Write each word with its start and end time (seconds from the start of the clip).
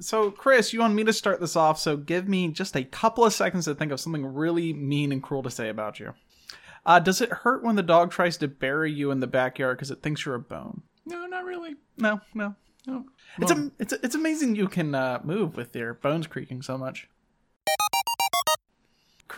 so 0.00 0.30
Chris, 0.30 0.72
you 0.72 0.80
want 0.80 0.94
me 0.94 1.04
to 1.04 1.12
start 1.12 1.40
this 1.40 1.56
off? 1.56 1.78
So 1.78 1.96
give 1.96 2.28
me 2.28 2.48
just 2.48 2.76
a 2.76 2.84
couple 2.84 3.24
of 3.24 3.32
seconds 3.32 3.64
to 3.66 3.74
think 3.74 3.92
of 3.92 4.00
something 4.00 4.24
really 4.26 4.72
mean 4.72 5.12
and 5.12 5.22
cruel 5.22 5.42
to 5.42 5.50
say 5.50 5.68
about 5.68 6.00
you. 6.00 6.14
Uh, 6.86 6.98
does 6.98 7.20
it 7.20 7.30
hurt 7.30 7.62
when 7.62 7.76
the 7.76 7.82
dog 7.82 8.10
tries 8.10 8.36
to 8.38 8.48
bury 8.48 8.90
you 8.92 9.10
in 9.10 9.20
the 9.20 9.26
backyard 9.26 9.76
because 9.76 9.90
it 9.90 10.02
thinks 10.02 10.24
you're 10.24 10.34
a 10.34 10.40
bone? 10.40 10.82
No, 11.04 11.26
not 11.26 11.44
really. 11.44 11.76
No, 11.96 12.20
no, 12.34 12.54
no. 12.86 13.04
It's 13.38 13.50
am- 13.50 13.72
it's 13.78 13.92
it's 13.92 14.14
amazing 14.14 14.56
you 14.56 14.68
can 14.68 14.94
uh, 14.94 15.20
move 15.22 15.56
with 15.56 15.74
your 15.76 15.94
bones 15.94 16.26
creaking 16.26 16.62
so 16.62 16.78
much. 16.78 17.08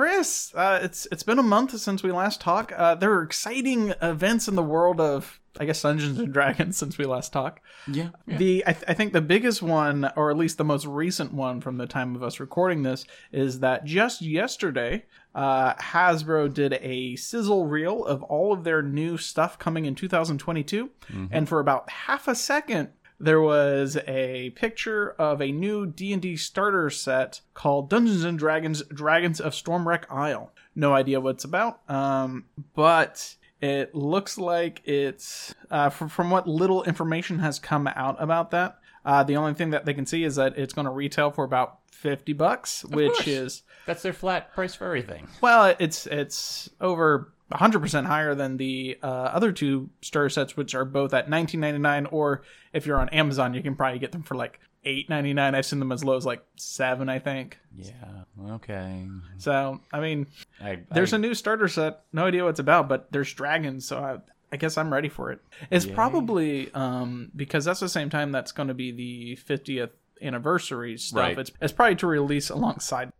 Chris, 0.01 0.55
uh, 0.55 0.81
it's 0.83 1.07
it's 1.13 1.23
been 1.23 1.39
a 1.39 1.43
month 1.43 1.79
since 1.79 2.03
we 2.03 2.11
last 2.11 2.41
talked. 2.41 2.73
Uh, 2.73 2.95
there 2.95 3.13
are 3.13 3.23
exciting 3.23 3.93
events 4.01 4.49
in 4.49 4.55
the 4.55 4.63
world 4.63 4.99
of, 4.99 5.39
I 5.59 5.67
guess, 5.67 5.83
Dungeons 5.83 6.19
and 6.19 6.33
Dragons 6.33 6.75
since 6.79 6.97
we 6.97 7.05
last 7.05 7.35
talked. 7.35 7.63
Yeah. 7.87 8.09
yeah. 8.27 8.39
The 8.39 8.65
I, 8.67 8.73
th- 8.73 8.85
I 8.89 8.95
think 8.95 9.13
the 9.13 9.21
biggest 9.21 9.61
one, 9.61 10.11
or 10.17 10.31
at 10.31 10.39
least 10.39 10.57
the 10.57 10.65
most 10.65 10.87
recent 10.87 11.35
one 11.35 11.61
from 11.61 11.77
the 11.77 11.87
time 11.87 12.17
of 12.17 12.23
us 12.23 12.41
recording 12.41 12.83
this, 12.83 13.05
is 13.31 13.61
that 13.61 13.85
just 13.85 14.23
yesterday, 14.23 15.05
uh, 15.35 15.75
Hasbro 15.75 16.55
did 16.55 16.79
a 16.81 17.17
sizzle 17.17 17.67
reel 17.67 18.03
of 18.03 18.23
all 18.23 18.55
of 18.55 18.65
their 18.65 18.81
new 18.81 19.19
stuff 19.19 19.59
coming 19.59 19.85
in 19.85 19.95
2022, 19.95 20.89
and 21.31 21.47
for 21.47 21.61
about 21.61 21.91
half 21.91 22.27
a 22.27 22.35
second, 22.35 22.89
there 23.21 23.41
was 23.41 23.99
a 24.09 24.51
picture 24.51 25.11
of 25.19 25.43
a 25.43 25.53
new 25.53 25.87
D&D 25.87 26.37
starter 26.39 26.89
set 26.91 27.43
called 27.55 27.91
Dungeons 27.91 28.25
and 28.25 28.39
Dragons: 28.39 28.83
Dragons 28.85 29.41
of 29.41 29.53
Stormwreck 29.53 30.05
Isle. 30.11 30.53
No 30.75 30.95
idea 30.95 31.21
what 31.21 31.37
it's 31.37 31.45
about, 31.45 31.81
um, 31.91 32.47
but 32.75 33.37
it 33.61 33.95
looks 33.95 34.39
like 34.39 34.81
it's 34.87 35.55
uh, 35.71 35.91
from, 35.91 36.09
from 36.09 36.31
what 36.31 36.49
little 36.49 36.83
information 36.85 37.41
has 37.41 37.59
come 37.59 37.87
out 37.89 38.17
about 38.19 38.51
that. 38.53 38.79
Uh, 39.05 39.23
the 39.23 39.37
only 39.37 39.55
thing 39.55 39.71
that 39.71 39.85
they 39.85 39.95
can 39.95 40.07
see 40.07 40.25
is 40.25 40.37
that 40.37 40.59
it's 40.59 40.73
going 40.73 40.85
to 40.87 40.91
retail 40.91 41.31
for 41.31 41.45
about 41.45 41.79
fifty 41.91 42.33
bucks, 42.33 42.85
which 42.85 43.13
course. 43.13 43.27
is 43.27 43.63
That's 43.87 44.03
their 44.03 44.13
flat 44.13 44.53
price 44.55 44.75
for 44.75 44.87
everything. 44.87 45.29
well, 45.41 45.75
it's 45.79 46.07
it's 46.07 46.71
over 46.81 47.33
100% 47.51 48.07
higher 48.07 48.35
than 48.35 48.57
the 48.57 48.99
uh, 49.03 49.07
other 49.07 49.53
two 49.53 49.91
starter 50.03 50.29
sets, 50.29 50.57
which 50.57 50.75
are 50.75 50.85
both 50.85 51.13
at 51.15 51.29
19.99, 51.29 52.13
or 52.13 52.43
if 52.73 52.87
you're 52.87 53.01
on 53.01 53.09
Amazon, 53.11 53.55
you 53.55 53.63
can 53.63 53.75
probably 53.75 53.99
get 53.99 54.13
them 54.13 54.23
for 54.23 54.35
like 54.35 54.61
8.99. 54.85 55.55
I've 55.55 55.67
seen 55.67 55.79
them 55.79 55.93
as 55.93 56.05
low 56.05 56.17
as 56.17 56.25
like 56.25 56.43
seven, 56.57 57.09
I 57.09 57.19
think. 57.19 57.59
Yeah. 57.77 58.23
Okay. 58.53 59.07
So, 59.39 59.81
I 59.93 60.01
mean, 60.01 60.27
I, 60.61 60.81
there's 60.91 61.13
a 61.13 61.19
new 61.19 61.35
starter 61.35 61.69
set. 61.69 62.03
No 62.13 62.27
idea 62.27 62.45
what 62.45 62.51
it's 62.51 62.61
about, 62.61 62.89
but 62.89 63.11
there's 63.13 63.33
dragons, 63.33 63.87
so 63.87 63.99
I, 63.99 64.19
I 64.53 64.57
guess 64.57 64.79
I'm 64.79 64.93
ready 64.93 65.09
for 65.09 65.31
it. 65.33 65.41
It's 65.71 65.87
probably 65.87 66.73
um, 66.73 67.31
because 67.37 67.65
that's 67.65 67.81
the 67.81 67.89
same 67.89 68.11
time 68.11 68.33
that's 68.33 68.53
going 68.53 68.69
to 68.69 68.75
be 68.75 68.91
the 68.91 69.39
50th 69.45 69.91
anniversary 70.23 70.97
stuff. 70.99 71.19
Right. 71.19 71.39
It's 71.39 71.51
it's 71.61 71.73
probably 71.73 71.97
to 71.97 72.07
release 72.07 72.51
alongside. 72.51 73.13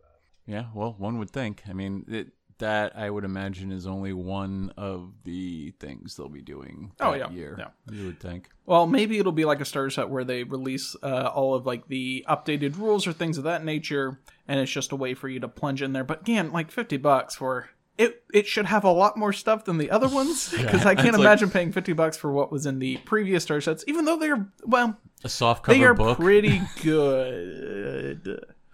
Yeah. 0.45 0.65
Well, 0.73 0.95
one 0.97 1.19
would 1.19 1.29
think. 1.29 1.63
I 1.69 1.73
mean, 1.73 2.05
it, 2.07 2.27
that 2.61 2.97
I 2.97 3.09
would 3.09 3.23
imagine 3.25 3.71
is 3.71 3.85
only 3.85 4.13
one 4.13 4.73
of 4.77 5.11
the 5.23 5.71
things 5.79 6.15
they'll 6.15 6.29
be 6.29 6.41
doing. 6.41 6.93
Oh, 6.99 7.11
that 7.11 7.19
yeah, 7.19 7.29
Year. 7.29 7.55
yeah. 7.59 7.67
You 7.95 8.05
would 8.07 8.19
think. 8.19 8.49
Well, 8.65 8.87
maybe 8.87 9.19
it'll 9.19 9.31
be 9.33 9.45
like 9.45 9.61
a 9.61 9.65
starter 9.65 9.89
set 9.91 10.09
where 10.09 10.23
they 10.23 10.43
release 10.43 10.95
uh, 11.03 11.29
all 11.35 11.53
of 11.53 11.65
like 11.67 11.87
the 11.89 12.25
updated 12.27 12.77
rules 12.77 13.05
or 13.05 13.13
things 13.13 13.37
of 13.37 13.43
that 13.43 13.63
nature, 13.63 14.19
and 14.47 14.59
it's 14.59 14.71
just 14.71 14.91
a 14.91 14.95
way 14.95 15.13
for 15.13 15.27
you 15.29 15.39
to 15.41 15.47
plunge 15.47 15.81
in 15.83 15.93
there. 15.93 16.03
But 16.05 16.21
again, 16.21 16.51
like 16.51 16.71
fifty 16.71 16.97
bucks 16.97 17.35
for 17.35 17.69
it, 17.97 18.23
it 18.33 18.47
should 18.47 18.65
have 18.67 18.83
a 18.85 18.91
lot 18.91 19.17
more 19.17 19.33
stuff 19.33 19.65
than 19.65 19.77
the 19.77 19.91
other 19.91 20.07
ones 20.21 20.49
because 20.49 20.85
I 20.85 20.95
can't 20.95 21.09
it's 21.09 21.17
like- 21.17 21.25
imagine 21.25 21.49
paying 21.51 21.71
fifty 21.71 21.93
bucks 21.93 22.15
for 22.17 22.31
what 22.31 22.51
was 22.51 22.65
in 22.65 22.79
the 22.79 22.97
previous 23.05 23.43
starter 23.43 23.61
sets, 23.61 23.83
even 23.87 24.05
though 24.05 24.17
they're 24.17 24.47
well, 24.65 24.97
A 25.23 25.29
soft 25.29 25.63
cover 25.63 25.77
they 25.77 25.83
are 25.83 25.93
book. 25.93 26.17
pretty 26.17 26.61
good. 26.81 28.00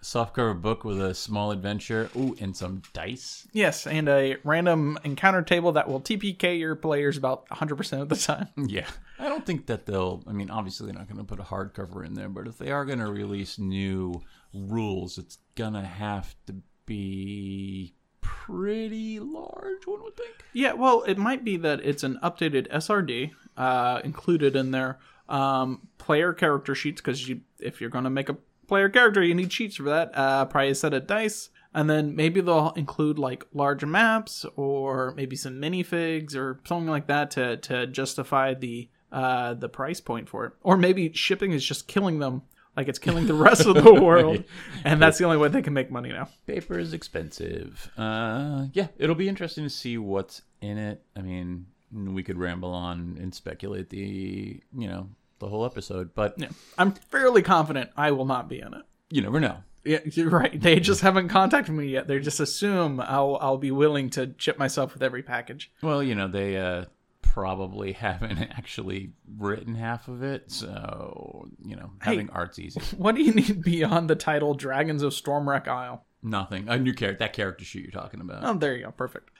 Soft 0.00 0.34
cover 0.34 0.54
book 0.54 0.84
with 0.84 1.00
a 1.00 1.14
small 1.14 1.50
adventure. 1.50 2.10
Ooh, 2.16 2.36
and 2.40 2.56
some 2.56 2.82
dice. 2.92 3.46
Yes, 3.52 3.86
and 3.86 4.08
a 4.08 4.36
random 4.44 4.98
encounter 5.04 5.42
table 5.42 5.72
that 5.72 5.88
will 5.88 6.00
TPK 6.00 6.58
your 6.58 6.74
players 6.76 7.16
about 7.16 7.48
100% 7.48 8.00
of 8.00 8.08
the 8.08 8.16
time. 8.16 8.48
Yeah. 8.68 8.86
I 9.18 9.28
don't 9.28 9.44
think 9.44 9.66
that 9.66 9.86
they'll. 9.86 10.22
I 10.28 10.32
mean, 10.32 10.48
obviously 10.48 10.86
they're 10.86 10.94
not 10.94 11.08
going 11.08 11.18
to 11.18 11.24
put 11.24 11.40
a 11.40 11.42
hardcover 11.42 12.06
in 12.06 12.14
there, 12.14 12.28
but 12.28 12.46
if 12.46 12.56
they 12.58 12.70
are 12.70 12.84
going 12.84 13.00
to 13.00 13.10
release 13.10 13.58
new 13.58 14.22
rules, 14.54 15.18
it's 15.18 15.38
gonna 15.54 15.84
have 15.84 16.34
to 16.46 16.54
be 16.86 17.94
pretty 18.20 19.20
large. 19.20 19.86
One 19.86 20.02
would 20.02 20.16
think. 20.16 20.44
Yeah, 20.52 20.72
well, 20.72 21.02
it 21.02 21.18
might 21.18 21.44
be 21.44 21.56
that 21.58 21.80
it's 21.84 22.02
an 22.02 22.18
updated 22.22 22.68
SRD 22.70 23.32
uh, 23.56 24.00
included 24.04 24.56
in 24.56 24.70
there. 24.70 24.98
Um, 25.28 25.88
player 25.98 26.32
character 26.32 26.74
sheets 26.74 27.02
because 27.02 27.28
you, 27.28 27.42
if 27.60 27.80
you're 27.80 27.90
going 27.90 28.04
to 28.04 28.10
make 28.10 28.30
a 28.30 28.36
player 28.68 28.88
character, 28.88 29.22
you 29.22 29.34
need 29.34 29.50
cheats 29.50 29.76
for 29.76 29.84
that. 29.84 30.16
Uh, 30.16 30.44
probably 30.44 30.70
a 30.70 30.74
set 30.74 30.94
of 30.94 31.06
dice, 31.06 31.48
and 31.74 31.90
then 31.90 32.14
maybe 32.14 32.40
they'll 32.40 32.70
include 32.76 33.18
like 33.18 33.44
large 33.52 33.84
maps 33.84 34.46
or 34.54 35.12
maybe 35.16 35.34
some 35.34 35.54
minifigs 35.54 36.36
or 36.36 36.60
something 36.64 36.88
like 36.88 37.08
that 37.08 37.30
to 37.32 37.56
to 37.56 37.86
justify 37.86 38.54
the 38.54 38.88
uh, 39.10 39.54
the 39.54 39.68
price 39.68 40.00
point 40.00 40.28
for 40.28 40.44
it. 40.44 40.52
Or 40.62 40.76
maybe 40.76 41.12
shipping 41.12 41.52
is 41.52 41.64
just 41.64 41.88
killing 41.88 42.18
them. 42.18 42.42
Like 42.76 42.86
it's 42.86 43.00
killing 43.00 43.26
the 43.26 43.34
rest 43.34 43.66
of 43.66 43.74
the 43.74 43.94
world, 44.00 44.44
and 44.84 45.02
that's 45.02 45.18
the 45.18 45.24
only 45.24 45.36
way 45.36 45.48
they 45.48 45.62
can 45.62 45.72
make 45.72 45.90
money 45.90 46.10
now. 46.10 46.28
Paper 46.46 46.78
is 46.78 46.92
expensive. 46.92 47.90
Uh, 47.98 48.66
yeah, 48.72 48.86
it'll 48.98 49.16
be 49.16 49.28
interesting 49.28 49.64
to 49.64 49.70
see 49.70 49.98
what's 49.98 50.42
in 50.60 50.78
it. 50.78 51.02
I 51.16 51.22
mean, 51.22 51.66
we 51.92 52.22
could 52.22 52.38
ramble 52.38 52.72
on 52.72 53.18
and 53.20 53.34
speculate 53.34 53.90
the 53.90 54.62
you 54.76 54.86
know 54.86 55.08
the 55.38 55.48
whole 55.48 55.64
episode, 55.64 56.14
but 56.14 56.34
Yeah, 56.36 56.48
I'm 56.76 56.92
fairly 56.92 57.42
confident 57.42 57.90
I 57.96 58.10
will 58.12 58.24
not 58.26 58.48
be 58.48 58.60
in 58.60 58.74
it. 58.74 58.82
you 59.10 59.22
never 59.22 59.40
know. 59.40 59.58
Yeah, 59.84 60.00
you're 60.04 60.28
right. 60.30 60.60
They 60.60 60.80
just 60.80 61.00
haven't 61.00 61.28
contacted 61.28 61.74
me 61.74 61.86
yet. 61.86 62.08
They 62.08 62.18
just 62.18 62.40
assume 62.40 63.00
I'll 63.00 63.38
I'll 63.40 63.56
be 63.58 63.70
willing 63.70 64.10
to 64.10 64.26
chip 64.26 64.58
myself 64.58 64.92
with 64.92 65.02
every 65.02 65.22
package. 65.22 65.70
Well, 65.82 66.02
you 66.02 66.14
know, 66.14 66.28
they 66.28 66.56
uh, 66.58 66.86
probably 67.22 67.92
haven't 68.06 68.38
actually 68.38 69.12
written 69.38 69.74
half 69.76 70.08
of 70.08 70.22
it, 70.22 70.50
so 70.50 71.48
you 71.64 71.76
know, 71.76 71.92
having 72.00 72.28
art's 72.30 72.58
easy. 72.58 72.80
What 72.98 73.14
do 73.14 73.22
you 73.22 73.32
need 73.32 73.62
beyond 73.62 74.10
the 74.10 74.16
title 74.16 74.52
Dragons 74.54 75.02
of 75.02 75.12
Stormwreck 75.12 75.68
Isle? 75.68 76.04
Nothing. 76.22 76.68
A 76.68 76.76
new 76.76 76.92
character. 76.92 77.20
That 77.20 77.32
character 77.32 77.64
sheet 77.64 77.82
you're 77.84 77.92
talking 77.92 78.20
about. 78.20 78.40
Oh, 78.44 78.54
there 78.58 78.76
you 78.76 78.84
go. 78.84 78.90
Perfect. 78.90 79.30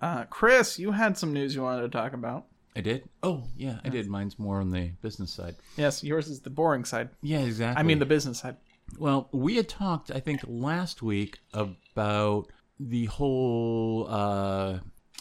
Uh, 0.00 0.24
Chris, 0.26 0.78
you 0.78 0.92
had 0.92 1.18
some 1.18 1.32
news 1.32 1.54
you 1.54 1.62
wanted 1.62 1.82
to 1.82 1.88
talk 1.88 2.12
about. 2.12 2.46
I 2.78 2.80
did. 2.80 3.08
Oh, 3.24 3.42
yeah, 3.56 3.80
I 3.84 3.88
did. 3.88 4.06
Mine's 4.08 4.38
more 4.38 4.60
on 4.60 4.70
the 4.70 4.92
business 5.02 5.32
side. 5.32 5.56
Yes, 5.76 6.04
yours 6.04 6.28
is 6.28 6.40
the 6.40 6.50
boring 6.50 6.84
side. 6.84 7.08
Yeah, 7.22 7.40
exactly. 7.40 7.80
I 7.80 7.82
mean 7.82 7.98
the 7.98 8.06
business 8.06 8.38
side. 8.38 8.56
Well, 8.96 9.28
we 9.32 9.56
had 9.56 9.68
talked, 9.68 10.12
I 10.12 10.20
think, 10.20 10.42
last 10.46 11.02
week 11.02 11.40
about 11.52 12.52
the 12.78 13.06
whole 13.06 14.06
uh, 14.08 14.78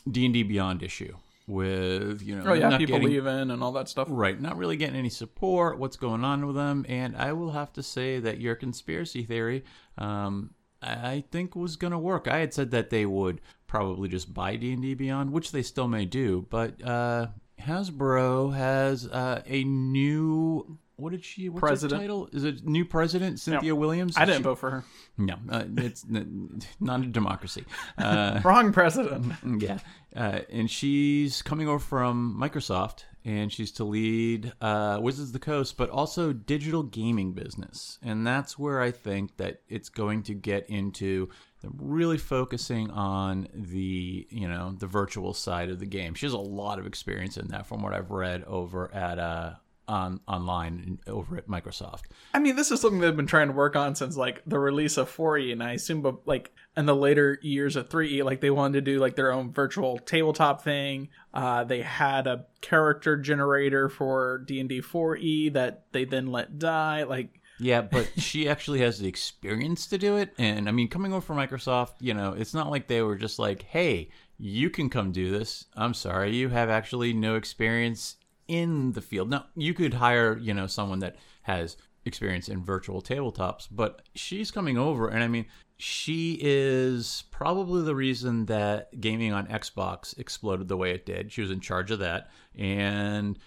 D 0.09 0.25
and 0.25 0.33
D 0.35 0.43
Beyond 0.43 0.83
issue 0.83 1.15
with 1.47 2.21
you 2.21 2.35
know, 2.35 2.43
Oh 2.45 2.53
yeah, 2.53 2.69
not 2.69 2.79
people 2.79 2.99
getting, 2.99 3.09
leaving 3.09 3.49
and 3.49 3.63
all 3.63 3.71
that 3.71 3.89
stuff. 3.89 4.07
right, 4.11 4.39
not 4.39 4.55
really 4.55 4.77
getting 4.77 4.95
any 4.95 5.09
support. 5.09 5.79
What's 5.79 5.97
going 5.97 6.23
on 6.23 6.45
with 6.45 6.55
them? 6.55 6.85
And 6.87 7.17
I 7.17 7.33
will 7.33 7.51
have 7.51 7.73
to 7.73 7.81
say 7.81 8.19
that 8.19 8.39
your 8.39 8.53
conspiracy 8.53 9.23
theory, 9.23 9.63
um, 9.97 10.51
I 10.81 11.23
think, 11.31 11.55
was 11.55 11.75
going 11.75 11.91
to 11.93 11.97
work. 11.97 12.27
I 12.27 12.37
had 12.37 12.53
said 12.53 12.69
that 12.71 12.91
they 12.91 13.05
would 13.07 13.41
probably 13.65 14.09
just 14.09 14.33
buy 14.33 14.55
D 14.57 14.73
and 14.73 14.81
D 14.81 14.93
Beyond, 14.93 15.31
which 15.31 15.51
they 15.51 15.63
still 15.63 15.87
may 15.87 16.05
do, 16.05 16.45
but 16.49 16.81
uh, 16.85 17.27
Hasbro 17.67 18.55
has 18.55 19.07
uh, 19.07 19.41
a 19.45 19.63
new. 19.63 20.77
What 20.95 21.11
did 21.11 21.23
she? 21.23 21.49
What's 21.49 21.59
President. 21.59 22.01
Her 22.01 22.07
title 22.07 22.29
is 22.31 22.43
it 22.43 22.65
new 22.65 22.83
president 22.83 23.39
Cynthia 23.39 23.75
Williams? 23.75 24.17
I 24.17 24.25
didn't 24.25 24.39
She- 24.39 24.43
vote 24.43 24.57
for 24.57 24.71
her. 24.71 24.83
no, 25.17 25.35
uh, 25.49 25.65
it's 25.77 26.03
n- 26.09 26.59
not 26.79 27.01
a 27.01 27.05
democracy. 27.05 27.65
Uh, 27.97 28.39
Wrong 28.45 28.71
president. 28.73 29.33
yeah, 29.61 29.77
uh, 30.15 30.39
and 30.49 30.71
she's 30.71 31.43
coming 31.43 31.67
over 31.67 31.77
from 31.77 32.35
Microsoft, 32.41 33.03
and 33.23 33.51
she's 33.53 33.71
to 33.73 33.83
lead 33.83 34.53
uh, 34.59 34.97
Wizards 34.99 35.29
of 35.29 35.33
the 35.33 35.39
Coast, 35.39 35.77
but 35.77 35.91
also 35.91 36.33
digital 36.33 36.81
gaming 36.81 37.33
business, 37.33 37.99
and 38.01 38.25
that's 38.25 38.57
where 38.57 38.81
I 38.81 38.89
think 38.89 39.37
that 39.37 39.61
it's 39.69 39.89
going 39.89 40.23
to 40.23 40.33
get 40.33 40.67
into 40.67 41.29
really 41.63 42.17
focusing 42.17 42.91
on 42.91 43.47
the 43.53 44.27
you 44.29 44.47
know 44.47 44.75
the 44.77 44.87
virtual 44.87 45.33
side 45.33 45.69
of 45.69 45.79
the 45.79 45.85
game. 45.85 46.13
She 46.13 46.25
has 46.25 46.33
a 46.33 46.39
lot 46.39 46.79
of 46.79 46.85
experience 46.85 47.37
in 47.37 47.47
that, 47.49 47.67
from 47.67 47.81
what 47.81 47.93
I've 47.93 48.11
read 48.11 48.43
over 48.43 48.93
at. 48.93 49.19
Uh, 49.19 49.53
on 49.87 50.19
online 50.27 50.99
over 51.07 51.37
at 51.37 51.47
Microsoft. 51.47 52.01
I 52.33 52.39
mean, 52.39 52.55
this 52.55 52.71
is 52.71 52.81
something 52.81 52.99
they've 52.99 53.15
been 53.15 53.25
trying 53.25 53.47
to 53.47 53.53
work 53.53 53.75
on 53.75 53.95
since 53.95 54.17
like 54.17 54.41
the 54.45 54.59
release 54.59 54.97
of 54.97 55.09
4E, 55.09 55.53
and 55.53 55.63
I 55.63 55.73
assume, 55.73 56.01
but 56.01 56.27
like 56.27 56.51
in 56.75 56.85
the 56.85 56.95
later 56.95 57.39
years 57.41 57.75
of 57.75 57.87
3E, 57.87 58.23
like 58.23 58.41
they 58.41 58.49
wanted 58.49 58.85
to 58.85 58.91
do 58.91 58.99
like 58.99 59.15
their 59.15 59.31
own 59.31 59.51
virtual 59.51 59.97
tabletop 59.97 60.61
thing. 60.61 61.09
Uh, 61.33 61.63
they 61.63 61.81
had 61.81 62.27
a 62.27 62.45
character 62.61 63.15
generator 63.17 63.87
for 63.87 64.39
D 64.39 64.59
and 64.59 64.67
D 64.67 64.81
4E 64.81 65.53
that 65.53 65.85
they 65.93 66.03
then 66.03 66.27
let 66.27 66.59
die. 66.59 67.03
Like, 67.03 67.39
Yeah, 67.59 67.81
but 67.81 68.09
she 68.17 68.47
actually 68.47 68.81
has 68.81 68.99
the 68.99 69.07
experience 69.07 69.87
to 69.87 69.97
do 69.97 70.17
it. 70.17 70.33
And 70.37 70.69
I 70.69 70.71
mean, 70.71 70.87
coming 70.87 71.11
over 71.11 71.21
from 71.21 71.37
Microsoft, 71.37 71.93
you 71.99 72.13
know, 72.13 72.33
it's 72.33 72.53
not 72.53 72.69
like 72.69 72.87
they 72.87 73.01
were 73.01 73.15
just 73.15 73.39
like, 73.39 73.63
hey, 73.63 74.09
you 74.37 74.69
can 74.69 74.89
come 74.89 75.11
do 75.11 75.31
this. 75.31 75.65
I'm 75.75 75.93
sorry, 75.93 76.35
you 76.35 76.49
have 76.49 76.69
actually 76.69 77.13
no 77.13 77.35
experience 77.35 78.17
in 78.47 78.91
the 78.93 79.01
field. 79.01 79.29
Now, 79.29 79.47
you 79.55 79.73
could 79.73 79.95
hire, 79.95 80.37
you 80.37 80.53
know, 80.53 80.67
someone 80.67 80.99
that 80.99 81.15
has 81.41 81.77
experience 82.05 82.47
in 82.47 82.63
virtual 82.63 83.01
tabletops, 83.01 83.67
but 83.69 84.01
she's 84.15 84.51
coming 84.51 84.77
over, 84.77 85.09
and 85.09 85.23
I 85.23 85.27
mean, 85.27 85.45
she 85.77 86.39
is 86.41 87.25
probably 87.29 87.83
the 87.83 87.95
reason 87.95 88.45
that 88.45 88.99
gaming 88.99 89.33
on 89.33 89.47
Xbox 89.47 90.17
exploded 90.17 90.67
the 90.67 90.77
way 90.77 90.91
it 90.91 91.05
did. 91.05 91.31
She 91.31 91.41
was 91.41 91.51
in 91.51 91.59
charge 91.59 91.91
of 91.91 91.99
that, 91.99 92.29
and 92.55 93.37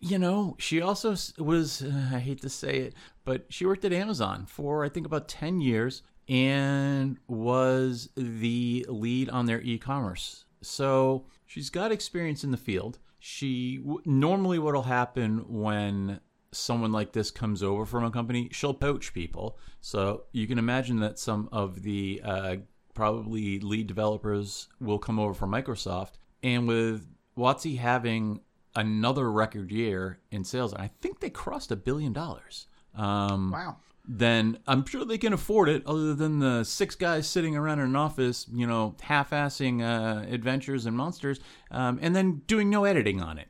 you 0.00 0.18
know, 0.18 0.56
she 0.58 0.80
also 0.80 1.14
was. 1.38 1.82
Uh, 1.82 2.10
I 2.14 2.18
hate 2.18 2.40
to 2.42 2.48
say 2.48 2.78
it, 2.78 2.94
but 3.24 3.46
she 3.48 3.66
worked 3.66 3.84
at 3.84 3.92
Amazon 3.92 4.46
for 4.46 4.84
I 4.84 4.88
think 4.88 5.06
about 5.06 5.28
ten 5.28 5.60
years, 5.60 6.02
and 6.28 7.18
was 7.26 8.10
the 8.16 8.86
lead 8.88 9.28
on 9.28 9.46
their 9.46 9.60
e-commerce. 9.60 10.44
So 10.62 11.26
she's 11.46 11.70
got 11.70 11.92
experience 11.92 12.44
in 12.44 12.50
the 12.50 12.56
field. 12.56 12.98
She 13.18 13.80
normally 14.04 14.58
what'll 14.58 14.82
happen 14.82 15.44
when 15.48 16.20
someone 16.52 16.92
like 16.92 17.12
this 17.12 17.30
comes 17.30 17.62
over 17.62 17.84
from 17.84 18.04
a 18.04 18.10
company, 18.10 18.48
she'll 18.52 18.74
poach 18.74 19.12
people. 19.12 19.58
So 19.80 20.24
you 20.32 20.46
can 20.46 20.58
imagine 20.58 21.00
that 21.00 21.18
some 21.18 21.48
of 21.52 21.82
the 21.82 22.20
uh, 22.24 22.56
probably 22.94 23.60
lead 23.60 23.86
developers 23.86 24.68
will 24.80 24.98
come 24.98 25.18
over 25.18 25.34
from 25.34 25.50
Microsoft, 25.50 26.12
and 26.42 26.66
with 26.66 27.06
WotC 27.36 27.78
having 27.78 28.40
another 28.78 29.30
record 29.30 29.70
year 29.72 30.18
in 30.30 30.44
sales, 30.44 30.72
I 30.72 30.90
think 31.00 31.18
they 31.20 31.30
crossed 31.30 31.72
a 31.72 31.76
billion 31.76 32.12
dollars. 32.12 32.66
Um, 32.94 33.50
Wow. 33.50 33.76
Then 34.10 34.58
I'm 34.66 34.86
sure 34.86 35.04
they 35.04 35.18
can 35.18 35.34
afford 35.34 35.68
it, 35.68 35.82
other 35.86 36.14
than 36.14 36.38
the 36.38 36.64
six 36.64 36.94
guys 36.94 37.28
sitting 37.28 37.54
around 37.54 37.78
in 37.80 37.84
an 37.84 37.96
office, 37.96 38.46
you 38.50 38.66
know, 38.66 38.94
half-assing 39.02 39.82
uh, 39.82 40.26
adventures 40.32 40.86
and 40.86 40.96
monsters, 40.96 41.40
um, 41.70 41.98
and 42.00 42.16
then 42.16 42.40
doing 42.46 42.70
no 42.70 42.84
editing 42.84 43.20
on 43.20 43.36
it. 43.36 43.48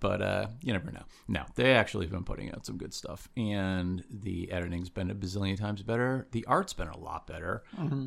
But 0.00 0.22
uh, 0.22 0.46
you 0.62 0.72
never 0.72 0.90
know. 0.90 1.02
No, 1.28 1.44
they 1.56 1.74
actually 1.74 2.06
have 2.06 2.12
been 2.12 2.24
putting 2.24 2.50
out 2.50 2.64
some 2.64 2.78
good 2.78 2.94
stuff, 2.94 3.28
and 3.36 4.02
the 4.10 4.50
editing's 4.50 4.88
been 4.88 5.10
a 5.10 5.14
bazillion 5.14 5.58
times 5.58 5.82
better. 5.82 6.26
The 6.32 6.46
art's 6.46 6.72
been 6.72 6.88
a 6.88 6.98
lot 6.98 7.26
better, 7.26 7.62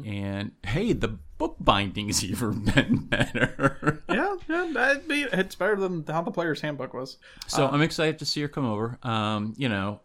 and 0.05 0.51
hey, 0.65 0.93
the 0.93 1.19
book 1.37 1.57
binding's 1.59 2.23
even 2.25 2.65
been 2.65 2.95
better. 3.05 4.01
Yeah, 4.09 4.35
yeah, 4.49 4.95
be, 5.07 5.21
it's 5.31 5.55
better 5.55 5.75
than 5.75 6.03
how 6.07 6.23
the 6.23 6.31
player's 6.31 6.61
handbook 6.61 6.95
was. 6.95 7.17
So 7.47 7.67
I'm 7.67 7.81
excited 7.83 8.17
to 8.19 8.25
see 8.25 8.41
her 8.41 8.47
come 8.47 8.65
over. 8.65 8.97
Um, 9.03 9.53
you 9.55 9.69
know, 9.69 10.01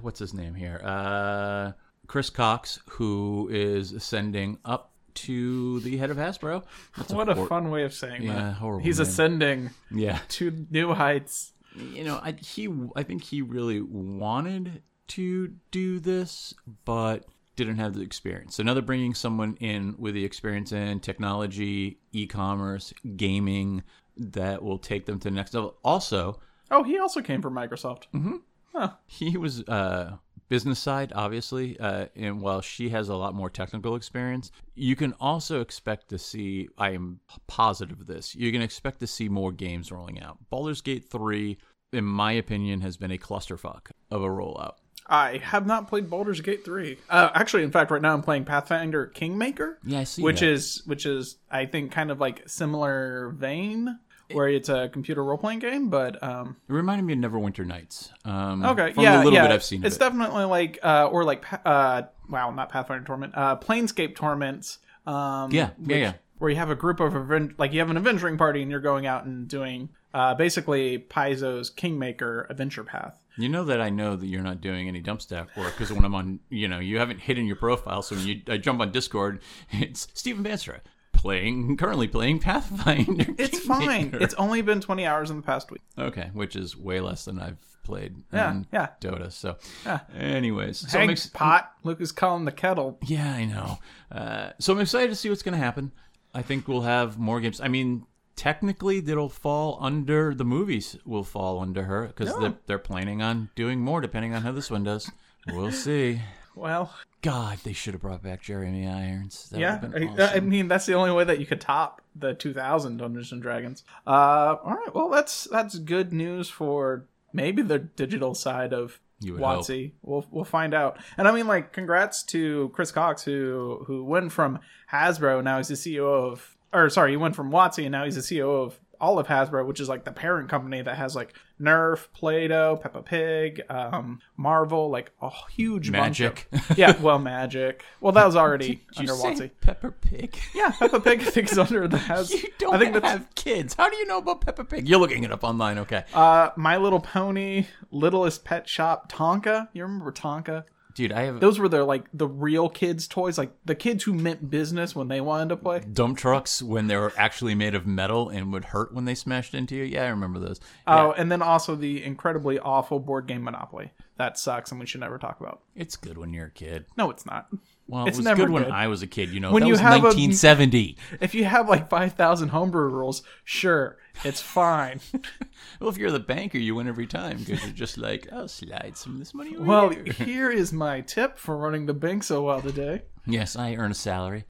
what's 0.00 0.18
his 0.18 0.34
name 0.34 0.54
here? 0.54 0.80
Uh, 0.82 1.72
Chris 2.06 2.30
Cox, 2.30 2.80
who 2.90 3.48
is 3.52 3.92
ascending 3.92 4.58
up 4.64 4.92
to 5.14 5.80
the 5.80 5.96
head 5.98 6.10
of 6.10 6.16
Hasbro. 6.16 6.64
That's 6.96 7.12
What 7.12 7.28
a 7.28 7.34
hor- 7.34 7.46
fun 7.46 7.70
way 7.70 7.84
of 7.84 7.92
saying 7.92 8.22
Yeah, 8.22 8.54
that. 8.60 8.80
He's 8.82 8.98
name. 8.98 9.08
ascending 9.08 9.70
Yeah, 9.90 10.18
to 10.30 10.66
new 10.70 10.94
heights. 10.94 11.52
you 11.76 12.04
know, 12.04 12.18
I, 12.22 12.32
he, 12.32 12.68
I 12.96 13.02
think 13.02 13.22
he 13.24 13.42
really 13.42 13.80
wanted 13.82 14.82
to 15.08 15.52
do 15.70 15.98
this, 16.00 16.54
but 16.84 17.24
didn't 17.56 17.76
have 17.76 17.92
the 17.94 18.00
experience. 18.00 18.54
So 18.56 18.62
now 18.62 18.72
they're 18.72 18.82
bringing 18.82 19.12
someone 19.12 19.56
in 19.60 19.94
with 19.98 20.14
the 20.14 20.24
experience 20.24 20.72
in 20.72 21.00
technology, 21.00 21.98
e-commerce, 22.12 22.94
gaming 23.16 23.82
that 24.16 24.62
will 24.62 24.78
take 24.78 25.04
them 25.06 25.18
to 25.18 25.24
the 25.24 25.30
next 25.34 25.52
level. 25.54 25.76
Also, 25.84 26.40
Oh, 26.70 26.82
he 26.82 26.98
also 26.98 27.20
came 27.20 27.42
from 27.42 27.52
Microsoft. 27.54 28.04
Mm-hmm. 28.14 28.36
Huh. 28.74 28.90
he 29.06 29.36
was 29.36 29.62
uh 29.68 30.16
business 30.48 30.78
side 30.78 31.12
obviously 31.14 31.78
uh 31.80 32.06
and 32.14 32.40
while 32.42 32.60
she 32.60 32.90
has 32.90 33.08
a 33.08 33.14
lot 33.16 33.34
more 33.34 33.48
technical 33.48 33.96
experience 33.96 34.50
you 34.74 34.94
can 34.96 35.14
also 35.20 35.60
expect 35.62 36.08
to 36.10 36.18
see 36.18 36.68
i 36.76 36.90
am 36.90 37.20
positive 37.46 38.00
of 38.00 38.06
this 38.06 38.34
you 38.34 38.52
can 38.52 38.60
expect 38.60 39.00
to 39.00 39.06
see 39.06 39.28
more 39.30 39.50
games 39.52 39.90
rolling 39.90 40.20
out 40.20 40.36
Baldur's 40.50 40.80
Gate 40.82 41.06
3 41.10 41.56
in 41.92 42.04
my 42.04 42.32
opinion 42.32 42.80
has 42.82 42.96
been 42.98 43.10
a 43.10 43.18
clusterfuck 43.18 43.90
of 44.10 44.22
a 44.22 44.28
rollout 44.28 44.74
I 45.06 45.38
have 45.38 45.66
not 45.66 45.88
played 45.88 46.08
Baldur's 46.08 46.40
Gate 46.40 46.64
3. 46.64 46.96
Uh, 47.10 47.28
actually, 47.34 47.64
in 47.64 47.72
fact, 47.72 47.90
right 47.90 48.00
now 48.00 48.14
I'm 48.14 48.22
playing 48.22 48.44
Pathfinder 48.44 49.06
Kingmaker. 49.06 49.78
yeah 49.84 49.98
i 50.00 50.04
see 50.04 50.22
which 50.22 50.40
that. 50.40 50.48
is 50.48 50.82
which 50.86 51.06
is 51.06 51.36
I 51.50 51.66
think 51.66 51.90
kind 51.92 52.10
of 52.10 52.20
like 52.20 52.48
similar 52.48 53.30
vein 53.36 53.98
where 54.34 54.48
it's 54.48 54.68
a 54.68 54.88
computer 54.92 55.22
role 55.24 55.38
playing 55.38 55.58
game, 55.60 55.88
but 55.88 56.22
um 56.22 56.56
it 56.68 56.72
reminded 56.72 57.04
me 57.04 57.12
of 57.12 57.18
Neverwinter 57.18 57.66
Nights 57.66 58.12
um 58.24 58.64
okay, 58.64 58.92
from 58.92 59.04
yeah, 59.04 59.18
the 59.18 59.24
little 59.24 59.32
yeah, 59.34 59.42
bit 59.42 59.52
i've 59.52 59.64
seen 59.64 59.84
it's 59.84 59.96
of 59.96 60.02
it. 60.02 60.04
definitely 60.04 60.44
like 60.44 60.78
uh 60.82 61.08
or 61.10 61.24
like 61.24 61.44
uh 61.66 62.02
wow, 62.28 62.50
not 62.50 62.68
Pathfinder 62.70 63.04
Torment, 63.04 63.32
uh 63.36 63.56
Planescape 63.56 64.14
Torments. 64.14 64.78
Um 65.06 65.50
Yeah, 65.52 65.70
yeah, 65.78 65.86
which- 65.86 65.96
yeah. 65.98 66.12
Where 66.38 66.50
you 66.50 66.56
have 66.56 66.70
a 66.70 66.74
group 66.74 66.98
of 66.98 67.14
aven- 67.14 67.54
like 67.56 67.72
you 67.72 67.78
have 67.78 67.88
an 67.90 67.96
adventuring 67.96 68.36
party 68.36 68.62
and 68.62 68.70
you're 68.70 68.80
going 68.80 69.06
out 69.06 69.24
and 69.26 69.46
doing 69.46 69.90
uh 70.12 70.34
basically 70.34 70.98
Paizo's 70.98 71.70
Kingmaker 71.70 72.46
adventure 72.50 72.82
path. 72.84 73.18
You 73.38 73.48
know 73.48 73.64
that 73.64 73.80
I 73.80 73.88
know 73.90 74.16
that 74.16 74.26
you're 74.26 74.42
not 74.42 74.60
doing 74.60 74.88
any 74.88 75.00
Dumpstat 75.02 75.56
work 75.56 75.72
because 75.72 75.90
when 75.92 76.04
I'm 76.04 76.14
on, 76.14 76.40
you 76.50 76.68
know, 76.68 76.80
you 76.80 76.98
haven't 76.98 77.20
hidden 77.20 77.46
your 77.46 77.56
profile. 77.56 78.02
So 78.02 78.16
when 78.16 78.26
you 78.26 78.42
I 78.48 78.58
jump 78.58 78.80
on 78.80 78.90
Discord, 78.92 79.40
it's 79.70 80.08
Stephen 80.14 80.44
Banstra 80.44 80.80
playing 81.12 81.76
currently 81.76 82.08
playing 82.08 82.38
Pathfinder. 82.40 83.26
It's 83.38 83.60
fine. 83.60 84.10
It's 84.20 84.34
only 84.34 84.62
been 84.62 84.80
20 84.80 85.06
hours 85.06 85.30
in 85.30 85.36
the 85.36 85.42
past 85.42 85.70
week. 85.70 85.82
okay, 85.98 86.30
which 86.32 86.56
is 86.56 86.76
way 86.76 87.00
less 87.00 87.24
than 87.24 87.38
I've 87.40 87.58
played 87.84 88.14
Yeah, 88.32 88.50
in 88.52 88.66
yeah. 88.72 88.88
Dota. 89.00 89.30
So, 89.32 89.56
Yeah. 89.84 90.00
anyways, 90.16 90.78
so 90.90 90.98
Hank's 90.98 91.26
ex- 91.26 91.30
pot. 91.34 91.72
Luke 91.82 92.00
is 92.00 92.12
calling 92.12 92.44
the 92.44 92.52
kettle. 92.52 92.98
yeah, 93.02 93.32
I 93.32 93.44
know. 93.44 93.78
Uh, 94.10 94.50
so 94.58 94.72
I'm 94.72 94.80
excited 94.80 95.08
to 95.10 95.16
see 95.16 95.28
what's 95.28 95.42
going 95.42 95.54
to 95.58 95.64
happen. 95.64 95.92
I 96.34 96.42
think 96.42 96.66
we'll 96.68 96.82
have 96.82 97.18
more 97.18 97.40
games. 97.40 97.60
I 97.60 97.68
mean, 97.68 98.06
technically, 98.36 99.00
that'll 99.00 99.28
fall 99.28 99.78
under 99.80 100.34
the 100.34 100.44
movies. 100.44 100.96
Will 101.04 101.24
fall 101.24 101.60
under 101.60 101.82
her 101.84 102.06
because 102.06 102.34
they're, 102.38 102.54
they're 102.66 102.78
planning 102.78 103.20
on 103.20 103.50
doing 103.54 103.80
more, 103.80 104.00
depending 104.00 104.32
on 104.34 104.42
how 104.42 104.52
this 104.52 104.70
one 104.70 104.84
does. 104.84 105.10
We'll 105.48 105.72
see. 105.72 106.20
Well, 106.54 106.92
God, 107.22 107.58
they 107.64 107.72
should 107.72 107.94
have 107.94 108.02
brought 108.02 108.22
back 108.22 108.42
Jeremy 108.42 108.86
Irons. 108.86 109.48
That 109.50 109.60
yeah. 109.60 109.80
I, 109.94 110.36
I 110.36 110.40
mean, 110.40 110.68
that's 110.68 110.86
the 110.86 110.94
only 110.94 111.12
way 111.12 111.24
that 111.24 111.40
you 111.40 111.46
could 111.46 111.60
top 111.60 112.02
the 112.14 112.34
2000 112.34 112.98
Dungeons 112.98 113.32
and 113.32 113.40
Dragons. 113.40 113.84
Uh, 114.06 114.56
all 114.62 114.74
right. 114.74 114.94
Well, 114.94 115.08
that's 115.08 115.44
that's 115.50 115.78
good 115.78 116.12
news 116.12 116.48
for 116.48 117.06
maybe 117.32 117.62
the 117.62 117.78
digital 117.78 118.34
side 118.34 118.72
of 118.72 119.00
You 119.20 119.34
would 119.34 119.42
hope. 119.42 119.66
WotC. 119.66 119.92
We'll 120.02 120.26
we'll 120.30 120.44
find 120.44 120.74
out. 120.74 120.98
And 121.16 121.26
I 121.26 121.32
mean, 121.32 121.46
like, 121.46 121.72
congrats 121.72 122.22
to 122.24 122.70
Chris 122.74 122.92
Cox 122.92 123.22
who 123.22 123.84
who 123.86 124.04
went 124.04 124.32
from 124.32 124.58
Hasbro. 124.92 125.42
Now 125.42 125.58
he's 125.58 125.68
the 125.68 125.74
CEO 125.74 126.06
of, 126.06 126.56
or 126.72 126.90
sorry, 126.90 127.12
he 127.12 127.16
went 127.16 127.36
from 127.36 127.50
WotC 127.50 127.82
and 127.84 127.92
now 127.92 128.04
he's 128.04 128.16
the 128.16 128.20
CEO 128.20 128.64
of 128.64 128.78
all 129.00 129.18
of 129.18 129.26
Hasbro, 129.26 129.66
which 129.66 129.80
is 129.80 129.88
like 129.88 130.04
the 130.04 130.12
parent 130.12 130.48
company 130.48 130.80
that 130.80 130.96
has 130.96 131.16
like 131.16 131.34
Nerf, 131.62 132.08
Play-Doh, 132.12 132.78
Peppa 132.82 133.02
Pig, 133.02 133.62
um, 133.70 134.20
Marvel, 134.36 134.90
like 134.90 135.12
a 135.22 135.30
huge 135.52 135.90
Magic. 135.90 136.48
bunch 136.50 136.70
of 136.70 136.78
yeah. 136.78 137.00
Well, 137.00 137.18
Magic. 137.18 137.84
Well, 138.00 138.12
that 138.12 138.26
was 138.26 138.34
already 138.36 138.82
Did 138.96 139.10
under 139.10 139.12
WotC. 139.12 139.50
Pepper 139.60 139.92
Pig? 139.92 140.36
Yeah, 140.54 140.70
Peppa 140.72 141.00
Pig 141.00 141.20
I 141.20 141.24
think 141.24 141.52
is 141.52 141.58
under 141.58 141.86
the 141.86 141.98
has. 142.12 142.30
You 142.32 142.48
don't 142.58 142.74
I 142.74 142.78
think 142.78 142.94
that's 142.94 143.06
have 143.06 143.34
kids. 143.36 143.74
How 143.74 143.88
do 143.88 143.96
you 143.96 144.06
know 144.06 144.18
about 144.18 144.40
Peppa 144.40 144.64
Pig? 144.64 144.88
You're 144.88 144.98
looking 144.98 145.22
it 145.24 145.30
up 145.30 145.44
online, 145.44 145.78
okay? 145.78 146.04
uh, 146.12 146.50
My 146.56 146.76
Little 146.76 147.00
Pony, 147.00 147.66
Littlest 147.92 148.44
Pet 148.44 148.68
Shop, 148.68 149.10
Tonka. 149.10 149.68
You 149.72 149.84
remember 149.84 150.10
Tonka? 150.12 150.64
Dude, 150.94 151.12
I 151.12 151.22
have 151.22 151.40
Those 151.40 151.58
were 151.58 151.68
the 151.68 151.84
like 151.84 152.06
the 152.12 152.26
real 152.26 152.68
kids' 152.68 153.06
toys, 153.06 153.38
like 153.38 153.52
the 153.64 153.74
kids 153.74 154.04
who 154.04 154.12
meant 154.12 154.50
business 154.50 154.94
when 154.94 155.08
they 155.08 155.20
wanted 155.20 155.50
to 155.50 155.56
play. 155.56 155.80
dump 155.80 156.18
trucks 156.18 156.62
when 156.62 156.86
they 156.86 156.96
were 156.96 157.12
actually 157.16 157.54
made 157.54 157.74
of 157.74 157.86
metal 157.86 158.28
and 158.28 158.52
would 158.52 158.66
hurt 158.66 158.94
when 158.94 159.04
they 159.04 159.14
smashed 159.14 159.54
into 159.54 159.76
you. 159.76 159.84
Yeah, 159.84 160.04
I 160.04 160.08
remember 160.08 160.38
those. 160.38 160.60
Oh, 160.86 161.12
and 161.12 161.30
then 161.30 161.42
also 161.42 161.74
the 161.74 162.04
incredibly 162.04 162.58
awful 162.58 162.98
board 162.98 163.26
game 163.26 163.44
Monopoly. 163.44 163.92
That 164.18 164.38
sucks, 164.38 164.70
and 164.70 164.78
we 164.78 164.86
should 164.86 165.00
never 165.00 165.18
talk 165.18 165.40
about. 165.40 165.62
It's 165.74 165.96
good 165.96 166.18
when 166.18 166.32
you're 166.32 166.46
a 166.46 166.50
kid. 166.50 166.84
No, 166.96 167.10
it's 167.10 167.26
not. 167.26 167.48
Well, 167.92 168.06
It's 168.06 168.16
it 168.16 168.20
was 168.20 168.24
never 168.24 168.46
good 168.46 168.50
when. 168.50 168.72
I 168.72 168.86
was 168.88 169.02
a 169.02 169.06
kid. 169.06 169.28
You 169.28 169.40
know, 169.40 169.52
When 169.52 169.60
that 169.60 169.66
you 169.66 169.72
was 169.72 169.80
have 169.80 170.02
a- 170.02 170.06
1970. 170.06 170.96
If 171.20 171.34
you 171.34 171.44
have 171.44 171.68
like 171.68 171.90
five 171.90 172.14
thousand 172.14 172.48
homebrew 172.48 172.88
rules, 172.88 173.22
sure, 173.44 173.98
it's 174.24 174.40
fine. 174.40 175.00
well, 175.78 175.90
if 175.90 175.98
you're 175.98 176.10
the 176.10 176.18
banker, 176.18 176.56
you 176.56 176.74
win 176.74 176.88
every 176.88 177.06
time 177.06 177.36
because 177.36 177.62
you're 177.62 177.74
just 177.74 177.98
like, 177.98 178.32
I'll 178.32 178.48
slide 178.48 178.96
some 178.96 179.12
of 179.12 179.18
this 179.18 179.34
money 179.34 179.54
over 179.56 179.66
well, 179.66 179.90
here. 179.90 180.04
here 180.14 180.50
is 180.50 180.72
my 180.72 181.02
tip 181.02 181.36
for 181.36 181.58
running 181.58 181.84
the 181.84 181.92
bank 181.92 182.24
so 182.24 182.44
well 182.44 182.62
today. 182.62 183.02
Yes, 183.26 183.56
I 183.56 183.74
earn 183.74 183.90
a 183.90 183.94
salary. 183.94 184.46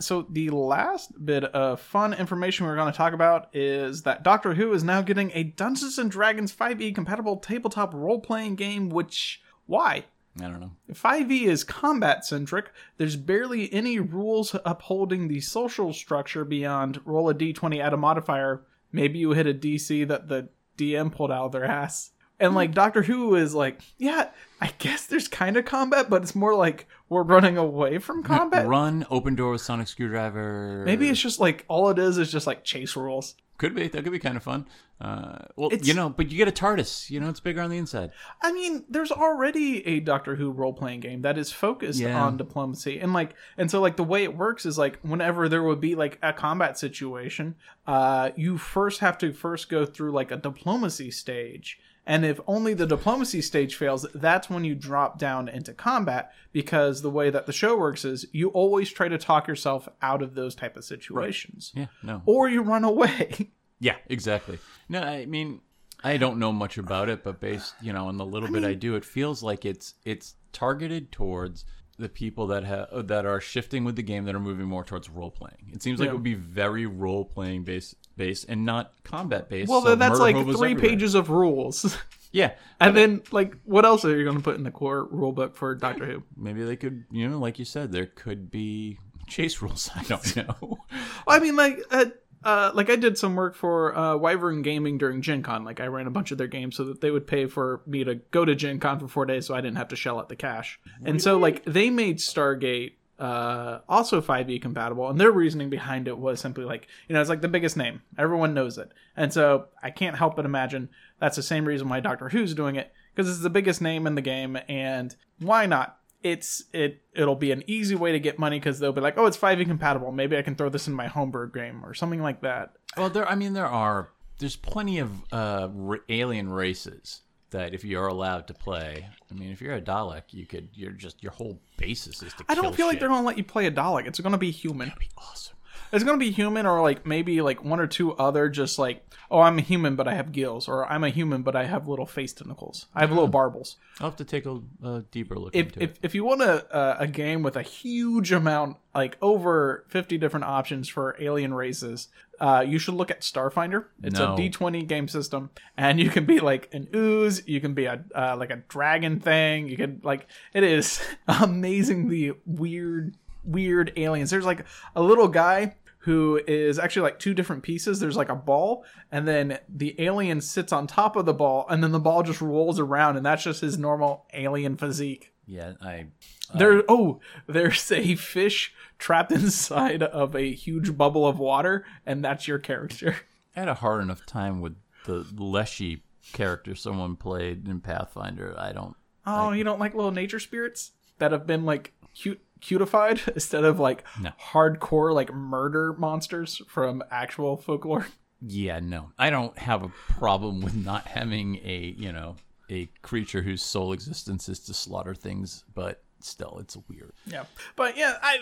So 0.00 0.26
the 0.30 0.50
last 0.50 1.24
bit 1.26 1.42
of 1.44 1.80
fun 1.80 2.12
information 2.14 2.64
we're 2.64 2.76
going 2.76 2.92
to 2.92 2.96
talk 2.96 3.12
about 3.12 3.48
is 3.52 4.02
that 4.02 4.22
Doctor 4.22 4.54
Who 4.54 4.72
is 4.72 4.84
now 4.84 5.02
getting 5.02 5.32
a 5.34 5.42
Dungeons 5.42 5.98
and 5.98 6.12
Dragons 6.12 6.54
5e 6.54 6.94
compatible 6.94 7.38
tabletop 7.38 7.92
role-playing 7.92 8.54
game 8.54 8.88
which 8.88 9.42
why? 9.66 10.04
I 10.40 10.44
don't 10.44 10.60
know. 10.60 10.72
5e 10.90 11.42
is 11.42 11.62
combat 11.62 12.24
centric. 12.24 12.70
There's 12.96 13.16
barely 13.16 13.72
any 13.72 13.98
rules 13.98 14.56
upholding 14.64 15.28
the 15.28 15.40
social 15.40 15.92
structure 15.92 16.44
beyond 16.44 17.00
roll 17.04 17.28
a 17.28 17.34
d20 17.34 17.80
add 17.80 17.92
a 17.92 17.98
modifier. 17.98 18.62
Maybe 18.92 19.18
you 19.18 19.32
hit 19.32 19.46
a 19.46 19.54
DC 19.54 20.08
that 20.08 20.28
the 20.28 20.48
DM 20.78 21.12
pulled 21.12 21.30
out 21.30 21.46
of 21.46 21.52
their 21.52 21.64
ass. 21.64 22.12
And 22.40 22.54
like 22.54 22.74
Doctor 22.74 23.02
Who 23.02 23.34
is 23.36 23.54
like, 23.54 23.80
yeah, 23.98 24.30
I 24.60 24.72
guess 24.78 25.06
there's 25.06 25.28
kind 25.28 25.56
of 25.56 25.64
combat, 25.64 26.10
but 26.10 26.22
it's 26.22 26.34
more 26.34 26.54
like 26.54 26.88
we're 27.12 27.22
running 27.22 27.56
away 27.58 27.98
from 27.98 28.22
combat. 28.22 28.66
Run, 28.66 29.06
open 29.10 29.34
door 29.34 29.52
with 29.52 29.60
sonic 29.60 29.86
screwdriver. 29.88 30.82
Maybe 30.84 31.08
it's 31.08 31.20
just 31.20 31.40
like 31.40 31.64
all 31.68 31.90
it 31.90 31.98
is 31.98 32.18
is 32.18 32.32
just 32.32 32.46
like 32.46 32.64
chase 32.64 32.96
rules. 32.96 33.34
Could 33.58 33.74
be. 33.76 33.86
That 33.86 34.02
could 34.02 34.10
be 34.12 34.18
kind 34.18 34.36
of 34.36 34.42
fun. 34.42 34.66
Uh, 35.00 35.38
well, 35.56 35.68
It's- 35.72 35.86
you 35.86 35.94
know, 35.94 36.08
but 36.08 36.30
you 36.30 36.36
get 36.38 36.48
a 36.48 36.52
TARDIS. 36.52 37.10
You 37.10 37.20
know, 37.20 37.28
it's 37.28 37.38
bigger 37.40 37.60
on 37.60 37.70
the 37.70 37.76
inside. 37.76 38.10
I 38.40 38.50
mean, 38.52 38.84
there's 38.88 39.12
already 39.12 39.86
a 39.86 40.00
Doctor 40.00 40.36
Who 40.36 40.50
role 40.50 40.72
playing 40.72 41.00
game 41.00 41.22
that 41.22 41.36
is 41.38 41.52
focused 41.52 42.00
Yeah. 42.00 42.20
on 42.24 42.36
diplomacy, 42.36 42.98
and 42.98 43.12
like, 43.12 43.34
and 43.56 43.70
so 43.70 43.80
like 43.80 43.96
the 43.96 44.04
way 44.04 44.22
it 44.24 44.36
works 44.36 44.64
is 44.66 44.78
like 44.78 44.98
whenever 45.02 45.48
there 45.48 45.62
would 45.62 45.80
be 45.80 45.94
like 45.94 46.18
a 46.22 46.32
combat 46.32 46.78
situation, 46.78 47.54
uh, 47.86 48.30
you 48.36 48.58
first 48.58 49.00
have 49.00 49.18
to 49.18 49.32
first 49.32 49.68
go 49.68 49.84
through 49.84 50.12
like 50.12 50.30
a 50.32 50.36
diplomacy 50.36 51.10
stage, 51.10 51.78
and 52.06 52.24
if 52.24 52.40
only 52.46 52.74
the 52.74 52.86
diplomacy 52.86 53.40
stage 53.42 53.76
fails, 53.76 54.06
that's 54.14 54.50
when 54.50 54.64
you 54.64 54.74
drop 54.74 55.18
down 55.18 55.48
into 55.48 55.72
combat. 55.72 56.32
Because 56.52 57.00
the 57.02 57.10
way 57.10 57.30
that 57.30 57.46
the 57.46 57.52
show 57.52 57.76
works 57.78 58.04
is 58.04 58.26
you 58.32 58.48
always 58.50 58.90
try 58.90 59.08
to 59.08 59.16
talk 59.18 59.46
yourself 59.48 59.88
out 60.02 60.20
of 60.22 60.34
those 60.34 60.54
type 60.54 60.76
of 60.76 60.84
situations, 60.84 61.72
Yeah. 61.74 61.86
No. 62.02 62.22
or 62.26 62.48
you 62.48 62.62
run 62.62 62.84
away. 62.84 63.50
Yeah, 63.80 63.96
exactly. 64.08 64.60
No, 64.88 65.00
I 65.02 65.26
mean, 65.26 65.60
I 66.04 66.16
don't 66.16 66.38
know 66.38 66.52
much 66.52 66.78
about 66.78 67.08
it, 67.08 67.24
but 67.24 67.40
based, 67.40 67.74
you 67.82 67.92
know, 67.92 68.06
on 68.06 68.16
the 68.16 68.24
little 68.24 68.48
bit 68.48 68.62
I 68.62 68.74
do, 68.74 68.94
it 68.94 69.04
feels 69.04 69.42
like 69.42 69.64
it's 69.64 69.94
it's 70.04 70.36
targeted 70.52 71.10
towards 71.10 71.64
the 71.98 72.08
people 72.08 72.46
that 72.46 72.62
have 72.62 73.08
that 73.08 73.26
are 73.26 73.40
shifting 73.40 73.82
with 73.82 73.96
the 73.96 74.02
game 74.04 74.24
that 74.26 74.36
are 74.36 74.40
moving 74.40 74.66
more 74.66 74.84
towards 74.84 75.10
role 75.10 75.32
playing. 75.32 75.72
It 75.72 75.82
seems 75.82 75.98
like 75.98 76.06
Yeah. 76.06 76.10
it 76.12 76.14
would 76.14 76.22
be 76.22 76.34
very 76.34 76.86
role 76.86 77.24
playing 77.24 77.64
based 77.64 77.96
based 78.16 78.46
and 78.48 78.64
not 78.64 78.92
combat 79.04 79.48
based. 79.48 79.68
well, 79.70 79.82
so 79.82 79.94
that's 79.94 80.18
like 80.18 80.36
three 80.36 80.72
everywhere. 80.72 80.76
pages 80.76 81.14
of 81.14 81.30
rules. 81.30 81.96
Yeah, 82.34 82.52
And 82.80 82.96
then, 82.96 83.20
like, 83.30 83.54
what 83.64 83.84
else 83.84 84.06
are 84.06 84.16
you 84.16 84.24
going 84.24 84.38
to 84.38 84.42
put 84.42 84.56
in 84.56 84.62
the 84.64 84.70
core 84.70 85.04
rule 85.04 85.32
book 85.32 85.54
for 85.54 85.74
Doctor 85.74 86.06
Who? 86.06 86.22
maybe 86.34 86.64
they 86.64 86.76
could, 86.76 87.04
you 87.10 87.28
know, 87.28 87.38
like 87.38 87.58
you 87.58 87.66
said, 87.66 87.92
there 87.92 88.06
could 88.06 88.50
be 88.50 88.98
chase 89.26 89.60
rules. 89.60 89.90
I 89.94 90.02
don't 90.04 90.36
know. 90.36 90.78
I 91.28 91.40
mean, 91.40 91.56
like, 91.56 91.82
uh, 91.90 92.06
uh, 92.42 92.70
like 92.72 92.88
I 92.88 92.96
did 92.96 93.18
some 93.18 93.36
work 93.36 93.54
for 93.54 93.94
uh, 93.94 94.16
Wyvern 94.16 94.62
Gaming 94.62 94.96
during 94.96 95.20
Gen 95.20 95.42
Con. 95.42 95.62
Like, 95.62 95.78
I 95.80 95.88
ran 95.88 96.06
a 96.06 96.10
bunch 96.10 96.32
of 96.32 96.38
their 96.38 96.46
games 96.46 96.74
so 96.74 96.84
that 96.84 97.02
they 97.02 97.10
would 97.10 97.26
pay 97.26 97.44
for 97.44 97.82
me 97.86 98.02
to 98.04 98.14
go 98.14 98.46
to 98.46 98.54
Gen 98.54 98.80
Con 98.80 98.98
for 98.98 99.08
four 99.08 99.26
days, 99.26 99.44
so 99.44 99.54
I 99.54 99.60
didn't 99.60 99.76
have 99.76 99.88
to 99.88 99.96
shell 99.96 100.18
out 100.18 100.30
the 100.30 100.36
cash. 100.36 100.80
And 101.04 101.20
so, 101.20 101.36
like, 101.36 101.62
they 101.66 101.90
made 101.90 102.16
Stargate 102.16 102.92
uh, 103.22 103.80
also 103.88 104.20
5e 104.20 104.60
compatible, 104.60 105.08
and 105.08 105.20
their 105.20 105.30
reasoning 105.30 105.70
behind 105.70 106.08
it 106.08 106.18
was 106.18 106.40
simply 106.40 106.64
like, 106.64 106.88
you 107.08 107.14
know, 107.14 107.20
it's 107.20 107.30
like 107.30 107.40
the 107.40 107.48
biggest 107.48 107.76
name, 107.76 108.02
everyone 108.18 108.52
knows 108.52 108.78
it, 108.78 108.90
and 109.16 109.32
so 109.32 109.66
I 109.80 109.90
can't 109.90 110.16
help 110.16 110.34
but 110.34 110.44
imagine 110.44 110.88
that's 111.20 111.36
the 111.36 111.42
same 111.42 111.64
reason 111.64 111.88
why 111.88 112.00
Doctor 112.00 112.30
Who's 112.30 112.52
doing 112.52 112.74
it 112.74 112.92
because 113.14 113.30
it's 113.30 113.40
the 113.40 113.50
biggest 113.50 113.80
name 113.80 114.08
in 114.08 114.16
the 114.16 114.22
game, 114.22 114.58
and 114.68 115.14
why 115.38 115.66
not? 115.66 115.98
It's 116.24 116.64
it 116.72 117.02
it'll 117.14 117.36
be 117.36 117.52
an 117.52 117.62
easy 117.68 117.94
way 117.94 118.10
to 118.10 118.18
get 118.18 118.40
money 118.40 118.58
because 118.58 118.80
they'll 118.80 118.92
be 118.92 119.00
like, 119.00 119.18
oh, 119.18 119.26
it's 119.26 119.36
5e 119.36 119.66
compatible. 119.66 120.10
Maybe 120.10 120.36
I 120.36 120.42
can 120.42 120.56
throw 120.56 120.68
this 120.68 120.88
in 120.88 120.94
my 120.94 121.06
homebrew 121.06 121.50
game 121.50 121.84
or 121.84 121.94
something 121.94 122.22
like 122.22 122.40
that. 122.42 122.74
Well, 122.96 123.10
there. 123.10 123.28
I 123.28 123.34
mean, 123.36 123.52
there 123.52 123.66
are. 123.66 124.10
There's 124.38 124.56
plenty 124.56 124.98
of 124.98 125.10
uh, 125.32 125.68
alien 126.08 126.50
races 126.50 127.22
that, 127.52 127.72
if 127.74 127.84
you're 127.84 128.08
allowed 128.08 128.46
to 128.48 128.54
play, 128.54 129.08
I 129.30 129.34
mean, 129.34 129.50
if 129.50 129.60
you're 129.60 129.74
a 129.74 129.80
Dalek, 129.80 130.24
you 130.30 130.46
could. 130.46 130.68
You're 130.74 130.92
just 130.92 131.22
your 131.22 131.32
whole 131.32 131.58
basis 131.76 132.22
is 132.22 132.34
to. 132.34 132.44
I 132.48 132.54
don't 132.54 132.74
feel 132.74 132.86
like 132.86 132.98
they're 132.98 133.08
gonna 133.08 133.26
let 133.26 133.38
you 133.38 133.44
play 133.44 133.66
a 133.66 133.70
Dalek. 133.70 134.06
It's 134.06 134.20
gonna 134.20 134.38
be 134.38 134.50
human. 134.50 134.88
That'd 134.88 135.00
be 135.00 135.10
awesome. 135.16 135.56
It's 135.92 136.04
gonna 136.04 136.16
be 136.18 136.30
human, 136.30 136.64
or 136.66 136.80
like 136.80 137.04
maybe 137.06 137.42
like 137.42 137.62
one 137.64 137.78
or 137.78 137.86
two 137.86 138.12
other, 138.14 138.48
just 138.48 138.78
like, 138.78 139.04
oh, 139.30 139.40
I'm 139.40 139.58
a 139.58 139.62
human, 139.62 139.94
but 139.94 140.08
I 140.08 140.14
have 140.14 140.32
gills, 140.32 140.66
or 140.68 140.90
I'm 140.90 141.04
a 141.04 141.10
human, 141.10 141.42
but 141.42 141.54
I 141.54 141.64
have 141.64 141.86
little 141.86 142.06
face 142.06 142.32
tentacles. 142.32 142.86
I 142.94 143.00
have 143.00 143.10
little 143.10 143.28
barbels. 143.28 143.76
I'll 144.00 144.08
have 144.08 144.16
to 144.16 144.24
take 144.24 144.46
a, 144.46 144.60
a 144.82 145.02
deeper 145.10 145.38
look 145.38 145.54
If, 145.54 145.66
into 145.66 145.82
if 145.82 145.90
it. 145.90 145.98
if 146.02 146.14
you 146.14 146.24
want 146.24 146.40
a 146.42 146.74
uh, 146.74 146.96
a 147.00 147.06
game 147.06 147.42
with 147.42 147.56
a 147.56 147.62
huge 147.62 148.32
amount, 148.32 148.78
like 148.94 149.16
over 149.20 149.84
fifty 149.88 150.16
different 150.16 150.44
options 150.44 150.88
for 150.88 151.14
alien 151.20 151.52
races, 151.52 152.08
uh, 152.40 152.64
you 152.66 152.78
should 152.78 152.94
look 152.94 153.10
at 153.10 153.20
Starfinder. 153.20 153.84
It's 154.02 154.18
No. 154.18 154.32
a 154.32 154.36
D 154.36 154.48
twenty 154.48 154.84
game 154.84 155.08
system, 155.08 155.50
and 155.76 156.00
you 156.00 156.08
can 156.08 156.24
be 156.24 156.40
like 156.40 156.72
an 156.72 156.88
ooze, 156.94 157.46
you 157.46 157.60
can 157.60 157.74
be 157.74 157.84
a 157.84 158.02
uh, 158.14 158.36
like 158.38 158.50
a 158.50 158.56
dragon 158.68 159.20
thing. 159.20 159.68
You 159.68 159.76
can 159.76 160.00
like 160.02 160.26
it 160.54 160.64
is 160.64 161.00
amazingly 161.28 162.32
weird, 162.46 163.14
weird 163.44 163.92
aliens. 163.96 164.30
There's 164.30 164.46
like 164.46 164.64
a 164.96 165.02
little 165.02 165.28
guy 165.28 165.74
who 166.02 166.40
is 166.48 166.80
actually 166.80 167.02
like 167.02 167.18
two 167.18 167.32
different 167.32 167.62
pieces. 167.62 168.00
There's 168.00 168.16
like 168.16 168.28
a 168.28 168.34
ball, 168.34 168.84
and 169.10 169.26
then 169.26 169.58
the 169.68 169.94
alien 170.00 170.40
sits 170.40 170.72
on 170.72 170.86
top 170.86 171.14
of 171.14 171.26
the 171.26 171.34
ball, 171.34 171.64
and 171.68 171.82
then 171.82 171.92
the 171.92 172.00
ball 172.00 172.22
just 172.22 172.40
rolls 172.40 172.80
around, 172.80 173.16
and 173.16 173.24
that's 173.24 173.44
just 173.44 173.60
his 173.60 173.78
normal 173.78 174.26
alien 174.34 174.76
physique. 174.76 175.32
Yeah, 175.46 175.74
I. 175.80 176.06
There, 176.54 176.82
oh, 176.88 177.20
there's 177.46 177.90
a 177.92 178.16
fish 178.16 178.74
trapped 178.98 179.32
inside 179.32 180.02
of 180.02 180.34
a 180.34 180.52
huge 180.52 180.96
bubble 180.96 181.26
of 181.26 181.38
water, 181.38 181.84
and 182.04 182.24
that's 182.24 182.48
your 182.48 182.58
character. 182.58 183.16
I 183.56 183.60
had 183.60 183.68
a 183.68 183.74
hard 183.74 184.02
enough 184.02 184.26
time 184.26 184.60
with 184.60 184.76
the 185.04 185.24
Leshy 185.36 186.02
character 186.32 186.74
someone 186.74 187.14
played 187.14 187.68
in 187.68 187.80
Pathfinder. 187.80 188.54
I 188.58 188.72
don't. 188.72 188.96
Oh, 189.24 189.52
you 189.52 189.62
don't 189.62 189.78
like 189.78 189.94
little 189.94 190.10
nature 190.10 190.40
spirits 190.40 190.92
that 191.18 191.30
have 191.30 191.46
been 191.46 191.64
like 191.64 191.92
cute, 192.12 192.40
cutified 192.62 193.20
instead 193.34 193.64
of 193.64 193.78
like 193.78 194.04
No. 194.20 194.30
hardcore 194.52 195.12
like 195.14 195.32
murder 195.34 195.92
monsters 195.92 196.62
from 196.66 197.02
actual 197.10 197.58
folklore. 197.58 198.06
Yeah, 198.40 198.80
no, 198.80 199.12
I 199.18 199.28
don't 199.30 199.56
have 199.58 199.82
a 199.84 199.88
problem 200.08 200.62
with 200.62 200.74
not 200.74 201.06
having 201.06 201.56
a 201.62 201.94
you 201.98 202.10
know 202.12 202.36
a 202.70 202.86
creature 203.02 203.42
whose 203.42 203.62
sole 203.62 203.92
existence 203.92 204.48
is 204.48 204.58
to 204.60 204.74
slaughter 204.74 205.14
things, 205.14 205.62
but 205.74 206.02
still, 206.20 206.56
it's 206.60 206.76
weird. 206.88 207.12
Yeah, 207.26 207.44
but 207.76 207.96
yeah, 207.98 208.16
I. 208.22 208.38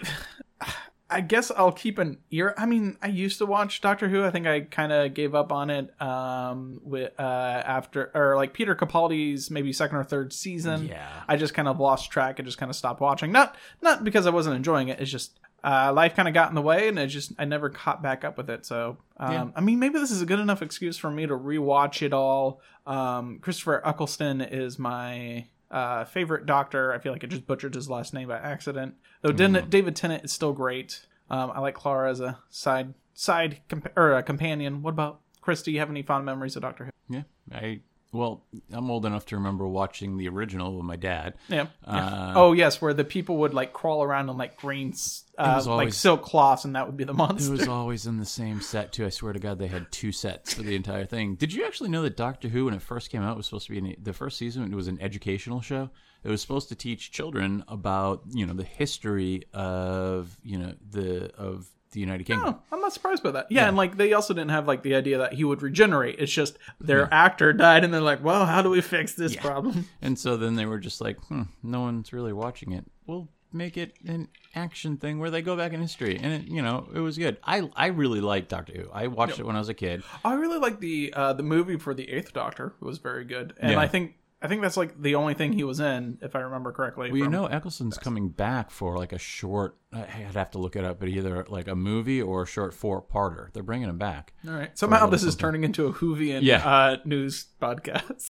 I 1.11 1.21
guess 1.21 1.51
I'll 1.51 1.73
keep 1.73 1.99
an 1.99 2.19
ear. 2.31 2.55
I 2.57 2.67
mean, 2.67 2.97
I 3.03 3.09
used 3.09 3.39
to 3.39 3.47
watch 3.47 3.81
Doctor 3.81 4.09
Who. 4.09 4.25
I 4.25 4.31
think 4.31 4.47
I 4.47 4.61
kind 4.61 4.93
of 4.93 5.13
gave 5.15 5.35
up 5.35 5.53
on 5.53 5.69
it 5.71 6.01
um, 6.01 6.81
with 6.83 7.13
uh, 7.19 7.23
after 7.23 8.11
or 8.15 8.37
like 8.37 8.53
Peter 8.53 8.75
Capaldi's 8.75 9.51
maybe 9.51 9.73
second 9.73 9.97
or 9.97 10.05
third 10.05 10.33
season. 10.33 10.87
Yeah. 10.87 11.09
I 11.29 11.37
just 11.37 11.55
kind 11.55 11.69
of 11.69 11.81
lost 11.81 12.11
track 12.11 12.39
and 12.39 12.47
just 12.47 12.59
kind 12.59 12.71
of 12.71 12.77
stopped 12.77 13.01
watching. 13.01 13.33
Not 13.33 13.57
not 13.83 14.05
because 14.05 14.27
I 14.27 14.31
wasn't 14.31 14.57
enjoying 14.57 14.89
it. 14.89 15.01
It's 15.01 15.11
just 15.11 15.39
uh, 15.63 15.93
life 15.93 16.15
kind 16.15 16.29
of 16.29 16.33
got 16.35 16.49
in 16.49 16.55
the 16.55 16.63
way, 16.63 16.89
and 16.89 16.99
it 16.99 17.09
just 17.09 17.33
I 17.39 17.45
never 17.45 17.69
caught 17.69 18.03
back 18.03 18.25
up 18.25 18.37
with 18.37 18.49
it. 18.49 18.65
So 18.65 18.97
um, 19.17 19.33
Yeah. 19.33 19.47
I 19.57 19.61
mean, 19.61 19.79
maybe 19.79 19.99
this 19.99 20.11
is 20.11 20.23
a 20.23 20.27
good 20.27 20.41
enough 20.41 20.63
excuse 20.63 20.97
for 20.97 21.11
me 21.11 21.27
to 21.27 21.35
rewatch 21.35 22.03
it 22.03 22.13
all. 22.13 22.61
Um, 22.87 23.39
Christopher 23.41 23.83
Eccleston 23.87 24.41
is 24.41 24.79
my 24.79 25.47
uh, 25.71 26.05
favorite 26.05 26.47
Doctor. 26.47 26.93
I 26.93 26.99
feel 26.99 27.13
like 27.13 27.25
I 27.25 27.27
just 27.27 27.47
butchered 27.47 27.75
his 27.75 27.89
last 27.89 28.13
name 28.15 28.29
by 28.29 28.39
accident. 28.39 28.95
Though 29.23 29.33
Den- 29.33 29.67
David 29.69 29.97
Tennant 29.97 30.25
is 30.25 30.33
still 30.33 30.53
great. 30.53 31.07
Um, 31.29 31.53
I 31.55 31.61
like 31.61 31.75
Clara 31.75 32.11
as 32.11 32.21
a 32.21 32.39
side 32.51 32.95
side 33.15 33.61
comp- 33.69 33.93
or 33.97 34.15
a 34.15 34.23
companion. 34.23 34.83
What 34.83 34.91
about 34.91 35.21
Chris? 35.41 35.63
Do 35.63 35.71
you 35.71 35.79
have 35.79 35.91
any 35.91 36.03
fond 36.03 36.25
memories 36.25 36.57
of 36.57 36.63
Doctor 36.63 36.87
Who? 36.87 37.15
Yeah, 37.17 37.23
I 37.53 37.81
well, 38.13 38.45
I'm 38.73 38.91
old 38.91 39.07
enough 39.07 39.27
to 39.27 39.37
remember 39.37 39.69
watching 39.69 40.17
the 40.17 40.29
original 40.29 40.75
with 40.77 40.85
my 40.85 40.97
dad. 40.97 41.35
Yeah. 41.49 41.67
Uh, 41.85 42.33
oh 42.35 42.53
yes, 42.53 42.81
where 42.81 42.93
the 42.93 43.05
people 43.05 43.37
would 43.39 43.55
like 43.55 43.73
crawl 43.73 44.03
around 44.03 44.29
on 44.29 44.37
like 44.37 44.57
green, 44.57 44.93
uh, 45.39 45.53
was 45.57 45.69
like 45.69 45.93
silk 45.93 46.23
cloths, 46.23 46.65
and 46.65 46.75
that 46.75 46.87
would 46.87 46.97
be 46.97 47.05
the 47.05 47.15
monster. 47.15 47.55
It 47.55 47.59
was 47.59 47.69
always 47.69 48.07
in 48.07 48.19
the 48.19 48.27
same 48.27 48.61
set 48.61 48.93
too. 48.93 49.07
I 49.07 49.11
swear 49.11 49.33
to 49.33 49.39
God, 49.39 49.59
they 49.59 49.69
had 49.69 49.91
two 49.93 50.11
sets 50.11 50.55
for 50.55 50.63
the 50.63 50.75
entire 50.75 51.07
thing. 51.07 51.37
Did 51.37 51.53
you 51.53 51.65
actually 51.65 51.91
know 51.91 52.03
that 52.03 52.17
Doctor 52.17 52.49
Who, 52.49 52.65
when 52.65 52.75
it 52.75 52.83
first 52.83 53.11
came 53.11 53.23
out, 53.23 53.37
was 53.37 53.47
supposed 53.47 53.67
to 53.67 53.73
be 53.73 53.79
an, 53.79 53.97
the 54.03 54.13
first 54.13 54.39
season? 54.39 54.65
It 54.65 54.77
was 54.77 54.89
an 54.89 55.01
educational 55.01 55.61
show. 55.61 55.91
It 56.25 56.29
was 56.29 56.43
supposed 56.43 56.69
to 56.71 56.75
teach 56.75 57.13
children 57.13 57.65
about 57.69 58.23
you 58.33 58.45
know 58.45 58.55
the 58.55 58.65
history 58.65 59.45
of 59.55 60.37
you 60.43 60.59
know 60.59 60.75
the 60.91 61.33
of 61.37 61.69
the 61.93 62.01
United 62.01 62.25
Kingdom. 62.25 62.55
Oh, 62.57 62.63
I'm 62.73 62.81
not 62.81 62.93
surprised 62.93 63.23
by 63.23 63.31
that. 63.33 63.47
Yeah, 63.51 63.67
and 63.69 63.77
like 63.77 63.97
they 63.97 64.13
also 64.13 64.33
didn't 64.35 64.51
have 64.51 64.67
like 64.67 64.83
the 64.83 64.95
idea 64.95 65.19
that 65.19 65.33
he 65.35 65.45
would 65.45 65.63
regenerate. 65.63 66.17
It's 66.19 66.33
just 66.33 66.59
their 66.81 67.13
actor 67.13 67.53
died, 67.53 67.85
and 67.85 67.93
they're 67.93 68.01
like, 68.01 68.23
"Well, 68.23 68.47
how 68.47 68.63
do 68.63 68.71
we 68.71 68.81
fix 68.81 69.15
this 69.15 69.35
problem?" 69.37 69.87
And 70.03 70.19
so 70.19 70.37
then 70.37 70.55
they 70.57 70.67
were 70.67 70.79
just 70.79 71.01
like, 71.01 71.19
hmm, 71.27 71.43
no 71.63 71.81
one's 71.81 72.13
really 72.13 72.33
watching 72.33 72.73
it. 72.73 72.85
We'll 73.07 73.29
make 73.53 73.77
it 73.77 73.95
an 74.07 74.29
action 74.55 74.97
thing 74.97 75.19
where 75.19 75.31
they 75.31 75.43
go 75.43 75.57
back 75.57 75.73
in 75.73 75.81
history. 75.81 76.17
And, 76.23 76.33
it, 76.33 76.43
you 76.49 76.63
know, 76.63 76.89
it 76.95 77.01
was 77.01 77.19
good. 77.19 77.37
I, 77.43 77.69
I 77.75 77.87
really 77.89 78.21
liked 78.21 78.49
Doctor 78.49 78.73
Who. 78.75 78.89
I 78.93 79.09
watched 79.09 79.39
it 79.41 79.45
when 79.47 79.57
I 79.57 79.59
was 79.59 79.69
a 79.69 79.75
kid. 79.75 80.05
I 80.25 80.35
really 80.35 80.59
like 80.59 80.79
the 80.81 81.13
uh, 81.17 81.33
the 81.33 81.43
movie 81.43 81.77
for 81.77 81.93
the 81.95 82.09
Eighth 82.11 82.33
Doctor. 82.33 82.75
It 82.81 82.85
was 82.85 82.99
very 82.99 83.25
good, 83.25 83.55
and 83.59 83.73
Yeah. 83.73 83.81
I 83.81 83.89
think 83.89 84.15
I 84.43 84.49
think 84.49 84.63
that's 84.63 84.77
like 84.79 85.01
the 85.01 85.17
only 85.17 85.35
thing 85.35 85.53
he 85.53 85.65
was 85.65 85.81
in, 85.81 86.17
if 86.23 86.35
I 86.35 86.41
remember 86.41 86.73
correctly. 86.73 87.11
Well, 87.11 87.19
you 87.19 87.29
know, 87.29 87.45
Eccleston's 87.47 87.99
coming 87.99 88.31
back 88.31 88.71
for 88.71 88.97
like 88.97 89.13
a 89.13 89.19
short, 89.19 89.77
I'd 89.93 90.07
have 90.35 90.51
to 90.53 90.59
look 90.59 90.77
it 90.77 90.85
up, 90.85 90.99
but 90.99 91.11
either 91.11 91.45
like 91.51 91.69
a 91.69 91.77
movie 91.77 92.23
or 92.23 92.45
a 92.45 92.47
short 92.47 92.73
four 92.73 93.03
parter. 93.03 93.53
They're 93.53 93.63
bringing 93.63 93.91
him 93.91 93.99
back. 93.99 94.33
All 94.49 94.55
right. 94.55 94.77
Somehow 94.79 95.07
this 95.09 95.25
is 95.25 95.37
turning 95.37 95.63
into 95.65 95.87
a 95.87 95.93
Whovian 95.93 96.41
Yeah. 96.43 96.67
uh, 96.67 96.97
news 97.05 97.49
podcast. 97.61 98.29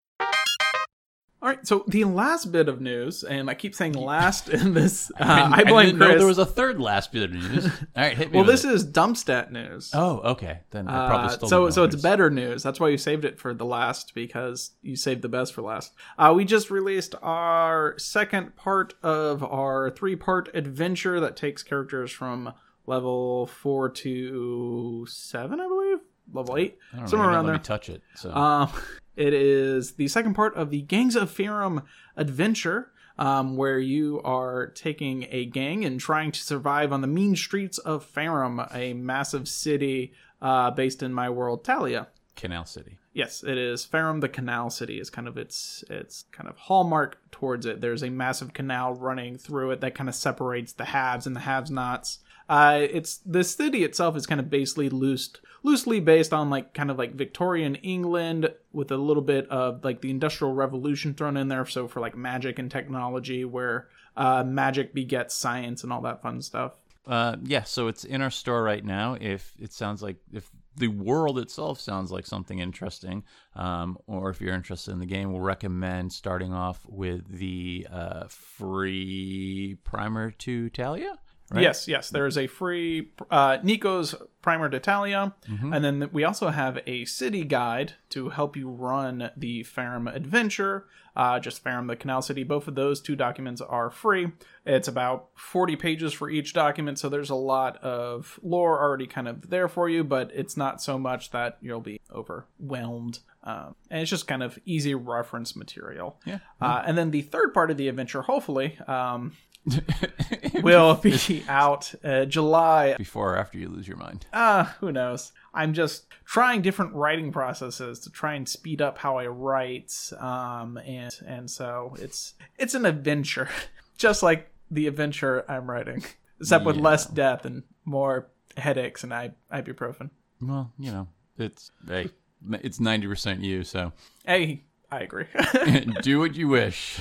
All 1.46 1.52
right, 1.52 1.64
so 1.64 1.84
the 1.86 2.02
last 2.02 2.50
bit 2.50 2.68
of 2.68 2.80
news, 2.80 3.22
and 3.22 3.48
I 3.48 3.54
keep 3.54 3.72
saying 3.76 3.92
last 3.92 4.48
in 4.48 4.74
this. 4.74 5.12
Uh, 5.12 5.50
I, 5.52 5.58
didn't- 5.58 5.72
blame 5.72 5.96
know 5.98 6.06
Chris. 6.06 6.18
there 6.18 6.26
was 6.26 6.38
a 6.38 6.44
third 6.44 6.80
last 6.80 7.12
bit 7.12 7.22
of 7.22 7.30
news. 7.30 7.66
All 7.70 7.70
right, 7.94 8.16
hit 8.16 8.32
me 8.32 8.38
well, 8.38 8.44
this 8.44 8.64
it. 8.64 8.72
is 8.72 8.84
Dumpstat 8.84 9.52
news. 9.52 9.92
Oh, 9.94 10.18
okay. 10.32 10.58
Then 10.72 10.88
I 10.88 11.06
probably 11.06 11.26
Uh, 11.26 11.28
still 11.28 11.48
so 11.48 11.70
so 11.70 11.84
it's 11.84 11.94
better 11.94 12.30
news. 12.30 12.64
That's 12.64 12.80
why 12.80 12.88
you 12.88 12.98
saved 12.98 13.24
it 13.24 13.38
for 13.38 13.54
the 13.54 13.64
last 13.64 14.12
because 14.12 14.72
you 14.82 14.96
saved 14.96 15.22
the 15.22 15.28
best 15.28 15.54
for 15.54 15.62
last. 15.62 15.92
Uh, 16.18 16.32
we 16.34 16.44
just 16.44 16.68
released 16.68 17.14
our 17.22 17.94
second 17.96 18.56
part 18.56 18.94
of 19.04 19.44
our 19.44 19.90
three 19.90 20.16
part 20.16 20.48
adventure 20.52 21.20
that 21.20 21.36
takes 21.36 21.62
characters 21.62 22.10
from 22.10 22.54
level 22.86 23.46
four 23.46 23.88
to 23.88 25.06
seven, 25.08 25.60
I 25.60 25.68
believe. 25.68 25.98
level 26.32 26.56
eight, 26.56 26.76
I 26.92 27.06
somewhere 27.06 27.28
even 27.28 27.34
around 27.36 27.44
let 27.46 27.50
there. 27.52 27.58
me 27.58 27.62
touch 27.62 27.88
it. 27.88 28.02
So 28.16 28.32
Um, 28.32 28.68
it 29.16 29.32
is 29.34 29.92
the 29.92 30.08
second 30.08 30.34
part 30.34 30.54
of 30.54 30.70
the 30.70 30.82
Gangs 30.82 31.16
of 31.16 31.30
Farum 31.30 31.82
adventure, 32.16 32.92
um, 33.18 33.56
where 33.56 33.78
you 33.78 34.20
are 34.22 34.68
taking 34.68 35.26
a 35.30 35.46
gang 35.46 35.84
and 35.84 35.98
trying 35.98 36.32
to 36.32 36.40
survive 36.40 36.92
on 36.92 37.00
the 37.00 37.06
mean 37.06 37.34
streets 37.34 37.78
of 37.78 38.04
Farum, 38.04 38.68
a 38.74 38.92
massive 38.92 39.48
city 39.48 40.12
uh, 40.42 40.70
based 40.70 41.02
in 41.02 41.12
my 41.14 41.30
world, 41.30 41.64
Talia. 41.64 42.08
Canal 42.36 42.66
City. 42.66 42.98
Yes, 43.14 43.42
it 43.42 43.56
is. 43.56 43.86
Farum, 43.86 44.20
the 44.20 44.28
canal 44.28 44.68
city, 44.68 45.00
is 45.00 45.08
kind 45.08 45.26
of 45.26 45.38
its 45.38 45.82
its 45.88 46.24
kind 46.32 46.50
of 46.50 46.58
hallmark 46.58 47.18
towards 47.30 47.64
it. 47.64 47.80
There's 47.80 48.02
a 48.02 48.10
massive 48.10 48.52
canal 48.52 48.92
running 48.92 49.38
through 49.38 49.70
it 49.70 49.80
that 49.80 49.94
kind 49.94 50.10
of 50.10 50.14
separates 50.14 50.74
the 50.74 50.84
haves 50.84 51.26
and 51.26 51.34
the 51.34 51.40
have-nots. 51.40 52.18
Uh, 52.46 52.80
it's 52.82 53.16
the 53.24 53.42
city 53.42 53.84
itself 53.84 54.16
is 54.16 54.26
kind 54.26 54.38
of 54.38 54.50
basically 54.50 54.90
loosed, 54.90 55.40
loosely 55.66 55.98
based 55.98 56.32
on 56.32 56.48
like 56.48 56.72
kind 56.74 56.92
of 56.92 56.96
like 56.96 57.14
Victorian 57.14 57.74
England 57.76 58.48
with 58.72 58.92
a 58.92 58.96
little 58.96 59.22
bit 59.22 59.48
of 59.50 59.84
like 59.84 60.00
the 60.00 60.10
Industrial 60.10 60.54
Revolution 60.54 61.12
thrown 61.12 61.36
in 61.36 61.48
there. 61.48 61.66
So 61.66 61.88
for 61.88 61.98
like 62.00 62.16
magic 62.16 62.60
and 62.60 62.70
technology, 62.70 63.44
where 63.44 63.88
uh, 64.16 64.44
magic 64.44 64.94
begets 64.94 65.34
science 65.34 65.82
and 65.82 65.92
all 65.92 66.02
that 66.02 66.22
fun 66.22 66.40
stuff. 66.40 66.78
Uh, 67.04 67.36
yeah, 67.42 67.64
so 67.64 67.88
it's 67.88 68.04
in 68.04 68.22
our 68.22 68.30
store 68.30 68.62
right 68.62 68.84
now. 68.84 69.16
If 69.20 69.54
it 69.58 69.72
sounds 69.72 70.02
like 70.02 70.16
if 70.32 70.48
the 70.76 70.88
world 70.88 71.38
itself 71.38 71.80
sounds 71.80 72.12
like 72.12 72.26
something 72.26 72.60
interesting, 72.60 73.24
um, 73.56 73.98
or 74.06 74.30
if 74.30 74.40
you're 74.40 74.54
interested 74.54 74.92
in 74.92 75.00
the 75.00 75.06
game, 75.06 75.32
we'll 75.32 75.40
recommend 75.40 76.12
starting 76.12 76.52
off 76.52 76.80
with 76.86 77.26
the 77.28 77.86
uh, 77.90 78.24
free 78.28 79.76
primer 79.82 80.30
to 80.30 80.70
Talia. 80.70 81.16
Right? 81.50 81.62
Yes, 81.62 81.86
yes. 81.86 82.10
There 82.10 82.26
is 82.26 82.36
a 82.36 82.46
free 82.48 83.10
uh, 83.30 83.58
Nico's 83.62 84.14
Primer 84.42 84.68
d'Italia, 84.68 85.34
Mm-hmm. 85.48 85.72
and 85.72 85.84
then 85.84 86.10
we 86.12 86.24
also 86.24 86.48
have 86.48 86.78
a 86.86 87.04
city 87.04 87.44
guide 87.44 87.92
to 88.10 88.30
help 88.30 88.56
you 88.56 88.68
run 88.68 89.30
the 89.36 89.62
Farum 89.64 90.12
adventure. 90.12 90.86
Uh, 91.14 91.38
just 91.40 91.64
Farum, 91.64 91.86
the 91.88 91.96
Canal 91.96 92.20
City. 92.20 92.42
Both 92.42 92.68
of 92.68 92.74
those 92.74 93.00
two 93.00 93.16
documents 93.16 93.62
are 93.62 93.90
free. 93.90 94.32
It's 94.66 94.86
about 94.88 95.28
40 95.36 95.74
pages 95.76 96.12
for 96.12 96.28
each 96.28 96.52
document, 96.52 96.98
so 96.98 97.08
there's 97.08 97.30
a 97.30 97.34
lot 97.34 97.78
of 97.78 98.38
lore 98.42 98.78
already 98.82 99.06
kind 99.06 99.26
of 99.26 99.48
there 99.48 99.66
for 99.68 99.88
you, 99.88 100.04
but 100.04 100.30
it's 100.34 100.56
not 100.58 100.82
so 100.82 100.98
much 100.98 101.30
that 101.30 101.56
you'll 101.62 101.80
be 101.80 102.00
overwhelmed. 102.12 103.20
Um, 103.44 103.76
and 103.90 104.02
it's 104.02 104.10
just 104.10 104.26
kind 104.26 104.42
of 104.42 104.58
easy 104.66 104.94
reference 104.94 105.56
material. 105.56 106.20
Yeah. 106.26 106.40
Uh, 106.60 106.82
and 106.84 106.98
then 106.98 107.12
the 107.12 107.22
third 107.22 107.54
part 107.54 107.70
of 107.70 107.76
the 107.78 107.88
adventure, 107.88 108.20
hopefully, 108.22 108.76
um, 108.86 109.32
will 110.66 110.94
be 110.96 111.44
out 111.48 111.94
uh, 112.04 112.24
July. 112.24 112.94
Before 112.96 113.34
or 113.34 113.36
after 113.38 113.58
you 113.58 113.68
lose 113.68 113.88
your 113.88 113.96
mind. 113.96 114.26
Uh, 114.32 114.64
who 114.80 114.92
knows? 114.92 115.32
I'm 115.54 115.72
just 115.72 116.06
trying 116.24 116.62
different 116.62 116.94
writing 116.94 117.32
processes 117.32 118.00
to 118.00 118.10
try 118.10 118.34
and 118.34 118.48
speed 118.48 118.82
up 118.82 118.98
how 118.98 119.16
I 119.18 119.26
write. 119.26 119.92
Um, 120.18 120.76
and 120.78 121.14
and 121.26 121.50
so 121.50 121.94
it's 121.98 122.34
it's 122.58 122.74
an 122.74 122.84
adventure, 122.84 123.48
just 123.98 124.22
like 124.22 124.50
the 124.70 124.86
adventure 124.86 125.44
I'm 125.48 125.70
writing, 125.70 126.04
except 126.40 126.64
with 126.64 126.76
less 126.76 127.06
death 127.06 127.44
and 127.44 127.62
more 127.84 128.28
headaches 128.56 129.04
and 129.04 129.14
I, 129.14 129.32
ibuprofen. 129.52 130.10
Well, 130.40 130.72
you 130.78 130.90
know, 130.90 131.08
it's 131.38 131.70
hey, 131.86 132.10
it's 132.50 132.80
ninety 132.80 133.06
percent 133.06 133.40
you. 133.40 133.64
So 133.64 133.92
Hey, 134.24 134.64
I 134.90 135.00
agree. 135.00 135.26
do 136.02 136.18
what 136.18 136.34
you 136.34 136.48
wish. 136.48 137.00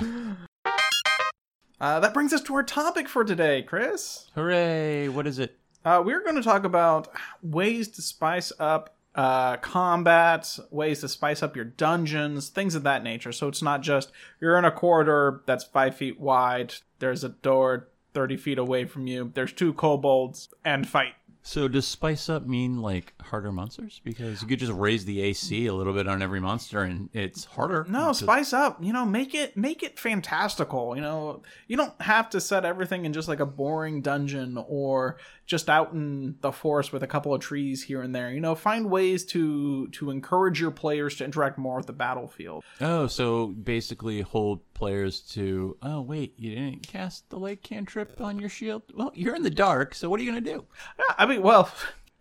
Uh, 1.80 2.00
that 2.00 2.14
brings 2.14 2.34
us 2.34 2.42
to 2.44 2.56
our 2.56 2.64
topic 2.64 3.08
for 3.08 3.24
today, 3.24 3.62
Chris. 3.62 4.30
Hooray! 4.36 5.08
What 5.10 5.28
is 5.28 5.40
it? 5.40 5.58
Uh, 5.84 6.02
we're 6.04 6.24
going 6.24 6.36
to 6.36 6.42
talk 6.42 6.64
about 6.64 7.10
ways 7.44 7.88
to 7.90 8.02
spice 8.02 8.52
up 8.60 8.96
uh, 9.16 9.58
combat, 9.58 10.58
ways 10.72 11.02
to 11.02 11.08
spice 11.08 11.42
up 11.42 11.56
your 11.56 11.66
dungeons, 11.66 12.50
things 12.50 12.76
of 12.76 12.84
that 12.84 13.04
nature. 13.04 13.32
So 13.32 13.48
it's 13.48 13.62
not 13.62 13.82
just 13.82 14.12
you're 14.42 14.58
in 14.58 14.66
a 14.66 14.72
corridor 14.72 15.42
that's 15.46 15.64
five 15.64 15.96
feet 15.96 16.20
wide, 16.20 16.76
there's 17.00 17.24
a 17.24 17.30
door 17.30 17.88
30 18.14 18.38
feet 18.38 18.58
away 18.58 18.86
from 18.86 19.08
you, 19.08 19.32
there's 19.34 19.54
two 19.54 19.74
kobolds, 19.74 20.54
and 20.64 20.88
fight. 20.88 21.14
So 21.48 21.68
does 21.68 21.86
spice 21.86 22.28
up 22.28 22.48
mean 22.48 22.82
like 22.82 23.14
harder 23.22 23.52
monsters? 23.52 24.02
Because 24.04 24.42
you 24.42 24.48
could 24.48 24.58
just 24.58 24.72
raise 24.72 25.06
the 25.06 25.22
AC 25.22 25.68
a 25.68 25.76
little 25.76 25.94
bit 25.94 26.08
on 26.08 26.24
every 26.24 26.40
monster 26.40 26.82
and 26.82 27.08
it's 27.14 27.46
harder. 27.46 27.86
No, 27.88 28.14
spice 28.14 28.52
up. 28.52 28.84
You 28.84 28.92
know, 28.92 29.06
make 29.06 29.36
it 29.36 29.56
make 29.56 29.84
it 29.84 30.00
fantastical. 30.00 30.96
You 30.96 31.04
know, 31.04 31.44
you 31.68 31.78
don't 31.78 31.94
have 32.02 32.32
to 32.32 32.42
set 32.42 32.66
everything 32.66 33.06
in 33.06 33.14
just 33.14 33.28
like 33.28 33.42
a 33.42 33.46
boring 33.46 34.02
dungeon 34.02 34.58
or 34.68 35.18
just 35.46 35.70
out 35.70 35.94
in 35.94 36.36
the 36.42 36.52
forest 36.52 36.92
with 36.92 37.04
a 37.04 37.08
couple 37.08 37.34
of 37.34 37.42
trees 37.42 37.84
here 37.84 38.02
and 38.02 38.16
there. 38.16 38.32
You 38.32 38.42
know, 38.42 38.56
find 38.56 38.90
ways 38.90 39.24
to 39.26 39.88
to 39.90 40.10
encourage 40.10 40.60
your 40.60 40.72
players 40.72 41.16
to 41.18 41.26
interact 41.26 41.58
more 41.58 41.78
with 41.78 41.88
the 41.88 41.94
battlefield. 41.94 42.64
Oh, 42.82 43.08
so 43.08 43.48
basically 43.48 44.22
hold 44.22 44.62
players 44.74 45.20
to. 45.32 45.78
Oh 45.82 46.02
wait, 46.02 46.34
you 46.38 46.56
didn't 46.56 46.88
cast 46.88 47.30
the 47.30 47.38
light 47.38 47.62
cantrip 47.62 48.20
on 48.22 48.40
your 48.40 48.50
shield. 48.50 48.84
Well, 48.94 49.12
you're 49.14 49.36
in 49.36 49.44
the 49.44 49.50
dark, 49.50 49.96
so 49.96 50.10
what 50.10 50.20
are 50.20 50.24
you 50.24 50.32
gonna 50.32 50.42
do? 50.42 50.66
Yeah, 50.98 51.16
I 51.18 51.26
mean, 51.26 51.42
well, 51.42 51.70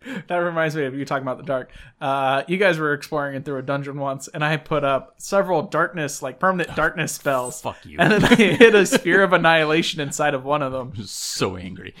that 0.27 0.37
reminds 0.37 0.75
me 0.75 0.85
of 0.85 0.95
you 0.95 1.05
talking 1.05 1.23
about 1.23 1.37
the 1.37 1.43
dark. 1.43 1.71
Uh, 1.99 2.43
you 2.47 2.57
guys 2.57 2.77
were 2.77 2.93
exploring 2.93 3.35
it 3.35 3.45
through 3.45 3.57
a 3.57 3.63
dungeon 3.63 3.97
once, 3.97 4.27
and 4.27 4.43
I 4.43 4.57
put 4.57 4.83
up 4.83 5.15
several 5.17 5.63
darkness, 5.63 6.21
like 6.21 6.39
permanent 6.39 6.75
darkness 6.75 7.13
spells. 7.13 7.61
Fuck 7.61 7.85
you. 7.85 7.97
And 7.99 8.11
then 8.11 8.23
I 8.23 8.35
hit 8.35 8.75
a 8.75 8.85
sphere 8.85 9.23
of 9.23 9.33
annihilation 9.33 9.99
inside 9.99 10.33
of 10.33 10.43
one 10.43 10.61
of 10.61 10.71
them. 10.71 10.93
Just 10.93 11.15
so 11.19 11.57
angry. 11.57 11.95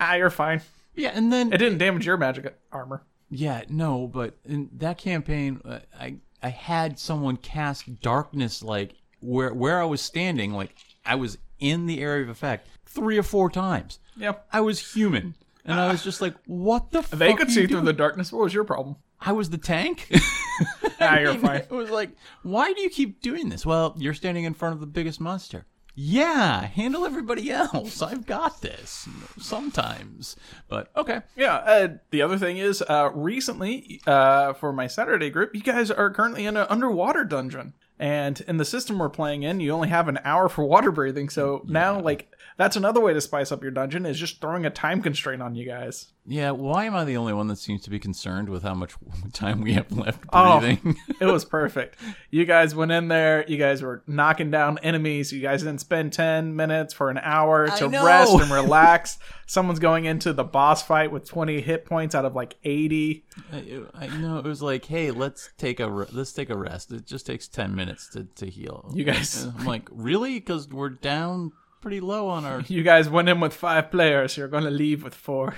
Ah, 0.00 0.14
you're 0.14 0.30
fine. 0.30 0.60
Yeah, 0.94 1.10
and 1.14 1.32
then 1.32 1.52
It 1.52 1.58
didn't 1.58 1.78
damage 1.78 2.06
your 2.06 2.16
magic 2.16 2.56
armor. 2.70 3.02
Yeah, 3.30 3.62
no, 3.68 4.06
but 4.06 4.36
in 4.44 4.70
that 4.74 4.98
campaign, 4.98 5.60
uh, 5.64 5.80
I 5.98 6.16
I 6.42 6.50
had 6.50 6.98
someone 6.98 7.36
cast 7.36 8.00
darkness 8.00 8.62
like 8.62 8.94
where 9.20 9.52
where 9.52 9.80
I 9.80 9.84
was 9.84 10.00
standing, 10.00 10.52
like 10.52 10.74
I 11.04 11.14
was 11.16 11.38
in 11.58 11.86
the 11.86 12.00
area 12.00 12.22
of 12.22 12.28
effect 12.28 12.68
three 12.86 13.18
or 13.18 13.22
four 13.22 13.50
times. 13.50 13.98
Yep. 14.16 14.46
I 14.52 14.60
was 14.60 14.94
human, 14.94 15.34
and 15.64 15.80
I 15.80 15.90
was 15.90 16.04
just 16.04 16.20
like, 16.20 16.34
"What 16.46 16.92
the?" 16.92 17.00
They 17.16 17.34
could 17.34 17.50
see 17.50 17.62
you 17.62 17.68
through 17.68 17.80
the 17.80 17.92
darkness. 17.92 18.32
What 18.32 18.44
was 18.44 18.54
your 18.54 18.64
problem? 18.64 18.96
I 19.20 19.32
was 19.32 19.50
the 19.50 19.58
tank. 19.58 20.08
Ah, 21.00 21.18
you're 21.18 21.34
fine. 21.34 21.56
It 21.56 21.70
was 21.70 21.90
like, 21.90 22.10
why 22.44 22.72
do 22.72 22.80
you 22.80 22.88
keep 22.88 23.20
doing 23.20 23.48
this? 23.48 23.66
Well, 23.66 23.94
you're 23.98 24.14
standing 24.14 24.44
in 24.44 24.54
front 24.54 24.74
of 24.74 24.80
the 24.80 24.86
biggest 24.86 25.20
monster. 25.20 25.66
Yeah, 25.94 26.66
handle 26.66 27.04
everybody 27.04 27.50
else. 27.50 28.02
I've 28.02 28.26
got 28.26 28.62
this. 28.62 29.08
Sometimes, 29.38 30.36
but 30.68 30.90
okay. 30.96 31.20
Yeah. 31.36 31.56
Uh, 31.56 31.88
the 32.10 32.22
other 32.22 32.36
thing 32.36 32.58
is, 32.58 32.82
uh, 32.82 33.10
recently, 33.14 34.00
uh, 34.06 34.54
for 34.54 34.72
my 34.72 34.88
Saturday 34.88 35.30
group, 35.30 35.54
you 35.54 35.62
guys 35.62 35.90
are 35.90 36.10
currently 36.10 36.46
in 36.46 36.56
an 36.56 36.66
underwater 36.68 37.24
dungeon. 37.24 37.74
And 37.96 38.40
in 38.48 38.56
the 38.56 38.64
system 38.64 38.98
we're 38.98 39.08
playing 39.08 39.44
in, 39.44 39.60
you 39.60 39.70
only 39.70 39.88
have 39.88 40.08
an 40.08 40.18
hour 40.24 40.48
for 40.48 40.64
water 40.64 40.90
breathing. 40.90 41.28
So 41.28 41.62
now, 41.66 42.00
like, 42.00 42.28
that's 42.56 42.76
another 42.76 43.00
way 43.00 43.12
to 43.14 43.20
spice 43.20 43.50
up 43.52 43.62
your 43.62 43.72
dungeon 43.72 44.06
is 44.06 44.18
just 44.18 44.40
throwing 44.40 44.64
a 44.66 44.70
time 44.70 45.02
constraint 45.02 45.42
on 45.42 45.54
you 45.54 45.66
guys. 45.66 46.06
Yeah, 46.26 46.52
why 46.52 46.84
am 46.86 46.94
I 46.94 47.04
the 47.04 47.18
only 47.18 47.34
one 47.34 47.48
that 47.48 47.56
seems 47.58 47.82
to 47.82 47.90
be 47.90 47.98
concerned 47.98 48.48
with 48.48 48.62
how 48.62 48.72
much 48.72 48.94
time 49.34 49.60
we 49.60 49.74
have 49.74 49.92
left 49.92 50.24
Oh. 50.32 50.58
It 51.20 51.26
was 51.26 51.44
perfect. 51.44 51.98
you 52.30 52.44
guys 52.46 52.74
went 52.74 52.92
in 52.92 53.08
there. 53.08 53.44
You 53.46 53.58
guys 53.58 53.82
were 53.82 54.02
knocking 54.06 54.50
down 54.50 54.78
enemies. 54.82 55.32
You 55.32 55.42
guys 55.42 55.62
didn't 55.62 55.80
spend 55.80 56.12
10 56.14 56.56
minutes 56.56 56.94
for 56.94 57.10
an 57.10 57.18
hour 57.18 57.68
to 57.68 57.88
rest 57.88 58.32
and 58.32 58.50
relax. 58.50 59.18
Someone's 59.46 59.78
going 59.80 60.06
into 60.06 60.32
the 60.32 60.44
boss 60.44 60.82
fight 60.82 61.12
with 61.12 61.28
20 61.28 61.60
hit 61.60 61.84
points 61.84 62.14
out 62.14 62.24
of 62.24 62.34
like 62.34 62.56
80. 62.64 63.24
I, 63.52 63.80
I 63.94 64.06
know 64.06 64.38
it 64.38 64.44
was 64.44 64.62
like, 64.62 64.86
hey, 64.86 65.10
let's 65.10 65.50
take 65.58 65.78
a 65.80 65.90
re- 65.90 66.06
let's 66.12 66.32
take 66.32 66.48
a 66.48 66.56
rest. 66.56 66.90
It 66.90 67.04
just 67.06 67.26
takes 67.26 67.48
ten 67.48 67.74
minutes 67.74 68.08
to, 68.10 68.24
to 68.36 68.46
heal. 68.46 68.90
You 68.94 69.04
guys- 69.04 69.44
And 69.44 69.52
I'm 69.58 69.66
like, 69.66 69.88
really? 69.92 70.34
Because 70.40 70.68
we're 70.68 70.88
down 70.88 71.52
pretty 71.84 72.00
low 72.00 72.28
on 72.28 72.44
our. 72.46 72.62
You 72.68 72.82
guys 72.82 73.08
went 73.10 73.28
in 73.28 73.40
with 73.40 73.52
five 73.52 73.90
players. 73.90 74.36
You're 74.38 74.48
going 74.48 74.64
to 74.64 74.70
leave 74.70 75.04
with 75.04 75.14
four 75.14 75.54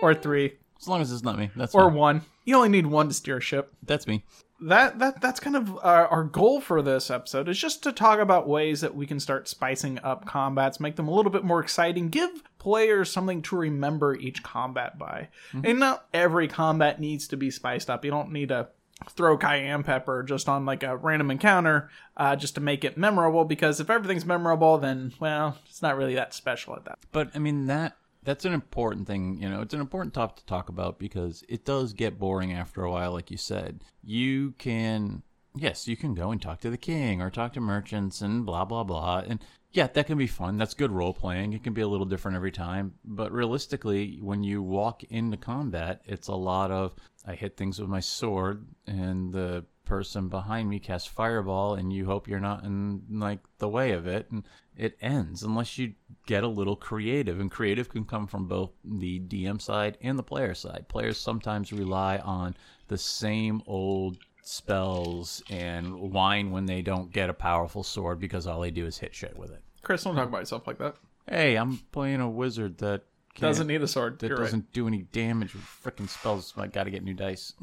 or 0.00 0.14
three 0.14 0.54
As 0.80 0.86
long 0.86 1.00
as 1.00 1.12
it's 1.12 1.24
not 1.24 1.36
me, 1.36 1.50
that's 1.56 1.74
or 1.74 1.88
fine. 1.90 1.94
one. 1.94 2.22
You 2.44 2.56
only 2.56 2.68
need 2.68 2.86
one 2.86 3.08
to 3.08 3.14
steer 3.14 3.38
a 3.38 3.40
ship. 3.40 3.74
that's 3.82 4.06
me. 4.06 4.24
that 4.60 4.98
that 5.00 5.20
that's 5.20 5.40
kind 5.40 5.56
of 5.56 5.76
our, 5.82 6.06
our 6.08 6.24
goal 6.24 6.60
for 6.60 6.80
this 6.80 7.10
episode 7.10 7.48
is 7.48 7.58
just 7.58 7.82
to 7.82 7.92
talk 7.92 8.20
about 8.20 8.48
ways 8.48 8.80
that 8.80 8.94
we 8.94 9.06
can 9.06 9.20
start 9.20 9.48
spicing 9.48 9.98
up 10.02 10.24
combats 10.26 10.80
make 10.80 10.96
them 10.96 11.06
a 11.06 11.14
little 11.14 11.30
bit 11.30 11.44
more 11.44 11.60
exciting 11.60 12.08
give 12.08 12.42
players 12.58 13.08
something 13.08 13.40
to 13.40 13.56
remember 13.56 14.16
each 14.16 14.42
combat 14.42 14.98
by 14.98 15.28
mm-hmm. 15.52 15.64
and 15.64 15.78
not 15.78 16.08
every 16.12 16.48
combat 16.48 16.98
needs 17.00 17.28
to 17.28 17.36
be 17.36 17.52
spiced 17.52 17.88
up 17.88 18.04
you 18.04 18.10
don't 18.10 18.32
need 18.32 18.48
to 18.48 18.66
throw 19.10 19.36
cayenne 19.36 19.82
pepper 19.82 20.22
just 20.22 20.48
on 20.48 20.66
like 20.66 20.82
a 20.82 20.96
random 20.96 21.30
encounter 21.30 21.88
uh, 22.16 22.34
just 22.34 22.54
to 22.54 22.60
make 22.60 22.84
it 22.84 22.96
memorable 22.96 23.44
because 23.44 23.80
if 23.80 23.88
everything's 23.90 24.26
memorable 24.26 24.78
then 24.78 25.12
well 25.20 25.56
it's 25.66 25.82
not 25.82 25.96
really 25.96 26.14
that 26.14 26.34
special 26.34 26.74
at 26.74 26.84
that 26.84 26.98
But 27.12 27.30
I 27.34 27.38
mean 27.38 27.66
that 27.66 27.96
that's 28.24 28.44
an 28.44 28.52
important 28.52 29.06
thing, 29.06 29.38
you 29.40 29.48
know. 29.48 29.62
It's 29.62 29.72
an 29.72 29.80
important 29.80 30.12
topic 30.12 30.36
to 30.36 30.44
talk 30.44 30.68
about 30.68 30.98
because 30.98 31.44
it 31.48 31.64
does 31.64 31.94
get 31.94 32.18
boring 32.18 32.52
after 32.52 32.82
a 32.82 32.90
while 32.90 33.12
like 33.12 33.30
you 33.30 33.38
said. 33.38 33.80
You 34.04 34.52
can 34.58 35.22
yes, 35.56 35.88
you 35.88 35.96
can 35.96 36.14
go 36.14 36.30
and 36.30 36.42
talk 36.42 36.60
to 36.60 36.70
the 36.70 36.76
king 36.76 37.22
or 37.22 37.30
talk 37.30 37.52
to 37.54 37.60
merchants 37.60 38.20
and 38.20 38.44
blah 38.44 38.64
blah 38.64 38.84
blah. 38.84 39.22
And 39.26 39.40
yeah, 39.72 39.86
that 39.86 40.06
can 40.06 40.18
be 40.18 40.26
fun. 40.26 40.56
That's 40.56 40.74
good 40.74 40.90
role 40.90 41.12
playing. 41.12 41.52
It 41.52 41.62
can 41.62 41.74
be 41.74 41.82
a 41.82 41.88
little 41.88 42.06
different 42.06 42.36
every 42.36 42.52
time. 42.52 42.94
But 43.04 43.32
realistically, 43.32 44.18
when 44.20 44.42
you 44.42 44.62
walk 44.62 45.04
into 45.04 45.36
combat, 45.36 46.00
it's 46.06 46.28
a 46.28 46.34
lot 46.34 46.70
of 46.70 46.94
I 47.26 47.34
hit 47.34 47.56
things 47.56 47.78
with 47.78 47.90
my 47.90 48.00
sword 48.00 48.66
and 48.86 49.32
the 49.32 49.66
person 49.84 50.28
behind 50.28 50.68
me 50.68 50.78
casts 50.78 51.08
fireball 51.08 51.74
and 51.74 51.92
you 51.92 52.04
hope 52.04 52.28
you're 52.28 52.40
not 52.40 52.62
in 52.62 53.02
like 53.10 53.40
the 53.58 53.68
way 53.68 53.92
of 53.92 54.06
it 54.06 54.30
and 54.30 54.44
it 54.76 54.96
ends 55.00 55.42
unless 55.42 55.78
you 55.78 55.94
get 56.26 56.44
a 56.44 56.48
little 56.48 56.76
creative 56.76 57.40
and 57.40 57.50
creative 57.50 57.88
can 57.88 58.04
come 58.04 58.26
from 58.26 58.46
both 58.46 58.70
the 58.84 59.18
DM 59.20 59.60
side 59.60 59.98
and 60.02 60.18
the 60.18 60.22
player 60.22 60.54
side. 60.54 60.86
Players 60.88 61.18
sometimes 61.18 61.72
rely 61.72 62.18
on 62.18 62.54
the 62.88 62.98
same 62.98 63.62
old 63.66 64.18
spells 64.48 65.42
and 65.50 65.94
whine 65.94 66.50
when 66.50 66.64
they 66.64 66.80
don't 66.80 67.12
get 67.12 67.28
a 67.28 67.34
powerful 67.34 67.82
sword 67.82 68.18
because 68.18 68.46
all 68.46 68.60
they 68.60 68.70
do 68.70 68.86
is 68.86 68.96
hit 68.98 69.14
shit 69.14 69.36
with 69.38 69.50
it. 69.50 69.62
Chris, 69.82 70.04
don't 70.04 70.16
talk 70.16 70.28
about 70.28 70.38
yourself 70.38 70.66
like 70.66 70.78
that. 70.78 70.96
Hey, 71.28 71.56
I'm 71.56 71.76
playing 71.92 72.20
a 72.20 72.28
wizard 72.30 72.78
that 72.78 73.02
Doesn't 73.38 73.66
need 73.66 73.82
a 73.82 73.86
sword. 73.88 74.18
that 74.20 74.28
You're 74.28 74.38
doesn't 74.38 74.72
do 74.72 74.88
any 74.88 75.02
damage 75.02 75.54
with 75.54 75.62
freaking 75.62 76.08
spells. 76.08 76.54
I 76.56 76.66
got 76.66 76.84
to 76.84 76.90
get 76.90 77.02
new 77.04 77.14
dice. 77.14 77.52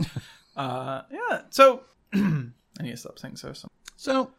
Uh, 0.58 1.02
yeah. 1.12 1.42
So 1.50 1.82
I 2.14 2.48
need 2.80 2.92
to 2.92 2.96
stop 2.96 3.20
saying 3.20 3.36
so. 3.36 3.52
so. 3.52 3.68
so 3.98 4.32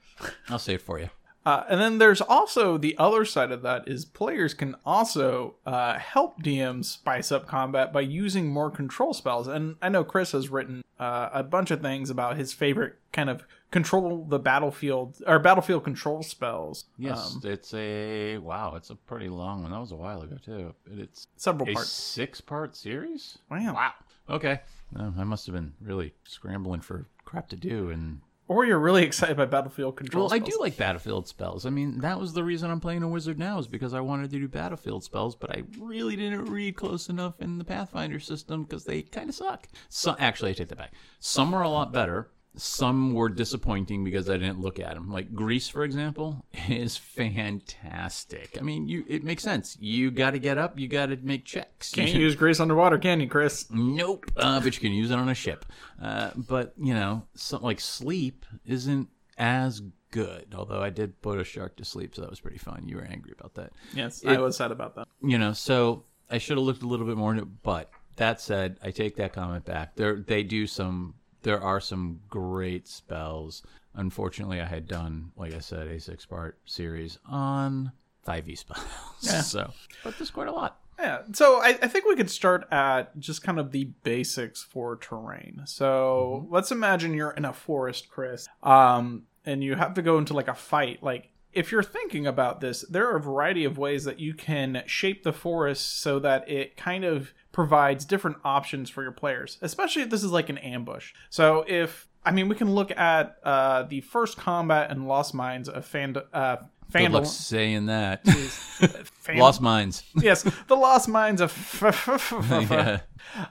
I'll 0.49 0.59
say 0.59 0.77
it 0.77 0.81
for 0.81 0.99
you. 0.99 1.11
Uh, 1.47 1.63
and 1.71 1.81
then 1.81 1.99
there's 1.99 2.21
also 2.21 2.77
the 2.77 2.99
other 2.99 3.25
side 3.25 3.53
of 3.53 3.63
that 3.63 3.87
is 3.87 4.05
players 4.05 4.53
can 4.53 4.75
also 4.85 5.55
uh, 5.65 5.97
help 5.97 6.43
DMs 6.43 6.87
spice 6.87 7.31
up 7.31 7.47
combat 7.47 7.93
by 7.93 8.01
using 8.01 8.49
more 8.49 8.69
control 8.69 9.15
spells. 9.15 9.47
And 9.47 9.77
I 9.81 9.89
know 9.89 10.03
Chris 10.03 10.33
has 10.33 10.49
written 10.49 10.83
uh, 10.99 11.29
a 11.33 11.45
bunch 11.45 11.71
of 11.71 11.81
things 11.81 12.11
about 12.11 12.37
his 12.37 12.53
favorite 12.53 12.97
kind 13.13 13.31
of 13.31 13.45
control 13.71 14.25
the 14.29 14.41
battlefield 14.41 15.19
or 15.25 15.39
battlefield 15.39 15.85
control 15.85 16.25
spells. 16.25 16.87
Yes, 16.99 17.37
Um, 17.37 17.43
it's 17.45 17.73
a 17.75 18.39
wow. 18.39 18.75
It's 18.75 18.91
a 18.91 18.97
pretty 18.97 19.29
long 19.29 19.63
one. 19.63 19.71
That 19.71 19.79
was 19.79 19.93
a 19.93 19.97
while 19.97 20.23
ago 20.23 20.39
too. 20.45 20.75
It's 20.99 21.29
several 21.37 21.69
a 21.71 21.75
parts. 21.75 21.91
six-part 21.91 22.75
series. 22.75 23.39
Wow. 23.51 23.75
Wow. 23.75 23.93
Okay. 24.29 24.61
Oh, 24.99 25.15
I 25.17 25.23
must 25.23 25.47
have 25.47 25.55
been 25.55 25.75
really 25.81 26.13
scrambling 26.25 26.81
for 26.81 27.07
crap 27.25 27.49
to 27.51 27.57
do, 27.57 27.91
and 27.91 28.21
Or 28.49 28.65
you're 28.65 28.79
really 28.79 29.03
excited 29.03 29.37
by 29.37 29.47
battlefield 29.47 29.97
control 29.97 30.27
well, 30.27 30.35
I 30.35 30.39
do 30.39 30.57
like 30.61 30.77
battlefield 30.77 31.27
spells. 31.27 31.67
I 31.67 31.71
mean, 31.71 31.99
that 32.01 32.21
was 32.21 32.33
the 32.33 32.45
reason 32.45 32.71
I'm 32.71 32.79
playing 32.79 33.03
a 33.03 33.09
wizard 33.09 33.39
now 33.41 33.59
is 33.59 33.67
because 33.67 33.93
I 33.93 34.01
wanted 34.01 34.31
to 34.31 34.39
do 34.39 34.47
battlefield 34.47 35.03
spells, 35.03 35.35
but 35.35 35.51
I 35.51 35.65
really 35.81 36.15
didn't 36.15 36.45
read 36.45 36.77
close 36.77 37.09
enough 37.09 37.41
in 37.41 37.59
the 37.59 37.65
Pathfinder 37.65 38.21
system 38.21 38.63
because 38.63 38.85
they 38.85 39.03
kind 39.03 39.29
of 39.29 39.35
suck. 39.35 39.67
So 39.89 40.15
actually, 40.21 40.51
I 40.51 40.55
take 40.55 40.69
that 40.69 40.79
back. 40.79 40.93
Some 41.19 41.55
are 41.55 41.63
a 41.63 41.69
lot 41.69 41.93
better. 41.93 42.31
Some 42.57 43.13
were 43.13 43.29
disappointing 43.29 44.03
because 44.03 44.31
I 44.31 44.35
didn't 44.39 44.61
look 44.61 44.79
at 44.81 44.95
them. 44.95 45.11
Like 45.11 45.35
grease, 45.35 45.69
for 45.69 45.85
example, 45.85 46.45
is 46.69 46.97
fantastic. 46.97 48.57
I 48.59 48.63
mean, 48.63 48.89
you 48.89 49.05
it 49.09 49.25
makes 49.25 49.43
sense. 49.43 49.77
You 49.81 50.11
got 50.11 50.31
to 50.33 50.39
get 50.39 50.59
up. 50.59 50.79
You 50.79 50.89
got 50.89 51.07
to 51.07 51.17
make 51.17 51.45
checks. 51.45 51.91
Can't 51.93 52.13
You- 52.13 52.21
use 52.27 52.35
grease 52.35 52.61
underwater, 52.61 52.99
can 52.99 53.21
you, 53.21 53.29
Chris? 53.29 53.67
Nope. 53.71 54.27
Uh, 54.37 54.61
but 54.61 54.75
you 54.75 54.81
can 54.81 54.93
use 54.93 55.11
it 55.11 55.19
on 55.19 55.29
a 55.29 55.35
ship. 55.35 55.65
Uh, 56.01 56.31
but 56.37 56.73
you 56.79 56.95
know, 56.95 57.25
like 57.61 57.81
sleep 57.81 58.45
isn't 58.65 59.09
as 59.39 59.83
good. 60.11 60.55
Although 60.57 60.81
I 60.83 60.91
did 60.91 61.21
put 61.23 61.39
a 61.41 61.45
shark 61.45 61.77
to 61.77 61.85
sleep, 61.85 62.15
so 62.15 62.23
that 62.23 62.31
was 62.31 62.41
pretty 62.41 62.59
fun. 62.59 62.85
You 62.89 62.97
were 62.97 63.05
angry 63.05 63.33
about 63.39 63.55
that. 63.55 63.73
Yes, 63.95 64.23
It- 64.23 64.29
I 64.31 64.39
was 64.39 64.57
sad 64.57 64.73
about 64.73 64.95
that. 64.97 65.07
You 65.23 65.39
know, 65.39 65.53
so 65.53 66.05
I 66.31 66.39
should 66.39 66.57
have 66.57 66.65
looked 66.67 66.83
a 66.83 66.87
little 66.89 67.07
bit 67.07 67.17
more 67.17 67.33
into 67.33 67.43
it. 67.45 67.49
But 67.63 67.91
that 68.17 68.41
said, 68.41 68.79
I 68.83 68.91
take 68.93 69.17
that 69.17 69.33
comment 69.33 69.65
back. 69.65 69.95
There, 69.97 70.17
they 70.17 70.43
do 70.43 70.67
some. 70.67 71.15
There 71.47 71.63
are 71.63 71.79
some 71.79 72.19
great 72.29 72.89
spells. 72.89 73.63
Unfortunately, 73.95 74.61
I 74.61 74.65
had 74.65 74.89
done, 74.89 75.31
like 75.37 75.55
I 75.55 75.61
said, 75.61 75.87
a 75.87 76.01
six-part 76.01 76.59
series 76.65 77.21
on 77.25 77.93
five 78.25 78.49
E 78.49 78.57
spells. 78.57 78.85
Yeah. 79.21 79.41
So, 79.43 79.71
but 80.03 80.19
there's 80.19 80.33
quite 80.33 80.49
a 80.49 80.53
lot. 80.53 80.81
Yeah, 80.99 81.23
so 81.35 81.61
I, 81.61 81.69
I 81.69 81.87
think 81.87 82.05
we 82.05 82.17
could 82.17 82.31
start 82.31 82.67
at 82.73 83.17
just 83.21 83.45
kind 83.45 83.61
of 83.61 83.71
the 83.71 83.85
basics 84.03 84.65
for 84.65 84.97
terrain. 84.97 85.63
So 85.67 86.49
let's 86.51 86.73
imagine 86.73 87.15
you're 87.15 87.31
in 87.31 87.45
a 87.45 87.53
forest, 87.53 88.09
Chris, 88.11 88.49
um, 88.65 89.23
and 89.45 89.63
you 89.63 89.77
have 89.77 89.95
to 89.95 90.03
go 90.03 90.19
into 90.19 90.35
like 90.35 90.49
a 90.49 90.55
fight. 90.55 91.01
Like, 91.01 91.29
if 91.53 91.71
you're 91.71 91.85
thinking 91.85 92.27
about 92.27 92.61
this, 92.61 92.83
there 92.91 93.09
are 93.09 93.19
a 93.19 93.21
variety 93.21 93.65
of 93.65 93.79
ways 93.79 94.03
that 94.03 94.19
you 94.19 94.35
can 94.35 94.83
shape 94.87 95.23
the 95.23 95.33
forest 95.33 96.01
so 96.01 96.19
that 96.19 96.49
it 96.51 96.77
kind 96.77 97.05
of 97.05 97.33
provides 97.57 98.05
different 98.05 98.37
options 98.45 98.91
for 98.91 99.03
your 99.03 99.11
players, 99.13 99.57
especially 99.63 100.03
if 100.03 100.11
this 100.11 100.23
is 100.23 100.31
like 100.31 100.51
an 100.51 100.59
ambush. 100.59 101.15
So 101.31 101.65
if 101.67 102.07
I 102.23 102.31
mean, 102.31 102.51
we 102.51 102.55
can 102.55 102.75
look 102.75 102.91
at 102.91 103.39
uh, 103.43 103.85
the 103.85 104.03
first 104.03 104.37
combat 104.37 104.91
in 104.91 105.07
Lost 105.07 105.33
Mines 105.33 105.71
of 105.71 105.87
Fand- 105.87 106.19
uh, 106.35 106.57
Good 106.93 107.13
luck 107.13 107.25
saying 107.25 107.87
that. 107.87 108.27
Fand- 108.29 109.39
Lost 109.39 109.63
minds. 109.63 110.05
yes, 110.17 110.43
the 110.69 110.77
Lost 110.77 111.09
Mines 111.09 111.41
of 111.41 111.51
yeah. 112.51 113.01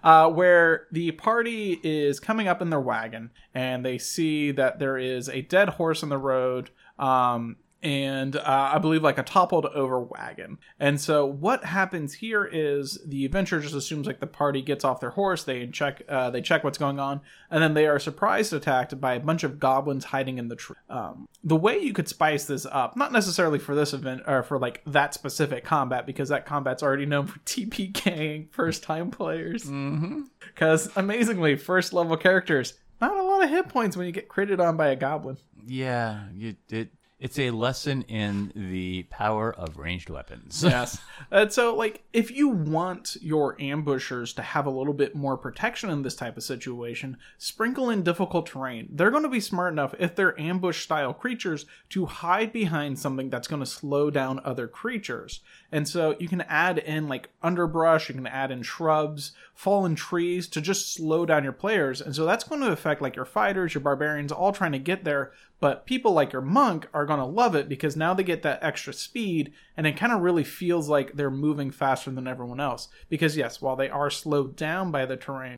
uh, 0.04 0.30
where 0.30 0.86
the 0.91 1.12
party 1.13 1.80
is 1.84 2.20
coming 2.20 2.48
up 2.48 2.62
in 2.62 2.70
their 2.70 2.80
wagon 2.80 3.32
and 3.56 3.84
they 3.84 3.98
see 3.98 4.52
that 4.52 4.78
there 4.78 5.00
is 5.00 5.30
a 5.30 5.41
dead 5.41 5.70
horse 5.70 6.04
on 6.04 6.10
the 6.10 6.18
road. 6.20 6.70
Um, 7.00 7.56
and 7.86 8.36
uh, 8.36 8.71
I 8.74 8.80
believe 8.80 9.04
like 9.04 9.19
a 9.19 9.24
toppled 9.24 9.67
over 9.67 10.00
wagon. 10.00 10.58
And 10.80 11.00
so 11.00 11.24
what 11.24 11.65
happens 11.65 12.15
here 12.15 12.43
is 12.43 12.98
the 13.06 13.26
adventure 13.26 13.60
just 13.60 13.76
assumes 13.76 14.08
like 14.08 14.19
the 14.19 14.26
party 14.26 14.63
gets 14.63 14.84
off 14.84 15.00
their 15.00 15.12
horse, 15.12 15.43
they 15.43 15.67
check 15.67 16.02
uh, 16.10 16.32
they 16.32 16.41
check 16.41 16.63
what's 16.63 16.80
going 16.80 17.00
on, 17.00 17.21
and 17.52 17.62
then 17.62 17.76
they 17.76 17.86
are 17.86 18.00
surprised 18.00 18.54
attacked 18.54 19.00
by 19.00 19.13
a 19.13 19.19
bunch 19.19 19.43
of 19.43 19.60
goblins 19.60 20.06
hiding 20.06 20.39
in 20.39 20.48
the 20.48 20.56
tree. 20.56 20.76
Um, 20.89 21.30
the 21.43 21.56
way 21.56 21.78
you 21.78 21.93
could 21.93 22.10
spice 22.10 22.45
this 22.45 22.65
up, 22.65 22.98
not 22.98 23.12
necessarily 23.12 23.60
for 23.60 23.76
this 23.76 23.93
event 23.93 24.24
or 24.26 24.41
for 24.41 24.58
like 24.58 24.82
that 24.88 25.13
specific 25.13 25.63
combat, 25.63 26.08
because 26.08 26.30
that 26.30 26.48
combat's 26.48 26.82
already 26.82 27.06
known 27.06 27.28
for 27.28 27.38
TPKing 27.45 28.52
first 28.52 28.82
time 28.82 29.12
players. 29.12 29.65
Mm-hmm. 29.65 30.21
Because 30.39 30.89
amazingly, 30.95 31.56
first 31.56 31.93
level 31.93 32.17
characters, 32.17 32.74
not 33.00 33.15
a 33.15 33.21
lot 33.21 33.43
of 33.43 33.52
hit 33.52 33.69
points 33.69 33.95
when 33.95 34.08
you 34.08 34.12
get 34.12 34.28
critted 34.28 34.60
on 34.60 34.76
by 34.76 34.88
a 34.88 34.95
goblin. 34.95 35.38
Yeah, 35.67 36.24
you, 36.34 36.56
it 36.69 36.89
it's 37.17 37.39
a 37.39 37.51
lesson 37.51 38.01
in 38.04 38.51
the 38.56 39.04
power 39.04 39.54
of 39.54 39.78
ranged 39.78 40.10
weapons. 40.10 40.63
Yes. 40.75 40.99
and 41.32 41.51
so, 41.51 41.75
like, 41.75 42.04
if 42.12 42.32
you 42.32 42.49
want 42.49 43.15
your 43.21 43.60
ambushers 43.62 44.34
to 44.34 44.41
have 44.41 44.65
a 44.65 44.69
little 44.69 44.93
bit 44.93 45.15
more 45.15 45.38
protection 45.38 45.89
in 45.89 46.01
this 46.01 46.15
type 46.15 46.36
of 46.36 46.43
situation, 46.43 47.17
sprinkle 47.38 47.89
in 47.89 48.04
difficult 48.04 48.47
terrain. 48.47 48.89
They're 48.91 49.12
going 49.12 49.23
to 49.23 49.30
be 49.30 49.39
smart 49.39 49.71
enough, 49.71 49.95
if 49.97 50.15
they're 50.15 50.39
ambush 50.39 50.84
style 50.84 51.13
creatures, 51.13 51.65
to 51.89 52.06
hide 52.06 52.51
behind 52.51 52.99
something 52.99 53.30
that's 53.30 53.47
going 53.47 53.62
to 53.62 53.65
slow 53.65 54.10
down 54.10 54.41
other 54.43 54.67
creatures. 54.67 55.39
And 55.71 55.88
so, 55.88 56.15
you 56.19 56.28
can 56.28 56.41
add 56.41 56.80
in, 56.80 57.08
like, 57.08 57.30
underbrush, 57.41 58.10
you 58.10 58.15
can 58.15 58.28
add 58.28 58.51
in 58.51 58.63
shrubs, 58.63 59.32
fallen 59.54 59.95
trees 59.95 60.47
to 60.49 60.60
just 60.60 60.93
slow 60.93 61.25
down 61.25 61.43
your 61.43 61.54
players. 61.54 62.01
And 62.01 62.13
so, 62.13 62.25
that's 62.25 62.43
going 62.43 62.62
to 62.62 62.71
affect, 62.71 63.01
like, 63.01 63.15
your 63.15 63.25
fighters, 63.25 63.73
your 63.73 63.82
barbarians, 63.82 64.32
all 64.34 64.51
trying 64.51 64.73
to 64.73 64.80
get 64.80 65.06
there. 65.06 65.32
But 65.60 65.86
people 65.86 66.12
like 66.12 66.34
your 66.34 66.41
monk 66.41 66.88
are 66.94 67.06
going 67.06 67.20
to 67.20 67.26
love 67.26 67.56
it 67.56 67.70
because 67.70 67.96
now 67.96 68.13
they 68.13 68.24
get 68.24 68.44
that 68.44 68.62
extra 68.62 68.94
speed 68.94 69.54
and 69.78 69.88
it 69.88 69.98
kind 69.98 70.12
of 70.12 70.22
really 70.22 70.44
feels 70.44 70.89
like 70.89 71.13
they're 71.13 71.32
moving 71.32 71.72
faster 71.72 72.12
than 72.12 72.28
everyone 72.28 72.60
else. 72.60 72.89
Because, 73.10 73.38
yes, 73.38 73.62
while 73.62 73.76
they 73.76 73.89
are 73.89 74.10
slowed 74.10 74.56
down 74.56 74.91
by 74.91 75.06
the 75.06 75.18
terrain, 75.18 75.58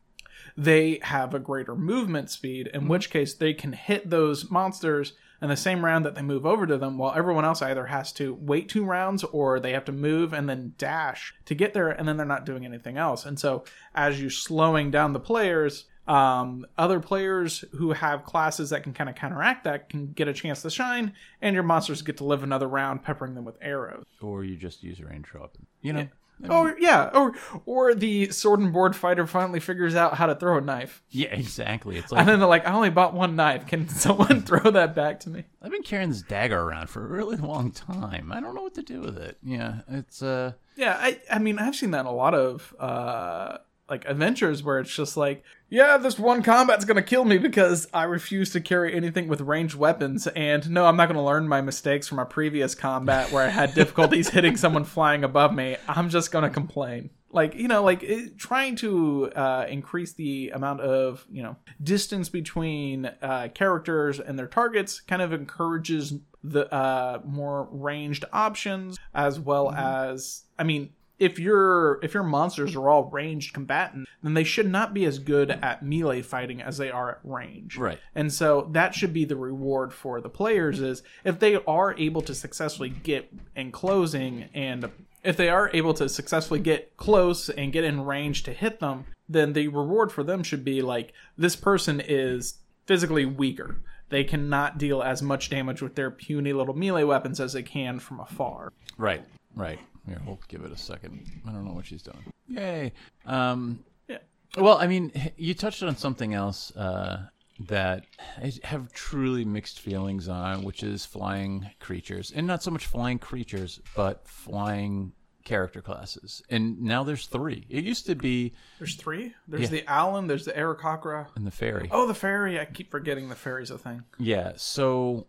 they 0.56 0.98
have 1.02 1.34
a 1.34 1.38
greater 1.38 1.74
movement 1.74 2.30
speed, 2.30 2.68
in 2.68 2.80
mm-hmm. 2.80 2.90
which 2.90 3.10
case 3.10 3.34
they 3.34 3.54
can 3.54 3.72
hit 3.72 4.08
those 4.10 4.50
monsters 4.50 5.14
in 5.40 5.48
the 5.48 5.56
same 5.56 5.84
round 5.84 6.04
that 6.04 6.16
they 6.16 6.22
move 6.22 6.44
over 6.44 6.66
to 6.66 6.76
them, 6.78 6.98
while 6.98 7.14
everyone 7.14 7.44
else 7.44 7.62
either 7.62 7.86
has 7.86 8.12
to 8.12 8.34
wait 8.40 8.68
two 8.68 8.84
rounds 8.84 9.22
or 9.24 9.60
they 9.60 9.72
have 9.72 9.84
to 9.84 9.92
move 9.92 10.32
and 10.32 10.48
then 10.48 10.74
dash 10.78 11.32
to 11.44 11.54
get 11.54 11.74
there, 11.74 11.88
and 11.88 12.08
then 12.08 12.16
they're 12.16 12.26
not 12.26 12.44
doing 12.44 12.64
anything 12.64 12.96
else. 12.96 13.24
And 13.24 13.38
so, 13.38 13.64
as 13.94 14.20
you're 14.20 14.30
slowing 14.30 14.90
down 14.90 15.12
the 15.12 15.20
players, 15.20 15.84
um, 16.08 16.66
other 16.76 17.00
players 17.00 17.64
who 17.72 17.92
have 17.92 18.24
classes 18.24 18.70
that 18.70 18.82
can 18.82 18.92
kind 18.92 19.08
of 19.10 19.16
counteract 19.16 19.64
that 19.64 19.88
can 19.88 20.12
get 20.12 20.26
a 20.26 20.32
chance 20.32 20.62
to 20.62 20.70
shine, 20.70 21.12
and 21.42 21.54
your 21.54 21.62
monsters 21.62 22.02
get 22.02 22.16
to 22.18 22.24
live 22.24 22.42
another 22.42 22.66
round, 22.68 23.02
peppering 23.02 23.34
them 23.34 23.44
with 23.44 23.56
arrows. 23.60 24.04
or 24.22 24.42
you 24.44 24.56
just 24.56 24.82
use 24.82 24.98
a 25.00 25.04
ranged 25.06 25.32
weapon. 25.34 25.66
You 25.82 25.92
know. 25.92 26.08
Or 26.48 26.76
yeah, 26.78 27.10
or 27.14 27.34
or 27.66 27.94
the 27.96 28.30
sword 28.30 28.60
and 28.60 28.72
board 28.72 28.94
fighter 28.94 29.26
finally 29.26 29.58
figures 29.58 29.96
out 29.96 30.14
how 30.14 30.26
to 30.26 30.36
throw 30.36 30.56
a 30.56 30.60
knife. 30.60 31.02
Yeah, 31.10 31.30
exactly. 31.30 31.96
It's 31.98 32.12
And 32.12 32.28
then 32.28 32.38
they're 32.38 32.48
like, 32.48 32.64
I 32.64 32.72
only 32.72 32.90
bought 32.90 33.12
one 33.12 33.34
knife. 33.34 33.66
Can 33.66 33.88
someone 34.06 34.42
throw 34.42 34.70
that 34.70 34.94
back 34.94 35.18
to 35.20 35.30
me? 35.30 35.42
I've 35.60 35.72
been 35.72 35.82
carrying 35.82 36.10
this 36.10 36.22
dagger 36.22 36.60
around 36.60 36.90
for 36.90 37.04
a 37.04 37.08
really 37.08 37.36
long 37.36 37.72
time. 37.72 38.30
I 38.30 38.38
don't 38.38 38.54
know 38.54 38.62
what 38.62 38.74
to 38.74 38.82
do 38.82 39.00
with 39.00 39.18
it. 39.18 39.36
Yeah, 39.42 39.80
it's 39.88 40.22
uh 40.22 40.52
Yeah, 40.76 40.96
I 41.00 41.18
I 41.28 41.40
mean 41.40 41.58
I've 41.58 41.74
seen 41.74 41.90
that 41.90 42.00
in 42.00 42.06
a 42.06 42.14
lot 42.14 42.34
of 42.34 42.72
uh 42.78 43.58
like 43.88 44.04
adventures 44.06 44.62
where 44.62 44.78
it's 44.78 44.94
just 44.94 45.16
like, 45.16 45.42
yeah, 45.70 45.96
this 45.98 46.18
one 46.18 46.42
combat's 46.42 46.84
gonna 46.84 47.02
kill 47.02 47.24
me 47.24 47.38
because 47.38 47.86
I 47.92 48.04
refuse 48.04 48.50
to 48.52 48.60
carry 48.60 48.94
anything 48.94 49.28
with 49.28 49.40
ranged 49.40 49.74
weapons, 49.74 50.26
and 50.28 50.68
no, 50.70 50.86
I'm 50.86 50.96
not 50.96 51.08
gonna 51.08 51.24
learn 51.24 51.48
my 51.48 51.60
mistakes 51.60 52.06
from 52.08 52.18
a 52.18 52.26
previous 52.26 52.74
combat 52.74 53.30
where 53.32 53.46
I 53.46 53.50
had 53.50 53.74
difficulties 53.74 54.28
hitting 54.30 54.56
someone 54.56 54.84
flying 54.84 55.24
above 55.24 55.54
me. 55.54 55.76
I'm 55.88 56.08
just 56.08 56.30
gonna 56.30 56.50
complain. 56.50 57.10
like 57.30 57.54
you 57.54 57.68
know 57.68 57.82
like 57.82 58.02
it, 58.02 58.38
trying 58.38 58.76
to 58.76 59.30
uh, 59.32 59.66
increase 59.68 60.14
the 60.14 60.50
amount 60.50 60.80
of 60.80 61.26
you 61.30 61.42
know 61.42 61.56
distance 61.82 62.28
between 62.30 63.04
uh, 63.20 63.48
characters 63.54 64.18
and 64.20 64.38
their 64.38 64.46
targets 64.46 65.00
kind 65.00 65.20
of 65.20 65.32
encourages 65.34 66.14
the 66.42 66.72
uh, 66.72 67.20
more 67.26 67.68
ranged 67.70 68.24
options 68.32 68.96
as 69.12 69.38
well 69.40 69.70
as 69.72 70.44
i 70.58 70.62
mean 70.62 70.88
if 71.18 71.38
your 71.38 71.98
if 72.02 72.14
your 72.14 72.22
monsters 72.22 72.72
hmm. 72.74 72.80
are 72.80 72.90
all 72.90 73.04
ranged 73.10 73.52
combatant 73.52 74.08
then 74.22 74.34
they 74.34 74.44
should 74.44 74.70
not 74.70 74.94
be 74.94 75.04
as 75.04 75.18
good 75.18 75.50
at 75.50 75.82
melee 75.82 76.22
fighting 76.22 76.62
as 76.62 76.78
they 76.78 76.90
are 76.90 77.10
at 77.12 77.18
range 77.24 77.76
Right. 77.76 77.98
and 78.14 78.32
so 78.32 78.68
that 78.72 78.94
should 78.94 79.12
be 79.12 79.24
the 79.24 79.36
reward 79.36 79.92
for 79.92 80.20
the 80.20 80.28
players 80.28 80.80
is 80.80 81.02
if 81.24 81.38
they 81.38 81.56
are 81.56 81.94
able 81.98 82.22
to 82.22 82.34
successfully 82.34 82.90
get 82.90 83.32
in 83.56 83.72
closing 83.72 84.48
and 84.54 84.90
if 85.22 85.36
they 85.36 85.48
are 85.48 85.70
able 85.74 85.94
to 85.94 86.08
successfully 86.08 86.60
get 86.60 86.96
close 86.96 87.48
and 87.48 87.72
get 87.72 87.84
in 87.84 88.04
range 88.04 88.44
to 88.44 88.52
hit 88.52 88.80
them, 88.80 89.04
then 89.28 89.52
the 89.52 89.68
reward 89.68 90.12
for 90.12 90.22
them 90.22 90.42
should 90.42 90.64
be 90.64 90.80
like 90.80 91.12
this 91.36 91.56
person 91.56 92.00
is 92.00 92.58
physically 92.86 93.26
weaker. 93.26 93.80
They 94.10 94.24
cannot 94.24 94.78
deal 94.78 95.02
as 95.02 95.20
much 95.20 95.50
damage 95.50 95.82
with 95.82 95.96
their 95.96 96.10
puny 96.10 96.52
little 96.52 96.74
melee 96.74 97.04
weapons 97.04 97.40
as 97.40 97.52
they 97.52 97.62
can 97.62 97.98
from 97.98 98.20
afar. 98.20 98.72
Right. 98.96 99.22
Right. 99.54 99.78
Here, 100.08 100.20
we'll 100.26 100.40
give 100.48 100.62
it 100.64 100.72
a 100.72 100.76
second. 100.76 101.24
I 101.46 101.52
don't 101.52 101.64
know 101.64 101.72
what 101.72 101.86
she's 101.86 102.02
doing. 102.02 102.32
Yay. 102.48 102.92
Um, 103.26 103.84
Yeah. 104.08 104.18
well, 104.56 104.78
I 104.78 104.86
mean, 104.86 105.12
you 105.36 105.54
touched 105.54 105.82
on 105.82 105.96
something 105.96 106.34
else 106.34 106.74
uh, 106.76 107.26
that 107.60 108.04
I 108.36 108.52
have 108.64 108.92
truly 108.92 109.44
mixed 109.44 109.80
feelings 109.80 110.28
on, 110.28 110.62
which 110.62 110.82
is 110.82 111.04
flying 111.04 111.70
creatures, 111.80 112.32
and 112.34 112.46
not 112.46 112.62
so 112.62 112.70
much 112.70 112.86
flying 112.86 113.18
creatures, 113.18 113.80
but 113.96 114.26
flying 114.26 115.12
character 115.44 115.80
classes. 115.80 116.42
And 116.50 116.82
now 116.82 117.04
there's 117.04 117.26
three. 117.26 117.64
It 117.70 117.82
used 117.84 118.04
to 118.06 118.14
be 118.14 118.52
There's 118.78 118.96
three. 118.96 119.34
There's 119.46 119.62
Yeah. 119.62 119.80
the 119.80 119.84
Owlin. 119.88 120.26
There's 120.26 120.44
the 120.44 120.52
Aarakocra. 120.52 121.28
And 121.36 121.46
the 121.46 121.50
fairy. 121.50 121.88
Oh, 121.90 122.06
the 122.06 122.14
fairy. 122.14 122.60
I 122.60 122.66
keep 122.66 122.90
forgetting 122.90 123.28
the 123.30 123.34
fairy's 123.34 123.70
a 123.70 123.78
thing. 123.78 124.04
Yeah. 124.18 124.52
So 124.56 125.26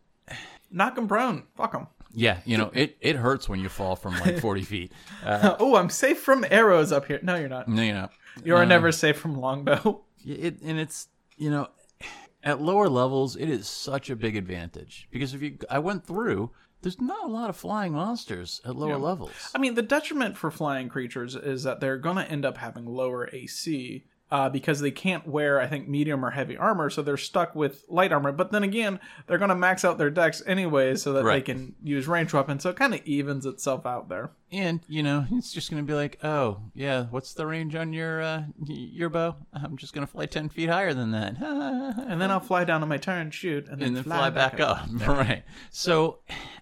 Knock 0.70 0.98
'em 0.98 1.08
prone. 1.08 1.48
Fuck 1.56 1.74
'em. 1.74 1.88
Yeah, 2.13 2.39
you 2.45 2.58
know, 2.58 2.72
it 2.74 2.98
it 3.02 3.15
hurts 3.15 3.48
when 3.48 3.60
you 3.60 3.69
fall 3.69 3.95
from 3.95 4.19
like 4.19 4.39
40 4.39 4.63
feet. 4.63 4.91
Uh, 5.26 5.56
oh, 5.60 5.76
I'm 5.76 5.89
safe 5.89 6.19
from 6.19 6.45
arrows 6.50 6.93
up 6.93 7.06
here. 7.06 7.19
No, 7.22 7.36
you're 7.36 7.50
not. 7.50 7.67
no, 7.67 7.82
you're 7.84 7.93
not. 7.93 8.12
You 8.43 8.56
are 8.56 8.65
never 8.65 8.91
safe 8.91 9.17
from 9.17 9.36
longbow. 9.36 10.02
it 10.26 10.62
and 10.62 10.80
it's 10.80 11.10
you 11.38 11.50
know 11.50 11.67
at 12.43 12.62
lower 12.62 12.88
levels 12.88 13.36
it 13.36 13.50
is 13.50 13.67
such 13.67 14.10
a 14.10 14.15
big 14.15 14.36
advantage 14.36 15.08
because 15.12 15.34
if 15.34 15.41
you 15.41 15.58
i 15.69 15.78
went 15.80 16.06
through 16.06 16.52
there's 16.82 17.00
not 17.02 17.26
a 17.26 17.32
lot 17.32 17.50
of 17.50 17.56
flying 17.58 17.93
monsters 17.93 18.62
at 18.65 18.76
lower 18.76 18.98
levels 18.98 19.32
I 19.54 19.58
mean, 19.58 19.76
the 19.76 19.82
detriment 19.82 20.38
for 20.38 20.50
flying 20.52 20.88
creatures 20.88 21.36
is 21.36 21.63
that 21.63 21.80
they're 21.82 21.98
going 21.98 22.15
to 22.15 22.30
end 22.30 22.45
up 22.45 22.58
having 22.58 22.86
lower 22.86 23.30
AC 23.34 24.06
uh, 24.32 24.50
because 24.50 24.80
they 24.80 24.92
can't 24.92 25.28
wear, 25.28 25.60
I 25.60 25.68
think, 25.68 25.88
medium 25.88 26.24
or 26.24 26.32
heavy 26.32 26.56
armor, 26.56 26.89
so 26.89 27.02
they're 27.02 27.18
stuck 27.18 27.56
with 27.56 27.84
light 27.89 28.12
armor. 28.12 28.32
But 28.32 28.52
then 28.52 28.63
again, 28.63 29.00
they're 29.28 29.38
going 29.39 29.50
to 29.50 29.56
max 29.56 29.84
out 29.84 29.98
their 29.98 30.10
Dex 30.12 30.44
anyway 30.46 30.96
so 30.96 31.13
that 31.13 31.24
they 31.24 31.42
can 31.42 31.76
use 31.84 32.08
range 32.08 32.34
weapons, 32.34 32.63
so 32.63 32.70
it 32.70 32.76
kind 32.76 32.94
of 32.94 33.02
evens 33.06 33.46
itself 33.46 33.86
out 33.86 34.08
there. 34.10 34.32
and 34.52 34.80
you 34.88 35.04
know 35.04 35.26
it's 35.32 35.54
just 35.54 35.70
gonna 35.70 35.84
be 35.84 35.94
like 35.94 36.18
oh 36.24 36.60
yeah 36.74 37.06
what's 37.12 37.34
the 37.36 37.46
range 37.46 37.76
on 37.76 37.94
your 37.94 38.20
uh 38.22 38.44
your 38.65 39.10
bow? 39.10 39.36
I'm 39.54 39.78
just 39.78 39.94
gonna 39.94 40.08
fly 40.08 40.26
10 40.26 40.50
feet 40.50 40.70
higher 40.70 40.94
than 40.94 41.12
that. 41.12 41.36
And 42.10 42.20
then 42.20 42.32
I'll 42.32 42.39
fly 42.39 42.63
down 42.63 42.82
on 42.82 42.89
my 42.89 42.98
turn, 42.98 43.30
shoot, 43.32 43.68
and 43.68 43.80
then, 43.80 43.89
and 43.89 43.98
then 43.98 44.04
fly, 44.04 44.30
back, 44.32 44.60
up, 44.60 44.88
right. 45.08 45.44
So 45.70 46.20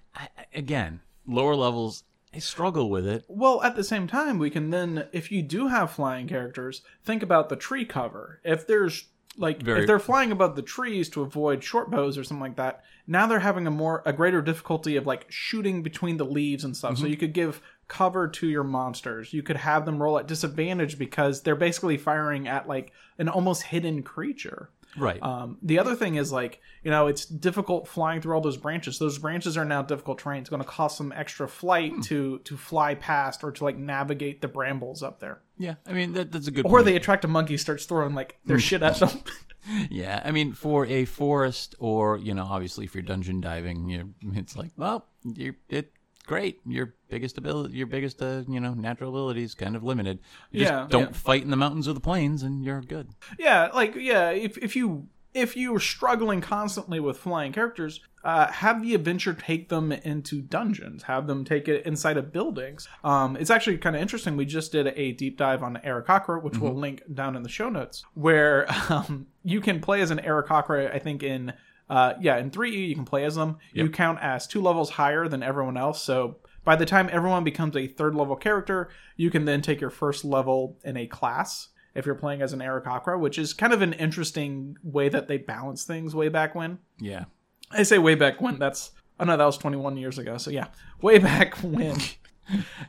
again 0.53 0.99
lower 1.27 1.56
levels 1.56 2.03
i 2.33 2.39
struggle 2.39 2.89
with 2.89 3.07
it 3.07 3.23
Well, 3.27 3.61
at 3.63 3.75
the 3.75 3.83
same 3.83 4.07
time, 4.07 4.37
we 4.37 4.49
can 4.49 4.69
then, 4.69 5.07
if 5.11 5.31
you 5.31 5.41
do 5.41 5.67
have 5.67 5.91
flying 5.91 6.27
characters, 6.27 6.81
think 7.03 7.23
about 7.23 7.49
the 7.49 7.55
tree 7.55 7.85
cover. 7.85 8.39
If 8.43 8.67
there's 8.67 9.07
like 9.39 9.61
Very- 9.61 9.81
if 9.81 9.87
they're 9.87 9.99
flying 9.99 10.31
above 10.31 10.55
the 10.55 10.61
trees 10.63 11.09
to 11.09 11.21
avoid 11.21 11.63
short 11.63 11.91
bows 11.91 12.17
or 12.17 12.23
something 12.23 12.41
like 12.41 12.55
that, 12.57 12.83
now 13.05 13.27
they're 13.27 13.39
having 13.39 13.67
a 13.67 13.71
more 13.71 14.01
a 14.05 14.11
greater 14.11 14.41
difficulty 14.41 14.95
of 14.95 15.05
like 15.05 15.25
shooting 15.29 15.83
between 15.83 16.17
the 16.17 16.25
leaves 16.25 16.63
and 16.63 16.75
stuff. 16.75 16.97
So 16.97 17.03
Mm-hmm. 17.03 17.11
you 17.11 17.17
could 17.17 17.33
give 17.33 17.61
cover 17.87 18.27
to 18.27 18.47
your 18.47 18.63
monsters. 18.63 19.33
You 19.33 19.43
could 19.43 19.57
have 19.57 19.85
them 19.85 20.01
roll 20.01 20.17
at 20.19 20.27
disadvantage 20.27 20.97
because 20.97 21.41
they're 21.43 21.55
basically 21.55 21.97
firing 21.97 22.47
at 22.47 22.67
like 22.67 22.91
an 23.19 23.29
almost 23.29 23.63
hidden 23.63 24.01
creature. 24.03 24.69
Right 24.97 25.21
Um, 25.21 25.57
the 25.62 25.79
other 25.79 25.95
thing 25.95 26.15
is 26.15 26.31
like 26.31 26.60
you 26.83 26.91
know 26.91 27.07
it's 27.07 27.25
difficult 27.25 27.88
flying 27.88 28.21
through 28.21 28.33
all 28.36 28.41
those 28.41 28.57
branches. 28.57 28.99
Those 28.99 29.17
branches 29.17 29.57
are 29.57 29.65
now 29.65 29.81
difficult 29.81 30.19
terrain. 30.19 30.41
It's 30.41 30.49
going 30.49 30.62
to 30.62 30.67
cost 30.67 30.97
some 30.97 31.12
extra 31.12 31.47
flight 31.47 31.93
Hmm. 31.93 32.01
to 32.01 32.39
to 32.39 32.57
fly 32.57 32.95
past 32.95 33.43
or 33.43 33.51
to 33.51 33.63
like 33.63 33.77
navigate 33.77 34.41
the 34.41 34.47
brambles 34.47 35.01
up 35.03 35.19
there. 35.19 35.41
yeah 35.57 35.75
i 35.88 35.93
mean 35.93 36.13
that, 36.13 36.31
that's 36.31 36.47
a 36.47 36.51
good 36.51 36.65
Or 36.65 36.69
point. 36.71 36.86
they 36.86 36.95
attract 36.95 37.25
a 37.25 37.27
monkey, 37.27 37.57
starts 37.57 37.86
throwing 37.86 38.13
like 38.15 38.38
Hmm. 38.43 38.47
their 38.49 38.60
shit 38.60 38.81
at 38.83 38.95
them. 38.99 39.10
Yeah, 39.89 40.21
I 40.23 40.31
mean, 40.31 40.53
for 40.53 40.86
a 40.86 41.03
forest, 41.03 41.75
or 41.79 42.17
you 42.17 42.33
know, 42.33 42.45
obviously, 42.49 42.86
if 42.86 42.95
you're 42.95 43.01
dungeon 43.03 43.41
diving, 43.41 43.89
you 43.89 44.13
it's 44.33 44.55
like, 44.55 44.71
well, 44.77 45.05
you're 45.25 45.55
it 45.67 45.91
great. 46.27 46.59
Your 46.65 46.93
biggest 47.09 47.37
ability, 47.37 47.75
your 47.75 47.87
biggest, 47.87 48.21
uh, 48.21 48.43
you 48.47 48.59
know, 48.59 48.73
natural 48.73 49.09
ability 49.09 49.43
is 49.43 49.55
kind 49.55 49.75
of 49.75 49.83
limited. 49.83 50.19
You 50.51 50.59
just 50.61 50.71
Yeah, 50.71 50.85
don't 50.89 51.01
yeah. 51.07 51.11
fight 51.13 51.41
in 51.43 51.49
the 51.49 51.57
mountains 51.57 51.87
or 51.87 51.93
the 51.93 51.99
plains, 51.99 52.43
and 52.43 52.63
you're 52.63 52.81
good. 52.81 53.09
yeah, 53.39 53.69
like 53.73 53.95
yeah, 53.95 54.29
if 54.29 54.57
if 54.59 54.75
you 54.75 55.07
if 55.33 55.55
you're 55.55 55.79
struggling 55.79 56.41
constantly 56.41 56.99
with 56.99 57.15
flying 57.17 57.51
characters, 57.53 57.99
uh, 58.23 58.47
have 58.51 58.81
the 58.81 58.95
adventure 58.95 59.33
take 59.33 59.69
them 59.69 59.91
into 59.91 60.41
dungeons. 60.41 61.03
Have 61.03 61.27
them 61.27 61.45
take 61.45 61.67
it 61.67 61.85
inside 61.85 62.17
of 62.17 62.31
buildings. 62.33 62.87
Um, 63.03 63.35
it's 63.37 63.51
actually 63.51 63.77
kind 63.77 63.95
of 63.95 64.01
interesting. 64.01 64.35
We 64.35 64.45
just 64.45 64.71
did 64.71 64.87
a 64.87 65.11
deep 65.11 65.37
dive 65.37 65.61
on 65.61 65.75
Aarakocra, 65.85 66.41
which 66.41 66.57
we'll 66.57 66.73
link 66.73 67.03
down 67.13 67.35
in 67.35 67.43
the 67.43 67.49
show 67.49 67.69
notes, 67.69 68.03
where 68.15 68.65
um, 68.89 69.27
you 69.43 69.61
can 69.61 69.79
play 69.79 70.01
as 70.01 70.09
an 70.11 70.17
Aarakocra. 70.19 70.91
I 70.93 70.97
think 70.99 71.21
in 71.21 71.53
uh, 71.89 72.13
yeah, 72.19 72.38
in 72.38 72.52
3E 72.52 72.89
you 72.89 72.95
can 72.95 73.06
play 73.06 73.23
as 73.23 73.36
them. 73.36 73.58
You 73.71 73.89
count 73.89 74.19
as 74.21 74.47
two 74.47 74.62
levels 74.62 74.91
higher 74.91 75.28
than 75.28 75.43
everyone 75.43 75.78
else. 75.78 76.02
So 76.02 76.38
by 76.63 76.76
the 76.76 76.86
time 76.86 77.10
everyone 77.12 77.43
becomes 77.43 77.76
a 77.78 77.88
third 77.88 78.13
level 78.13 78.36
character, 78.36 78.89
you 79.15 79.30
can 79.30 79.45
then 79.45 79.62
take 79.62 79.80
your 79.80 79.89
first 79.89 80.26
level 80.26 80.78
in 80.84 80.97
a 80.97 81.08
class 81.08 81.69
if 81.95 82.06
you're 82.06 82.15
playing 82.15 82.41
as 82.41 82.54
an 82.54 82.60
Aarakocra, 82.60 83.19
which 83.19 83.39
is 83.39 83.54
kind 83.54 83.73
of 83.73 83.82
an 83.82 83.93
interesting 83.93 84.78
way 84.84 85.10
that 85.10 85.28
they 85.28 85.38
balance 85.38 85.84
things 85.84 86.13
way 86.13 86.30
back 86.30 86.56
when. 86.56 86.80
Yeah, 87.00 87.26
I 87.71 87.84
say 87.84 87.97
way 87.97 88.15
back 88.15 88.41
when. 88.41 88.60
That's 88.60 88.91
oh 89.19 89.23
no, 89.23 89.38
that 89.38 89.45
was 89.45 89.58
21 89.58 89.97
years 89.97 90.17
ago. 90.17 90.38
So 90.38 90.52
yeah, 90.52 90.67
way 91.02 91.17
back 91.19 91.56
when. 91.63 91.97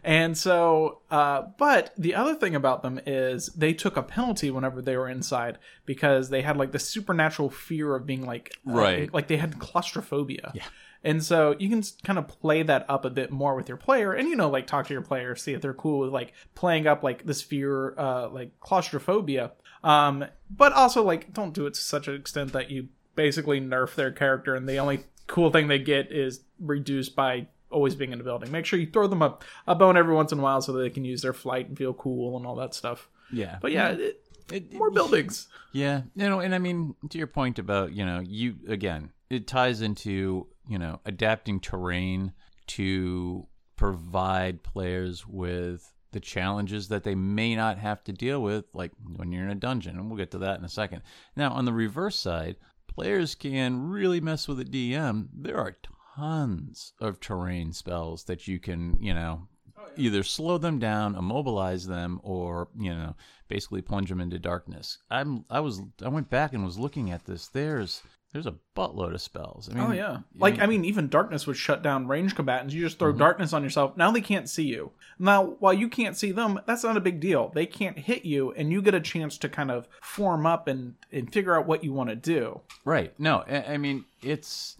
And 0.04 0.36
so, 0.36 1.00
uh, 1.10 1.42
but 1.58 1.92
the 1.98 2.14
other 2.14 2.34
thing 2.34 2.54
about 2.54 2.82
them 2.82 3.00
is 3.06 3.46
they 3.48 3.72
took 3.74 3.96
a 3.96 4.02
penalty 4.02 4.50
whenever 4.50 4.80
they 4.82 4.96
were 4.96 5.08
inside 5.08 5.58
because 5.86 6.30
they 6.30 6.42
had 6.42 6.56
like 6.56 6.72
the 6.72 6.78
supernatural 6.78 7.50
fear 7.50 7.94
of 7.94 8.06
being 8.06 8.24
like 8.26 8.52
uh, 8.68 8.72
Right. 8.72 9.12
like 9.14 9.26
they 9.28 9.36
had 9.36 9.58
claustrophobia. 9.58 10.52
Yeah. 10.54 10.64
And 11.04 11.22
so 11.22 11.54
you 11.60 11.68
can 11.68 11.82
kind 12.02 12.18
of 12.18 12.26
play 12.26 12.62
that 12.64 12.84
up 12.88 13.04
a 13.04 13.10
bit 13.10 13.30
more 13.30 13.54
with 13.54 13.68
your 13.68 13.76
player, 13.76 14.12
and 14.12 14.28
you 14.28 14.34
know, 14.34 14.50
like 14.50 14.66
talk 14.66 14.88
to 14.88 14.92
your 14.92 15.02
player, 15.02 15.36
see 15.36 15.52
if 15.52 15.60
they're 15.62 15.72
cool 15.74 16.00
with 16.00 16.10
like 16.10 16.32
playing 16.56 16.88
up 16.88 17.04
like 17.04 17.24
this 17.24 17.40
fear, 17.40 17.94
uh, 17.98 18.28
like 18.28 18.58
claustrophobia. 18.58 19.52
Um, 19.84 20.24
but 20.50 20.72
also 20.72 21.04
like 21.04 21.32
don't 21.32 21.54
do 21.54 21.66
it 21.66 21.74
to 21.74 21.80
such 21.80 22.08
an 22.08 22.16
extent 22.16 22.52
that 22.52 22.70
you 22.72 22.88
basically 23.14 23.60
nerf 23.60 23.94
their 23.94 24.10
character, 24.10 24.56
and 24.56 24.68
the 24.68 24.78
only 24.78 25.04
cool 25.28 25.52
thing 25.52 25.68
they 25.68 25.78
get 25.78 26.10
is 26.10 26.40
reduced 26.58 27.14
by 27.14 27.46
always 27.70 27.94
being 27.94 28.12
in 28.12 28.18
the 28.18 28.24
building. 28.24 28.50
Make 28.50 28.64
sure 28.66 28.78
you 28.78 28.86
throw 28.90 29.06
them 29.06 29.22
a, 29.22 29.36
a 29.66 29.74
bone 29.74 29.96
every 29.96 30.14
once 30.14 30.32
in 30.32 30.38
a 30.38 30.42
while 30.42 30.60
so 30.62 30.72
that 30.72 30.80
they 30.80 30.90
can 30.90 31.04
use 31.04 31.22
their 31.22 31.32
flight 31.32 31.68
and 31.68 31.76
feel 31.76 31.92
cool 31.94 32.36
and 32.36 32.46
all 32.46 32.56
that 32.56 32.74
stuff. 32.74 33.08
yeah, 33.32 33.58
But 33.60 33.72
yeah, 33.72 33.90
it, 33.90 34.22
It- 34.52 34.72
more 34.72 34.90
buildings. 34.90 35.48
Yeah, 35.72 36.02
you 36.14 36.28
know, 36.28 36.40
and 36.40 36.54
I 36.54 36.58
mean 36.58 36.94
to 37.10 37.18
your 37.18 37.26
point 37.26 37.58
about 37.58 37.92
you 37.92 38.04
know 38.06 38.20
you 38.20 38.56
again, 38.68 39.10
it 39.28 39.46
ties 39.46 39.82
into 39.82 40.46
you 40.66 40.78
know 40.78 41.00
adapting 41.04 41.60
terrain 41.60 42.32
to 42.68 43.46
provide 43.76 44.62
players 44.62 45.26
with 45.26 45.92
the 46.12 46.20
challenges 46.20 46.88
that 46.88 47.04
they 47.04 47.14
may 47.14 47.54
not 47.54 47.76
have 47.78 48.02
to 48.04 48.12
deal 48.12 48.42
with, 48.42 48.64
like 48.72 48.92
when 49.16 49.30
you're 49.30 49.44
in 49.44 49.50
a 49.50 49.54
dungeon, 49.54 49.96
and 49.96 50.08
we'll 50.08 50.16
get 50.16 50.30
to 50.30 50.38
that 50.38 50.58
in 50.58 50.64
a 50.64 50.68
second. 50.68 51.02
Now, 51.36 51.52
on 51.52 51.66
the 51.66 51.72
reverse 51.72 52.18
side, 52.18 52.56
players 52.86 53.34
can 53.34 53.88
really 53.88 54.20
mess 54.20 54.48
with 54.48 54.58
a 54.60 54.64
DM. 54.64 55.28
There 55.34 55.58
are 55.58 55.76
tons 56.18 56.92
of 57.00 57.20
terrain 57.20 57.72
spells 57.72 58.24
that 58.24 58.48
you 58.48 58.58
can, 58.58 58.96
you 59.00 59.14
know, 59.14 59.46
oh, 59.78 59.88
either 59.96 60.22
slow 60.22 60.58
them 60.58 60.78
down, 60.78 61.14
immobilize 61.14 61.86
them, 61.86 62.20
or 62.22 62.68
you 62.78 62.94
know, 62.94 63.14
basically 63.48 63.82
plunge 63.82 64.08
them 64.08 64.20
into 64.20 64.38
darkness. 64.38 64.98
I'm 65.10 65.44
I 65.50 65.60
was 65.60 65.80
I 66.02 66.08
went 66.08 66.30
back 66.30 66.52
and 66.52 66.64
was 66.64 66.78
looking 66.78 67.10
at 67.10 67.24
this. 67.24 67.48
There's 67.48 68.02
there's 68.32 68.46
a 68.46 68.56
buttload 68.76 69.14
of 69.14 69.22
spells. 69.22 69.70
I 69.70 69.72
oh, 69.72 69.76
mean, 69.76 69.86
Oh 69.86 69.92
yeah. 69.92 70.18
Like 70.36 70.60
I 70.60 70.66
mean, 70.66 70.84
even 70.84 71.08
darkness 71.08 71.46
would 71.46 71.56
shut 71.56 71.82
down 71.82 72.08
range 72.08 72.34
combatants. 72.34 72.74
You 72.74 72.82
just 72.82 72.98
throw 72.98 73.10
mm-hmm. 73.10 73.20
darkness 73.20 73.52
on 73.52 73.62
yourself. 73.62 73.96
Now 73.96 74.10
they 74.10 74.20
can't 74.20 74.48
see 74.48 74.64
you. 74.64 74.90
Now 75.18 75.56
while 75.60 75.72
you 75.72 75.88
can't 75.88 76.16
see 76.16 76.32
them, 76.32 76.60
that's 76.66 76.84
not 76.84 76.96
a 76.96 77.00
big 77.00 77.20
deal. 77.20 77.50
They 77.54 77.66
can't 77.66 77.98
hit 77.98 78.24
you, 78.24 78.52
and 78.52 78.72
you 78.72 78.82
get 78.82 78.94
a 78.94 79.00
chance 79.00 79.38
to 79.38 79.48
kind 79.48 79.70
of 79.70 79.88
form 80.02 80.46
up 80.46 80.68
and 80.68 80.94
and 81.12 81.32
figure 81.32 81.56
out 81.56 81.66
what 81.66 81.84
you 81.84 81.92
want 81.92 82.10
to 82.10 82.16
do. 82.16 82.60
Right. 82.84 83.18
No, 83.18 83.44
I, 83.48 83.74
I 83.74 83.76
mean 83.78 84.04
it's 84.22 84.76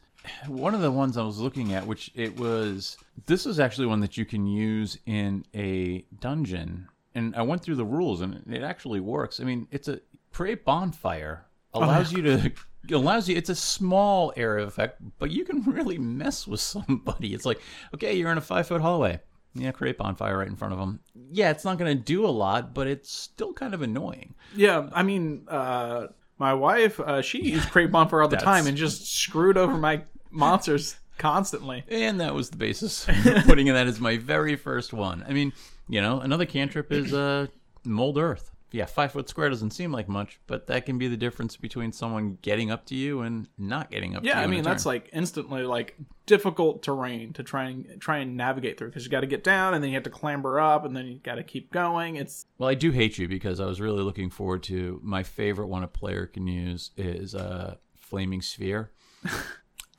one 0.46 0.74
of 0.74 0.80
the 0.80 0.90
ones 0.90 1.16
I 1.16 1.22
was 1.22 1.38
looking 1.38 1.72
at, 1.72 1.86
which 1.86 2.10
it 2.14 2.38
was. 2.38 2.96
This 3.26 3.46
is 3.46 3.60
actually 3.60 3.86
one 3.86 4.00
that 4.00 4.16
you 4.16 4.24
can 4.24 4.46
use 4.46 4.98
in 5.06 5.44
a 5.54 6.04
dungeon, 6.20 6.88
and 7.14 7.34
I 7.36 7.42
went 7.42 7.62
through 7.62 7.76
the 7.76 7.84
rules, 7.84 8.20
and 8.20 8.42
it 8.52 8.62
actually 8.62 9.00
works. 9.00 9.40
I 9.40 9.44
mean, 9.44 9.68
it's 9.70 9.88
a 9.88 10.00
create 10.32 10.64
bonfire 10.64 11.46
allows 11.74 12.12
you 12.12 12.22
to 12.22 12.52
allows 12.90 13.28
you. 13.28 13.36
It's 13.36 13.50
a 13.50 13.54
small 13.54 14.32
area 14.36 14.64
effect, 14.64 15.00
but 15.18 15.30
you 15.30 15.44
can 15.44 15.62
really 15.66 15.98
mess 15.98 16.46
with 16.46 16.60
somebody. 16.60 17.34
It's 17.34 17.46
like, 17.46 17.60
okay, 17.94 18.14
you're 18.14 18.30
in 18.30 18.38
a 18.38 18.42
five 18.42 18.66
foot 18.66 18.80
hallway. 18.80 19.20
Yeah, 19.54 19.72
create 19.72 19.98
bonfire 19.98 20.38
right 20.38 20.46
in 20.46 20.56
front 20.56 20.72
of 20.72 20.78
them. 20.78 21.00
Yeah, 21.32 21.50
it's 21.50 21.64
not 21.64 21.78
going 21.78 21.96
to 21.96 22.02
do 22.02 22.24
a 22.26 22.28
lot, 22.28 22.74
but 22.74 22.86
it's 22.86 23.10
still 23.10 23.52
kind 23.52 23.74
of 23.74 23.82
annoying. 23.82 24.34
Yeah, 24.54 24.88
I 24.92 25.02
mean, 25.02 25.46
uh, 25.48 26.08
my 26.38 26.54
wife, 26.54 27.00
uh, 27.00 27.22
she 27.22 27.42
used 27.42 27.70
create 27.70 27.90
bonfire 27.90 28.22
all 28.22 28.28
the 28.28 28.36
time 28.36 28.66
and 28.66 28.76
just 28.76 29.12
screwed 29.12 29.56
over 29.56 29.76
my 29.76 30.02
monsters 30.30 30.96
constantly. 31.18 31.84
And 31.88 32.20
that 32.20 32.34
was 32.34 32.50
the 32.50 32.56
basis 32.56 33.04
for 33.22 33.42
putting 33.42 33.66
that 33.66 33.86
as 33.86 34.00
my 34.00 34.16
very 34.16 34.56
first 34.56 34.92
one. 34.92 35.24
I 35.28 35.32
mean, 35.32 35.52
you 35.88 36.00
know, 36.00 36.20
another 36.20 36.46
cantrip 36.46 36.92
is 36.92 37.12
uh, 37.12 37.48
mold 37.84 38.18
earth. 38.18 38.50
Yeah, 38.70 38.84
five 38.84 39.12
foot 39.12 39.30
square 39.30 39.48
doesn't 39.48 39.70
seem 39.70 39.92
like 39.92 40.10
much, 40.10 40.38
but 40.46 40.66
that 40.66 40.84
can 40.84 40.98
be 40.98 41.08
the 41.08 41.16
difference 41.16 41.56
between 41.56 41.90
someone 41.90 42.36
getting 42.42 42.70
up 42.70 42.84
to 42.86 42.94
you 42.94 43.22
and 43.22 43.48
not 43.56 43.90
getting 43.90 44.14
up 44.14 44.22
to 44.22 44.28
you. 44.28 44.34
Yeah, 44.34 44.42
I 44.42 44.46
mean 44.46 44.62
that's 44.62 44.84
turn. 44.84 44.92
like 44.92 45.08
instantly 45.14 45.62
like 45.62 45.96
difficult 46.26 46.82
terrain 46.82 47.32
to 47.32 47.42
try 47.42 47.64
and 47.64 47.98
try 47.98 48.18
and 48.18 48.36
navigate 48.36 48.76
through 48.76 48.88
because 48.88 49.06
you 49.06 49.10
got 49.10 49.20
to 49.20 49.26
get 49.26 49.42
down 49.42 49.72
and 49.72 49.82
then 49.82 49.88
you 49.88 49.96
have 49.96 50.02
to 50.02 50.10
clamber 50.10 50.60
up 50.60 50.84
and 50.84 50.94
then 50.94 51.06
you 51.06 51.14
got 51.14 51.36
to 51.36 51.42
keep 51.42 51.72
going. 51.72 52.16
It's 52.16 52.44
Well, 52.58 52.68
I 52.68 52.74
do 52.74 52.90
hate 52.90 53.16
you 53.16 53.26
because 53.26 53.58
I 53.58 53.64
was 53.64 53.80
really 53.80 54.02
looking 54.02 54.28
forward 54.28 54.62
to 54.64 55.00
my 55.02 55.22
favorite 55.22 55.68
one 55.68 55.82
a 55.82 55.88
player 55.88 56.26
can 56.26 56.46
use 56.46 56.90
is 56.98 57.34
uh, 57.34 57.76
flaming 57.96 58.42
sphere. 58.42 58.90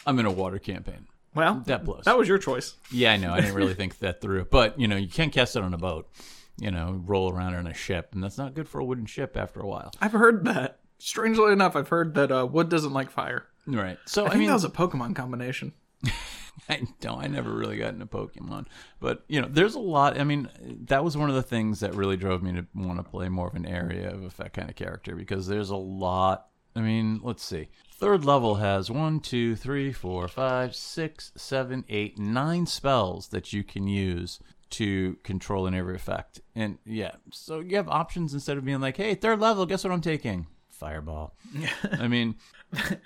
I'm 0.10 0.18
in 0.20 0.26
a 0.26 0.32
water 0.32 0.58
campaign. 0.58 1.08
well 1.36 1.62
That 1.68 1.86
blows. 1.86 2.06
That 2.06 2.18
was 2.18 2.28
your 2.28 2.40
choice. 2.40 2.74
Yeah, 2.92 3.14
I 3.14 3.18
know. 3.18 3.32
I 3.32 3.42
didn't 3.42 3.56
really 3.56 3.76
think 3.76 4.00
that 4.00 4.22
through. 4.22 4.46
But, 4.46 4.80
you 4.80 4.88
know, 4.88 4.96
you 4.96 5.08
can't 5.08 5.32
cast 5.32 5.56
it 5.56 5.62
on 5.62 5.74
a 5.74 5.78
boat. 5.78 6.10
You 6.58 6.72
know, 6.72 7.02
roll 7.06 7.32
around 7.32 7.54
in 7.54 7.68
a 7.68 7.74
ship, 7.74 8.10
and 8.12 8.22
that's 8.24 8.38
not 8.38 8.54
good 8.56 8.68
for 8.68 8.80
a 8.80 8.84
wooden 8.84 9.06
ship 9.06 9.38
after 9.38 9.62
a 9.62 9.68
while. 9.68 9.92
I've 10.02 10.12
heard 10.12 10.44
that. 10.46 10.80
Strangely 10.98 11.54
enough, 11.54 11.76
I've 11.78 11.88
heard 11.88 12.16
that 12.16 12.32
uh, 12.32 12.46
wood 12.46 12.68
doesn't 12.68 12.92
like 12.92 13.10
fire. 13.12 13.46
Right. 13.66 13.98
So, 14.06 14.24
I 14.24 14.26
I, 14.26 14.30
think 14.32 14.40
mean, 14.40 14.48
that 14.48 14.56
was 14.56 14.66
a 14.66 14.70
Pokemon 14.70 15.16
combination. 15.16 15.72
I 16.70 16.82
don't. 17.00 17.24
I 17.24 17.28
never 17.28 17.54
really 17.54 17.78
got 17.78 17.94
into 17.94 18.06
Pokemon, 18.06 18.66
but 19.00 19.24
you 19.28 19.40
know, 19.42 19.48
there's 19.50 19.76
a 19.76 19.80
lot. 19.80 20.20
I 20.20 20.24
mean, 20.26 20.50
that 20.88 21.04
was 21.04 21.16
one 21.16 21.30
of 21.30 21.36
the 21.36 21.44
things 21.44 21.80
that 21.80 21.96
really 21.96 22.18
drove 22.18 22.44
me 22.44 22.52
to 22.54 22.66
want 22.76 22.98
to 22.98 23.04
play 23.04 23.30
more 23.30 23.48
of 23.48 23.56
an 23.56 23.66
area 23.66 24.12
of 24.12 24.24
effect 24.24 24.56
kind 24.56 24.70
of 24.70 24.76
character 24.76 25.16
because 25.16 25.48
there's 25.48 25.70
a 25.70 25.78
lot. 25.78 26.48
I 26.76 26.82
mean, 26.82 27.22
let's 27.24 27.44
see. 27.44 27.70
Third 28.00 28.24
level 28.24 28.56
has 28.56 28.90
one, 28.90 29.20
two, 29.20 29.58
three, 29.58 29.92
four, 29.92 30.30
five, 30.30 30.74
six, 30.74 31.34
seven, 31.36 31.84
eight, 31.90 32.18
nine 32.18 32.66
spells 32.66 33.28
that 33.28 33.52
you 33.52 33.62
can 33.62 33.90
use 33.90 34.40
to 34.70 35.18
control 35.24 35.68
an 35.68 35.74
area 35.74 35.98
effect. 35.98 36.40
And 36.56 36.78
yeah, 36.86 37.16
so 37.34 37.60
you 37.60 37.76
have 37.76 37.90
options 37.90 38.34
instead 38.34 38.58
of 38.58 38.64
being 38.64 38.80
like, 38.80 38.96
"Hey, 38.96 39.16
third 39.16 39.42
level, 39.42 39.66
guess 39.66 39.84
what 39.84 39.92
I'm 39.92 40.00
taking? 40.00 40.48
Fireball." 40.70 41.36
I 41.92 42.08
mean, 42.08 42.36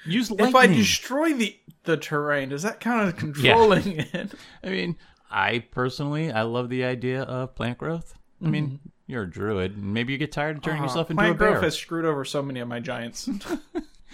use 0.05 0.29
lightning. 0.29 0.49
If 0.49 0.55
I 0.55 0.67
destroy 0.67 1.33
the 1.33 1.57
the 1.85 1.97
terrain, 1.97 2.49
does 2.49 2.61
that 2.61 2.79
count 2.79 3.07
as 3.07 3.13
controlling 3.19 4.01
it? 4.13 4.33
I 4.63 4.69
mean, 4.69 4.95
I 5.31 5.65
personally, 5.71 6.31
I 6.31 6.43
love 6.43 6.69
the 6.69 6.83
idea 6.83 7.23
of 7.23 7.55
plant 7.55 7.79
growth. 7.79 8.13
I 8.45 8.47
mean, 8.49 8.67
mm-hmm. 8.67 8.89
you're 9.07 9.23
a 9.23 9.29
druid, 9.29 9.75
and 9.75 9.91
maybe 9.91 10.13
you 10.13 10.19
get 10.19 10.31
tired 10.31 10.57
of 10.57 10.61
turning 10.61 10.81
uh-huh. 10.81 10.89
yourself 10.89 11.09
into 11.09 11.19
a 11.19 11.23
bear. 11.23 11.33
Plant 11.33 11.53
growth 11.53 11.63
has 11.63 11.75
screwed 11.75 12.05
over 12.05 12.23
so 12.23 12.43
many 12.43 12.59
of 12.59 12.67
my 12.67 12.79
giants. 12.79 13.27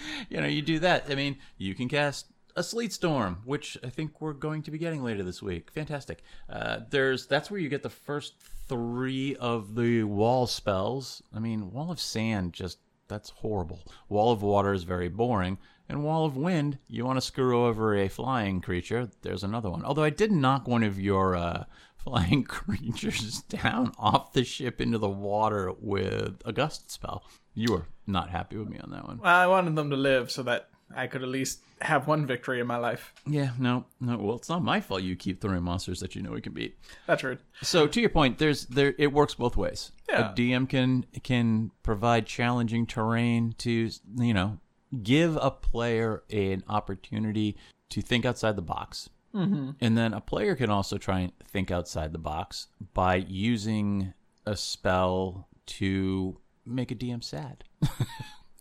You 0.29 0.41
know, 0.41 0.47
you 0.47 0.61
do 0.61 0.79
that. 0.79 1.05
I 1.09 1.15
mean, 1.15 1.37
you 1.57 1.73
can 1.73 1.87
cast 1.87 2.27
a 2.55 2.63
sleet 2.63 2.93
storm, 2.93 3.39
which 3.45 3.77
I 3.83 3.89
think 3.89 4.21
we're 4.21 4.33
going 4.33 4.61
to 4.63 4.71
be 4.71 4.77
getting 4.77 5.03
later 5.03 5.23
this 5.23 5.41
week. 5.41 5.71
Fantastic. 5.71 6.23
Uh, 6.49 6.81
there's 6.89 7.25
that's 7.25 7.49
where 7.49 7.59
you 7.59 7.69
get 7.69 7.83
the 7.83 7.89
first 7.89 8.33
three 8.67 9.35
of 9.37 9.75
the 9.75 10.03
wall 10.03 10.45
spells. 10.45 11.23
I 11.33 11.39
mean, 11.39 11.71
wall 11.71 11.91
of 11.91 11.99
sand 11.99 12.53
just 12.53 12.79
that's 13.07 13.31
horrible. 13.31 13.81
Wall 14.07 14.31
of 14.31 14.41
water 14.41 14.71
is 14.71 14.83
very 14.83 15.09
boring. 15.09 15.57
And 15.89 16.03
wall 16.03 16.25
of 16.25 16.37
wind, 16.37 16.77
you 16.87 17.03
want 17.03 17.17
to 17.17 17.21
screw 17.21 17.65
over 17.65 17.95
a 17.95 18.07
flying 18.07 18.61
creature. 18.61 19.09
There's 19.23 19.43
another 19.43 19.71
one. 19.71 19.83
Although 19.83 20.03
I 20.03 20.11
did 20.11 20.31
knock 20.31 20.67
one 20.67 20.83
of 20.83 20.99
your 20.99 21.35
uh, 21.35 21.63
flying 21.97 22.43
creatures 22.45 23.41
down 23.41 23.93
off 23.97 24.33
the 24.33 24.43
ship 24.43 24.79
into 24.79 24.99
the 24.99 25.09
water 25.09 25.73
with 25.79 26.41
a 26.45 26.53
gust 26.53 26.91
spell. 26.91 27.23
You 27.55 27.73
were 27.73 27.85
not 28.09 28.29
happy 28.29 28.57
with 28.57 28.69
me 28.69 28.79
on 28.79 28.91
that 28.91 29.07
one. 29.07 29.19
I 29.23 29.47
wanted 29.47 29.75
them 29.75 29.89
to 29.91 29.95
live 29.95 30.31
so 30.31 30.43
that 30.43 30.69
I 30.95 31.07
could 31.07 31.21
at 31.21 31.29
least 31.29 31.61
have 31.81 32.07
one 32.07 32.25
victory 32.25 32.59
in 32.59 32.67
my 32.67 32.77
life. 32.77 33.13
Yeah, 33.25 33.51
no, 33.57 33.85
no. 33.99 34.17
Well, 34.17 34.35
it's 34.35 34.49
not 34.49 34.63
my 34.63 34.81
fault. 34.81 35.03
You 35.03 35.15
keep 35.15 35.39
throwing 35.39 35.63
monsters 35.63 35.99
that 35.99 36.15
you 36.15 36.21
know 36.21 36.31
we 36.31 36.41
can 36.41 36.53
beat. 36.53 36.77
That's 37.07 37.23
rude. 37.23 37.39
So, 37.61 37.87
to 37.87 38.01
your 38.01 38.09
point, 38.09 38.37
there's 38.37 38.65
there. 38.65 38.93
It 38.97 39.13
works 39.13 39.35
both 39.35 39.55
ways. 39.55 39.91
Yeah. 40.09 40.31
A 40.31 40.33
DM 40.33 40.67
can 40.67 41.05
can 41.23 41.71
provide 41.83 42.25
challenging 42.25 42.85
terrain 42.85 43.53
to 43.59 43.89
you 44.17 44.33
know 44.33 44.59
give 45.03 45.37
a 45.37 45.51
player 45.51 46.23
an 46.29 46.63
opportunity 46.67 47.57
to 47.89 48.01
think 48.01 48.25
outside 48.25 48.55
the 48.55 48.61
box, 48.61 49.09
mm-hmm. 49.33 49.71
and 49.79 49.97
then 49.97 50.13
a 50.13 50.21
player 50.21 50.55
can 50.55 50.69
also 50.69 50.97
try 50.97 51.19
and 51.19 51.31
think 51.47 51.71
outside 51.71 52.11
the 52.11 52.19
box 52.19 52.67
by 52.93 53.15
using 53.15 54.13
a 54.45 54.55
spell 54.55 55.47
to 55.65 56.39
make 56.69 56.91
a 56.91 56.95
DM 56.95 57.23
sad. 57.23 57.63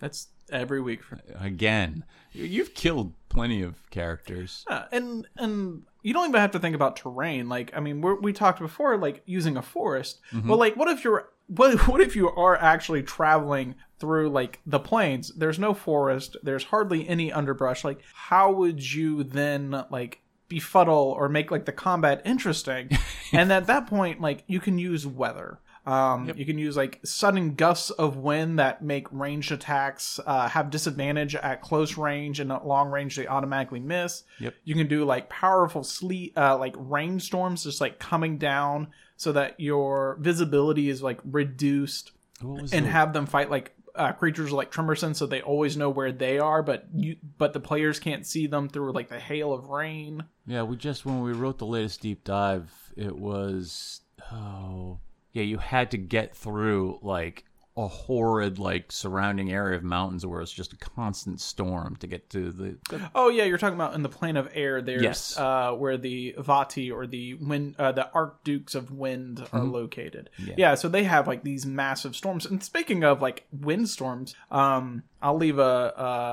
That's 0.01 0.29
every 0.51 0.81
week 0.81 1.03
for 1.03 1.18
Again, 1.38 2.05
you've 2.33 2.75
killed 2.75 3.14
plenty 3.29 3.62
of 3.62 3.88
characters. 3.90 4.64
Yeah, 4.68 4.85
and 4.92 5.27
and 5.37 5.83
you 6.03 6.12
don't 6.12 6.29
even 6.29 6.40
have 6.40 6.53
to 6.53 6.59
think 6.59 6.75
about 6.75 6.97
terrain. 6.97 7.49
Like, 7.49 7.73
I 7.77 7.81
mean, 7.81 8.01
we're, 8.01 8.14
we 8.14 8.33
talked 8.33 8.61
before, 8.61 8.97
like 8.97 9.23
using 9.27 9.57
a 9.57 9.62
forest. 9.62 10.21
Mm-hmm. 10.33 10.49
Well, 10.49 10.59
like, 10.59 10.77
what 10.77 10.88
if 10.88 11.05
you're 11.05 11.29
what 11.49 11.88
what 11.88 12.01
if 12.01 12.14
you 12.14 12.31
are 12.31 12.57
actually 12.57 13.03
traveling 13.03 13.75
through 13.99 14.31
like 14.31 14.61
the 14.66 14.79
plains? 14.79 15.33
There's 15.35 15.59
no 15.59 15.75
forest. 15.75 16.37
There's 16.42 16.64
hardly 16.64 17.09
any 17.09 17.33
underbrush. 17.33 17.85
Like, 17.85 18.01
how 18.14 18.53
would 18.53 18.92
you 18.92 19.25
then 19.25 19.85
like 19.90 20.21
befuddle 20.49 21.14
or 21.18 21.29
make 21.29 21.51
like 21.51 21.64
the 21.64 21.73
combat 21.73 22.23
interesting? 22.25 22.90
and 23.33 23.53
at 23.53 23.66
that 23.66 23.87
point, 23.87 24.21
like, 24.21 24.44
you 24.47 24.61
can 24.61 24.79
use 24.79 25.07
weather. 25.07 25.59
Um, 25.88 26.31
You 26.37 26.44
can 26.44 26.59
use 26.59 26.77
like 26.77 27.01
sudden 27.03 27.55
gusts 27.55 27.90
of 27.90 28.16
wind 28.16 28.59
that 28.59 28.83
make 28.83 29.07
ranged 29.11 29.51
attacks 29.53 30.20
uh, 30.27 30.48
have 30.48 30.68
disadvantage 30.70 31.35
at 31.35 31.62
close 31.62 31.96
range 31.96 32.40
and 32.40 32.53
at 32.53 32.66
long 32.66 32.90
range 32.90 33.16
they 33.16 33.27
automatically 33.27 33.81
miss. 33.81 34.24
Yep. 34.38 34.55
You 34.64 34.74
can 34.74 34.87
do 34.87 35.05
like 35.07 35.31
powerful 35.31 35.83
sleet, 35.83 36.37
uh, 36.37 36.59
like 36.59 36.74
rainstorms, 36.77 37.64
just 37.64 37.81
like 37.81 37.98
coming 37.98 38.37
down 38.37 38.88
so 39.16 39.33
that 39.33 39.59
your 39.59 40.18
visibility 40.20 40.90
is 40.90 41.03
like 41.03 41.20
reduced, 41.24 42.12
and 42.40 42.87
have 42.87 43.12
them 43.12 43.27
fight 43.27 43.51
like 43.51 43.74
uh, 43.94 44.12
creatures 44.12 44.53
like 44.53 44.70
tremorsense, 44.70 45.16
so 45.16 45.27
they 45.27 45.40
always 45.40 45.77
know 45.77 45.90
where 45.90 46.12
they 46.12 46.38
are, 46.38 46.62
but 46.62 46.87
you 46.94 47.16
but 47.37 47.53
the 47.53 47.61
players 47.61 47.98
can't 47.98 48.27
see 48.27 48.46
them 48.46 48.68
through 48.68 48.92
like 48.92 49.09
the 49.09 49.18
hail 49.18 49.53
of 49.53 49.68
rain. 49.70 50.22
Yeah, 50.46 50.62
we 50.62 50.77
just 50.77 51.05
when 51.05 51.22
we 51.22 51.33
wrote 51.33 51.59
the 51.59 51.66
latest 51.66 52.03
deep 52.03 52.22
dive, 52.24 52.70
it 52.96 53.16
was 53.16 54.03
oh 54.31 54.98
yeah, 55.32 55.42
you 55.42 55.58
had 55.58 55.90
to 55.92 55.98
get 55.98 56.34
through 56.34 56.98
like 57.02 57.44
a 57.76 57.86
horrid 57.86 58.58
like 58.58 58.90
surrounding 58.90 59.52
area 59.52 59.76
of 59.76 59.84
mountains 59.84 60.26
where 60.26 60.40
it's 60.40 60.50
just 60.52 60.72
a 60.72 60.76
constant 60.76 61.40
storm 61.40 61.94
to 61.94 62.08
get 62.08 62.28
to 62.28 62.50
the, 62.50 62.76
the 62.90 63.08
Oh 63.14 63.28
yeah, 63.28 63.44
you're 63.44 63.56
talking 63.56 63.76
about 63.76 63.94
in 63.94 64.02
the 64.02 64.08
plane 64.08 64.36
of 64.36 64.48
air. 64.52 64.82
There's 64.82 65.00
Yes. 65.02 65.38
uh, 65.38 65.70
where 65.74 65.96
the 65.96 66.34
Vaati 66.38 66.92
or 66.92 67.06
the 67.06 67.34
wind, 67.34 67.76
uh, 67.78 67.92
the 67.92 68.10
Archdukes 68.12 68.74
of 68.74 68.90
Wind 68.90 69.38
are 69.52 69.60
Mm-hmm. 69.60 69.70
located. 69.70 70.28
Yeah. 70.56 70.74
so 70.74 70.88
they 70.88 71.04
have 71.04 71.28
like 71.28 71.44
these 71.44 71.64
massive 71.64 72.16
storms. 72.16 72.46
And 72.46 72.60
speaking 72.64 73.04
of 73.04 73.22
like 73.22 73.46
windstorms, 73.52 74.34
um, 74.50 75.04
I'll 75.22 75.36
leave 75.36 75.58
a. 75.60 75.62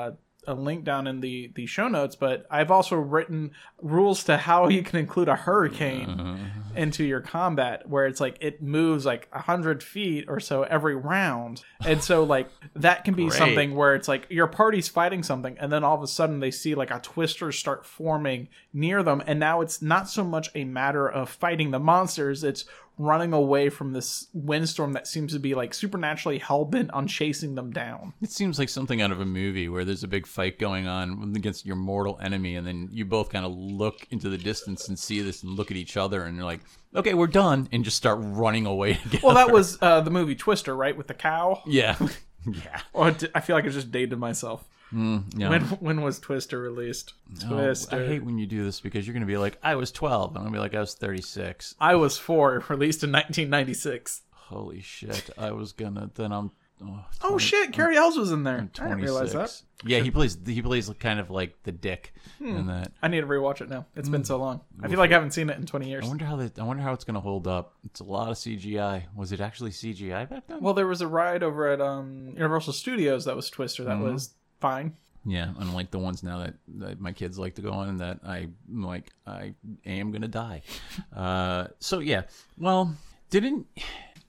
a 0.09 0.17
a 0.47 0.53
link 0.53 0.83
down 0.83 1.07
in 1.07 1.19
the 1.21 1.51
the 1.55 1.65
show 1.65 1.87
notes, 1.87 2.15
but 2.15 2.45
I've 2.49 2.71
also 2.71 2.95
written 2.95 3.51
rules 3.81 4.23
to 4.25 4.37
how 4.37 4.67
you 4.69 4.83
can 4.83 4.99
include 4.99 5.27
a 5.29 5.35
hurricane 5.35 6.09
Uh-huh. 6.09 6.35
into 6.75 7.03
your 7.03 7.21
combat, 7.21 7.87
where 7.87 8.05
it's 8.05 8.19
like 8.19 8.37
it 8.41 8.61
moves 8.61 9.05
like 9.05 9.27
a 9.31 9.39
hundred 9.41 9.81
feet 9.81 10.25
or 10.27 10.39
so 10.39 10.63
every 10.63 10.95
round, 10.95 11.63
and 11.85 12.03
so 12.03 12.23
like 12.23 12.49
that 12.75 13.03
can 13.05 13.13
be 13.13 13.23
something 13.29 13.75
where 13.75 13.95
it's 13.95 14.07
like 14.07 14.27
your 14.29 14.47
party's 14.47 14.87
fighting 14.89 15.23
something 15.23 15.57
and 15.59 15.71
then 15.71 15.83
all 15.83 15.95
of 15.95 16.03
a 16.03 16.07
sudden 16.07 16.39
they 16.39 16.51
see 16.51 16.75
like 16.75 16.91
a 16.91 16.99
twister 16.99 17.51
start 17.51 17.85
forming 17.85 18.47
near 18.73 19.03
them. 19.03 19.23
And 19.25 19.39
now 19.39 19.61
it's 19.61 19.81
not 19.81 20.09
so 20.09 20.23
much 20.23 20.49
a 20.53 20.63
matter 20.65 21.07
of 21.07 21.29
fighting 21.29 21.71
the 21.71 21.79
monsters 21.79 22.43
it's 22.43 22.65
running 22.97 23.33
away 23.33 23.69
from 23.69 23.91
this 23.93 24.27
windstorm 24.33 24.93
that 24.93 25.07
seems 25.07 25.33
to 25.33 25.39
be 25.39 25.53
like 25.53 25.73
supernaturally 25.73 26.37
hell-bent 26.37 26.89
on 26.91 27.07
chasing 27.07 27.55
them 27.55 27.71
down 27.71 28.13
It 28.21 28.31
seems 28.31 28.57
like 28.57 28.69
something 28.69 29.01
out 29.01 29.11
of 29.11 29.19
a 29.19 29.25
movie 29.25 29.67
where 29.67 29.83
there's 29.83 30.03
a 30.03 30.07
big 30.07 30.25
fight 30.25 30.59
going 30.59 30.87
on 30.87 31.33
against 31.35 31.65
your 31.65 31.75
mortal 31.75 32.17
enemy, 32.21 32.55
and 32.55 32.65
then 32.65 32.89
you 32.91 33.05
both 33.05 33.29
kind 33.29 33.45
of 33.45 33.51
look 33.53 34.07
into 34.11 34.29
the 34.29 34.37
distance 34.37 34.87
and 34.87 34.97
see 34.97 35.21
this 35.21 35.43
and 35.43 35.51
look 35.53 35.71
at 35.71 35.77
each 35.77 35.97
other, 35.97 36.23
and 36.23 36.35
you're 36.35 36.45
like, 36.45 36.61
"Okay, 36.95 37.13
we're 37.13 37.27
done," 37.27 37.67
and 37.71 37.83
just 37.83 37.97
start 37.97 38.19
running 38.21 38.65
away 38.65 38.93
together. 39.03 39.19
well 39.23 39.35
that 39.35 39.51
was 39.51 39.77
uh, 39.81 40.01
the 40.01 40.11
movie 40.11 40.35
twister 40.35 40.75
right 40.75 40.95
with 40.95 41.07
the 41.07 41.13
cow 41.13 41.61
yeah, 41.65 41.97
yeah. 42.45 42.79
or 42.93 43.15
i 43.33 43.39
feel 43.41 43.55
like 43.55 43.65
i 43.65 43.69
just 43.69 43.91
dated 43.91 44.17
myself 44.19 44.65
No. 44.95 45.49
when 45.49 45.61
when 45.61 46.01
was 46.01 46.19
twister 46.19 46.59
released 46.61 47.13
Oh, 47.45 47.49
twister 47.49 47.95
I 48.03 48.07
hate 48.07 48.23
when 48.23 48.37
you 48.37 48.45
do 48.45 48.63
this 48.63 48.79
because 48.79 49.05
you're 49.05 49.13
going 49.13 49.21
to 49.21 49.27
be 49.27 49.37
like, 49.37 49.57
I 49.61 49.75
was 49.75 49.91
12. 49.91 50.29
I'm 50.37 50.43
going 50.43 50.45
to 50.47 50.51
be 50.51 50.59
like, 50.59 50.73
I 50.73 50.79
was 50.79 50.93
36. 50.93 51.75
I 51.79 51.95
was 51.95 52.17
four 52.17 52.63
released 52.69 53.03
in 53.03 53.11
1996 53.11 54.21
holy 54.33 54.79
shit! 54.81 55.29
I 55.37 55.51
was 55.51 55.71
gonna. 55.71 56.11
Then 56.13 56.31
I'm. 56.31 56.51
Oh, 56.83 57.05
Oh 57.23 57.29
20 57.29 57.43
shit, 57.43 57.71
Cary 57.73 57.95
Elwes 57.97 58.17
was 58.17 58.31
in 58.31 58.43
there. 58.43 58.57
I'm 58.59 58.67
didn't 58.67 58.99
realize 59.01 59.31
that. 59.33 59.61
Yeah, 59.85 59.99
he 59.99 60.11
plays. 60.11 60.37
He 60.45 60.61
plays 60.61 60.89
kind 60.99 61.19
of 61.19 61.31
like 61.31 61.55
the 61.63 61.71
dick 61.71 62.13
Hmm. 62.37 62.55
in 62.57 62.67
that. 62.67 62.91
I 63.01 63.07
need 63.07 63.21
to 63.21 63.27
rewatch 63.27 63.61
it 63.61 63.69
now. 63.69 63.85
It's 63.95 64.09
been 64.09 64.23
so 64.25 64.37
long. 64.37 64.61
I 64.83 64.87
feel 64.89 64.99
like 64.99 65.09
I 65.11 65.13
haven't 65.13 65.31
seen 65.31 65.49
it 65.49 65.57
in 65.57 65.65
20 65.65 65.89
years. 65.89 66.05
I 66.05 66.07
wonder 66.09 66.25
how 66.25 66.39
I 66.39 66.63
wonder 66.63 66.83
how 66.83 66.93
it's 66.93 67.05
gonna 67.05 67.21
hold 67.21 67.47
up. 67.47 67.73
It's 67.85 68.01
a 68.01 68.03
lot 68.03 68.29
of 68.29 68.35
CGI. 68.35 69.03
Was 69.15 69.31
it 69.31 69.39
actually 69.41 69.71
CGI 69.71 70.29
back 70.29 70.47
then? 70.47 70.61
Well, 70.61 70.73
there 70.73 70.85
was 70.87 71.01
a 71.01 71.07
ride 71.07 71.41
over 71.43 71.67
at 71.69 71.79
um, 71.81 72.31
Universal 72.35 72.73
Studios 72.73 73.25
that 73.25 73.35
was 73.35 73.49
Twister 73.49 73.83
that 73.85 73.99
was 73.99 74.31
fine. 74.59 74.95
Yeah, 75.27 75.53
unlike 75.57 75.89
the 75.89 75.97
ones 75.97 76.21
now 76.21 76.39
that, 76.39 76.53
that 76.77 76.99
my 76.99 77.11
kids 77.11 77.39
like 77.39 77.55
to 77.55 77.61
go 77.61 77.71
on 77.71 77.89
and 77.89 77.99
that 77.99 78.19
I 78.25 78.49
like 78.71 79.09
I 79.25 79.55
am 79.85 80.11
gonna 80.11 80.27
die. 80.27 80.61
Uh, 81.15 81.67
so 81.79 81.99
yeah, 81.99 82.23
well, 82.57 82.93
didn't 83.29 83.65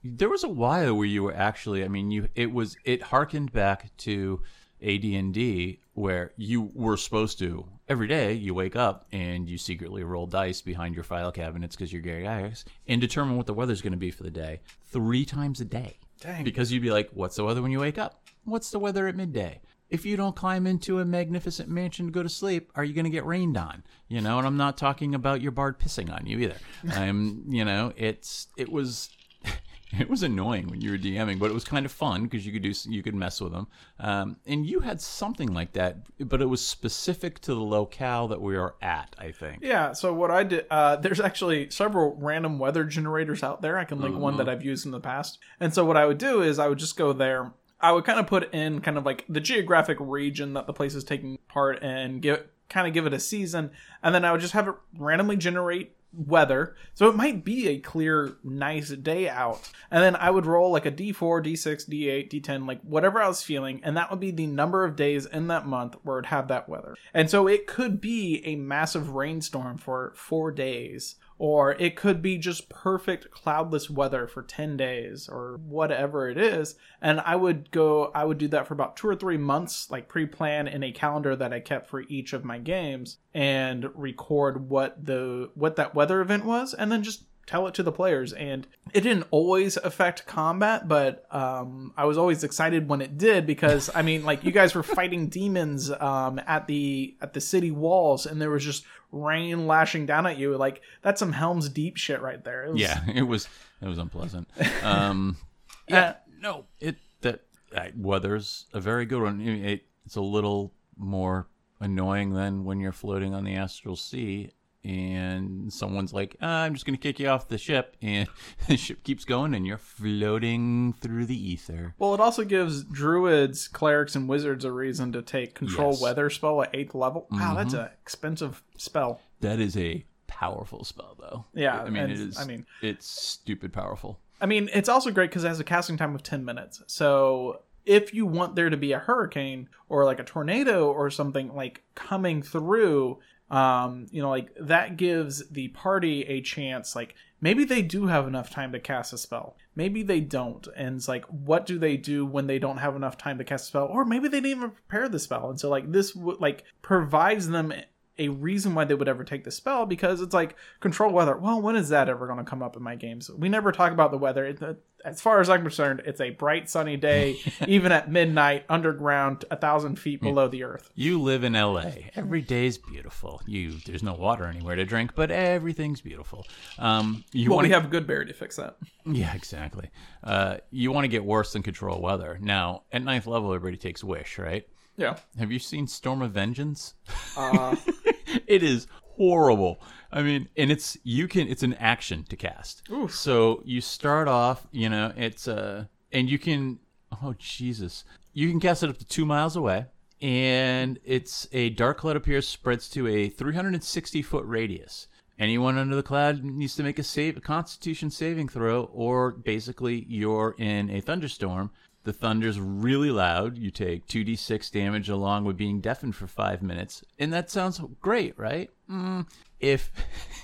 there 0.04 0.28
was 0.28 0.44
a 0.44 0.48
while 0.48 0.94
where 0.94 1.06
you 1.06 1.22
were 1.22 1.34
actually? 1.34 1.84
I 1.84 1.88
mean, 1.88 2.10
you 2.10 2.28
it 2.34 2.52
was 2.52 2.76
it 2.84 3.02
harkened 3.02 3.52
back 3.52 3.94
to 3.98 4.40
AD&D 4.82 5.80
where 5.94 6.32
you 6.36 6.70
were 6.74 6.96
supposed 6.96 7.38
to 7.38 7.66
every 7.88 8.06
day 8.06 8.34
you 8.34 8.54
wake 8.54 8.76
up 8.76 9.06
and 9.12 9.48
you 9.48 9.56
secretly 9.56 10.04
roll 10.04 10.26
dice 10.26 10.60
behind 10.60 10.94
your 10.94 11.04
file 11.04 11.32
cabinets 11.32 11.74
because 11.74 11.92
you're 11.92 12.02
Gary 12.02 12.24
Gygax 12.24 12.64
and 12.86 13.00
determine 13.00 13.36
what 13.36 13.46
the 13.46 13.54
weather's 13.54 13.80
going 13.80 13.92
to 13.92 13.98
be 13.98 14.10
for 14.10 14.22
the 14.22 14.30
day 14.30 14.60
three 14.86 15.24
times 15.24 15.60
a 15.60 15.64
day. 15.64 15.96
Dang. 16.20 16.44
Because 16.44 16.72
you'd 16.72 16.82
be 16.82 16.90
like, 16.90 17.10
what's 17.12 17.36
the 17.36 17.44
weather 17.44 17.62
when 17.62 17.72
you 17.72 17.80
wake 17.80 17.98
up? 17.98 18.22
What's 18.44 18.70
the 18.70 18.78
weather 18.78 19.08
at 19.08 19.16
midday? 19.16 19.60
If 19.89 20.05
you 20.05 20.16
don't 20.16 20.34
climb 20.34 20.66
into 20.66 20.99
a 20.99 21.05
magnificent 21.05 21.68
mansion 21.68 22.07
to 22.07 22.12
go 22.12 22.22
to 22.22 22.28
sleep, 22.28 22.72
are 22.74 22.82
you 22.84 22.93
going 22.93 23.05
to 23.05 23.11
get 23.11 23.24
rained 23.24 23.57
on? 23.57 23.84
You 24.09 24.20
know, 24.20 24.39
and 24.39 24.47
I'm 24.47 24.57
not 24.57 24.76
talking 24.76 25.14
about 25.14 25.41
your 25.41 25.53
bard 25.53 25.78
pissing 25.78 26.12
on 26.12 26.26
you 26.26 26.39
either. 26.41 26.57
I'm, 26.91 27.45
you 27.49 27.64
know, 27.64 27.93
it's 27.97 28.49
it 28.57 28.68
was 28.70 29.11
it 30.01 30.11
was 30.11 30.24
annoying 30.24 30.66
when 30.68 30.80
you 30.80 30.91
were 30.91 30.99
DMing, 30.99 31.39
but 31.39 31.51
it 31.53 31.55
was 31.55 31.62
kind 31.64 31.87
of 31.87 31.93
fun 31.93 32.24
because 32.24 32.45
you 32.45 32.53
could 32.53 32.62
do 32.62 32.72
you 32.91 33.01
could 33.03 33.14
mess 33.14 33.41
with 33.41 33.53
them. 33.53 33.68
Um, 34.01 34.37
and 34.45 34.66
you 34.66 34.80
had 34.80 35.01
something 35.01 35.55
like 35.55 35.72
that, 35.74 35.99
but 36.18 36.43
it 36.43 36.47
was 36.47 36.66
specific 36.66 37.39
to 37.43 37.55
the 37.55 37.61
locale 37.61 38.26
that 38.28 38.41
we 38.41 38.57
are 38.57 38.74
at. 38.82 39.14
I 39.18 39.30
think. 39.30 39.61
Yeah, 39.62 39.93
so 39.93 40.12
what 40.12 40.32
I 40.32 40.43
did, 40.43 40.66
uh, 40.68 40.97
there's 40.97 41.20
actually 41.20 41.70
several 41.70 42.16
random 42.18 42.59
weather 42.59 42.82
generators 42.82 43.45
out 43.45 43.62
there. 43.62 43.78
I 43.78 43.84
can 43.84 44.01
link 44.01 44.16
one 44.18 44.32
Mm-hmm. 44.34 44.39
that 44.45 44.49
I've 44.49 44.64
used 44.64 44.84
in 44.84 44.91
the 44.91 44.99
past. 45.01 45.39
And 45.61 45.72
so 45.72 45.84
what 45.84 45.97
I 45.97 46.07
would 46.07 46.18
do 46.18 46.43
is 46.43 46.59
I 46.59 46.66
would 46.66 46.78
just 46.78 46.97
go 46.97 47.12
there. 47.12 47.53
I 47.80 47.92
would 47.92 48.04
kind 48.04 48.18
of 48.18 48.26
put 48.26 48.52
in 48.54 48.80
kind 48.80 48.96
of 48.96 49.04
like 49.04 49.24
the 49.28 49.40
geographic 49.40 49.98
region 50.00 50.54
that 50.54 50.66
the 50.66 50.72
place 50.72 50.94
is 50.94 51.04
taking 51.04 51.38
part 51.48 51.82
in, 51.82 52.20
give 52.20 52.44
kind 52.68 52.88
of 52.88 52.94
give 52.94 53.06
it 53.06 53.12
a 53.12 53.20
season, 53.20 53.70
and 54.02 54.14
then 54.14 54.24
I 54.24 54.32
would 54.32 54.40
just 54.40 54.54
have 54.54 54.68
it 54.68 54.74
randomly 54.98 55.36
generate 55.36 55.96
weather. 56.16 56.74
So 56.94 57.08
it 57.08 57.16
might 57.16 57.44
be 57.44 57.68
a 57.68 57.78
clear, 57.78 58.36
nice 58.42 58.90
day 58.90 59.28
out. 59.28 59.70
And 59.90 60.02
then 60.02 60.16
I 60.16 60.30
would 60.30 60.46
roll 60.46 60.70
like 60.70 60.86
a 60.86 60.90
D4, 60.90 61.44
D6, 61.44 61.88
D8, 61.88 62.30
D10, 62.30 62.66
like 62.66 62.80
whatever 62.82 63.20
I 63.20 63.28
was 63.28 63.42
feeling. 63.42 63.80
And 63.84 63.96
that 63.96 64.10
would 64.10 64.20
be 64.20 64.30
the 64.30 64.46
number 64.46 64.84
of 64.84 64.96
days 64.96 65.26
in 65.26 65.48
that 65.48 65.66
month 65.66 65.96
where 66.02 66.18
it'd 66.18 66.30
have 66.30 66.48
that 66.48 66.68
weather. 66.68 66.96
And 67.12 67.28
so 67.28 67.46
it 67.46 67.66
could 67.66 68.00
be 68.00 68.42
a 68.44 68.56
massive 68.56 69.10
rainstorm 69.10 69.78
for 69.78 70.12
four 70.16 70.50
days. 70.50 71.16
Or 71.39 71.72
it 71.72 71.97
could 71.97 72.22
be 72.22 72.39
just 72.39 72.68
perfect 72.68 73.30
cloudless 73.30 73.91
weather 73.91 74.26
for 74.26 74.43
10 74.43 74.76
days 74.76 75.28
or 75.28 75.61
whatever 75.66 76.30
it 76.30 76.39
is. 76.39 76.76
And 77.03 77.20
I 77.20 77.37
would 77.37 77.70
go, 77.70 78.11
I 78.14 78.24
would 78.24 78.39
do 78.39 78.49
that 78.49 78.66
for 78.66 78.74
about 78.74 78.97
two 78.97 79.09
or 79.09 79.16
three 79.16 79.37
months, 79.37 79.91
like 79.91 80.09
pre 80.09 80.26
plan 80.26 80.66
in 80.66 80.82
a 80.82 80.93
calendar 80.93 81.37
that 81.37 81.53
I 81.53 81.61
kept 81.61 81.89
for 81.89 82.03
each 82.09 82.32
of 82.32 82.45
my 82.45 82.59
games 82.59 83.18
and 83.34 83.87
record 83.95 84.70
what 84.70 85.05
the, 85.05 85.51
what 85.55 85.76
that 85.76 85.95
weather 85.95 86.20
event 86.20 86.45
was 86.45 86.72
and 86.72 86.91
then 86.91 87.03
just 87.03 87.24
tell 87.47 87.66
it 87.68 87.74
to 87.74 87.82
the 87.82 87.92
players 87.92 88.32
and 88.32 88.66
it 88.92 89.03
didn't 89.03 89.26
always 89.30 89.76
affect 89.76 90.26
combat 90.26 90.88
but 90.88 91.26
um, 91.34 91.92
i 91.97 92.05
was 92.05 92.18
always 92.18 92.42
excited 92.44 92.88
when 92.88 93.01
it 93.01 93.16
did 93.16 93.47
because 93.47 93.88
i 93.94 94.03
mean 94.03 94.24
like 94.24 94.42
you 94.44 94.51
guys 94.51 94.74
were 94.74 94.82
fighting 94.82 95.28
demons 95.38 95.90
um, 95.90 96.40
at 96.47 96.66
the 96.66 97.14
at 97.20 97.32
the 97.32 97.40
city 97.40 97.70
walls 97.70 98.26
and 98.26 98.40
there 98.42 98.51
was 98.51 98.64
just 98.64 98.84
rain 99.12 99.66
lashing 99.66 100.05
down 100.07 100.26
at 100.26 100.36
you 100.36 100.57
like 100.57 100.82
that's 101.03 101.20
some 101.20 101.32
helms 101.32 101.68
deep 101.68 101.97
shit 101.97 102.20
right 102.20 102.42
there 102.44 102.64
It 102.64 102.72
was- 102.72 102.80
Yeah, 102.80 103.01
it 103.14 103.22
was 103.22 103.49
it 103.80 103.86
was 103.86 103.99
unpleasant. 103.99 104.49
Um, 104.82 105.36
yeah, 105.88 106.14
no, 106.40 106.64
it 106.80 106.97
that 107.20 107.42
uh, 107.74 107.88
weather's 107.97 108.64
a 108.72 108.80
very 108.80 109.05
good 109.07 109.22
one. 109.22 109.40
It- 109.40 109.84
it's 110.07 110.16
a 110.16 110.20
little 110.20 110.72
more 110.97 111.47
annoying 111.80 112.32
than 112.32 112.64
when 112.64 112.80
you're 112.80 112.92
floating 112.92 113.34
on 113.34 113.44
the 113.44 113.55
astral 113.55 113.97
sea 113.97 114.51
and 114.87 115.72
someone's 115.72 116.12
like, 116.12 116.37
"Ah, 116.41 116.62
"I'm 116.62 116.74
just 116.74 116.87
going 116.87 116.97
to 116.97 117.03
kick 117.03 117.18
you 117.18 117.28
off 117.28 117.49
the 117.49 117.59
ship," 117.59 117.97
and 118.03 118.28
the 118.68 118.76
ship 118.76 119.03
keeps 119.05 119.24
going, 119.24 119.55
and 119.55 119.66
you're 119.66 119.78
floating 119.78 120.95
through 121.01 121.26
the 121.26 121.51
ether. 121.53 121.95
well 121.99 122.14
it 122.14 122.20
also 122.20 122.45
gives 122.45 122.84
druids 122.84 123.68
clerics 123.68 124.14
and 124.16 124.28
wizards 124.28 124.64
a 124.64 124.72
reason 124.72 125.12
to 125.12 125.22
take 125.22 125.55
control 125.55 125.93
Yes. 125.93 126.01
weather 126.01 126.30
spell 126.30 126.62
at 126.62 126.70
eighth 126.74 126.95
level 126.95 127.26
wow 127.30 127.55
that's 127.55 127.74
an 127.74 127.89
expensive 128.03 128.62
spell 128.76 129.20
That 129.41 129.61
is 129.61 129.76
a 129.76 130.05
powerful 130.26 130.84
spell, 130.84 131.16
though. 131.18 131.45
Yeah, 131.55 131.80
I 131.82 131.89
mean, 131.91 132.05
it 132.05 132.11
is. 132.20 132.39
I 132.39 132.45
mean- 132.45 132.66
it's 132.82 133.07
stupid 133.07 133.72
powerful. 133.72 134.18
I 134.41 134.47
mean, 134.47 134.68
it's 134.74 134.89
also 134.89 135.11
great 135.11 135.30
because 135.30 135.45
it 135.45 135.49
has 135.49 135.61
a 135.61 135.64
casting 135.64 135.97
time 135.97 136.14
of 136.14 136.22
10 136.22 136.45
minutes. 136.45 136.82
So 136.89 137.62
if 137.87 138.12
you 138.12 138.26
want 138.26 138.55
there 138.57 138.68
to 138.68 138.76
be 138.76 138.93
a 138.93 138.99
hurricane 138.99 139.68
or 139.89 140.05
like 140.05 140.18
a 140.20 140.24
tornado 140.24 140.91
or 140.93 141.09
something 141.11 141.55
like 141.55 141.84
coming 141.95 142.43
through, 142.43 143.18
um, 143.51 144.07
you 144.11 144.22
know, 144.22 144.30
like 144.30 144.51
that 144.61 144.97
gives 144.97 145.49
the 145.49 145.68
party 145.68 146.22
a 146.22 146.40
chance. 146.40 146.97
Like 146.97 147.14
maybe 147.40 147.64
they 147.64 147.82
do 147.82 148.07
have 148.07 148.26
enough 148.26 148.51
time 148.51 148.72
to 148.72 148.80
cast 148.80 149.12
a 149.12 149.18
spell. 149.18 149.57
Maybe 149.74 150.03
they 150.03 150.20
don't. 150.20 150.66
And 150.76 150.97
it's 150.97 151.09
like, 151.09 151.24
what 151.26 151.66
do 151.66 151.78
they 151.78 151.97
do 151.97 152.26
when 152.26 152.47
they 152.47 152.59
don't 152.59 152.78
have 152.78 152.97
enough 152.97 153.16
time 153.16 153.38
to 153.38 153.44
cast 153.44 153.64
a 153.64 153.68
spell? 153.68 153.86
Or 153.86 154.05
maybe 154.05 154.28
they 154.28 154.40
didn't 154.40 154.59
even 154.59 154.70
prepare 154.70 155.09
the 155.09 155.18
spell. 155.18 155.51
And 155.51 155.61
so 155.61 155.68
like 155.68 155.92
this 155.92 156.16
like 156.16 156.64
provides 156.82 157.49
them 157.49 157.72
a 158.18 158.28
reason 158.28 158.74
why 158.74 158.84
they 158.84 158.94
would 158.94 159.08
ever 159.08 159.24
take 159.24 159.44
the 159.44 159.50
spell 159.50 159.84
because 159.86 160.20
it's 160.20 160.32
like 160.34 160.56
control 160.80 161.12
weather. 161.12 161.36
Well, 161.36 161.60
when 161.60 161.76
is 161.76 161.90
that 161.90 162.08
ever 162.08 162.26
going 162.26 162.38
to 162.38 162.44
come 162.44 162.62
up 162.62 162.76
in 162.76 162.82
my 162.82 162.94
games? 162.96 163.30
We 163.30 163.48
never 163.48 163.72
talk 163.72 163.92
about 163.92 164.10
the 164.10 164.18
weather. 164.18 164.44
It- 164.46 164.82
As 165.04 165.20
far 165.20 165.40
as 165.40 165.48
I'm 165.48 165.60
concerned, 165.62 166.02
it's 166.04 166.20
a 166.20 166.30
bright 166.30 166.68
sunny 166.68 166.96
day, 166.96 167.38
even 167.68 167.92
at 167.92 168.10
midnight, 168.10 168.64
underground, 168.68 169.44
a 169.52 169.56
thousand 169.56 169.96
feet 170.00 170.20
below 170.20 170.48
the 170.48 170.64
earth. 170.64 170.90
You 170.96 171.20
live 171.22 171.44
in 171.44 171.52
LA. 171.52 171.84
Every 172.16 172.40
day's 172.40 172.76
beautiful. 172.78 173.40
You 173.46 173.74
there's 173.86 174.02
no 174.02 174.14
water 174.14 174.44
anywhere 174.46 174.74
to 174.76 174.84
drink, 174.84 175.14
but 175.14 175.30
everything's 175.30 176.00
beautiful. 176.00 176.44
Um, 176.78 177.22
you 177.32 177.50
Well, 177.50 177.56
want 177.58 177.68
we 177.68 177.72
have 177.74 177.88
good 177.90 178.06
Goodberry 178.06 178.26
to 178.26 178.32
fix 178.34 178.56
that. 178.56 178.78
yeah, 179.04 179.32
exactly. 179.34 179.90
Uh, 180.24 180.56
you 180.70 180.90
want 180.90 181.04
to 181.04 181.08
get 181.08 181.24
worse 181.24 181.52
than 181.52 181.62
control 181.62 182.00
weather. 182.00 182.38
Now, 182.40 182.82
at 182.90 183.04
ninth 183.04 183.26
level, 183.28 183.52
everybody 183.54 183.76
takes 183.76 184.02
wish, 184.02 184.38
right? 184.38 184.66
Yeah. 184.97 185.16
Have 185.38 185.53
you 185.53 185.59
seen 185.59 185.86
Storm 185.86 186.22
of 186.22 186.32
Vengeance? 186.32 186.94
Uh, 187.36 187.76
it 188.47 188.62
is 188.62 188.86
horrible. 189.16 189.80
I 190.12 190.22
mean, 190.22 190.49
and 190.57 190.70
it's 190.70 190.97
you 191.03 191.28
can 191.28 191.49
it's 191.49 191.62
an 191.62 191.74
action 191.74 192.24
to 192.24 192.36
cast. 192.36 192.82
So 193.09 193.62
you 193.64 193.80
start 193.80 194.28
off, 194.28 194.66
you 194.70 194.88
know, 194.88 195.12
it's 195.16 195.49
uh 195.49 195.84
and 196.12 196.30
you 196.30 196.38
can 196.38 196.78
oh 197.22 197.34
Jesus. 197.38 198.05
You 198.32 198.51
can 198.51 198.61
cast 198.61 198.82
it 198.82 198.90
up 198.90 198.99
to 198.99 199.05
two 199.05 199.26
miles 199.26 199.57
away. 199.57 199.86
And 200.22 200.99
it's 201.05 201.47
a 201.53 201.70
dark 201.70 201.99
cloud 201.99 202.16
appears 202.16 202.49
spreads 202.49 202.88
to 202.90 203.07
a 203.07 203.28
360 203.28 204.22
foot 204.22 204.44
radius. 204.47 205.09
Anyone 205.38 205.76
under 205.76 205.94
the 205.94 206.03
cloud 206.03 206.42
needs 206.42 206.74
to 206.76 206.82
make 206.82 206.99
a 206.99 207.03
save 207.03 207.36
a 207.36 207.40
constitution 207.40 208.11
saving 208.11 208.49
throw, 208.49 208.84
or 208.84 209.32
basically 209.32 210.07
you're 210.09 210.55
in 210.57 210.88
a 210.88 211.03
thunderstorm. 211.03 211.70
The 212.07 212.12
thunder's 212.12 212.61
really 212.61 213.11
loud. 213.11 213.59
You 213.59 213.72
take 213.72 214.07
2d6 214.07 214.70
damage 214.70 215.09
along 215.09 215.44
with 215.44 215.57
being 215.57 215.80
deafened 215.80 216.14
for 216.14 216.28
five 216.28 216.62
minutes. 216.62 217.02
And 217.18 217.32
that 217.32 217.50
sounds 217.50 217.80
great, 218.00 218.38
right? 218.38 218.70
Mm, 218.88 219.26
if 219.59 219.90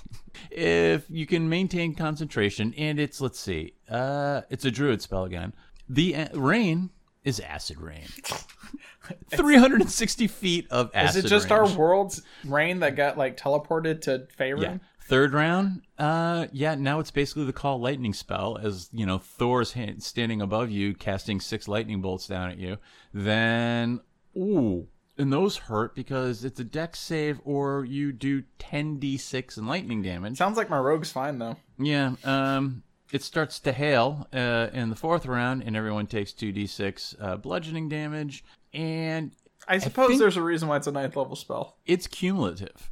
if 0.51 1.05
you 1.09 1.25
can 1.25 1.47
maintain 1.47 1.95
concentration, 1.95 2.73
and 2.77 2.99
it's 2.99 3.21
let's 3.21 3.39
see, 3.39 3.75
uh, 3.89 4.41
it's 4.49 4.65
a 4.65 4.71
druid 4.71 5.01
spell 5.01 5.23
again. 5.23 5.53
The 5.87 6.17
uh, 6.17 6.37
rain 6.37 6.89
is 7.23 7.39
acid 7.39 7.79
rain. 7.79 8.07
360 9.33 10.27
feet 10.27 10.67
of 10.69 10.91
acid. 10.93 11.19
is 11.19 11.25
it 11.25 11.29
just 11.29 11.49
range. 11.49 11.71
our 11.71 11.77
world's 11.77 12.23
rain 12.43 12.81
that 12.81 12.97
got 12.97 13.17
like 13.17 13.37
teleported 13.37 14.01
to 14.01 14.27
Faerun? 14.37 14.61
Yeah. 14.61 14.77
Third 15.07 15.33
round, 15.33 15.81
uh, 15.99 16.47
yeah. 16.53 16.75
Now 16.75 16.99
it's 16.99 17.11
basically 17.11 17.45
the 17.45 17.53
call 17.53 17.79
lightning 17.79 18.13
spell, 18.13 18.57
as 18.61 18.89
you 18.93 19.05
know, 19.05 19.17
Thor's 19.17 19.73
hand, 19.73 20.01
standing 20.01 20.41
above 20.41 20.69
you, 20.71 20.93
casting 20.93 21.39
six 21.41 21.67
lightning 21.67 22.01
bolts 22.01 22.27
down 22.27 22.49
at 22.51 22.57
you. 22.57 22.77
Then, 23.13 23.99
ooh, 24.37 24.87
and 25.17 25.31
those 25.31 25.57
hurt 25.57 25.93
because 25.93 26.45
it's 26.45 26.59
a 26.59 26.63
dex 26.63 26.99
save, 26.99 27.39
or 27.43 27.83
you 27.85 28.11
do 28.13 28.43
ten 28.57 28.97
d6 28.99 29.57
in 29.57 29.67
lightning 29.67 30.01
damage. 30.01 30.37
Sounds 30.37 30.57
like 30.57 30.69
my 30.69 30.79
rogue's 30.79 31.11
fine 31.11 31.37
though. 31.37 31.57
Yeah. 31.77 32.13
Um, 32.23 32.83
it 33.11 33.21
starts 33.21 33.59
to 33.59 33.73
hail 33.73 34.27
uh, 34.33 34.69
in 34.73 34.89
the 34.89 34.95
fourth 34.95 35.25
round, 35.25 35.63
and 35.63 35.75
everyone 35.75 36.07
takes 36.07 36.31
two 36.31 36.53
d6 36.53 37.15
uh, 37.21 37.35
bludgeoning 37.37 37.89
damage, 37.89 38.43
and 38.73 39.31
I 39.67 39.77
suppose 39.79 40.07
think- 40.07 40.19
there's 40.21 40.37
a 40.37 40.41
reason 40.41 40.69
why 40.69 40.77
it's 40.77 40.87
a 40.87 40.91
ninth 40.91 41.15
level 41.17 41.35
spell. 41.35 41.77
it's 41.85 42.07
cumulative. 42.07 42.89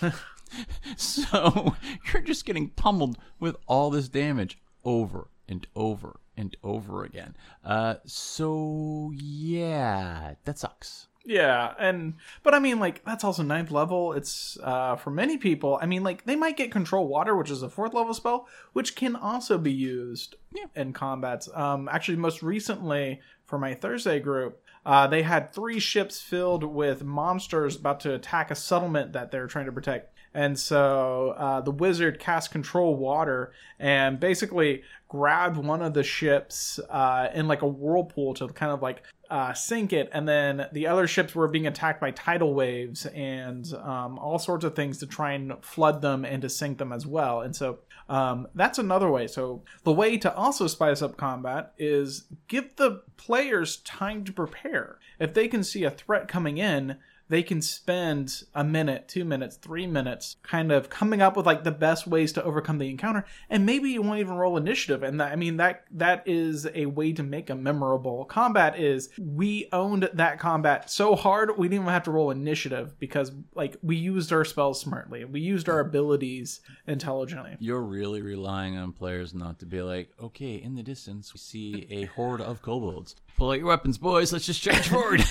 so 0.96 1.74
you're 2.12 2.22
just 2.22 2.44
getting 2.44 2.68
pummeled 2.70 3.18
with 3.40 3.56
all 3.66 3.90
this 3.90 4.08
damage 4.08 4.58
over 4.84 5.28
and 5.48 5.66
over 5.74 6.20
and 6.36 6.56
over 6.62 7.04
again. 7.04 7.36
Uh, 7.64 7.96
so 8.06 9.12
yeah, 9.14 10.34
that 10.44 10.58
sucks. 10.58 11.08
Yeah, 11.24 11.74
and 11.78 12.14
but 12.42 12.52
I 12.52 12.58
mean, 12.58 12.80
like 12.80 13.04
that's 13.04 13.22
also 13.22 13.44
ninth 13.44 13.70
level. 13.70 14.12
It's 14.12 14.58
uh, 14.60 14.96
for 14.96 15.10
many 15.10 15.38
people. 15.38 15.78
I 15.80 15.86
mean, 15.86 16.02
like 16.02 16.24
they 16.24 16.34
might 16.34 16.56
get 16.56 16.72
control 16.72 17.06
water, 17.06 17.36
which 17.36 17.50
is 17.50 17.62
a 17.62 17.68
fourth 17.70 17.94
level 17.94 18.12
spell, 18.12 18.48
which 18.72 18.96
can 18.96 19.14
also 19.14 19.56
be 19.56 19.72
used 19.72 20.34
Yeah. 20.52 20.64
in 20.74 20.92
combats. 20.92 21.48
Um, 21.54 21.88
actually, 21.92 22.16
most 22.16 22.42
recently 22.42 23.20
for 23.44 23.56
my 23.56 23.72
Thursday 23.74 24.18
group, 24.18 24.60
uh, 24.84 25.06
they 25.06 25.22
had 25.22 25.52
three 25.52 25.78
ships 25.78 26.20
filled 26.20 26.64
with 26.64 27.04
monsters 27.04 27.76
about 27.76 28.00
to 28.00 28.14
attack 28.14 28.50
a 28.50 28.56
settlement 28.56 29.12
that 29.12 29.30
they're 29.30 29.46
trying 29.46 29.66
to 29.66 29.72
protect. 29.72 30.12
And 30.34 30.58
so 30.58 31.34
uh, 31.36 31.60
the 31.60 31.70
wizard 31.70 32.18
cast 32.18 32.50
control 32.50 32.96
water 32.96 33.52
and 33.78 34.18
basically 34.18 34.82
grabbed 35.08 35.58
one 35.58 35.82
of 35.82 35.92
the 35.92 36.02
ships 36.02 36.80
uh, 36.88 37.28
in 37.34 37.46
like 37.48 37.62
a 37.62 37.66
whirlpool 37.66 38.32
to 38.34 38.48
kind 38.48 38.72
of 38.72 38.80
like 38.80 39.02
uh, 39.28 39.52
sink 39.52 39.92
it. 39.92 40.08
And 40.12 40.26
then 40.26 40.66
the 40.72 40.86
other 40.86 41.06
ships 41.06 41.34
were 41.34 41.48
being 41.48 41.66
attacked 41.66 42.00
by 42.00 42.12
tidal 42.12 42.54
waves 42.54 43.04
and 43.06 43.70
um, 43.74 44.18
all 44.18 44.38
sorts 44.38 44.64
of 44.64 44.74
things 44.74 44.98
to 44.98 45.06
try 45.06 45.32
and 45.32 45.52
flood 45.62 46.00
them 46.00 46.24
and 46.24 46.40
to 46.42 46.48
sink 46.48 46.78
them 46.78 46.92
as 46.92 47.06
well. 47.06 47.42
And 47.42 47.54
so 47.54 47.80
um, 48.08 48.48
that's 48.54 48.78
another 48.78 49.10
way. 49.10 49.26
So 49.26 49.62
the 49.84 49.92
way 49.92 50.16
to 50.18 50.34
also 50.34 50.66
spice 50.66 51.02
up 51.02 51.16
combat 51.16 51.72
is 51.78 52.24
give 52.48 52.76
the 52.76 53.02
players 53.16 53.78
time 53.78 54.24
to 54.24 54.32
prepare. 54.32 54.98
If 55.18 55.34
they 55.34 55.48
can 55.48 55.62
see 55.62 55.84
a 55.84 55.90
threat 55.90 56.28
coming 56.28 56.58
in, 56.58 56.96
they 57.32 57.42
can 57.42 57.62
spend 57.62 58.42
a 58.54 58.62
minute, 58.62 59.08
two 59.08 59.24
minutes, 59.24 59.56
three 59.56 59.86
minutes 59.86 60.36
kind 60.42 60.70
of 60.70 60.90
coming 60.90 61.22
up 61.22 61.34
with 61.34 61.46
like 61.46 61.64
the 61.64 61.70
best 61.70 62.06
ways 62.06 62.30
to 62.30 62.44
overcome 62.44 62.76
the 62.76 62.90
encounter. 62.90 63.24
And 63.48 63.64
maybe 63.64 63.88
you 63.88 64.02
won't 64.02 64.20
even 64.20 64.34
roll 64.34 64.58
initiative. 64.58 65.02
And 65.02 65.18
that, 65.18 65.32
I 65.32 65.36
mean, 65.36 65.56
that, 65.56 65.84
that 65.92 66.24
is 66.26 66.68
a 66.74 66.84
way 66.84 67.14
to 67.14 67.22
make 67.22 67.48
a 67.48 67.54
memorable 67.54 68.26
combat 68.26 68.78
is 68.78 69.08
we 69.18 69.66
owned 69.72 70.10
that 70.12 70.40
combat 70.40 70.90
so 70.90 71.16
hard, 71.16 71.56
we 71.56 71.68
didn't 71.68 71.84
even 71.84 71.94
have 71.94 72.02
to 72.02 72.10
roll 72.10 72.30
initiative 72.30 72.98
because 72.98 73.32
like 73.54 73.78
we 73.82 73.96
used 73.96 74.30
our 74.30 74.44
spells 74.44 74.78
smartly. 74.78 75.24
We 75.24 75.40
used 75.40 75.70
our 75.70 75.80
abilities 75.80 76.60
intelligently. 76.86 77.56
You're 77.60 77.80
really 77.80 78.20
relying 78.20 78.76
on 78.76 78.92
players 78.92 79.32
not 79.32 79.58
to 79.60 79.64
be 79.64 79.80
like, 79.80 80.10
okay, 80.22 80.56
in 80.56 80.74
the 80.74 80.82
distance 80.82 81.32
we 81.32 81.38
see 81.38 81.86
a 81.88 82.04
horde 82.04 82.42
of 82.42 82.60
kobolds. 82.60 83.16
Pull 83.36 83.50
out 83.50 83.58
your 83.58 83.66
weapons, 83.68 83.98
boys. 83.98 84.32
Let's 84.32 84.46
just 84.46 84.62
charge 84.62 84.88
forward. 84.88 85.22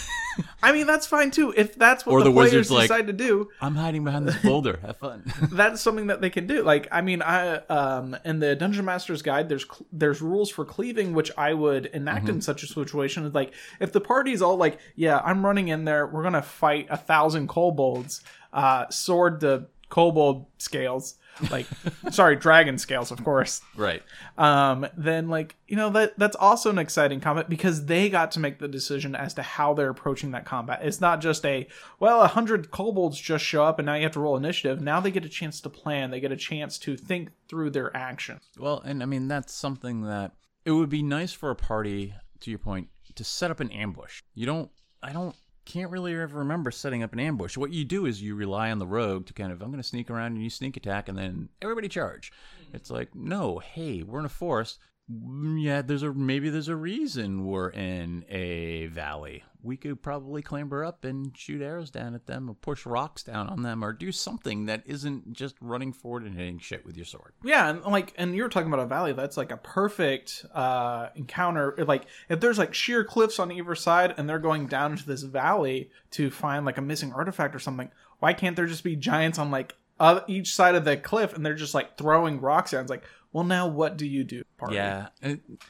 I 0.64 0.72
mean, 0.72 0.88
that's 0.88 1.06
fine 1.08 1.30
too. 1.32 1.54
If 1.56 1.76
that's 1.76 2.06
what 2.06 2.14
Or 2.14 2.20
the, 2.24 2.30
the 2.30 2.32
players 2.34 2.72
like- 2.72 2.84
decide 2.84 3.08
to 3.08 3.14
do, 3.14 3.50
I'm 3.62 3.76
hiding 3.76 4.04
behind 4.04 4.28
this 4.28 4.38
boulder. 4.42 4.80
Have 4.82 4.98
fun. 4.98 5.24
that's 5.52 5.82
something 5.82 6.08
that 6.08 6.22
they 6.22 6.30
can 6.30 6.48
do. 6.48 6.64
Like, 6.64 6.88
I 6.92 7.02
mean, 7.02 7.22
I 7.22 7.58
um 7.68 8.16
in 8.26 8.40
the 8.40 8.56
Dungeon 8.56 8.86
Master's 8.86 9.22
Guide, 9.22 9.50
there's 9.50 9.66
there's 9.92 10.22
rules 10.22 10.50
for 10.50 10.64
cleaving, 10.66 11.14
which 11.14 11.32
I 11.38 11.54
would 11.54 11.88
enact 11.88 12.30
in 12.30 12.42
such 12.42 12.64
a 12.64 12.68
situation. 12.68 13.26
It's 13.26 13.36
like 13.36 13.54
if 13.80 13.92
the 13.92 14.02
party's 14.02 14.42
all 14.42 14.56
like, 14.58 14.80
yeah, 14.96 15.20
I'm 15.24 15.46
running 15.46 15.68
in 15.68 15.84
there, 15.86 16.08
we're 16.08 16.24
gonna 16.24 16.42
fight 16.42 16.88
a 16.90 16.98
thousand 16.98 17.48
kobolds, 17.50 18.22
uh, 18.54 18.90
sword 18.90 19.42
the 19.42 19.68
kobold 19.90 20.46
scales, 20.58 21.16
like, 21.50 21.66
sorry, 22.12 22.36
dragon 22.36 22.78
scales, 22.78 23.12
of 23.12 23.24
course 23.24 23.62
right. 23.76 24.04
um, 24.38 24.88
then 24.96 25.30
like 25.30 25.56
you 25.68 25.76
know 25.76 25.90
that 25.90 26.18
that's 26.18 26.36
also 26.36 26.70
an 26.70 26.78
exciting 26.78 27.20
combat 27.20 27.50
because 27.50 27.86
they 27.86 28.10
got 28.10 28.32
to 28.32 28.40
make 28.40 28.60
the 28.60 28.68
decision 28.68 29.16
as 29.16 29.34
to 29.34 29.42
how 29.42 29.74
they're 29.74 29.90
approaching 29.90 30.32
that 30.32 30.46
combat. 30.46 30.80
It's 30.84 31.02
not 31.02 31.22
just 31.22 31.46
a 31.46 31.68
well, 32.00 32.22
a 32.22 32.28
hundred 32.28 32.72
kobolds 32.72 33.20
just 33.20 33.44
show 33.44 33.64
up 33.64 33.80
and 33.80 33.86
now 33.86 33.96
you 33.96 34.04
have 34.04 34.12
to 34.14 34.20
roll 34.20 34.38
initiative. 34.38 34.82
Now 34.82 35.00
they 35.00 35.12
get 35.12 35.26
a 35.26 35.30
chance 35.30 35.62
to 35.62 35.70
plan. 35.70 36.12
They 36.12 36.20
get 36.20 36.32
a 36.32 36.38
chance 36.38 36.78
to 36.80 36.96
think 36.96 37.32
through 37.48 37.72
their 37.72 37.96
action. 37.96 38.40
Well, 38.58 38.82
and 38.86 39.02
I 39.02 39.06
mean 39.06 39.28
that's 39.28 39.54
something 39.54 40.04
that 40.04 40.34
it 40.66 40.72
would 40.72 40.90
be 40.90 41.04
nice 41.04 41.34
for 41.34 41.50
a 41.50 41.56
party, 41.56 42.14
to 42.42 42.50
your 42.50 42.60
point, 42.60 42.90
to 43.16 43.24
set 43.24 43.52
up 43.52 43.60
an 43.60 43.72
ambush. 43.72 44.22
You 44.34 44.46
don't 44.46 44.70
I 45.02 45.14
don't 45.14 45.36
can't 45.72 45.92
really 45.92 46.14
ever 46.16 46.40
remember 46.40 46.72
setting 46.72 47.02
up 47.04 47.14
an 47.14 47.20
ambush. 47.20 47.58
What 47.58 47.72
you 47.74 47.86
do 47.86 48.06
is 48.06 48.22
you 48.22 48.36
rely 48.36 48.72
on 48.72 48.80
the 48.80 48.88
rogue 48.88 49.26
to 49.28 49.34
kind 49.34 49.52
of 49.52 49.62
I'm 49.62 49.70
going 49.72 49.82
to 49.82 49.88
sneak 49.88 50.10
around 50.10 50.34
and 50.34 50.44
you 50.44 50.50
sneak 50.50 50.76
attack 50.78 51.08
and 51.10 51.18
then 51.18 51.50
everybody 51.62 51.88
charge. 51.88 52.32
It's 52.74 52.90
like, 52.92 53.16
"No, 53.16 53.60
hey, 53.60 54.04
we're 54.04 54.20
in 54.20 54.26
a 54.26 54.30
forest. 54.30 54.80
Mm, 55.12 55.62
Yeah, 55.62 55.82
there's 55.82 56.04
a 56.04 56.14
maybe 56.14 56.50
there's 56.50 56.68
a 56.68 56.76
reason 56.76 57.46
we're 57.46 57.70
in 57.70 58.26
a 58.30 58.88
valley. 58.88 59.44
We 59.64 59.78
could 59.78 60.02
probably 60.02 60.42
clamber 60.42 60.84
up 60.84 61.06
and 61.06 61.36
shoot 61.38 61.62
arrows 61.62 61.92
down 61.92 62.16
at 62.16 62.26
them 62.26 62.50
or 62.50 62.54
push 62.54 62.86
rocks 62.86 63.24
down 63.24 63.48
on 63.48 63.62
them 63.62 63.84
or 63.84 63.94
do 63.94 64.12
something 64.12 64.66
that 64.66 64.84
isn't 64.86 65.34
just 65.34 65.56
running 65.62 65.94
forward 65.94 66.24
and 66.24 66.36
hitting 66.36 66.60
shit 66.60 66.86
with 66.86 66.98
your 66.98 67.06
sword. 67.06 67.34
Yeah, 67.44 67.70
and 67.70 67.84
like, 67.86 68.14
and 68.18 68.36
you 68.36 68.44
were 68.44 68.50
talking 68.50 68.72
about 68.72 68.84
a 68.84 68.88
valley. 68.88 69.14
That's 69.14 69.38
like 69.38 69.52
a 69.52 69.58
perfect 69.58 70.46
uh, 70.54 71.10
encounter. 71.16 71.76
Like, 71.78 72.06
if 72.30 72.40
there's 72.40 72.58
like 72.58 72.74
sheer 72.74 73.04
cliffs 73.04 73.40
on 73.40 73.52
either 73.52 73.76
side, 73.76 74.16
and 74.18 74.28
they're 74.28 74.40
going 74.40 74.68
down 74.68 74.92
into 74.92 75.06
this 75.06 75.24
valley 75.24 75.90
to 76.12 76.30
find 76.30 76.66
like 76.66 76.78
a 76.78 76.82
missing 76.82 77.14
artifact 77.14 77.56
or 77.56 77.60
something, 77.60 77.90
why 78.20 78.34
can't 78.34 78.56
there 78.56 78.68
just 78.68 78.84
be 78.84 78.96
giants 78.96 79.40
on 79.40 79.52
like 79.52 79.76
uh, 80.02 80.22
each 80.28 80.56
side 80.56 80.74
of 80.74 80.84
the 80.84 80.98
cliff, 80.98 81.34
and 81.34 81.46
they're 81.46 81.54
just 81.54 81.76
like 81.76 81.96
throwing 81.96 82.42
rocks 82.42 82.72
down? 82.72 82.82
It's 82.82 82.90
like, 82.90 83.04
well, 83.32 83.44
now 83.44 83.68
what 83.68 83.98
do 83.98 84.08
you 84.08 84.24
do? 84.24 84.44
Party? 84.58 84.76
Yeah, 84.76 85.10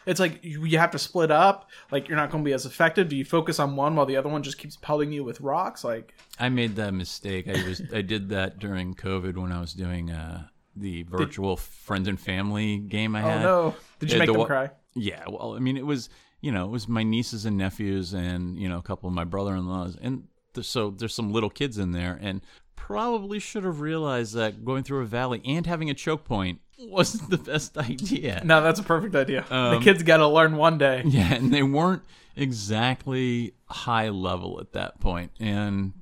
it's 0.05 0.19
like 0.21 0.43
you, 0.43 0.63
you 0.63 0.77
have 0.77 0.91
to 0.91 0.99
split 0.99 1.31
up. 1.31 1.69
Like, 1.91 2.07
you're 2.07 2.15
not 2.15 2.31
going 2.31 2.43
to 2.43 2.47
be 2.47 2.53
as 2.53 2.65
effective. 2.65 3.09
Do 3.09 3.17
you 3.17 3.25
focus 3.25 3.59
on 3.59 3.75
one 3.75 3.95
while 3.95 4.05
the 4.05 4.15
other 4.15 4.29
one 4.29 4.41
just 4.41 4.57
keeps 4.57 4.77
pelting 4.77 5.11
you 5.11 5.25
with 5.25 5.41
rocks? 5.41 5.83
Like, 5.83 6.15
I 6.39 6.47
made 6.47 6.77
that 6.77 6.93
mistake. 6.93 7.49
I 7.49 7.67
was 7.67 7.81
I 7.93 8.01
did 8.01 8.29
that 8.29 8.57
during 8.57 8.95
COVID 8.95 9.35
when 9.35 9.51
I 9.51 9.59
was 9.59 9.73
doing 9.73 10.11
uh, 10.11 10.47
the 10.77 11.03
virtual 11.03 11.57
friends 11.57 12.07
and 12.07 12.19
family 12.19 12.77
game 12.77 13.15
I 13.15 13.23
oh 13.23 13.27
had. 13.27 13.41
no, 13.41 13.75
did 13.99 14.13
you 14.13 14.19
make 14.19 14.27
the 14.27 14.33
them 14.33 14.45
cry? 14.45 14.69
Yeah, 14.95 15.25
well, 15.27 15.55
I 15.55 15.59
mean, 15.59 15.75
it 15.75 15.85
was 15.85 16.09
you 16.39 16.53
know 16.53 16.65
it 16.65 16.71
was 16.71 16.87
my 16.87 17.03
nieces 17.03 17.45
and 17.45 17.57
nephews 17.57 18.13
and 18.13 18.57
you 18.57 18.69
know 18.69 18.77
a 18.77 18.83
couple 18.83 19.09
of 19.09 19.13
my 19.13 19.25
brother-in-laws, 19.25 19.97
and 20.01 20.23
so 20.61 20.89
there's 20.89 21.13
some 21.13 21.31
little 21.31 21.49
kids 21.49 21.77
in 21.77 21.91
there, 21.91 22.17
and 22.21 22.41
probably 22.85 23.39
should 23.39 23.63
have 23.63 23.79
realized 23.81 24.33
that 24.35 24.65
going 24.65 24.83
through 24.83 25.01
a 25.01 25.05
valley 25.05 25.41
and 25.45 25.65
having 25.65 25.89
a 25.89 25.93
choke 25.93 26.23
point 26.25 26.59
wasn't 26.79 27.29
the 27.29 27.37
best 27.37 27.77
idea. 27.89 28.41
No, 28.43 28.61
that's 28.61 28.79
a 28.79 28.83
perfect 28.83 29.15
idea. 29.15 29.45
the 29.47 29.55
Um, 29.55 29.81
kids 29.83 30.03
got 30.03 30.17
to 30.17 30.27
learn 30.27 30.57
one 30.57 30.77
day. 30.77 31.03
Yeah, 31.05 31.33
and 31.33 31.53
they 31.53 31.63
weren't 31.63 32.01
exactly 32.35 33.53
high 33.67 34.09
level 34.09 34.59
at 34.59 34.73
that 34.73 34.99
point, 34.99 35.31
and 35.39 35.93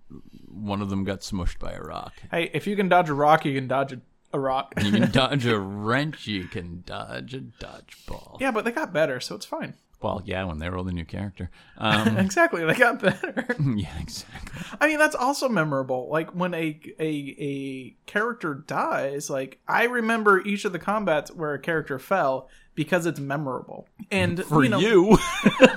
one 0.47 0.81
of 0.81 0.89
them 0.89 1.03
got 1.03 1.19
smushed 1.21 1.59
by 1.59 1.71
a 1.73 1.81
rock. 1.81 2.13
Hey, 2.31 2.49
if 2.53 2.65
you 2.67 2.75
can 2.75 2.89
dodge 2.89 3.09
a 3.09 3.13
rock, 3.13 3.45
you 3.45 3.53
can 3.53 3.67
dodge 3.67 3.93
a, 3.93 4.01
a 4.33 4.39
rock. 4.39 4.73
You 4.81 4.91
can 4.91 5.11
dodge 5.23 5.45
a 5.45 5.59
wrench, 5.59 6.27
you 6.27 6.45
can 6.45 6.83
dodge 6.85 7.33
a 7.33 7.39
dodgeball. 7.41 8.39
yeah, 8.39 8.51
but 8.51 8.65
they 8.65 8.71
got 8.71 8.91
better, 8.93 9.19
so 9.19 9.35
it's 9.35 9.45
fine. 9.45 9.73
Well, 10.01 10.21
yeah, 10.23 10.45
when 10.45 10.59
they 10.59 10.69
roll 10.69 10.83
the 10.83 10.91
new 10.91 11.05
character. 11.05 11.49
Um, 11.81 12.17
Exactly, 12.17 12.65
they 12.65 12.73
got 12.73 13.01
better. 13.01 13.55
yeah, 13.75 13.97
exactly. 14.01 14.61
I 14.81 14.87
mean, 14.87 14.99
that's 14.99 15.15
also 15.15 15.47
memorable. 15.47 16.09
Like 16.11 16.35
when 16.35 16.53
a 16.53 16.77
a 16.99 17.35
a 17.39 17.95
character 18.05 18.53
dies, 18.53 19.29
like 19.29 19.59
I 19.65 19.85
remember 19.85 20.41
each 20.45 20.65
of 20.65 20.73
the 20.73 20.79
combats 20.79 21.31
where 21.31 21.53
a 21.53 21.59
character 21.59 21.97
fell 21.97 22.49
because 22.75 23.05
it's 23.05 23.21
memorable. 23.21 23.87
And 24.11 24.43
For 24.45 24.65
you, 24.65 24.77
you, 24.77 25.17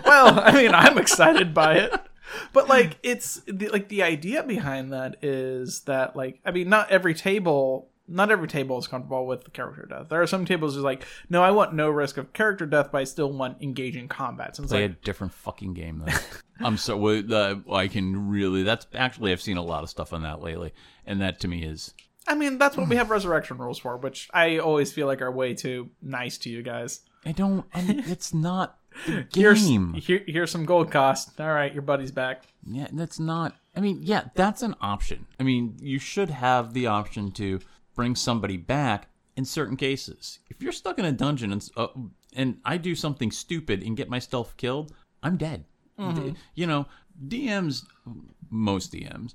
well, 0.04 0.40
I 0.40 0.50
mean, 0.52 0.74
I'm 0.74 0.98
excited 0.98 1.54
by 1.54 1.74
it. 1.74 1.92
But 2.52 2.68
like 2.68 2.98
it's 3.04 3.42
the, 3.46 3.68
like 3.68 3.88
the 3.88 4.02
idea 4.02 4.42
behind 4.42 4.92
that 4.92 5.16
is 5.22 5.82
that 5.82 6.16
like 6.16 6.40
I 6.44 6.50
mean 6.50 6.68
not 6.68 6.90
every 6.90 7.14
table 7.14 7.91
not 8.08 8.30
every 8.30 8.48
table 8.48 8.78
is 8.78 8.86
comfortable 8.86 9.26
with 9.26 9.52
character 9.52 9.86
death. 9.88 10.08
There 10.08 10.20
are 10.20 10.26
some 10.26 10.44
tables 10.44 10.74
who's 10.74 10.84
like, 10.84 11.06
no, 11.30 11.42
I 11.42 11.50
want 11.50 11.74
no 11.74 11.88
risk 11.88 12.16
of 12.16 12.32
character 12.32 12.66
death, 12.66 12.90
but 12.92 12.98
I 12.98 13.04
still 13.04 13.32
want 13.32 13.62
engaging 13.62 14.08
combat. 14.08 14.56
So 14.56 14.64
it's 14.64 14.72
play 14.72 14.82
like, 14.82 14.90
a 14.90 15.04
different 15.04 15.32
fucking 15.32 15.74
game 15.74 16.04
though. 16.04 16.12
I'm 16.60 16.76
so 16.76 17.06
uh, 17.06 17.56
I 17.72 17.88
can 17.88 18.28
really. 18.28 18.62
That's 18.62 18.86
actually 18.94 19.32
I've 19.32 19.42
seen 19.42 19.56
a 19.56 19.62
lot 19.62 19.82
of 19.82 19.90
stuff 19.90 20.12
on 20.12 20.22
that 20.22 20.40
lately, 20.40 20.72
and 21.06 21.20
that 21.20 21.40
to 21.40 21.48
me 21.48 21.64
is 21.64 21.94
I 22.26 22.34
mean, 22.34 22.58
that's 22.58 22.76
what 22.76 22.88
we 22.88 22.96
have 22.96 23.10
resurrection 23.10 23.58
rules 23.58 23.78
for, 23.78 23.96
which 23.96 24.28
I 24.32 24.58
always 24.58 24.92
feel 24.92 25.06
like 25.06 25.20
are 25.22 25.30
way 25.30 25.54
too 25.54 25.90
nice 26.00 26.38
to 26.38 26.50
you 26.50 26.62
guys. 26.62 27.00
I 27.24 27.32
don't, 27.32 27.64
and 27.72 28.00
it's 28.06 28.32
not 28.32 28.78
the 29.06 29.26
Here's 29.34 29.66
game. 29.66 29.94
here, 29.94 30.22
here's 30.26 30.50
some 30.50 30.64
gold 30.64 30.90
cost. 30.90 31.40
All 31.40 31.48
right, 31.48 31.72
your 31.72 31.82
buddy's 31.82 32.10
back. 32.10 32.44
Yeah, 32.64 32.88
that's 32.92 33.18
not. 33.18 33.56
I 33.74 33.80
mean, 33.80 34.00
yeah, 34.02 34.24
that's 34.34 34.62
an 34.62 34.74
option. 34.80 35.26
I 35.40 35.42
mean, 35.42 35.76
you 35.80 35.98
should 35.98 36.30
have 36.30 36.74
the 36.74 36.86
option 36.86 37.32
to 37.32 37.60
bring 37.94 38.14
somebody 38.14 38.56
back 38.56 39.08
in 39.36 39.44
certain 39.44 39.76
cases. 39.76 40.38
If 40.50 40.62
you're 40.62 40.72
stuck 40.72 40.98
in 40.98 41.04
a 41.04 41.12
dungeon 41.12 41.52
and 41.52 41.68
uh, 41.76 41.88
and 42.34 42.58
I 42.64 42.76
do 42.78 42.94
something 42.94 43.30
stupid 43.30 43.82
and 43.82 43.96
get 43.96 44.08
myself 44.08 44.56
killed, 44.56 44.92
I'm 45.22 45.36
dead. 45.36 45.64
D- 46.14 46.34
you 46.54 46.66
know, 46.66 46.86
DMs, 47.28 47.84
most 48.50 48.92
DMs, 48.92 49.34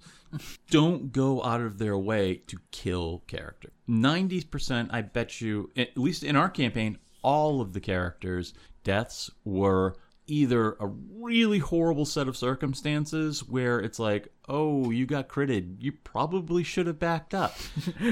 don't 0.69 1.11
go 1.11 1.43
out 1.43 1.61
of 1.61 1.77
their 1.77 1.97
way 1.97 2.41
to 2.47 2.57
kill 2.71 3.23
character. 3.27 3.71
90%, 3.87 4.89
I 4.91 5.01
bet 5.01 5.39
you, 5.39 5.71
at 5.77 5.97
least 5.97 6.23
in 6.23 6.35
our 6.35 6.49
campaign, 6.49 6.97
all 7.21 7.61
of 7.61 7.73
the 7.73 7.79
characters' 7.79 8.53
deaths 8.83 9.29
were 9.45 9.95
either 10.27 10.73
a 10.79 10.87
really 10.87 11.59
horrible 11.59 12.05
set 12.05 12.27
of 12.27 12.37
circumstances 12.37 13.47
where 13.47 13.79
it's 13.79 13.99
like, 13.99 14.27
oh, 14.47 14.91
you 14.91 15.05
got 15.05 15.27
critted. 15.27 15.77
You 15.79 15.91
probably 15.91 16.63
should 16.63 16.87
have 16.87 16.99
backed 16.99 17.33
up. 17.33 17.55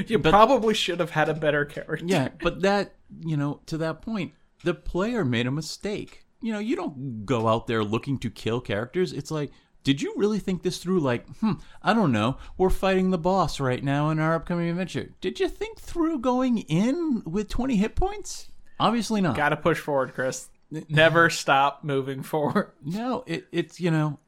You 0.07 0.19
probably 0.19 0.73
should 0.73 0.99
have 0.99 1.11
had 1.11 1.29
a 1.29 1.33
better 1.33 1.65
character. 1.65 2.05
Yeah, 2.05 2.29
but 2.41 2.61
that, 2.61 2.95
you 3.21 3.37
know, 3.37 3.61
to 3.67 3.77
that 3.77 4.01
point, 4.01 4.33
the 4.63 4.73
player 4.73 5.23
made 5.23 5.47
a 5.47 5.51
mistake. 5.51 6.25
You 6.41 6.53
know, 6.53 6.59
you 6.59 6.75
don't 6.75 7.25
go 7.25 7.47
out 7.47 7.67
there 7.67 7.83
looking 7.83 8.17
to 8.19 8.29
kill 8.29 8.61
characters. 8.61 9.13
It's 9.13 9.31
like, 9.31 9.51
did 9.83 10.01
you 10.01 10.13
really 10.17 10.39
think 10.39 10.63
this 10.63 10.79
through? 10.79 10.99
Like, 10.99 11.27
hmm, 11.37 11.53
I 11.81 11.93
don't 11.93 12.11
know. 12.11 12.37
We're 12.57 12.69
fighting 12.69 13.11
the 13.11 13.17
boss 13.17 13.59
right 13.59 13.83
now 13.83 14.09
in 14.09 14.19
our 14.19 14.35
upcoming 14.35 14.69
adventure. 14.69 15.11
Did 15.21 15.39
you 15.39 15.47
think 15.47 15.79
through 15.79 16.19
going 16.19 16.59
in 16.59 17.23
with 17.25 17.49
20 17.49 17.75
hit 17.77 17.95
points? 17.95 18.49
Obviously 18.79 19.21
not. 19.21 19.37
Gotta 19.37 19.55
push 19.55 19.79
forward, 19.79 20.13
Chris. 20.13 20.49
Never 20.71 21.29
stop 21.29 21.83
moving 21.83 22.23
forward. 22.23 22.71
No, 22.83 23.23
it, 23.27 23.47
it's, 23.51 23.79
you 23.79 23.91
know, 23.91 24.19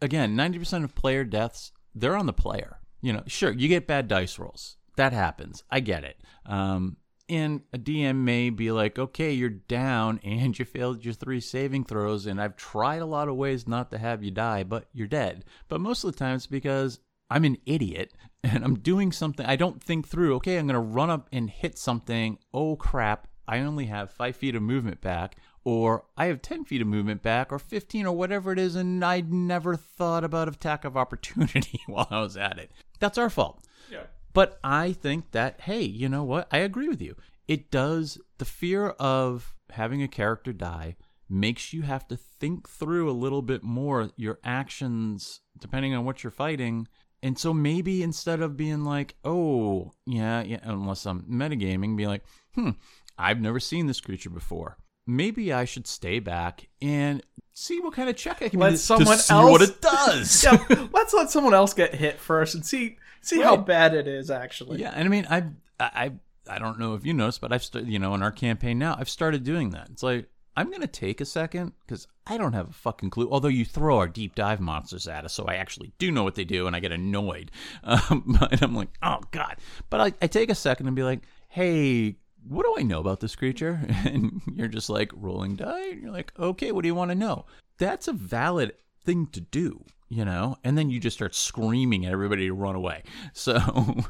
again, 0.00 0.36
90% 0.36 0.84
of 0.84 0.94
player 0.94 1.24
deaths, 1.24 1.72
they're 1.94 2.16
on 2.16 2.26
the 2.26 2.32
player. 2.32 2.78
You 3.00 3.12
know, 3.14 3.22
sure, 3.26 3.52
you 3.52 3.68
get 3.68 3.86
bad 3.86 4.08
dice 4.08 4.38
rolls. 4.38 4.76
That 4.96 5.12
happens. 5.12 5.64
I 5.70 5.80
get 5.80 6.04
it. 6.04 6.20
Um, 6.44 6.96
and 7.28 7.62
a 7.72 7.78
DM 7.78 8.16
may 8.16 8.50
be 8.50 8.72
like, 8.72 8.98
okay, 8.98 9.32
you're 9.32 9.48
down 9.48 10.20
and 10.24 10.58
you 10.58 10.64
failed 10.64 11.04
your 11.04 11.14
three 11.14 11.40
saving 11.40 11.84
throws, 11.84 12.26
and 12.26 12.40
I've 12.40 12.56
tried 12.56 13.02
a 13.02 13.06
lot 13.06 13.28
of 13.28 13.36
ways 13.36 13.68
not 13.68 13.90
to 13.92 13.98
have 13.98 14.22
you 14.24 14.32
die, 14.32 14.64
but 14.64 14.88
you're 14.92 15.06
dead. 15.06 15.44
But 15.68 15.80
most 15.80 16.02
of 16.02 16.12
the 16.12 16.18
time 16.18 16.34
it's 16.36 16.48
because 16.48 16.98
I'm 17.30 17.44
an 17.44 17.58
idiot 17.64 18.12
and 18.42 18.64
I'm 18.64 18.78
doing 18.80 19.12
something 19.12 19.46
I 19.46 19.56
don't 19.56 19.82
think 19.82 20.08
through. 20.08 20.34
Okay, 20.36 20.58
I'm 20.58 20.66
going 20.66 20.74
to 20.74 20.80
run 20.80 21.10
up 21.10 21.28
and 21.32 21.48
hit 21.48 21.78
something. 21.78 22.38
Oh, 22.52 22.76
crap. 22.76 23.28
I 23.46 23.60
only 23.60 23.86
have 23.86 24.10
five 24.10 24.36
feet 24.36 24.54
of 24.54 24.62
movement 24.62 25.00
back, 25.00 25.36
or 25.64 26.04
I 26.16 26.26
have 26.26 26.42
10 26.42 26.64
feet 26.64 26.80
of 26.80 26.86
movement 26.86 27.22
back, 27.22 27.52
or 27.52 27.58
15, 27.58 28.06
or 28.06 28.16
whatever 28.16 28.52
it 28.52 28.58
is, 28.58 28.76
and 28.76 29.04
I'd 29.04 29.32
never 29.32 29.76
thought 29.76 30.24
about 30.24 30.48
attack 30.48 30.84
of 30.84 30.96
opportunity 30.96 31.80
while 31.86 32.08
I 32.10 32.20
was 32.20 32.36
at 32.36 32.58
it. 32.58 32.70
That's 32.98 33.18
our 33.18 33.30
fault. 33.30 33.64
Yeah. 33.90 34.04
But 34.32 34.58
I 34.62 34.92
think 34.92 35.32
that, 35.32 35.62
hey, 35.62 35.82
you 35.82 36.08
know 36.08 36.24
what? 36.24 36.48
I 36.52 36.58
agree 36.58 36.88
with 36.88 37.02
you. 37.02 37.16
It 37.48 37.70
does, 37.70 38.18
the 38.38 38.44
fear 38.44 38.90
of 38.90 39.54
having 39.70 40.02
a 40.02 40.08
character 40.08 40.52
die 40.52 40.96
makes 41.28 41.72
you 41.72 41.82
have 41.82 42.06
to 42.08 42.16
think 42.16 42.68
through 42.68 43.08
a 43.08 43.12
little 43.12 43.42
bit 43.42 43.62
more 43.62 44.10
your 44.16 44.38
actions 44.42 45.40
depending 45.58 45.94
on 45.94 46.04
what 46.04 46.22
you're 46.22 46.30
fighting. 46.30 46.88
And 47.22 47.38
so 47.38 47.52
maybe 47.52 48.02
instead 48.02 48.40
of 48.40 48.56
being 48.56 48.84
like, 48.84 49.14
oh, 49.24 49.92
yeah, 50.06 50.42
yeah, 50.42 50.60
unless 50.62 51.06
I'm 51.06 51.22
metagaming, 51.22 51.96
be 51.96 52.06
like, 52.06 52.24
hmm, 52.54 52.70
I've 53.18 53.40
never 53.40 53.60
seen 53.60 53.86
this 53.86 54.00
creature 54.00 54.30
before. 54.30 54.78
Maybe 55.10 55.52
I 55.52 55.64
should 55.64 55.86
stay 55.86 56.18
back 56.20 56.68
and 56.80 57.22
see 57.52 57.80
what 57.80 57.94
kind 57.94 58.08
of 58.08 58.16
check 58.16 58.42
I 58.42 58.48
can 58.48 58.60
Let 58.60 58.78
someone 58.78 59.08
else- 59.08 59.30
what 59.30 59.62
it 59.62 59.80
does. 59.80 60.44
yeah, 60.70 60.86
let's 60.92 61.12
let 61.12 61.30
someone 61.30 61.54
else 61.54 61.74
get 61.74 61.94
hit 61.94 62.18
first 62.18 62.54
and 62.54 62.64
see 62.64 62.96
see 63.20 63.40
how 63.40 63.56
bad 63.56 63.94
it 63.94 64.06
is 64.08 64.30
actually. 64.30 64.80
Yeah, 64.80 64.92
and 64.94 65.06
I 65.06 65.10
mean, 65.10 65.26
I, 65.28 65.44
I, 65.78 66.12
I 66.48 66.58
don't 66.58 66.78
know 66.78 66.94
if 66.94 67.04
you 67.04 67.12
noticed, 67.12 67.40
but 67.40 67.52
I've 67.52 67.62
started, 67.62 67.90
you 67.90 67.98
know, 67.98 68.14
in 68.14 68.22
our 68.22 68.30
campaign 68.30 68.78
now, 68.78 68.96
I've 68.98 69.08
started 69.10 69.44
doing 69.44 69.70
that. 69.70 69.88
It's 69.90 70.02
like 70.02 70.28
I'm 70.56 70.70
gonna 70.70 70.86
take 70.86 71.20
a 71.20 71.24
second 71.24 71.72
because 71.86 72.06
I 72.26 72.38
don't 72.38 72.52
have 72.52 72.70
a 72.70 72.72
fucking 72.72 73.10
clue. 73.10 73.28
Although 73.30 73.48
you 73.48 73.64
throw 73.64 73.98
our 73.98 74.08
deep 74.08 74.34
dive 74.34 74.60
monsters 74.60 75.06
at 75.08 75.24
us, 75.24 75.32
so 75.32 75.44
I 75.44 75.54
actually 75.56 75.92
do 75.98 76.10
know 76.10 76.22
what 76.22 76.34
they 76.34 76.44
do, 76.44 76.66
and 76.66 76.74
I 76.74 76.80
get 76.80 76.92
annoyed. 76.92 77.50
Um, 77.82 78.38
and 78.50 78.62
I'm 78.62 78.74
like, 78.74 78.88
oh 79.02 79.20
god. 79.32 79.56
But 79.90 80.00
I, 80.00 80.12
I 80.22 80.26
take 80.26 80.50
a 80.50 80.54
second 80.54 80.86
and 80.86 80.96
be 80.96 81.02
like, 81.02 81.20
hey. 81.48 82.16
What 82.48 82.64
do 82.64 82.74
I 82.78 82.82
know 82.82 83.00
about 83.00 83.20
this 83.20 83.36
creature? 83.36 83.80
And 84.04 84.40
you're 84.54 84.68
just 84.68 84.90
like 84.90 85.12
rolling 85.14 85.56
die. 85.56 85.88
And 85.90 86.02
you're 86.02 86.10
like, 86.10 86.32
okay, 86.38 86.72
what 86.72 86.82
do 86.82 86.88
you 86.88 86.94
want 86.94 87.10
to 87.10 87.14
know? 87.14 87.46
That's 87.78 88.08
a 88.08 88.12
valid 88.12 88.72
thing 89.04 89.26
to 89.28 89.40
do, 89.40 89.84
you 90.08 90.24
know? 90.24 90.56
And 90.64 90.76
then 90.76 90.90
you 90.90 91.00
just 91.00 91.16
start 91.16 91.34
screaming 91.34 92.06
at 92.06 92.12
everybody 92.12 92.46
to 92.46 92.54
run 92.54 92.74
away. 92.76 93.02
So, 93.32 94.02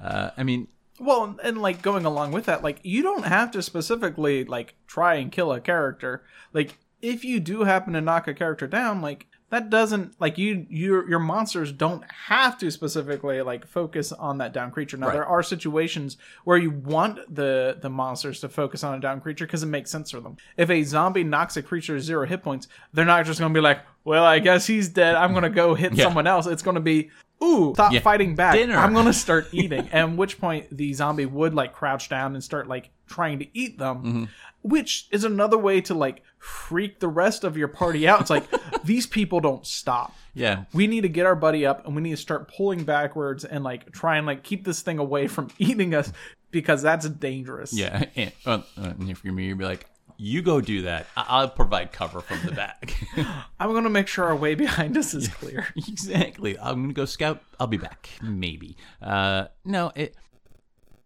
uh, 0.00 0.30
I 0.36 0.42
mean, 0.42 0.68
Well, 1.00 1.38
and 1.42 1.60
like 1.60 1.82
going 1.82 2.04
along 2.04 2.32
with 2.32 2.46
that, 2.46 2.62
like 2.62 2.78
you 2.82 3.02
don't 3.02 3.24
have 3.24 3.50
to 3.52 3.62
specifically 3.62 4.44
like 4.44 4.74
try 4.86 5.14
and 5.16 5.32
kill 5.32 5.52
a 5.52 5.60
character. 5.60 6.24
Like 6.52 6.78
if 7.02 7.24
you 7.24 7.40
do 7.40 7.64
happen 7.64 7.92
to 7.92 8.00
knock 8.00 8.28
a 8.28 8.34
character 8.34 8.66
down, 8.66 9.02
like 9.02 9.26
that 9.50 9.68
doesn't 9.68 10.18
like 10.18 10.38
you 10.38 10.66
your 10.70 11.06
your 11.10 11.18
monsters 11.18 11.72
don't 11.72 12.02
have 12.10 12.56
to 12.58 12.70
specifically 12.70 13.42
like 13.42 13.66
focus 13.66 14.10
on 14.12 14.38
that 14.38 14.52
down 14.54 14.70
creature. 14.70 14.96
Now 14.96 15.08
Right. 15.08 15.12
there 15.12 15.26
are 15.26 15.42
situations 15.42 16.16
where 16.44 16.56
you 16.56 16.70
want 16.70 17.18
the 17.34 17.76
the 17.80 17.90
monsters 17.90 18.40
to 18.40 18.48
focus 18.48 18.82
on 18.82 18.94
a 18.94 19.00
down 19.00 19.20
creature 19.20 19.44
because 19.44 19.62
it 19.62 19.66
makes 19.66 19.90
sense 19.90 20.10
for 20.10 20.20
them. 20.20 20.36
If 20.56 20.70
a 20.70 20.82
zombie 20.84 21.24
knocks 21.24 21.56
a 21.58 21.62
creature 21.62 21.96
to 21.96 22.00
zero 22.00 22.26
hit 22.26 22.42
points, 22.42 22.68
they're 22.94 23.04
not 23.04 23.26
just 23.26 23.40
going 23.40 23.52
to 23.52 23.58
be 23.58 23.62
like, 23.62 23.80
"Well, 24.04 24.24
I 24.24 24.38
guess 24.38 24.66
he's 24.66 24.88
dead. 24.88 25.16
I'm 25.16 25.32
going 25.32 25.42
to 25.42 25.50
go 25.50 25.74
hit 25.74 25.92
Yeah. 25.92 26.04
someone 26.04 26.26
else." 26.26 26.46
It's 26.46 26.62
going 26.62 26.76
to 26.76 26.80
be, 26.80 27.10
"Ooh, 27.42 27.72
stop 27.74 27.92
Yeah. 27.92 28.00
fighting 28.00 28.34
back. 28.34 28.54
Dinner." 28.54 28.76
I'm 28.76 28.92
going 28.94 29.06
to 29.06 29.12
start 29.12 29.48
eating." 29.52 29.88
At 29.90 30.12
which 30.12 30.38
point 30.40 30.66
the 30.76 30.92
zombie 30.94 31.26
would 31.26 31.54
like 31.54 31.72
crouch 31.72 32.08
down 32.08 32.34
and 32.34 32.42
start 32.44 32.68
like 32.68 32.90
trying 33.06 33.38
to 33.40 33.46
eat 33.56 33.78
them, 33.78 33.96
Mm-hmm. 34.02 34.24
which 34.62 35.06
is 35.10 35.24
another 35.24 35.58
way 35.58 35.80
to 35.82 35.94
like 35.94 36.22
freak 36.38 36.98
the 37.00 37.08
rest 37.08 37.44
of 37.44 37.56
your 37.56 37.68
party 37.68 38.08
out. 38.08 38.20
It's 38.20 38.30
like 38.30 38.44
these 38.84 39.06
people 39.06 39.40
don't 39.40 39.66
stop. 39.66 40.14
yeah, 40.34 40.64
We 40.72 40.86
need 40.86 41.02
to 41.02 41.08
get 41.08 41.26
our 41.26 41.36
buddy 41.36 41.66
up 41.66 41.84
and 41.86 41.94
we 41.94 42.02
need 42.02 42.12
to 42.12 42.16
start 42.16 42.50
pulling 42.54 42.84
backwards 42.84 43.44
and 43.44 43.62
like 43.62 43.92
try 43.92 44.16
and 44.16 44.26
like 44.26 44.42
keep 44.42 44.64
this 44.64 44.80
thing 44.80 44.98
away 44.98 45.26
from 45.28 45.50
eating 45.58 45.94
us 45.94 46.12
because 46.50 46.82
that's 46.82 47.08
dangerous. 47.08 47.72
yeah. 47.72 48.04
And, 48.16 48.32
uh, 48.46 48.50
uh, 48.76 48.92
and 48.98 49.10
if 49.10 49.24
you're 49.24 49.32
me, 49.34 49.46
you'd 49.46 49.58
be 49.58 49.64
like, 49.64 49.86
you 50.22 50.40
go 50.40 50.60
do 50.60 50.82
that. 50.82 51.08
I- 51.16 51.26
I'll 51.28 51.48
provide 51.48 51.90
cover 51.90 52.20
from 52.20 52.38
the 52.46 52.52
back. 52.52 52.94
I'm 53.58 53.72
going 53.72 53.82
to 53.82 53.90
make 53.90 54.06
sure 54.06 54.24
our 54.26 54.36
way 54.36 54.54
behind 54.54 54.96
us 54.96 55.14
is 55.14 55.26
clear. 55.26 55.66
exactly. 55.76 56.56
I'm 56.58 56.82
gonna 56.82 56.92
go 56.92 57.06
scout. 57.06 57.42
I'll 57.58 57.66
be 57.66 57.76
back. 57.76 58.08
Maybe. 58.22 58.76
Uh, 59.00 59.46
no. 59.64 59.90
It. 59.96 60.14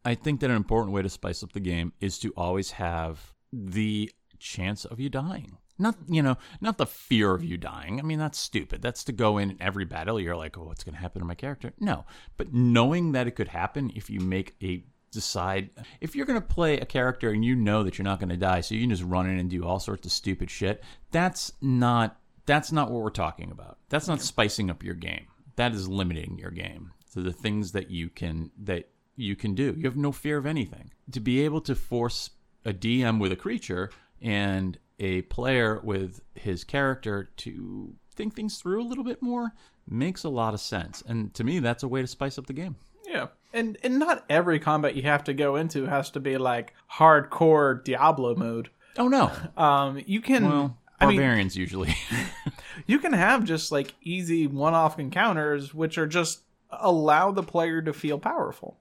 I 0.05 0.15
think 0.15 0.41
that 0.41 0.51
an 0.51 0.57
important 0.57 0.93
way 0.93 1.01
to 1.01 1.09
spice 1.09 1.43
up 1.43 1.53
the 1.53 1.61
game 1.61 1.95
is 1.99 2.19
to 2.21 2.33
always 2.37 2.73
have 2.73 3.35
the 3.53 4.13
chance 4.39 4.85
of 4.85 5.01
you 5.01 5.09
dying. 5.09 5.57
Not 5.79 5.97
you 6.09 6.23
know, 6.23 6.37
not 6.61 6.77
the 6.77 6.87
fear 6.87 7.33
of 7.33 7.43
you 7.43 7.57
dying. 7.57 7.99
I 7.99 8.03
mean, 8.03 8.19
that's 8.19 8.39
stupid. 8.39 8.83
That's 8.83 9.03
to 9.05 9.13
go 9.13 9.39
in 9.39 9.57
every 9.61 9.87
battle. 9.87 10.21
You're 10.21 10.37
like, 10.37 10.59
oh, 10.59 10.65
what's 10.65 10.85
gonna 10.85 10.99
happen 10.99 11.21
to 11.21 11.27
my 11.27 11.35
character? 11.35 11.73
No, 11.81 12.05
but 12.37 12.53
knowing 12.53 13.13
that 13.13 13.27
it 13.27 13.33
could 13.33 13.49
happen 13.49 13.91
if 13.95 14.11
you 14.11 14.21
make 14.21 14.57
a 14.63 14.85
decide. 15.11 15.71
If 16.01 16.15
you're 16.15 16.27
going 16.27 16.41
to 16.41 16.47
play 16.47 16.79
a 16.79 16.85
character 16.85 17.31
and 17.31 17.45
you 17.45 17.55
know 17.55 17.83
that 17.83 17.99
you're 17.99 18.05
not 18.05 18.21
going 18.21 18.29
to 18.29 18.37
die 18.37 18.61
so 18.61 18.75
you 18.75 18.83
can 18.83 18.91
just 18.91 19.03
run 19.03 19.29
in 19.29 19.39
and 19.39 19.49
do 19.49 19.65
all 19.65 19.81
sorts 19.81 20.07
of 20.07 20.13
stupid 20.13 20.51
shit 20.51 20.83
that's 21.11 21.53
not 21.61 22.19
that's 22.47 22.73
not 22.73 22.91
what 22.91 23.03
we're 23.03 23.11
talking 23.11 23.51
about. 23.51 23.79
That's 23.89 24.09
not 24.09 24.23
spicing 24.23 24.71
up 24.71 24.83
your 24.83 24.95
game. 24.95 25.27
That 25.57 25.73
is 25.73 25.89
limiting 25.89 26.39
your 26.39 26.51
game 26.51 26.93
to 27.13 27.21
the 27.21 27.33
things 27.33 27.73
that 27.73 27.91
you 27.91 28.09
can 28.09 28.51
that 28.63 28.89
you 29.17 29.35
can 29.35 29.55
do. 29.55 29.75
You 29.77 29.85
have 29.85 29.97
no 29.97 30.13
fear 30.13 30.39
of 30.39 30.47
anything. 30.47 30.93
To 31.13 31.21
be 31.21 31.45
able 31.45 31.61
to 31.63 31.75
force 31.75 32.31
a 32.65 32.73
dm 32.73 33.21
with 33.21 33.33
a 33.33 33.37
creature 33.37 33.91
and 34.21 34.79
a 34.99 35.23
player 35.23 35.81
with 35.83 36.21
his 36.35 36.65
character 36.65 37.31
to 37.37 37.95
think 38.15 38.35
things 38.35 38.59
through 38.59 38.83
a 38.83 38.89
little 38.89 39.05
bit 39.05 39.23
more 39.23 39.53
makes 39.89 40.25
a 40.25 40.29
lot 40.29 40.55
of 40.55 40.61
sense. 40.61 41.03
And 41.07 41.33
to 41.35 41.45
me 41.45 41.59
that's 41.59 41.83
a 41.83 41.89
way 41.89 42.01
to 42.01 42.07
spice 42.07 42.39
up 42.39 42.47
the 42.47 42.53
game 42.53 42.77
Yeah. 43.07 43.29
And 43.53 43.79
and 43.83 43.99
not 43.99 44.25
every 44.29 44.59
combat 44.59 44.97
you 44.97 45.03
have 45.03 45.25
to 45.25 45.35
go 45.35 45.57
into 45.57 45.87
has 45.87 46.11
to 46.11 46.21
be 46.21 46.37
like 46.37 46.75
hardcore 46.99 47.83
Diablo 47.85 48.35
mode. 48.35 48.71
oh 48.99 49.09
no 49.09 49.31
Um 49.57 50.03
you 50.07 50.21
can 50.21 50.45
well 50.49 50.79
I 51.01 51.07
mean 51.07 51.17
barbarians 51.17 51.57
usually 51.57 51.95
you 52.87 52.99
can 52.99 53.13
have 53.13 53.45
just 53.45 53.71
like 53.73 53.95
easy 54.03 54.47
one-off 54.47 54.99
encounters 54.99 55.73
which 55.75 55.97
are 55.99 56.07
just 56.07 56.41
allow 56.71 57.31
the 57.31 57.43
player 57.43 57.81
to 57.81 57.93
feel 57.93 58.19
powerful. 58.19 58.79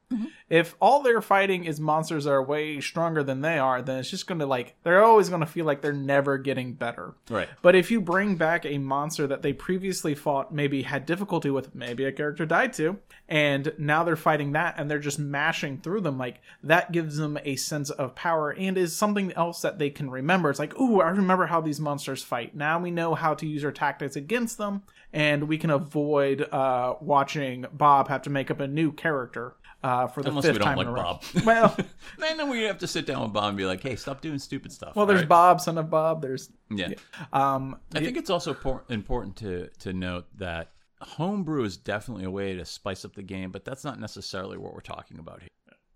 If 0.49 0.76
all 0.80 1.01
they're 1.01 1.22
fighting 1.22 1.66
is 1.66 1.80
monsters 1.80 2.26
that 2.26 2.32
are 2.32 2.43
way 2.43 2.80
stronger 2.80 3.24
than 3.24 3.41
they 3.41 3.57
are, 3.57 3.82
then 3.82 3.99
it's 3.99 4.09
just 4.09 4.28
going 4.28 4.39
to 4.39 4.45
like 4.45 4.76
they're 4.84 5.03
always 5.03 5.30
going 5.30 5.41
to 5.41 5.47
feel 5.47 5.66
like 5.66 5.82
they're 5.82 5.93
never 5.93 6.38
getting 6.38 6.74
better. 6.74 7.16
Right. 7.30 7.49
But 7.61 7.76
if 7.76 7.89
you 7.89 7.99
bring 7.99 8.36
back 8.36 8.66
a 8.66 8.78
monster 8.78 9.28
that 9.28 9.41
they 9.41 9.53
previously 9.53 10.16
fought, 10.16 10.53
maybe 10.53 10.84
had 10.84 11.05
difficulty 11.05 11.49
with, 11.49 11.74
maybe 11.74 12.05
a 12.05 12.11
character 12.11 12.45
died 12.45 12.74
to, 12.74 12.99
and 13.28 13.74
now 13.78 14.03
they're 14.03 14.16
fighting 14.16 14.51
that 14.51 14.76
and 14.78 14.89
they're 14.89 14.99
just 14.99 15.20
mashing 15.20 15.80
through 15.80 16.01
them, 16.01 16.18
like 16.18 16.41
that 16.63 16.91
gives 16.91 17.18
them 17.18 17.38
a 17.43 17.55
sense 17.55 17.89
of 17.89 18.16
power 18.16 18.51
and 18.51 18.78
is 18.78 18.95
something 18.95 19.34
else 19.34 19.61
that 19.61 19.80
they 19.80 19.89
can 19.89 20.09
remember. 20.09 20.49
It's 20.49 20.59
like, 20.59 20.80
ooh, 20.80 21.01
I 21.01 21.09
remember 21.09 21.47
how 21.47 21.61
these 21.61 21.80
monsters 21.80 22.24
fight. 22.24 22.55
Now 22.55 22.80
we 22.80 22.91
know 22.91 23.16
how 23.16 23.34
to 23.34 23.47
use 23.47 23.63
our 23.63 23.72
tactics 23.72 24.16
against 24.16 24.57
them, 24.57 24.84
and 25.11 25.47
we 25.47 25.57
can 25.57 25.70
avoid 25.70 26.41
uh, 26.41 26.95
watching 27.01 27.66
Bob 27.74 28.09
have 28.09 28.22
to 28.24 28.30
make 28.30 28.51
up 28.51 28.59
a 28.59 28.68
new 28.68 28.91
character. 28.91 29.55
Uh, 29.84 30.07
for 30.07 30.23
the 30.23 30.30
Unless 30.30 30.45
fifth 30.45 30.53
we 30.53 30.59
don't 30.59 30.67
time 30.67 30.78
like 30.78 30.88
in 30.88 30.91
a 30.91 30.95
row. 30.95 31.03
Bob. 31.03 31.23
well, 31.45 31.78
then 32.17 32.49
we 32.49 32.63
have 32.63 32.80
to 32.80 32.88
sit 32.88 33.05
down 33.05 33.21
with 33.21 33.34
Bob 33.34 33.49
and 33.49 33.57
be 33.57 33.65
like, 33.65 33.82
"Hey, 33.84 33.95
stop 33.95 34.19
doing 34.21 34.39
stupid 34.39 34.71
stuff." 34.71 34.95
well, 34.95 35.05
there's 35.05 35.21
right? 35.21 35.30
Bob, 35.30 35.61
son 35.61 35.78
of 35.78 35.89
Bob. 35.89 36.21
There's 36.21 36.49
Yeah. 36.71 36.93
um, 37.32 37.80
I 37.93 37.99
think 37.99 38.17
it's 38.17 38.30
also 38.32 38.53
por- 38.53 38.84
important 38.89 39.36
to 39.38 39.69
to 39.80 39.93
note 39.93 40.26
that 40.38 40.71
homebrew 41.01 41.63
is 41.63 41.78
definitely 41.78 42.23
a 42.26 42.32
way 42.32 42.55
to 42.55 42.65
spice 42.65 43.05
up 43.05 43.13
the 43.13 43.21
game, 43.23 43.51
but 43.51 43.63
that's 43.63 43.84
not 43.84 43.99
necessarily 43.99 44.57
what 44.57 44.73
we're 44.73 44.80
talking 44.82 45.19
about 45.19 45.41
here. 45.41 45.49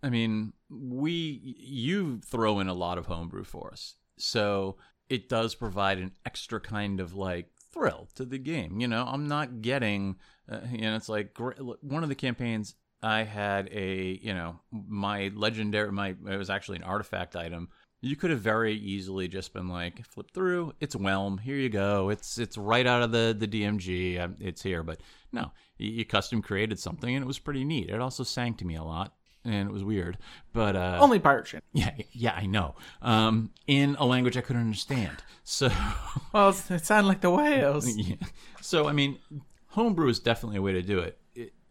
I 0.04 0.10
mean, 0.10 0.54
we 0.70 1.56
you 1.58 2.20
throw 2.20 2.60
in 2.60 2.68
a 2.68 2.74
lot 2.74 2.98
of 2.98 3.08
homebrew 3.08 3.44
for 3.44 3.72
us, 3.72 3.96
so 4.18 4.78
it 5.10 5.28
does 5.30 5.56
provide 5.56 5.98
an 5.98 6.12
extra 6.26 6.60
kind 6.62 7.00
of 7.00 7.16
like 7.16 7.50
thrill 7.74 8.08
to 8.16 8.26
the 8.26 8.38
game. 8.38 8.80
You 8.80 8.88
know, 8.88 9.04
I'm 9.08 9.28
not 9.28 9.62
getting, 9.62 10.18
uh, 10.50 10.60
you 10.72 10.82
know, 10.82 10.96
it's 10.96 11.10
like 11.10 11.36
one 11.82 12.04
of 12.04 12.10
the 12.10 12.16
campaigns 12.16 12.76
I 13.02 13.24
had 13.24 13.70
a, 13.72 14.20
you 14.22 14.34
know, 14.34 14.60
my 14.72 15.32
legendary, 15.36 15.92
my 15.92 16.10
it 16.28 16.38
was 16.38 16.50
actually 16.50 16.78
an 16.78 16.84
artifact 16.84 17.36
item 17.36 17.70
You 18.02 18.16
could 18.16 18.30
have 18.32 18.42
very 18.42 18.74
easily 18.76 19.28
just 19.28 19.54
been 19.54 19.68
like, 19.68 20.06
flip 20.06 20.32
through. 20.32 20.74
It's 20.80 20.96
Whelm. 20.96 21.38
Here 21.38 21.56
you 21.58 21.70
go. 21.70 22.10
It's 22.10 22.38
it's 22.38 22.58
right 22.58 22.86
out 22.88 23.02
of 23.02 23.12
the 23.12 23.36
the 23.38 23.48
DMG. 23.48 24.20
Um, 24.20 24.36
It's 24.40 24.62
here. 24.62 24.84
But 24.84 25.02
no, 25.32 25.52
you, 25.78 25.90
you 25.92 26.06
custom 26.06 26.42
created 26.42 26.80
something, 26.80 27.14
and 27.16 27.24
it 27.24 27.28
was 27.28 27.40
pretty 27.40 27.64
neat. 27.66 27.90
It 27.90 28.00
also 28.02 28.24
sang 28.24 28.54
to 28.56 28.66
me 28.66 28.76
a 28.76 28.84
lot, 28.84 29.14
and 29.44 29.70
it 29.70 29.72
was 29.72 29.84
weird. 29.84 30.18
But 30.54 30.76
uh, 30.76 30.98
Only 31.02 31.20
pirate 31.20 31.48
shit. 31.48 31.64
yeah, 31.74 31.92
yeah, 32.12 32.34
I 32.36 32.46
know. 32.46 32.76
Um, 33.02 33.52
in 33.68 33.96
a 34.00 34.06
language 34.06 34.38
I 34.38 34.42
couldn't 34.42 34.62
understand. 34.62 35.18
So. 35.44 35.70
Well, 36.34 36.50
it 36.50 36.86
sounded 36.86 37.08
like 37.08 37.22
the 37.22 37.32
whales. 37.32 37.88
Yeah. 37.98 38.16
So 38.62 38.88
I 38.88 38.94
mean, 38.94 39.18
homebrew 39.70 40.10
is 40.10 40.20
definitely 40.20 40.58
a 40.58 40.62
way 40.62 40.74
to 40.74 40.82
do 40.82 41.00
it. 41.00 41.18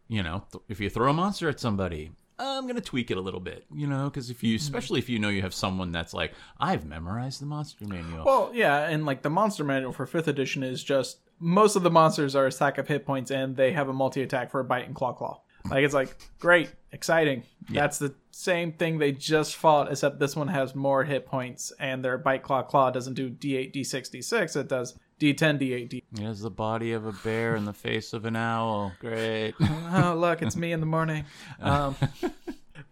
You 0.09 0.23
know, 0.23 0.45
th- 0.53 0.65
if 0.69 0.81
you 0.81 0.91
throw 0.91 1.11
a 1.11 1.15
monster 1.15 1.49
at 1.49 1.61
somebody, 1.61 2.11
I'm 2.39 2.67
gonna 2.67 2.81
tweak 2.81 3.11
it 3.11 3.17
a 3.17 3.21
little 3.21 3.41
bit. 3.41 3.65
You 3.73 3.87
know, 3.87 4.05
because 4.05 4.31
if 4.31 4.43
you, 4.43 4.57
mm-hmm. 4.57 4.63
especially 4.63 4.99
if 4.99 5.09
you 5.09 5.19
know 5.19 5.29
you 5.29 5.43
have 5.43 5.55
someone 5.55 5.93
that's 5.93 6.15
like, 6.15 6.33
I've 6.59 6.87
memorized 6.87 7.41
the 7.41 7.47
monster 7.47 7.87
manual. 7.87 8.25
Well, 8.25 8.51
yeah, 8.55 8.89
and 8.89 9.07
like 9.07 9.23
the 9.23 9.31
monster 9.31 9.65
manual 9.65 9.93
for 9.93 10.07
fifth 10.07 10.29
edition 10.29 10.63
is 10.63 10.83
just 10.83 11.19
most 11.41 11.77
of 11.77 11.83
the 11.83 11.91
monsters 11.91 12.35
are 12.35 12.47
a 12.47 12.53
stack 12.53 12.79
of 12.79 12.89
hit 12.89 13.07
points 13.07 13.31
and 13.31 13.57
they 13.57 13.73
have 13.73 13.89
a 13.89 13.93
multi 13.93 14.23
attack 14.23 14.51
for 14.51 14.61
a 14.61 14.65
bite 14.65 14.87
and 14.87 14.95
claw 14.95 15.13
claw. 15.13 15.41
Like 15.71 15.85
it's 15.85 15.95
like 15.95 16.17
great, 16.39 16.73
exciting. 16.93 17.45
That's 17.69 17.99
the 17.99 18.15
same 18.31 18.73
thing 18.73 18.99
they 18.99 19.13
just 19.13 19.57
fought, 19.57 19.91
except 19.91 20.19
this 20.19 20.35
one 20.35 20.49
has 20.49 20.75
more 20.75 21.05
hit 21.05 21.27
points 21.27 21.73
and 21.79 22.05
their 22.05 22.19
bite 22.19 22.43
claw 22.43 22.63
claw 22.63 22.91
doesn't 22.91 23.15
do 23.15 23.31
D8, 23.31 23.75
D6, 23.75 24.11
D6. 24.11 24.57
It 24.57 24.69
does 24.69 24.99
D10, 25.19 25.61
D8, 25.61 25.89
D. 25.89 26.05
It 26.13 26.21
has 26.21 26.41
the 26.41 26.51
body 26.51 26.93
of 26.93 27.07
a 27.07 27.13
bear 27.13 27.57
and 27.57 27.67
the 27.67 27.73
face 27.73 28.13
of 28.13 28.25
an 28.25 28.37
owl. 28.37 28.93
Great. 29.01 29.55
oh 29.61 30.17
look 30.19 30.43
it's 30.43 30.57
me 30.57 30.73
in 30.73 30.81
the 30.81 30.87
morning 30.87 31.25
um, 31.61 31.97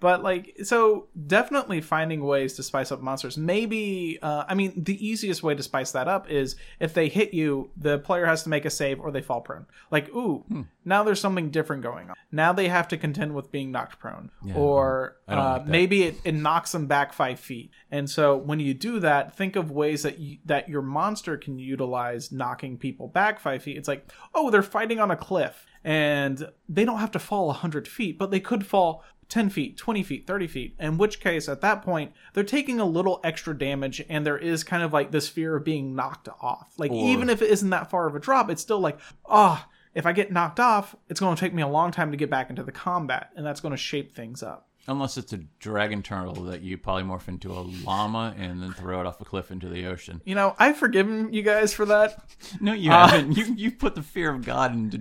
but 0.01 0.23
like 0.23 0.57
so 0.63 1.07
definitely 1.27 1.81
finding 1.81 2.23
ways 2.25 2.55
to 2.55 2.63
spice 2.63 2.93
up 2.93 3.01
monsters. 3.01 3.37
Maybe 3.37 4.19
uh, 4.23 4.45
i 4.49 4.55
mean 4.55 4.73
the 4.77 5.07
easiest 5.07 5.43
way 5.43 5.55
to 5.55 5.63
spice 5.63 5.93
that 5.93 6.09
up 6.09 6.31
is 6.31 6.57
if 6.81 6.95
they 6.95 7.09
hit 7.09 7.33
you 7.33 7.71
the 7.77 7.99
player 7.99 8.27
has 8.27 8.43
to 8.43 8.49
make 8.49 8.65
a 8.65 8.71
save 8.71 9.01
or 9.01 9.11
they 9.11 9.23
fall 9.23 9.41
prone. 9.41 9.67
Like 9.91 10.09
ooh 10.15 10.45
now 10.85 11.03
there's 11.03 11.21
something 11.21 11.51
different 11.51 11.83
going 11.83 12.11
on. 12.11 12.17
Now 12.31 12.53
they 12.53 12.69
have 12.69 12.89
to 12.89 12.97
contend 12.97 13.35
with 13.35 13.51
being 13.51 13.73
knocked 13.73 13.99
prone. 13.99 14.31
Or 14.55 15.17
uh, 15.29 15.61
maybe 15.67 16.05
it, 16.05 16.17
it 16.25 16.35
knocks 16.35 16.73
them 16.73 16.87
back 16.87 17.13
five 17.13 17.41
feet. 17.41 17.71
And 17.91 18.09
so 18.09 18.37
when 18.37 18.61
you 18.61 18.75
do 18.75 19.01
that 19.01 19.37
think 19.37 19.57
of 19.57 19.71
ways 19.71 20.03
that 20.03 20.19
you, 20.19 20.39
that 20.45 20.69
your 20.69 20.83
monster 20.83 21.37
can 21.37 21.59
utilize 21.59 22.31
knocking 22.31 22.77
people 22.77 23.09
back 23.09 23.41
five 23.41 23.63
feet. 23.63 23.77
It's 23.77 23.89
like 23.89 24.11
oh 24.35 24.51
they're 24.51 24.63
fighting 24.63 25.01
on 25.01 25.11
a 25.11 25.17
cliff 25.17 25.67
and 25.85 26.49
they 26.69 26.85
don't 26.85 26.99
have 26.99 27.13
to 27.13 27.19
fall 27.19 27.47
100 27.47 27.87
feet 27.87 28.19
but 28.19 28.33
they 28.33 28.41
could 28.41 28.67
fall 28.67 29.05
10 29.29 29.51
feet 29.51 29.77
20 29.77 30.03
feet 30.03 30.27
30 30.27 30.47
feet 30.47 30.75
in 30.79 30.99
which 30.99 31.19
case 31.21 31.49
at 31.49 31.61
that 31.61 31.83
point 31.83 32.13
they're 32.33 32.45
taking 32.45 32.79
a 32.79 32.85
little 32.85 33.21
extra 33.25 33.57
damage 33.57 34.01
and 34.09 34.25
there 34.25 34.39
is 34.39 34.63
kind 34.63 34.83
of 34.83 34.93
like 34.93 35.11
this 35.11 35.29
fear 35.29 35.57
of 35.57 35.65
being 35.65 35.95
knocked 35.97 36.29
off. 36.41 36.73
Like 36.79 36.93
Or- 36.93 37.09
even 37.09 37.29
if 37.29 37.43
it 37.43 37.51
isn't 37.51 37.71
that 37.71 37.91
far 37.91 38.07
of 38.07 38.15
a 38.15 38.21
drop 38.21 38.51
it's 38.51 38.63
still 38.63 38.79
like 38.81 38.99
ah 39.29 39.69
if 39.95 40.07
i 40.07 40.13
get 40.13 40.31
knocked 40.31 40.61
off 40.61 40.95
it's 41.09 41.19
going 41.21 41.35
to 41.35 41.41
take 41.41 41.55
me 41.55 41.63
a 41.63 41.67
long 41.69 41.91
time 41.91 42.11
to 42.11 42.17
get 42.17 42.31
back 42.31 42.51
into 42.51 42.63
the 42.63 42.71
combat 42.73 43.31
and 43.35 43.45
that's 43.45 43.61
going 43.61 43.73
to 43.73 43.77
shape 43.79 44.15
things 44.15 44.43
up 44.43 44.69
Unless 44.89 45.17
it's 45.19 45.33
a 45.33 45.39
dragon 45.59 46.03
turtle 46.03 46.45
that 46.45 46.63
you 46.63 46.79
polymorph 46.79 47.29
into 47.29 47.53
a 47.53 47.61
llama 47.85 48.35
and 48.39 48.63
then 48.63 48.73
throw 48.73 49.01
it 49.01 49.07
off 49.07 49.21
a 49.21 49.25
cliff 49.25 49.51
into 49.51 49.69
the 49.69 49.87
ocean. 49.87 50.23
you 50.25 50.35
know 50.35 50.55
i've 50.59 50.77
forgiven 50.77 51.33
you 51.33 51.43
guys 51.43 51.73
for 51.73 51.87
that 51.87 52.23
No, 52.61 52.73
you 52.73 52.91
haven't. 52.91 53.37
You 53.37 53.55
you 53.57 53.71
put 53.73 53.95
the 53.95 54.03
fear 54.03 54.31
of 54.33 54.45
God 54.45 54.73
into 54.73 54.99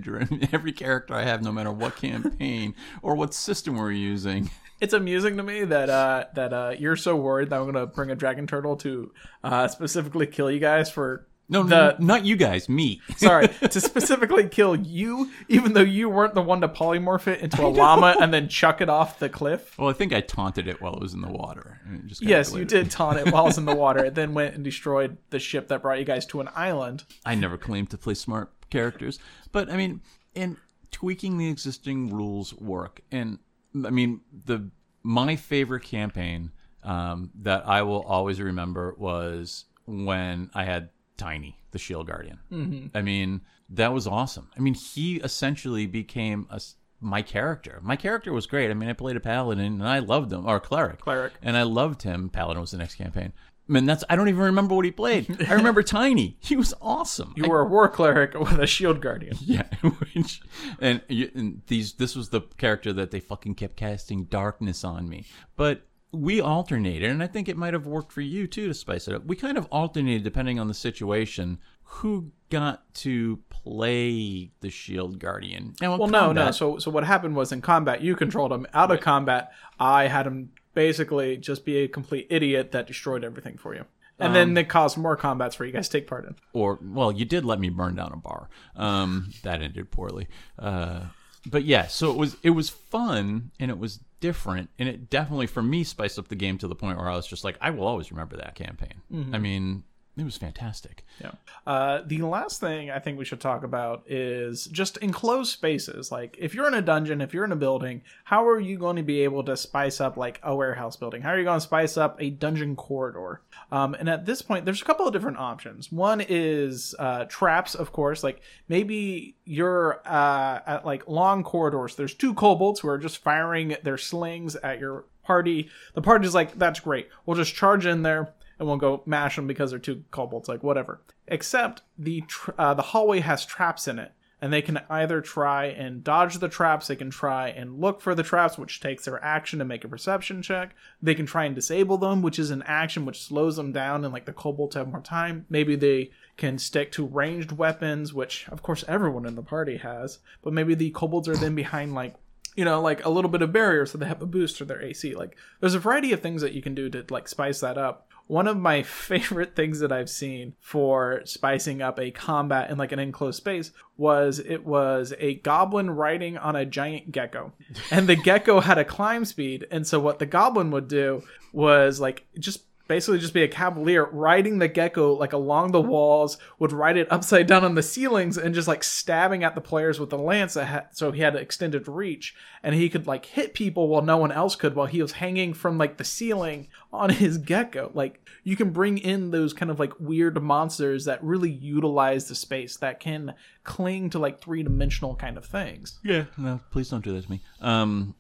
every 0.52 0.72
character 0.72 1.14
I 1.14 1.24
have, 1.24 1.44
no 1.44 1.52
matter 1.52 1.72
what 1.72 1.96
campaign 1.96 2.74
or 3.02 3.16
what 3.16 3.34
system 3.34 3.78
we're 3.78 3.92
using. 3.92 4.50
it's 4.82 4.94
amusing 4.94 5.38
to 5.38 5.44
me 5.44 5.64
that 5.64 5.90
uh 5.90 6.26
that 6.34 6.52
uh 6.54 6.74
you're 6.78 6.98
so 6.98 7.16
worried 7.16 7.50
that 7.50 7.56
i'm 7.58 7.64
going 7.64 7.76
to 7.76 7.86
bring 7.86 8.12
a 8.12 8.16
dragon 8.16 8.46
turtle 8.46 8.76
to 8.76 9.10
uh 9.44 9.68
specifically 9.70 10.28
kill 10.28 10.52
you 10.52 10.60
guys 10.60 10.90
for 10.90 11.28
No, 11.48 11.64
The- 11.64 11.96
n- 12.00 12.06
not 12.06 12.26
you 12.26 12.36
guys, 12.36 12.68
me. 12.68 13.02
sorry, 13.18 13.48
to 13.48 13.80
specifically 13.82 14.48
kill 14.50 14.76
you, 14.76 15.32
even 15.48 15.74
though 15.74 15.82
you 15.82 16.10
weren't 16.10 16.34
the 16.34 16.42
one 16.42 16.62
to 16.62 16.68
polymorph 16.68 17.28
it 17.28 17.42
into 17.42 17.64
a 17.64 17.68
llama 17.70 18.16
and 18.20 18.34
then 18.34 18.48
chuck 18.50 18.82
it 18.82 18.90
off 18.90 19.20
the 19.20 19.30
cliff. 19.30 19.78
Well, 19.78 19.90
I 19.90 19.94
think 19.94 20.12
I 20.14 20.22
taunted 20.22 20.68
it 20.68 20.82
while 20.82 20.96
it 20.96 21.02
was 21.02 21.14
in 21.14 21.22
the 21.22 21.30
water. 21.30 21.80
and 21.86 22.00
it 22.04 22.08
just 22.08 22.22
Yes, 22.24 22.54
you 22.54 22.66
did 22.66 22.90
taunt 22.90 23.20
it 23.20 23.32
while 23.32 23.44
it 23.44 23.48
was 23.48 23.58
in 23.60 23.66
the 23.66 23.76
water. 23.76 24.04
It 24.06 24.16
then 24.16 24.34
went 24.34 24.56
and 24.56 24.64
destroyed 24.64 25.18
the 25.30 25.40
ship 25.40 25.68
that 25.68 25.82
brought 25.82 26.00
you 26.00 26.06
guys 26.06 26.26
to 26.28 26.42
an 26.42 26.50
island. 26.56 27.04
I 27.26 27.36
never 27.36 27.58
claimed 27.58 27.90
to 27.92 27.98
play 27.98 28.16
smart 28.16 28.52
characters, 28.72 29.20
but 29.52 29.70
I 29.70 29.78
mean, 29.78 30.02
and 30.36 30.58
tweaking 30.92 31.38
the 31.38 31.50
existing 31.50 32.12
rules 32.12 32.54
work. 32.56 33.02
And 33.12 33.38
I 33.86 33.90
mean, 33.92 34.22
the 34.46 34.72
my 35.04 35.36
favorite 35.36 35.84
campaign 35.84 36.52
um, 36.84 37.30
that 37.42 37.68
I 37.68 37.84
will 37.84 38.02
always 38.02 38.42
remember 38.42 38.96
was 38.98 39.66
when 39.86 40.50
I 40.56 40.64
had 40.64 40.90
Tiny, 41.18 41.58
the 41.72 41.80
Shield 41.80 42.08
Guardian. 42.08 42.40
Mm-hmm. 42.52 42.98
I 42.98 43.02
mean, 43.02 43.42
that 43.70 43.94
was 43.94 44.08
awesome. 44.08 44.50
I 44.56 44.60
mean, 44.60 44.74
he 44.74 45.18
essentially 45.18 45.86
became 45.86 46.48
a 46.50 46.60
my 47.02 47.22
character. 47.22 47.80
My 47.84 47.96
character 47.96 48.34
was 48.34 48.48
great. 48.48 48.72
I 48.72 48.74
mean, 48.74 48.90
I 48.90 48.94
played 48.94 49.16
a 49.16 49.20
paladin 49.20 49.66
and 49.66 49.88
I 49.88 50.00
loved 50.00 50.32
him, 50.32 50.46
or 50.46 50.60
cleric. 50.60 51.00
Cleric. 51.02 51.34
And 51.42 51.56
I 51.56 51.64
loved 51.64 52.02
him. 52.02 52.30
Paladin 52.30 52.62
was 52.62 52.72
the 52.72 52.78
next 52.78 52.96
campaign. 52.96 53.32
I 53.68 53.72
mean, 53.72 53.86
that's 53.86 54.04
I 54.10 54.16
don't 54.16 54.30
even 54.30 54.42
remember 54.42 54.76
what 54.76 54.86
he 54.86 54.92
played. 54.92 55.44
I 55.50 55.54
remember 55.54 55.82
Tiny. 55.82 56.38
He 56.40 56.56
was 56.56 56.74
awesome. 56.82 57.34
You 57.36 57.50
were 57.50 57.62
a 57.62 57.66
war 57.66 57.90
cleric 57.90 58.34
with 58.40 58.60
a 58.60 58.68
shield 58.68 59.02
guardian. 59.02 59.38
Yeah, 59.46 59.68
which, 59.82 60.42
and, 60.80 61.02
and 61.10 61.62
these 61.68 61.94
this 61.94 62.16
was 62.16 62.30
the 62.30 62.42
character 62.58 62.94
that 62.94 63.12
they 63.12 63.20
fucking 63.20 63.56
kept 63.56 63.76
casting 63.76 64.26
darkness 64.26 64.84
on 64.84 65.08
me. 65.08 65.26
But 65.56 65.86
we 66.16 66.42
alternated, 66.42 67.10
and 67.10 67.22
I 67.22 67.28
think 67.28 67.48
it 67.50 67.58
might 67.58 67.74
have 67.74 67.86
worked 67.86 68.12
for 68.12 68.22
you 68.22 68.48
too 68.48 68.68
to 68.68 68.74
spice 68.74 69.08
it 69.08 69.14
up. 69.14 69.26
We 69.26 69.36
kind 69.36 69.58
of 69.58 69.68
alternated 69.72 70.24
depending 70.24 70.60
on 70.60 70.68
the 70.68 70.74
situation. 70.74 71.60
Who 72.00 72.32
got 72.50 72.94
to 72.96 73.40
play 73.50 74.52
the 74.62 74.70
Shield 74.70 75.20
Guardian? 75.20 75.76
Now, 75.82 75.98
Well, 75.98 76.08
no, 76.10 76.32
no. 76.32 76.52
So, 76.52 76.80
so 76.80 76.90
what 76.90 77.04
happened 77.04 77.36
was 77.36 77.52
in 77.52 77.62
combat, 77.62 78.02
you 78.02 78.16
controlled 78.16 78.52
him. 78.52 78.66
Out 78.74 78.92
of 78.92 79.02
combat, 79.02 79.52
I 79.80 80.08
had 80.08 80.26
him 80.26 80.52
basically 80.74 81.38
just 81.38 81.64
be 81.64 81.78
a 81.78 81.88
complete 81.88 82.28
idiot 82.30 82.72
that 82.72 82.88
destroyed 82.88 83.24
everything 83.24 83.58
for 83.58 83.76
you. 83.76 83.86
And 84.20 84.34
then 84.34 84.56
it 84.58 84.70
caused 84.70 84.98
more 84.98 85.16
combats 85.18 85.56
for 85.56 85.66
you 85.66 85.72
guys 85.74 85.90
to 85.90 86.00
take 86.00 86.08
part 86.08 86.26
in. 86.26 86.36
or 86.54 86.80
well, 86.82 87.12
you 87.12 87.26
did 87.26 87.44
let 87.44 87.60
me 87.60 87.70
burn 87.70 87.96
down 87.96 88.12
a 88.14 88.18
bar. 88.18 88.50
Um, 88.76 89.32
that 89.44 89.62
ended 89.62 89.92
poorly. 89.92 90.28
Uh, 90.58 91.02
but 91.46 91.64
yeah, 91.66 91.88
so 91.88 92.12
it 92.12 92.18
was 92.18 92.38
it 92.42 92.52
was 92.52 92.70
fun 92.70 93.52
and 93.60 93.70
it 93.70 93.78
was 93.78 94.00
different, 94.20 94.70
and 94.80 94.88
it 94.90 95.10
definitely 95.10 95.48
for 95.48 95.62
me 95.62 95.84
spiced 95.84 96.18
up 96.20 96.28
the 96.28 96.36
game 96.36 96.58
to 96.60 96.68
the 96.68 96.76
point 96.76 96.98
where 96.98 97.10
I 97.10 97.16
was 97.16 97.28
just 97.28 97.44
like, 97.44 97.58
I 97.62 97.70
will 97.72 97.88
always 97.88 98.12
remember 98.12 98.38
that 98.38 98.56
campaign. 98.56 99.02
Mm-hmm. 99.12 99.36
I 99.36 99.40
mean, 99.40 99.84
it 100.18 100.24
was 100.24 100.38
fantastic. 100.38 101.06
Yeah. 101.20 101.32
Uh, 101.68 102.02
the 102.06 102.22
last 102.22 102.62
thing 102.62 102.90
I 102.90 103.00
think 103.00 103.18
we 103.18 103.26
should 103.26 103.42
talk 103.42 103.64
about 103.64 104.04
is 104.08 104.66
just 104.66 104.98
enclosed 104.98 105.52
spaces. 105.52 106.10
Like, 106.12 106.38
if 106.40 106.54
you're 106.54 106.68
in 106.68 106.74
a 106.74 106.82
dungeon, 106.82 107.20
if 107.20 107.34
you're 107.34 107.44
in 107.44 107.52
a 107.52 107.58
building, 107.58 108.02
how 108.24 108.48
are 108.48 108.60
you 108.60 108.78
going 108.78 108.96
to 108.96 109.04
be 109.04 109.22
able 109.22 109.44
to 109.44 109.58
spice 109.58 110.00
up 110.00 110.16
like 110.16 110.40
a 110.42 110.56
warehouse 110.56 110.96
building? 110.96 111.22
How 111.22 111.32
are 111.32 111.38
you 111.38 111.44
going 111.44 111.60
to 111.60 111.66
spice 111.66 111.98
up 111.98 112.22
a 112.22 112.30
dungeon 112.30 112.78
corridor? 112.78 113.42
Um, 113.72 113.94
and 113.94 114.10
at 114.10 114.26
this 114.26 114.42
point, 114.42 114.64
there's 114.64 114.82
a 114.82 114.86
couple 114.86 115.06
of 115.06 115.12
different 115.12 115.38
options. 115.38 115.92
One 115.92 116.24
is 116.28 116.96
uh, 116.98 117.26
traps, 117.26 117.76
of 117.76 117.92
course. 117.92 118.24
Like 118.24 118.42
maybe 118.70 119.36
you're 119.44 120.02
uh, 120.06 120.62
at 120.66 120.86
like 120.86 121.10
long 121.10 121.44
corridors. 121.44 121.96
There's 121.96 122.14
two 122.14 122.34
kobolds 122.34 122.80
who 122.80 122.88
are 122.88 122.98
just 122.98 123.18
firing 123.18 123.76
their 123.84 123.98
slings 123.98 124.56
at 124.56 124.80
your 124.80 125.06
party. 125.24 125.70
The 125.94 126.02
party's 126.02 126.34
like, 126.34 126.58
that's 126.58 126.80
great. 126.80 127.10
We'll 127.26 127.36
just 127.36 127.54
charge 127.54 127.86
in 127.86 128.04
there 128.04 128.34
and 128.60 128.68
won't 128.68 128.82
go 128.82 129.04
mash 129.06 129.36
them 129.36 129.48
because 129.48 129.72
they're 129.72 129.80
two 129.80 130.04
kobolds, 130.12 130.48
like 130.48 130.64
whatever. 130.64 131.02
Except 131.28 131.82
the 131.98 132.22
tr- 132.22 132.52
uh, 132.58 132.74
the 132.74 132.82
hallway 132.82 133.20
has 133.20 133.46
traps 133.46 133.88
in 133.88 134.00
it, 134.00 134.12
and 134.42 134.52
they 134.52 134.62
can 134.62 134.82
either 134.90 135.22
try 135.22 135.66
and 135.66 136.04
dodge 136.04 136.40
the 136.40 136.50
traps, 136.50 136.88
they 136.88 136.96
can 136.96 137.10
try 137.10 137.50
and 137.50 137.80
look 137.80 138.02
for 138.02 138.14
the 138.14 138.24
traps, 138.24 138.58
which 138.58 138.80
takes 138.80 139.06
their 139.06 139.24
action 139.24 139.60
to 139.60 139.66
make 139.66 139.84
a 139.84 139.88
perception 139.88 140.42
check. 140.42 140.76
They 141.02 141.16
can 141.16 141.26
try 141.26 141.46
and 141.46 141.56
disable 141.56 141.98
them, 141.98 142.22
which 142.22 142.38
is 142.38 142.52
an 142.52 142.64
action 142.64 143.06
which 143.06 143.24
slows 143.24 143.56
them 143.56 143.72
down, 143.72 144.04
and 144.04 144.14
like 144.14 144.26
the 144.26 144.34
kobolds 144.34 144.76
have 144.76 144.90
more 144.90 145.02
time. 145.02 145.46
Maybe 145.50 145.76
they 145.76 146.12
can 146.38 146.58
stick 146.58 146.92
to 146.94 147.06
ranged 147.06 147.54
weapons, 147.54 148.14
which 148.14 148.48
of 148.50 148.62
course 148.62 148.84
everyone 148.88 149.26
in 149.26 149.36
the 149.36 149.42
party 149.42 149.78
has, 149.78 150.20
but 150.42 150.54
maybe 150.54 150.76
the 150.76 150.92
kobolds 150.92 151.28
are 151.28 151.38
then 151.38 151.56
behind 151.56 151.96
like 151.96 152.16
you 152.56 152.64
know, 152.64 152.82
like 152.82 153.04
a 153.04 153.10
little 153.10 153.30
bit 153.30 153.42
of 153.42 153.52
barrier 153.52 153.86
so 153.86 153.98
they 153.98 154.06
have 154.06 154.22
a 154.22 154.26
boost 154.26 154.58
to 154.58 154.66
their 154.66 154.82
AC. 154.82 155.14
Like 155.14 155.38
there's 155.60 155.76
a 155.76 155.80
variety 155.80 156.14
of 156.14 156.22
things 156.22 156.42
that 156.42 156.54
you 156.54 156.62
can 156.62 156.74
do 156.74 156.90
to 156.90 157.06
like 157.10 157.28
spice 157.28 157.60
that 157.60 157.78
up. 157.78 158.05
One 158.28 158.48
of 158.48 158.58
my 158.58 158.84
favorite 158.84 159.56
things 159.56 159.80
that 159.80 159.92
I've 159.92 160.10
seen 160.10 160.54
for 160.60 161.22
spicing 161.26 161.82
up 161.82 162.00
a 162.00 162.12
combat 162.12 162.70
in 162.70 162.78
like 162.78 162.92
an 162.92 163.00
enclosed 163.00 163.38
space 163.38 163.72
was 163.98 164.40
it 164.40 164.66
was 164.66 165.14
a 165.20 165.36
goblin 165.36 165.90
riding 165.92 166.38
on 166.38 166.56
a 166.56 166.66
giant 166.66 167.12
gecko. 167.12 167.54
And 167.92 168.08
the 168.08 168.16
gecko 168.16 168.60
had 168.60 168.78
a 168.78 168.86
climb 168.86 169.26
speed, 169.26 169.68
and 169.72 169.88
so 169.88 170.00
what 170.00 170.20
the 170.20 170.26
goblin 170.26 170.72
would 170.72 170.88
do 170.88 171.24
was 171.54 172.00
like 172.02 172.26
just 172.38 172.65
basically 172.88 173.20
just 173.20 173.34
be 173.34 173.44
a 173.44 173.48
cavalier 173.48 174.06
riding 174.06 174.60
the 174.60 174.68
gecko 174.68 175.14
like 175.14 175.34
along 175.34 175.72
the 175.72 175.82
walls, 175.82 176.38
would 176.60 176.72
ride 176.72 176.98
it 176.98 177.12
upside 177.12 177.48
down 177.48 177.64
on 177.64 177.76
the 177.76 177.84
ceilings 177.84 178.38
and 178.38 178.54
just 178.54 178.68
like 178.68 178.84
stabbing 178.84 179.44
at 179.44 179.56
the 179.56 179.62
players 179.62 180.00
with 180.00 180.10
the 180.10 180.18
lance. 180.18 180.58
So 180.92 181.12
he 181.12 181.22
had 181.22 181.36
extended 181.36 181.88
reach, 181.88 182.36
and 182.64 182.76
he 182.76 182.90
could 182.90 183.08
like 183.08 183.26
hit 183.26 183.54
people 183.54 183.88
while 183.88 184.02
no 184.02 184.18
one 184.18 184.32
else 184.32 184.56
could, 184.56 184.76
while 184.76 184.88
he 184.88 185.02
was 185.02 185.14
hanging 185.14 185.54
from 185.54 185.78
like 185.78 185.98
the 185.98 186.04
ceiling 186.04 186.68
on 186.94 187.10
his 187.10 187.38
gecko. 187.38 187.92
Like 187.94 188.22
you 188.44 188.56
can 188.56 188.70
bring 188.72 188.98
in 188.98 189.32
those 189.32 189.54
kind 189.54 189.72
of 189.72 189.80
like 189.80 190.00
weird 190.00 190.42
monsters 190.42 191.06
that 191.06 191.24
really 191.24 191.52
utilize 191.52 192.28
the 192.28 192.36
space 192.36 192.78
that 192.78 193.00
can 193.00 193.34
cling 193.64 194.10
to 194.12 194.20
like 194.20 194.40
three 194.40 194.64
dimensional 194.64 195.16
kind 195.16 195.38
of 195.38 195.46
things. 195.46 196.00
Yeah, 196.04 196.26
no, 196.38 196.60
please 196.72 196.90
don't 196.90 197.04
do 197.04 197.14
that 197.14 197.24
to 197.24 197.32
me. 197.32 197.42
Um, 197.62 198.16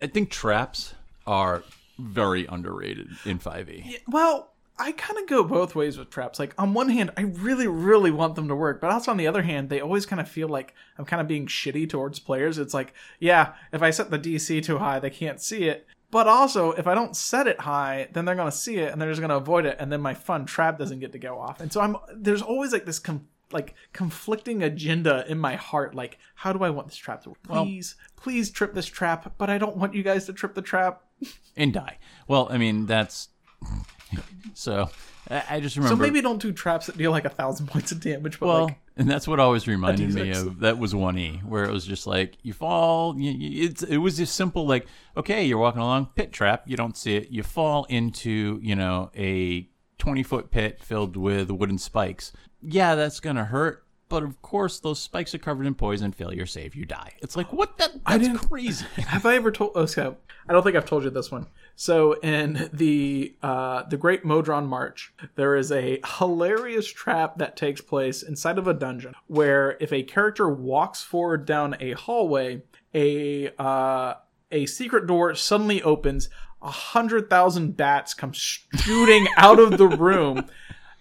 I 0.00 0.06
think 0.06 0.30
traps 0.30 0.94
are 1.26 1.64
very 1.98 2.46
underrated 2.46 3.08
in 3.24 3.36
E. 3.36 3.40
5e. 3.40 3.98
Well, 4.08 4.52
I 4.78 4.92
kind 4.92 5.18
of 5.18 5.26
go 5.26 5.42
both 5.42 5.74
ways 5.74 5.98
with 5.98 6.10
traps. 6.10 6.38
Like 6.38 6.54
on 6.56 6.72
one 6.72 6.88
hand, 6.88 7.10
I 7.16 7.22
really, 7.22 7.66
really 7.66 8.12
want 8.12 8.36
them 8.36 8.48
to 8.48 8.54
work, 8.54 8.80
but 8.80 8.90
also 8.90 9.10
on 9.10 9.16
the 9.16 9.26
other 9.26 9.42
hand, 9.42 9.68
they 9.68 9.80
always 9.80 10.06
kind 10.06 10.20
of 10.20 10.28
feel 10.28 10.48
like 10.48 10.74
I'm 10.96 11.04
kind 11.04 11.20
of 11.20 11.26
being 11.26 11.46
shitty 11.46 11.90
towards 11.90 12.20
players. 12.20 12.58
It's 12.58 12.74
like, 12.74 12.94
yeah, 13.18 13.54
if 13.72 13.82
I 13.82 13.90
set 13.90 14.10
the 14.10 14.18
DC 14.18 14.62
too 14.62 14.78
high, 14.78 15.00
they 15.00 15.10
can't 15.10 15.40
see 15.40 15.64
it. 15.64 15.86
But 16.10 16.26
also, 16.26 16.72
if 16.72 16.86
I 16.86 16.94
don't 16.94 17.16
set 17.16 17.46
it 17.46 17.60
high, 17.60 18.08
then 18.12 18.24
they're 18.24 18.34
gonna 18.34 18.52
see 18.52 18.76
it 18.76 18.92
and 18.92 19.02
they're 19.02 19.10
just 19.10 19.20
gonna 19.20 19.36
avoid 19.36 19.66
it, 19.66 19.76
and 19.78 19.92
then 19.92 20.00
my 20.00 20.14
fun 20.14 20.46
trap 20.46 20.78
doesn't 20.78 21.00
get 21.00 21.12
to 21.12 21.18
go 21.18 21.38
off. 21.38 21.60
And 21.60 21.72
so 21.72 21.80
I'm 21.80 21.96
there's 22.14 22.40
always 22.40 22.72
like 22.72 22.86
this 22.86 22.98
com- 22.98 23.28
like 23.52 23.74
conflicting 23.92 24.62
agenda 24.62 25.24
in 25.28 25.38
my 25.38 25.56
heart. 25.56 25.94
Like, 25.94 26.18
how 26.34 26.52
do 26.52 26.62
I 26.62 26.70
want 26.70 26.88
this 26.88 26.96
trap 26.96 27.24
to 27.24 27.30
work? 27.30 27.42
Please, 27.42 27.96
please 28.16 28.50
trip 28.50 28.74
this 28.74 28.86
trap, 28.86 29.34
but 29.36 29.50
I 29.50 29.58
don't 29.58 29.76
want 29.76 29.94
you 29.94 30.02
guys 30.02 30.24
to 30.26 30.32
trip 30.32 30.54
the 30.54 30.62
trap. 30.62 31.02
And 31.56 31.72
die. 31.72 31.98
Well, 32.26 32.48
I 32.50 32.58
mean 32.58 32.86
that's 32.86 33.28
so. 34.54 34.90
I 35.30 35.60
just 35.60 35.76
remember. 35.76 35.94
So 35.94 36.00
maybe 36.00 36.22
don't 36.22 36.40
do 36.40 36.52
traps 36.52 36.86
that 36.86 36.96
deal 36.96 37.10
like 37.10 37.26
a 37.26 37.30
thousand 37.30 37.66
points 37.66 37.92
of 37.92 38.00
damage, 38.00 38.40
but 38.40 38.46
well, 38.46 38.64
like 38.64 38.78
and 38.96 39.08
that's 39.08 39.28
what 39.28 39.38
always 39.38 39.68
reminded 39.68 40.14
me 40.14 40.30
of 40.30 40.60
that 40.60 40.78
was 40.78 40.94
one 40.94 41.18
e 41.18 41.40
where 41.44 41.64
it 41.64 41.70
was 41.70 41.84
just 41.84 42.06
like 42.06 42.38
you 42.42 42.54
fall. 42.54 43.14
You, 43.18 43.30
you, 43.32 43.68
it's 43.68 43.82
it 43.82 43.98
was 43.98 44.16
just 44.16 44.34
simple 44.34 44.66
like 44.66 44.86
okay, 45.16 45.44
you're 45.44 45.58
walking 45.58 45.82
along 45.82 46.10
pit 46.14 46.32
trap, 46.32 46.62
you 46.66 46.76
don't 46.76 46.96
see 46.96 47.16
it, 47.16 47.30
you 47.30 47.42
fall 47.42 47.84
into 47.90 48.58
you 48.62 48.74
know 48.74 49.10
a 49.16 49.68
twenty 49.98 50.22
foot 50.22 50.50
pit 50.50 50.80
filled 50.80 51.16
with 51.16 51.50
wooden 51.50 51.78
spikes. 51.78 52.32
Yeah, 52.62 52.94
that's 52.94 53.20
gonna 53.20 53.44
hurt. 53.44 53.84
But 54.08 54.22
of 54.22 54.40
course, 54.40 54.80
those 54.80 54.98
spikes 54.98 55.34
are 55.34 55.38
covered 55.38 55.66
in 55.66 55.74
poison. 55.74 56.12
Failure 56.12 56.46
save, 56.46 56.74
you 56.74 56.84
die. 56.86 57.12
It's 57.20 57.36
like 57.36 57.52
what? 57.52 57.76
That 57.78 57.90
that's 58.06 58.22
didn't- 58.22 58.48
crazy. 58.48 58.86
Have 58.96 59.26
I 59.26 59.34
ever 59.36 59.50
told? 59.50 59.72
Oh, 59.74 59.86
so 59.86 60.16
I 60.48 60.52
don't 60.52 60.62
think 60.62 60.76
I've 60.76 60.86
told 60.86 61.04
you 61.04 61.10
this 61.10 61.30
one. 61.30 61.46
So 61.76 62.14
in 62.20 62.70
the 62.72 63.34
uh, 63.42 63.82
the 63.84 63.96
Great 63.98 64.24
Modron 64.24 64.66
March, 64.66 65.12
there 65.36 65.56
is 65.56 65.70
a 65.70 66.00
hilarious 66.18 66.90
trap 66.90 67.38
that 67.38 67.56
takes 67.56 67.80
place 67.80 68.22
inside 68.22 68.58
of 68.58 68.66
a 68.66 68.74
dungeon 68.74 69.14
where 69.26 69.76
if 69.78 69.92
a 69.92 70.02
character 70.02 70.48
walks 70.48 71.02
forward 71.02 71.44
down 71.44 71.76
a 71.78 71.92
hallway, 71.92 72.62
a 72.94 73.50
uh, 73.58 74.14
a 74.50 74.66
secret 74.66 75.06
door 75.06 75.34
suddenly 75.34 75.82
opens. 75.82 76.30
A 76.60 76.70
hundred 76.72 77.30
thousand 77.30 77.76
bats 77.76 78.14
come 78.14 78.32
shooting 78.32 79.28
out 79.36 79.60
of 79.60 79.78
the 79.78 79.86
room 79.86 80.46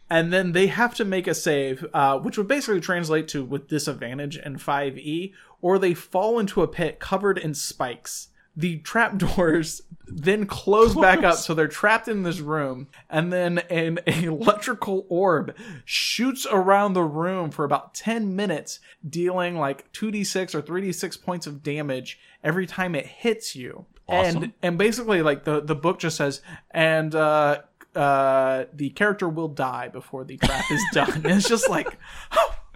and 0.10 0.32
then 0.32 0.54
they 0.54 0.68
have 0.68 0.96
to 0.96 1.06
make 1.06 1.28
a 1.28 1.36
save, 1.36 1.86
uh, 1.94 2.18
which 2.20 2.38
would 2.38 2.48
basically 2.48 2.82
translate 2.82 3.28
to 3.30 3.44
with 3.44 3.68
disadvantage 3.68 4.38
in 4.38 4.58
5e, 4.58 5.34
or 5.62 5.78
they 5.78 5.94
fall 5.94 6.40
into 6.40 6.62
a 6.62 6.68
pit 6.68 7.00
covered 7.00 7.38
in 7.38 7.54
spikes. 7.54 8.30
The 8.56 8.78
trapdoors 8.80 9.82
then 10.08 10.46
close 10.46 10.96
back 10.96 11.24
up, 11.24 11.36
so 11.36 11.54
they're 11.54 11.68
trapped 11.68 12.08
in 12.08 12.24
this 12.24 12.40
room, 12.40 12.88
and 13.10 13.32
then 13.32 13.60
an 13.70 14.00
electrical 14.08 15.06
orb 15.10 15.56
shoots 15.86 16.48
around 16.50 16.94
the 16.94 17.04
room 17.04 17.52
for 17.52 17.66
about 17.66 17.94
10 17.94 18.36
minutes, 18.36 18.80
dealing 19.08 19.58
like 19.58 19.92
2d6 19.94 20.56
or 20.56 20.62
3d6 20.62 21.22
points 21.22 21.46
of 21.46 21.62
damage 21.62 22.20
every 22.44 22.66
time 22.66 22.96
it 22.96 23.06
hits 23.06 23.56
you. 23.56 23.86
Awesome. 24.10 24.44
And 24.44 24.54
and 24.62 24.78
basically 24.78 25.22
like 25.22 25.44
the 25.44 25.60
the 25.60 25.76
book 25.76 26.00
just 26.00 26.16
says 26.16 26.42
and 26.72 27.14
uh 27.14 27.60
uh 27.98 28.66
the 28.74 28.90
character 28.92 29.28
will 29.28 29.48
die 29.48 29.88
before 29.88 30.24
the 30.24 30.38
trap 30.38 30.66
is 30.72 30.86
done. 30.94 31.22
It's 31.26 31.50
just 31.50 31.70
like 31.70 31.98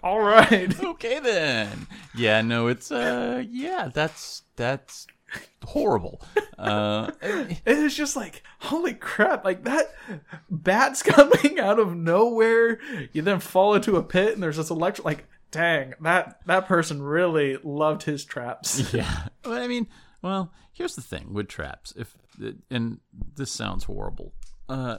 all 0.04 0.20
right. 0.20 0.84
okay 0.84 1.20
then. 1.20 1.88
Yeah, 2.16 2.42
no, 2.42 2.68
it's 2.68 2.92
uh, 2.92 3.44
yeah, 3.50 3.90
that's 3.94 4.44
that's 4.56 5.08
horrible. 5.64 6.22
Uh, 6.58 7.12
It's 7.22 7.96
just 7.96 8.16
like 8.16 8.44
holy 8.60 8.94
crap, 8.94 9.46
like 9.46 9.64
that 9.64 9.94
bats 10.50 11.04
coming 11.04 11.60
out 11.60 11.80
of 11.80 11.96
nowhere. 11.96 12.80
You 13.14 13.22
then 13.22 13.40
fall 13.40 13.76
into 13.76 13.96
a 13.98 14.04
pit 14.04 14.34
and 14.34 14.42
there's 14.44 14.58
this 14.58 14.70
electric 14.70 15.06
like 15.06 15.26
dang, 15.52 15.94
that 16.02 16.40
that 16.46 16.68
person 16.68 17.02
really 17.02 17.58
loved 17.64 18.04
his 18.04 18.26
traps. 18.26 18.94
yeah, 18.94 19.28
but 19.44 19.62
I 19.62 19.68
mean, 19.68 19.88
well, 20.22 20.52
here's 20.72 20.96
the 20.96 21.02
thing 21.02 21.34
with 21.34 21.48
traps. 21.48 21.94
If 21.96 22.16
and 22.70 23.00
this 23.36 23.52
sounds 23.52 23.84
horrible, 23.84 24.34
uh, 24.68 24.98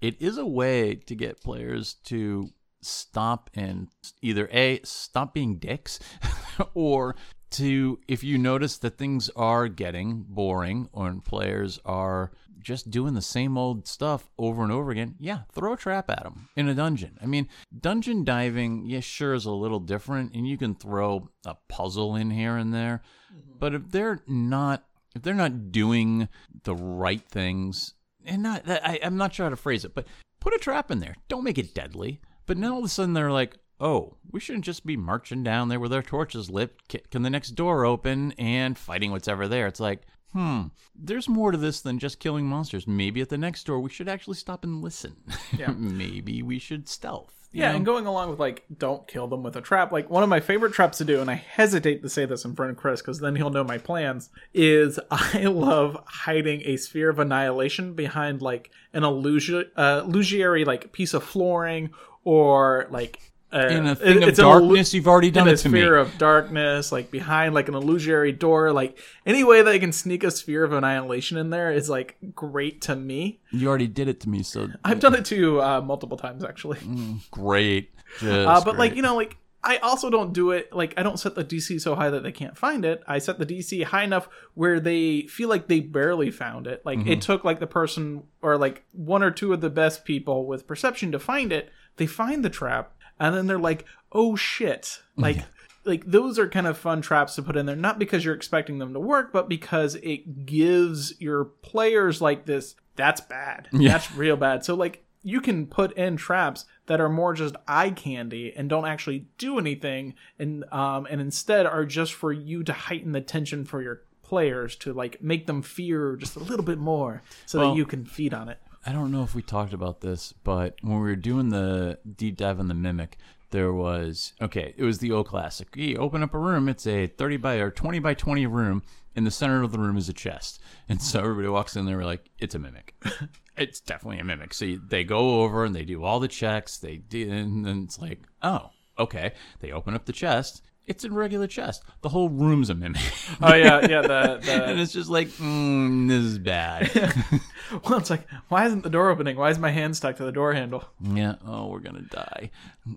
it 0.00 0.20
is 0.20 0.38
a 0.38 0.46
way 0.46 0.94
to 0.94 1.14
get 1.14 1.42
players 1.42 1.94
to 2.04 2.50
stop 2.82 3.50
and 3.54 3.88
either 4.22 4.48
a 4.52 4.80
stop 4.84 5.34
being 5.34 5.58
dicks, 5.58 5.98
or 6.74 7.16
to 7.50 7.98
if 8.06 8.22
you 8.22 8.38
notice 8.38 8.78
that 8.78 8.96
things 8.96 9.28
are 9.30 9.68
getting 9.68 10.24
boring 10.28 10.88
or 10.92 11.14
players 11.24 11.80
are 11.84 12.30
just 12.60 12.90
doing 12.90 13.14
the 13.14 13.22
same 13.22 13.56
old 13.56 13.88
stuff 13.88 14.28
over 14.38 14.62
and 14.62 14.70
over 14.70 14.90
again, 14.90 15.16
yeah, 15.18 15.40
throw 15.52 15.72
a 15.72 15.76
trap 15.76 16.10
at 16.10 16.22
them 16.22 16.48
in 16.56 16.68
a 16.68 16.74
dungeon. 16.74 17.18
I 17.20 17.26
mean, 17.26 17.48
dungeon 17.78 18.22
diving, 18.24 18.86
yeah, 18.86 19.00
sure 19.00 19.34
is 19.34 19.46
a 19.46 19.50
little 19.50 19.80
different, 19.80 20.34
and 20.34 20.46
you 20.46 20.58
can 20.58 20.74
throw 20.74 21.30
a 21.46 21.56
puzzle 21.68 22.16
in 22.16 22.30
here 22.30 22.56
and 22.56 22.72
there, 22.72 23.02
mm-hmm. 23.32 23.58
but 23.58 23.74
if 23.74 23.90
they're 23.90 24.22
not 24.26 24.84
if 25.14 25.22
they're 25.22 25.34
not 25.34 25.72
doing 25.72 26.28
the 26.62 26.74
right 26.74 27.22
things, 27.28 27.94
and 28.24 28.42
not 28.42 28.68
I, 28.68 28.98
I'm 29.02 29.16
not 29.16 29.34
sure 29.34 29.46
how 29.46 29.50
to 29.50 29.56
phrase 29.56 29.84
it, 29.84 29.94
but 29.94 30.06
put 30.40 30.54
a 30.54 30.58
trap 30.58 30.90
in 30.90 31.00
there. 31.00 31.16
Don't 31.28 31.44
make 31.44 31.58
it 31.58 31.74
deadly. 31.74 32.20
But 32.46 32.58
now 32.58 32.72
all 32.72 32.78
of 32.80 32.84
a 32.84 32.88
sudden 32.88 33.14
they're 33.14 33.30
like, 33.30 33.58
oh, 33.80 34.16
we 34.30 34.40
shouldn't 34.40 34.64
just 34.64 34.84
be 34.84 34.96
marching 34.96 35.42
down 35.42 35.68
there 35.68 35.80
with 35.80 35.92
our 35.92 36.02
torches 36.02 36.50
lit, 36.50 36.76
kicking 36.88 37.22
the 37.22 37.30
next 37.30 37.50
door 37.50 37.84
open, 37.84 38.32
and 38.32 38.76
fighting 38.76 39.10
what's 39.10 39.28
ever 39.28 39.48
there. 39.48 39.66
It's 39.66 39.80
like, 39.80 40.02
hmm, 40.32 40.64
there's 40.94 41.28
more 41.28 41.52
to 41.52 41.58
this 41.58 41.80
than 41.80 41.98
just 41.98 42.20
killing 42.20 42.46
monsters. 42.46 42.86
Maybe 42.86 43.20
at 43.20 43.28
the 43.28 43.38
next 43.38 43.64
door 43.64 43.80
we 43.80 43.90
should 43.90 44.08
actually 44.08 44.36
stop 44.36 44.64
and 44.64 44.82
listen. 44.82 45.16
Yeah. 45.56 45.72
Maybe 45.72 46.42
we 46.42 46.58
should 46.58 46.88
stealth. 46.88 47.39
Yeah, 47.52 47.70
know? 47.70 47.76
and 47.76 47.86
going 47.86 48.06
along 48.06 48.30
with 48.30 48.38
like, 48.38 48.64
don't 48.76 49.06
kill 49.08 49.26
them 49.26 49.42
with 49.42 49.56
a 49.56 49.60
trap. 49.60 49.90
Like 49.90 50.08
one 50.08 50.22
of 50.22 50.28
my 50.28 50.40
favorite 50.40 50.72
traps 50.72 50.98
to 50.98 51.04
do, 51.04 51.20
and 51.20 51.30
I 51.30 51.34
hesitate 51.34 52.02
to 52.02 52.08
say 52.08 52.24
this 52.24 52.44
in 52.44 52.54
front 52.54 52.70
of 52.70 52.76
Chris 52.76 53.00
because 53.00 53.18
then 53.18 53.36
he'll 53.36 53.50
know 53.50 53.64
my 53.64 53.78
plans. 53.78 54.30
Is 54.54 55.00
I 55.10 55.44
love 55.44 56.02
hiding 56.06 56.62
a 56.64 56.76
sphere 56.76 57.10
of 57.10 57.18
annihilation 57.18 57.94
behind 57.94 58.40
like 58.40 58.70
an 58.92 59.04
illusion, 59.04 59.70
uh, 59.76 60.02
illusory 60.04 60.64
like 60.64 60.92
piece 60.92 61.14
of 61.14 61.24
flooring 61.24 61.90
or 62.24 62.86
like 62.90 63.29
uh, 63.52 63.66
in 63.68 63.86
a 63.86 63.92
it- 63.92 63.98
thing 63.98 64.16
of 64.22 64.28
an 64.28 64.34
illu- 64.34 64.36
darkness, 64.36 64.94
you've 64.94 65.08
already 65.08 65.30
done 65.30 65.48
in 65.48 65.52
a 65.52 65.54
it 65.54 65.58
to 65.58 65.68
me. 65.68 65.80
sphere 65.80 65.96
of 65.96 66.16
darkness, 66.18 66.92
like 66.92 67.10
behind 67.10 67.54
like 67.54 67.68
an 67.68 67.74
illusory 67.74 68.32
door, 68.32 68.72
like 68.72 68.98
any 69.26 69.42
way 69.44 69.62
they 69.62 69.78
can 69.78 69.92
sneak 69.92 70.22
a 70.24 70.30
sphere 70.30 70.64
of 70.64 70.72
annihilation 70.72 71.36
in 71.36 71.50
there 71.50 71.70
is 71.72 71.88
like 71.90 72.16
great 72.34 72.80
to 72.82 72.94
me. 72.96 73.40
you 73.50 73.68
already 73.68 73.88
did 73.88 74.08
it 74.08 74.20
to 74.20 74.28
me, 74.28 74.42
so 74.42 74.68
I've 74.84 75.00
done 75.00 75.14
it 75.14 75.24
to 75.26 75.36
you 75.36 75.60
uh, 75.62 75.80
multiple 75.80 76.16
times 76.16 76.44
actually. 76.44 76.78
great. 77.30 77.90
Just 78.18 78.24
Uh, 78.48 78.60
but 78.64 78.76
like 78.78 78.94
you 78.96 79.02
know, 79.02 79.16
like 79.16 79.36
I 79.62 79.76
also 79.78 80.08
don't 80.08 80.32
do 80.32 80.52
it 80.52 80.72
like 80.72 80.94
I 80.96 81.02
don't 81.02 81.18
set 81.18 81.34
the 81.34 81.44
DC 81.44 81.80
so 81.82 81.94
high 81.94 82.08
that 82.10 82.22
they 82.22 82.32
can't 82.32 82.56
find 82.56 82.84
it. 82.84 83.02
I 83.06 83.18
set 83.18 83.38
the 83.38 83.44
DC 83.44 83.84
high 83.84 84.04
enough 84.04 84.26
where 84.54 84.80
they 84.80 85.22
feel 85.28 85.48
like 85.50 85.68
they 85.68 85.80
barely 85.80 86.30
found 86.30 86.66
it. 86.66 86.80
Like 86.86 86.98
Mm-hmm. 87.00 87.10
it 87.10 87.20
took 87.20 87.44
like 87.44 87.60
the 87.60 87.66
person 87.66 88.22
or 88.40 88.56
like 88.56 88.84
one 88.92 89.22
or 89.22 89.30
two 89.30 89.52
of 89.52 89.60
the 89.60 89.68
best 89.70 90.04
people 90.06 90.46
with 90.46 90.66
perception 90.66 91.12
to 91.12 91.18
find 91.18 91.52
it. 91.52 91.70
They 91.96 92.06
find 92.06 92.42
the 92.42 92.48
trap 92.50 92.94
and 93.20 93.34
then 93.34 93.46
they're 93.46 93.58
like, 93.58 93.84
"Oh 94.12 94.34
shit!" 94.36 95.00
Like. 95.16 95.44
Like 95.86 96.04
those 96.04 96.38
are 96.38 96.46
kind 96.46 96.66
of 96.66 96.76
fun 96.76 97.00
traps 97.00 97.36
to 97.36 97.42
put 97.42 97.56
in 97.56 97.64
there, 97.64 97.74
not 97.74 97.98
because 97.98 98.22
you're 98.22 98.34
expecting 98.34 98.78
them 98.78 98.92
to 98.92 99.00
work, 99.00 99.32
but 99.32 99.48
because 99.48 99.94
it 100.02 100.44
gives 100.44 101.18
your 101.18 101.46
players 101.46 102.20
like 102.20 102.44
this. 102.44 102.74
That's 102.96 103.22
bad. 103.22 103.66
That's 103.72 104.12
real 104.14 104.36
bad. 104.36 104.62
So 104.62 104.74
like 104.74 105.04
you 105.22 105.40
can 105.40 105.66
put 105.66 105.92
in 105.96 106.18
traps 106.18 106.66
that 106.84 107.00
are 107.00 107.08
more 107.08 107.32
just 107.32 107.56
eye 107.66 107.90
candy 107.90 108.52
and 108.54 108.68
don't 108.68 108.84
actually 108.84 109.26
do 109.38 109.58
anything 109.58 110.14
and 110.38 110.64
um 110.70 111.06
and 111.10 111.18
instead 111.18 111.64
are 111.64 111.86
just 111.86 112.12
for 112.12 112.30
you 112.30 112.62
to 112.64 112.74
heighten 112.74 113.12
the 113.12 113.22
tension 113.22 113.64
for 113.64 113.80
your 113.80 114.02
players 114.22 114.76
to 114.76 114.92
like 114.92 115.22
make 115.22 115.46
them 115.46 115.62
fear 115.62 116.14
just 116.16 116.36
a 116.36 116.40
little 116.40 116.64
bit 116.64 116.78
more 116.78 117.22
so 117.46 117.58
Well- 117.58 117.70
that 117.70 117.76
you 117.78 117.86
can 117.86 118.04
feed 118.04 118.34
on 118.34 118.50
it. 118.50 118.58
I 118.86 118.92
don't 118.92 119.12
know 119.12 119.22
if 119.22 119.34
we 119.34 119.42
talked 119.42 119.72
about 119.74 120.00
this, 120.00 120.32
but 120.44 120.76
when 120.80 120.94
we 120.96 121.02
were 121.02 121.16
doing 121.16 121.50
the 121.50 121.98
deep 122.16 122.36
dive 122.36 122.58
on 122.60 122.68
the 122.68 122.74
mimic, 122.74 123.18
There 123.50 123.72
was 123.72 124.32
okay. 124.40 124.74
It 124.76 124.84
was 124.84 124.98
the 124.98 125.10
old 125.10 125.26
classic. 125.26 125.74
You 125.76 125.96
open 125.96 126.22
up 126.22 126.34
a 126.34 126.38
room. 126.38 126.68
It's 126.68 126.86
a 126.86 127.08
thirty 127.08 127.36
by 127.36 127.56
or 127.56 127.70
twenty 127.70 127.98
by 127.98 128.14
twenty 128.14 128.46
room. 128.46 128.82
In 129.16 129.24
the 129.24 129.30
center 129.32 129.62
of 129.64 129.72
the 129.72 129.78
room 129.80 129.96
is 129.96 130.08
a 130.08 130.12
chest, 130.12 130.60
and 130.88 131.02
so 131.02 131.18
everybody 131.18 131.48
walks 131.48 131.74
in 131.74 131.84
there 131.84 131.96
we're 131.96 132.04
like, 132.04 132.30
"It's 132.38 132.54
a 132.54 132.60
mimic." 132.60 132.94
it's 133.56 133.80
definitely 133.80 134.20
a 134.20 134.24
mimic. 134.24 134.54
So 134.54 134.64
you, 134.66 134.80
they 134.86 135.02
go 135.02 135.42
over 135.42 135.64
and 135.64 135.74
they 135.74 135.84
do 135.84 136.04
all 136.04 136.20
the 136.20 136.28
checks. 136.28 136.78
They 136.78 136.98
do, 136.98 137.28
and 137.28 137.64
then 137.66 137.82
it's 137.84 137.98
like, 137.98 138.20
"Oh, 138.40 138.70
okay." 139.00 139.32
They 139.58 139.72
open 139.72 139.94
up 139.94 140.04
the 140.06 140.12
chest. 140.12 140.62
It's 140.86 141.04
a 141.04 141.10
regular 141.10 141.46
chest. 141.46 141.84
The 142.02 142.08
whole 142.08 142.28
room's 142.28 142.68
a 142.68 142.74
mimic. 142.74 143.00
Oh 143.40 143.54
yeah, 143.54 143.86
yeah. 143.88 144.00
The, 144.02 144.40
and 144.66 144.80
it's 144.80 144.92
just 144.92 145.08
like, 145.08 145.28
mm, 145.28 146.08
this 146.08 146.22
is 146.24 146.38
bad. 146.38 146.90
well, 147.84 147.98
it's 147.98 148.10
like, 148.10 148.26
why 148.48 148.66
isn't 148.66 148.82
the 148.82 148.90
door 148.90 149.10
opening? 149.10 149.36
Why 149.36 149.50
is 149.50 149.58
my 149.58 149.70
hand 149.70 149.96
stuck 149.96 150.16
to 150.16 150.24
the 150.24 150.32
door 150.32 150.52
handle? 150.52 150.84
Yeah. 151.00 151.36
Oh, 151.46 151.68
we're 151.68 151.78
gonna 151.80 152.02
die. 152.02 152.50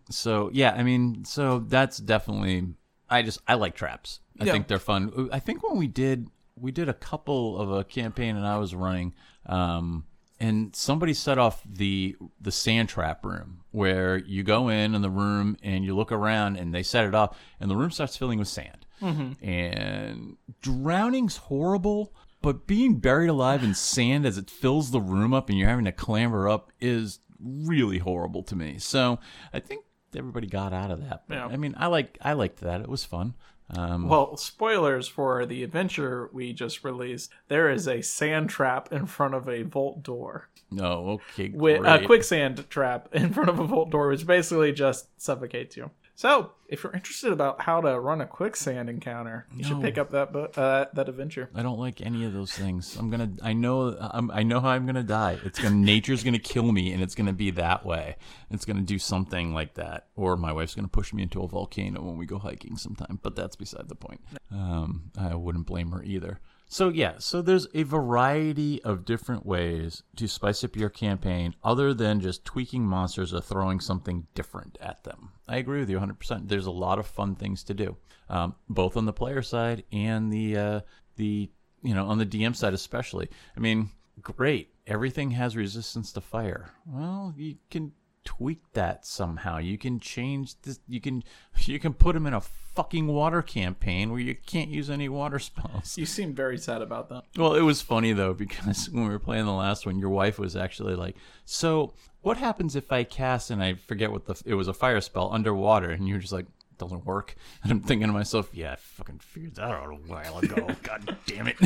So 0.10 0.50
yeah, 0.54 0.72
I 0.72 0.82
mean, 0.84 1.24
so 1.26 1.60
that's 1.60 1.98
definitely. 1.98 2.74
I 3.10 3.22
just 3.22 3.40
I 3.48 3.56
like 3.56 3.76
traps. 3.76 4.22
I 4.40 4.46
Yeah. 4.46 4.54
think 4.54 4.68
they're 4.68 4.80
fun. 4.80 5.30
I 5.32 5.38
think 5.40 5.62
when 5.68 5.78
we 5.78 5.86
did 5.88 6.30
we 6.60 6.72
did 6.72 6.90
a 6.90 6.94
couple 6.94 7.60
of 7.60 7.72
a 7.72 7.84
campaign 7.84 8.36
and 8.36 8.46
I 8.48 8.58
was 8.58 8.74
running, 8.74 9.14
um, 9.46 10.06
and 10.44 10.76
somebody 10.76 11.14
set 11.14 11.38
off 11.38 11.62
the 11.66 12.18
the 12.41 12.52
sand 12.52 12.89
trap 12.89 13.24
room 13.26 13.62
where 13.72 14.18
you 14.18 14.44
go 14.44 14.68
in 14.68 14.94
in 14.94 15.02
the 15.02 15.10
room 15.10 15.56
and 15.64 15.86
you 15.86 15.96
look 15.96 16.12
around 16.12 16.58
and 16.58 16.74
they 16.74 16.84
set 16.84 17.06
it 17.06 17.16
up 17.16 17.36
and 17.62 17.72
the 17.72 17.76
room 17.78 17.89
starts 17.89 18.18
filling 18.18 18.39
with 18.39 18.50
sand. 18.50 18.86
Mm-hmm. 19.02 19.46
And 19.46 20.38
drowning's 20.62 21.38
horrible, 21.38 22.14
but 22.41 22.68
being 22.68 22.98
buried 22.98 23.30
alive 23.30 23.64
in 23.64 23.74
sand 23.74 24.26
as 24.26 24.38
it 24.38 24.50
fills 24.50 24.91
the 24.91 25.00
room 25.00 25.34
up 25.34 25.50
and 25.50 25.58
you're 25.58 25.70
having 25.70 25.86
to 25.86 25.91
clamber 25.94 26.50
up 26.50 26.72
is 26.82 27.20
really 27.39 28.00
horrible 28.00 28.44
to 28.44 28.56
me. 28.56 28.78
So 28.80 29.20
I 29.54 29.60
think 29.60 29.86
everybody 30.16 30.48
got 30.48 30.74
out 30.74 30.91
of 30.91 31.02
that. 31.08 31.24
But, 31.28 31.36
Yeah. 31.36 31.46
I 31.48 31.56
mean, 31.56 31.74
I 31.78 31.88
like 31.88 32.18
I 32.22 32.34
liked 32.34 32.60
that. 32.60 32.82
It 32.82 32.89
was 32.89 33.06
fun. 33.06 33.36
Um, 33.70 34.07
Well, 34.07 34.38
spoilers 34.38 35.07
for 35.07 35.45
the 35.45 35.64
adventure 35.64 36.30
we 36.34 36.53
just 36.53 36.84
released. 36.84 37.32
There 37.47 37.70
is 37.70 37.88
a 37.88 38.01
sand 38.01 38.49
trap 38.49 38.91
in 38.91 39.05
front 39.05 39.34
of 39.34 39.47
a 39.47 39.64
vault 39.64 40.03
door. 40.03 40.49
no, 40.72 41.20
okay, 41.32 41.49
With 41.53 41.86
a 41.86 42.05
quicksand 42.05 42.70
trap 42.70 43.09
in 43.14 43.32
front 43.34 43.49
of 43.49 43.59
a 43.59 43.66
vault 43.66 43.89
door, 43.91 44.09
which 44.09 44.26
basically 44.26 44.72
just 44.72 45.07
suffocates 45.22 45.78
you. 45.78 45.91
So, 46.16 46.51
if 46.68 46.84
you're 46.84 46.93
interested 46.93 47.34
about 47.34 47.61
how 47.61 47.82
to 47.82 47.99
run 47.99 48.22
a 48.22 48.28
quicksand 48.28 48.88
encounter, 48.88 49.47
you 49.55 49.64
should 49.64 49.82
pick 49.82 49.97
up 49.97 50.11
that 50.11 50.32
bu- 50.32 50.59
uh, 50.61 50.86
that 50.93 51.09
adventure. 51.09 51.49
I 51.55 51.64
don't 51.64 51.80
like 51.80 52.01
any 52.01 52.24
of 52.24 52.34
those 52.34 52.51
things. 52.51 52.95
I'm 52.97 53.09
gonna. 53.09 53.32
I 53.41 53.53
know. 53.53 53.97
I'm, 53.99 54.30
I 54.30 54.43
know 54.43 54.59
how 54.59 54.70
I'm 54.70 54.86
gonna 54.86 55.01
die. 55.03 55.39
It's 55.43 55.59
gonna. 55.59 55.76
nature's 55.76 56.24
gonna 56.24 56.38
kill 56.39 56.72
me, 56.72 56.93
and 56.93 57.01
it's 57.01 57.16
gonna 57.16 57.34
be 57.34 57.49
that 57.51 57.84
way. 57.86 58.18
It's 58.51 58.64
gonna 58.66 58.82
do 58.82 58.99
something 58.99 59.53
like 59.53 59.74
that, 59.74 60.07
or 60.16 60.38
my 60.38 60.53
wife's 60.53 60.76
gonna 60.76 60.88
push 60.88 61.14
me 61.14 61.24
into 61.24 61.41
a 61.41 61.47
volcano 61.47 62.01
when 62.03 62.18
we 62.18 62.28
go 62.28 62.38
hiking 62.38 62.78
sometime. 62.78 63.20
But 63.24 63.36
that's 63.36 63.55
beside 63.55 63.89
the 63.89 63.95
point. 63.95 64.22
Um, 64.51 65.11
I 65.18 65.34
wouldn't 65.34 65.66
blame 65.66 65.91
her 65.91 66.03
either. 66.03 66.39
So 66.74 66.90
yeah. 66.90 67.20
So 67.20 67.44
there's 67.44 67.68
a 67.76 67.84
variety 67.84 68.82
of 68.82 69.06
different 69.06 69.46
ways 69.46 70.02
to 70.16 70.28
spice 70.28 70.64
up 70.64 70.76
your 70.76 70.90
campaign, 70.90 71.54
other 71.64 71.94
than 71.94 72.20
just 72.20 72.46
tweaking 72.46 72.84
monsters 72.84 73.32
or 73.32 73.42
throwing 73.42 73.80
something 73.80 74.26
different 74.34 74.80
at 74.82 75.04
them. 75.04 75.34
I 75.48 75.58
agree 75.58 75.82
with 75.82 75.92
you 75.92 76.00
100%. 76.00 76.48
There's 76.48 76.66
a 76.66 76.72
lot 76.72 76.98
of 76.98 77.06
fun 77.06 77.36
things 77.36 77.64
to 77.66 77.76
do, 77.76 77.96
um, 78.28 78.56
both 78.68 78.98
on 78.98 79.06
the 79.06 79.14
player 79.14 79.44
side 79.44 79.84
and 79.92 80.34
the 80.34 80.58
uh, 80.58 80.80
the 81.16 81.52
you 81.84 81.94
know 81.94 82.08
on 82.08 82.18
the 82.18 82.26
DM 82.26 82.56
side 82.56 82.74
especially. 82.74 83.30
I 83.56 83.60
mean, 83.60 83.92
great, 84.24 84.74
everything 84.88 85.30
has 85.30 85.56
resistance 85.56 86.12
to 86.14 86.22
fire. 86.22 86.72
Well, 86.88 87.36
you 87.38 87.58
can 87.70 87.92
tweak 88.24 88.62
that 88.74 89.06
somehow. 89.06 89.58
You 89.58 89.78
can 89.78 90.00
change 90.00 90.60
this. 90.62 90.80
You 90.88 91.02
can 91.02 91.24
you 91.66 91.80
can 91.80 91.94
put 91.94 92.14
them 92.14 92.26
in 92.26 92.34
a 92.34 92.42
fucking 92.42 93.08
water 93.08 93.42
campaign 93.42 94.10
where 94.12 94.20
you 94.20 94.36
can't 94.36 94.70
use 94.70 94.90
any 94.90 95.08
water 95.08 95.40
spells. 95.40 95.98
You 95.98 96.06
seem 96.06 96.34
very 96.34 96.58
sad 96.58 96.82
about 96.82 97.10
that. 97.10 97.24
Well, 97.38 97.54
it 97.54 97.62
was 97.62 97.82
funny 97.82 98.14
though 98.14 98.34
because 98.44 98.90
when 98.90 99.04
we 99.04 99.10
were 99.10 99.20
playing 99.20 99.46
the 99.46 99.52
last 99.54 99.86
one, 99.86 100.00
your 100.00 100.10
wife 100.10 100.40
was 100.40 100.56
actually 100.56 100.96
like, 100.96 101.16
"So, 101.46 101.94
what 102.22 102.38
happens 102.38 102.76
if 102.76 102.92
I 102.92 103.04
cast 103.04 103.52
and 103.52 103.64
I 103.64 103.76
forget 103.76 104.12
what 104.12 104.26
the 104.26 104.42
it 104.46 104.56
was 104.56 104.68
a 104.68 104.74
fire 104.74 105.02
spell 105.02 105.32
underwater?" 105.32 105.90
And 105.90 106.08
you 106.08 106.16
were 106.16 106.22
just 106.22 106.34
like, 106.34 106.48
"Doesn't 106.78 107.06
work." 107.06 107.36
And 107.64 107.72
I'm 107.72 107.82
thinking 107.82 108.08
to 108.08 108.14
myself, 108.14 108.50
"Yeah, 108.54 108.74
I 108.74 108.76
fucking 108.76 109.20
figured 109.20 109.56
that 109.56 109.72
out 109.72 109.90
a 109.92 109.96
while 109.96 110.40
ago. 110.40 110.68
God 110.84 111.18
damn 111.26 111.48
it!" 111.48 111.58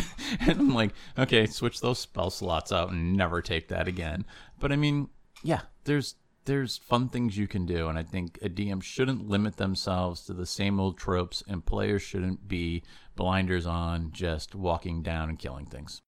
And 0.42 0.60
I'm 0.60 0.74
like, 0.74 0.92
"Okay, 1.18 1.46
switch 1.46 1.82
those 1.82 2.00
spell 2.00 2.30
slots 2.30 2.72
out 2.72 2.92
and 2.92 3.16
never 3.16 3.42
take 3.42 3.70
that 3.70 3.88
again." 3.88 4.26
But 4.60 4.72
I 4.72 4.76
mean, 4.76 5.10
yeah, 5.44 5.62
there's 5.86 6.16
there's 6.48 6.78
fun 6.78 7.10
things 7.10 7.38
you 7.38 7.48
can 7.48 7.66
do, 7.66 7.88
and 7.90 8.00
I 8.00 8.04
think 8.04 8.40
a 8.42 8.50
DM 8.50 8.82
shouldn't 8.82 9.28
limit 9.28 9.58
themselves 9.58 10.24
to 10.24 10.34
the 10.34 10.46
same 10.46 10.80
old 10.80 10.98
tropes, 10.98 11.44
and 11.48 11.64
players 11.64 12.02
shouldn't 12.02 12.48
be 12.48 12.84
blinders 13.16 13.68
on, 13.68 14.12
just 14.12 14.56
walking 14.56 15.04
down 15.04 15.30
and 15.30 15.38
killing 15.38 15.66
things. 15.66 16.02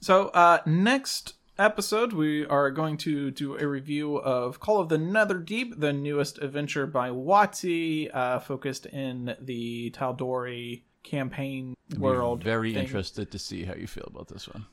So, 0.00 0.28
uh, 0.28 0.58
next 0.66 1.34
episode, 1.58 2.12
we 2.12 2.46
are 2.46 2.70
going 2.70 2.98
to 2.98 3.30
do 3.30 3.58
a 3.58 3.66
review 3.66 4.16
of 4.16 4.60
Call 4.60 4.78
of 4.78 4.88
the 4.88 4.98
Netherdeep, 4.98 5.80
the 5.80 5.92
newest 5.92 6.38
adventure 6.38 6.86
by 6.86 7.08
Vaati, 7.08 8.14
uh, 8.14 8.40
focused 8.40 8.86
in 8.86 9.34
the 9.40 9.90
Tal'Dorei 9.90 10.82
campaign 11.02 11.74
world. 11.98 12.44
Very 12.44 12.74
thing. 12.74 12.84
interested 12.84 13.30
to 13.30 13.38
see 13.38 13.64
how 13.64 13.74
you 13.74 13.86
feel 13.86 14.06
about 14.06 14.28
this 14.28 14.48
one. 14.48 14.66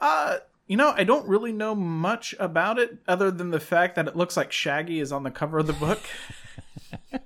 Uh, 0.00 0.36
you 0.66 0.76
know, 0.76 0.92
I 0.96 1.04
don't 1.04 1.28
really 1.28 1.52
know 1.52 1.74
much 1.74 2.34
about 2.38 2.78
it 2.78 2.98
other 3.06 3.30
than 3.30 3.50
the 3.50 3.60
fact 3.60 3.96
that 3.96 4.08
it 4.08 4.16
looks 4.16 4.36
like 4.36 4.52
Shaggy 4.52 5.00
is 5.00 5.12
on 5.12 5.22
the 5.22 5.30
cover 5.30 5.58
of 5.58 5.66
the 5.66 5.72
book. 5.72 6.00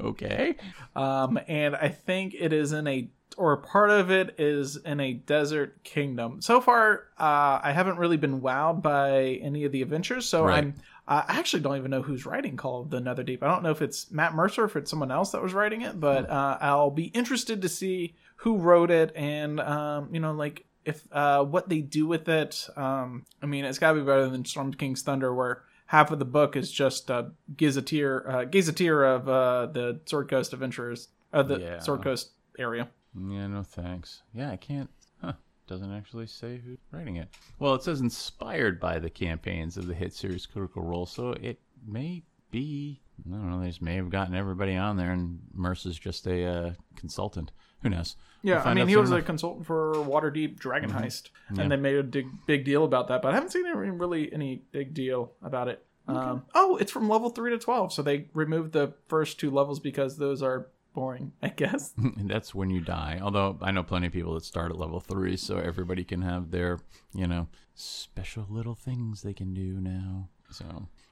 Okay. 0.00 0.56
Um, 0.96 1.38
and 1.48 1.76
I 1.76 1.88
think 1.88 2.34
it 2.38 2.52
is 2.52 2.72
in 2.72 2.86
a, 2.86 3.08
or 3.36 3.56
part 3.58 3.90
of 3.90 4.10
it 4.10 4.34
is 4.38 4.76
in 4.76 5.00
a 5.00 5.12
desert 5.14 5.82
kingdom. 5.84 6.42
So 6.42 6.60
far, 6.60 7.04
uh, 7.18 7.60
I 7.62 7.72
haven't 7.72 7.98
really 7.98 8.16
been 8.16 8.40
wowed 8.40 8.82
by 8.82 9.38
any 9.42 9.64
of 9.64 9.72
the 9.72 9.80
adventures. 9.82 10.26
So 10.26 10.44
Right. 10.44 10.64
I'm, 10.64 10.74
I 11.08 11.24
actually 11.28 11.62
don't 11.62 11.76
even 11.76 11.90
know 11.90 12.02
who's 12.02 12.26
writing 12.26 12.56
Call 12.56 12.82
of 12.82 12.90
the 12.90 13.00
Netherdeep. 13.00 13.42
I 13.42 13.48
don't 13.48 13.62
know 13.62 13.70
if 13.70 13.80
it's 13.82 14.10
Matt 14.10 14.34
Mercer, 14.34 14.62
or 14.62 14.66
if 14.66 14.76
it's 14.76 14.90
someone 14.90 15.10
else 15.10 15.32
that 15.32 15.42
was 15.42 15.54
writing 15.54 15.82
it, 15.82 15.98
but 15.98 16.28
uh, 16.28 16.58
I'll 16.60 16.90
be 16.90 17.04
interested 17.06 17.62
to 17.62 17.68
see 17.68 18.14
who 18.36 18.58
wrote 18.58 18.90
it 18.90 19.12
and, 19.16 19.60
um, 19.60 20.08
you 20.12 20.20
know, 20.20 20.32
like 20.32 20.64
if 20.84 21.04
uh, 21.12 21.44
what 21.44 21.68
they 21.68 21.80
do 21.80 22.06
with 22.06 22.28
it. 22.28 22.68
Um, 22.76 23.24
I 23.42 23.46
mean, 23.46 23.64
it's 23.64 23.78
got 23.78 23.92
to 23.92 24.00
be 24.00 24.06
better 24.06 24.28
than 24.28 24.44
Storm 24.44 24.72
King's 24.74 25.02
Thunder, 25.02 25.34
where 25.34 25.62
half 25.86 26.10
of 26.10 26.18
the 26.18 26.24
book 26.24 26.56
is 26.56 26.70
just 26.70 27.10
uh, 27.10 27.24
gazetteer, 27.56 28.24
uh, 28.28 28.44
gazetteer 28.44 29.04
of 29.04 29.28
uh, 29.28 29.66
the 29.66 30.00
Sword 30.06 30.28
Coast 30.28 30.52
adventurers, 30.52 31.08
uh, 31.32 31.42
the 31.42 31.58
Yeah. 31.60 31.78
Sword 31.80 32.02
Coast 32.02 32.30
area. 32.58 32.88
Yeah, 33.14 33.46
no 33.48 33.62
thanks. 33.62 34.22
Yeah, 34.32 34.50
I 34.50 34.56
can't. 34.56 34.88
Huh. 35.20 35.32
Doesn't 35.66 35.92
actually 35.92 36.26
say 36.26 36.60
who's 36.64 36.78
writing 36.92 37.16
it. 37.16 37.28
Well, 37.58 37.74
it 37.74 37.82
says 37.82 38.00
inspired 38.00 38.80
by 38.80 38.98
the 38.98 39.10
campaigns 39.10 39.76
of 39.76 39.86
the 39.86 39.94
hit 39.94 40.12
series 40.14 40.46
Critical 40.46 40.82
Role, 40.82 41.06
so 41.06 41.30
it 41.32 41.58
may 41.86 42.22
be. 42.50 43.00
I 43.26 43.30
don't 43.30 43.50
know. 43.50 43.60
They 43.60 43.68
just 43.68 43.82
may 43.82 43.96
have 43.96 44.10
gotten 44.10 44.34
everybody 44.34 44.76
on 44.76 44.96
there, 44.96 45.10
and 45.12 45.40
Mercer's 45.54 45.98
just 45.98 46.26
a 46.26 46.44
uh, 46.44 46.72
consultant. 46.96 47.50
Who 47.82 47.88
knows? 47.88 48.16
We'll 48.42 48.54
Yeah, 48.54 48.62
I 48.62 48.74
mean, 48.74 48.88
he 48.88 48.96
was 48.96 49.10
a 49.10 49.22
consultant 49.22 49.66
for 49.66 49.92
Waterdeep 49.96 50.58
Dragon 50.58 50.90
Heist, 50.90 51.30
Yeah. 51.54 51.62
and 51.62 51.72
they 51.72 51.76
made 51.76 51.96
a 51.96 52.02
big, 52.02 52.26
big 52.46 52.64
deal 52.64 52.84
about 52.84 53.08
that. 53.08 53.22
But 53.22 53.32
I 53.32 53.34
haven't 53.34 53.50
seen 53.50 53.66
any, 53.66 53.90
really 53.90 54.32
any 54.32 54.62
big 54.72 54.94
deal 54.94 55.32
about 55.42 55.68
it. 55.68 55.84
Um, 56.08 56.44
oh, 56.54 56.76
it's 56.76 56.90
from 56.90 57.08
level 57.08 57.30
three 57.30 57.50
to 57.50 57.58
twelve, 57.58 57.92
so 57.92 58.02
they 58.02 58.26
removed 58.34 58.72
the 58.72 58.94
first 59.08 59.38
two 59.38 59.50
levels 59.50 59.78
because 59.78 60.16
those 60.16 60.42
are 60.42 60.66
boring. 60.92 61.32
I 61.42 61.48
guess. 61.48 61.92
That's 62.16 62.54
when 62.54 62.70
you 62.70 62.80
die. 62.80 63.20
Although 63.22 63.58
I 63.62 63.70
know 63.70 63.82
plenty 63.84 64.08
of 64.08 64.12
people 64.12 64.34
that 64.34 64.44
start 64.44 64.70
at 64.72 64.78
level 64.78 64.98
three, 65.00 65.36
so 65.36 65.58
everybody 65.58 66.02
can 66.02 66.22
have 66.22 66.50
their, 66.50 66.80
you 67.14 67.26
know, 67.26 67.46
special 67.74 68.46
little 68.48 68.74
things 68.74 69.22
they 69.22 69.34
can 69.34 69.54
do 69.54 69.80
now. 69.80 70.28
So, 70.50 70.64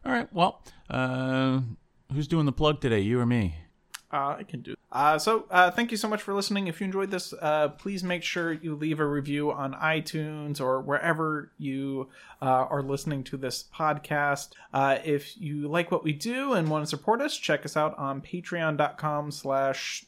all 0.05 0.13
right. 0.13 0.33
Well, 0.33 0.63
uh, 0.91 1.61
who's 2.13 2.27
doing 2.27 2.47
the 2.47 2.53
plug 2.53 2.81
today? 2.81 3.01
You 3.01 3.21
or 3.21 3.27
me? 3.27 3.55
Uh, 4.13 4.37
I 4.39 4.43
can 4.43 4.63
do. 4.63 4.75
Uh, 4.91 5.19
so, 5.19 5.45
uh, 5.51 5.71
thank 5.71 5.91
you 5.91 5.99
so 5.99 6.09
much 6.09 6.23
for 6.23 6.33
listening. 6.33 6.67
If 6.67 6.81
you 6.81 6.87
enjoyed 6.87 7.11
this, 7.11 7.35
uh, 7.43 7.69
please 7.69 8.03
make 8.03 8.23
sure 8.23 8.53
you 8.53 8.75
leave 8.75 9.01
a 9.01 9.07
review 9.07 9.53
on 9.53 9.75
iTunes 9.75 10.61
or 10.61 10.81
wherever 10.81 11.53
you 11.59 12.09
uh, 12.41 12.47
are 12.47 12.83
listening 12.83 13.23
to 13.25 13.37
this 13.37 13.65
podcast. 13.75 14.51
Uh, 14.73 14.99
if 15.05 15.39
you 15.39 15.69
like 15.69 15.91
what 15.91 16.05
we 16.05 16.15
do 16.15 16.55
and 16.55 16.69
want 16.69 16.85
to 16.85 16.89
support 16.89 17.21
us, 17.21 17.37
check 17.37 17.67
us 17.67 17.77
out 17.77 17.99
on 17.99 18.23
patreon.com 18.23 19.31
slash 19.31 20.07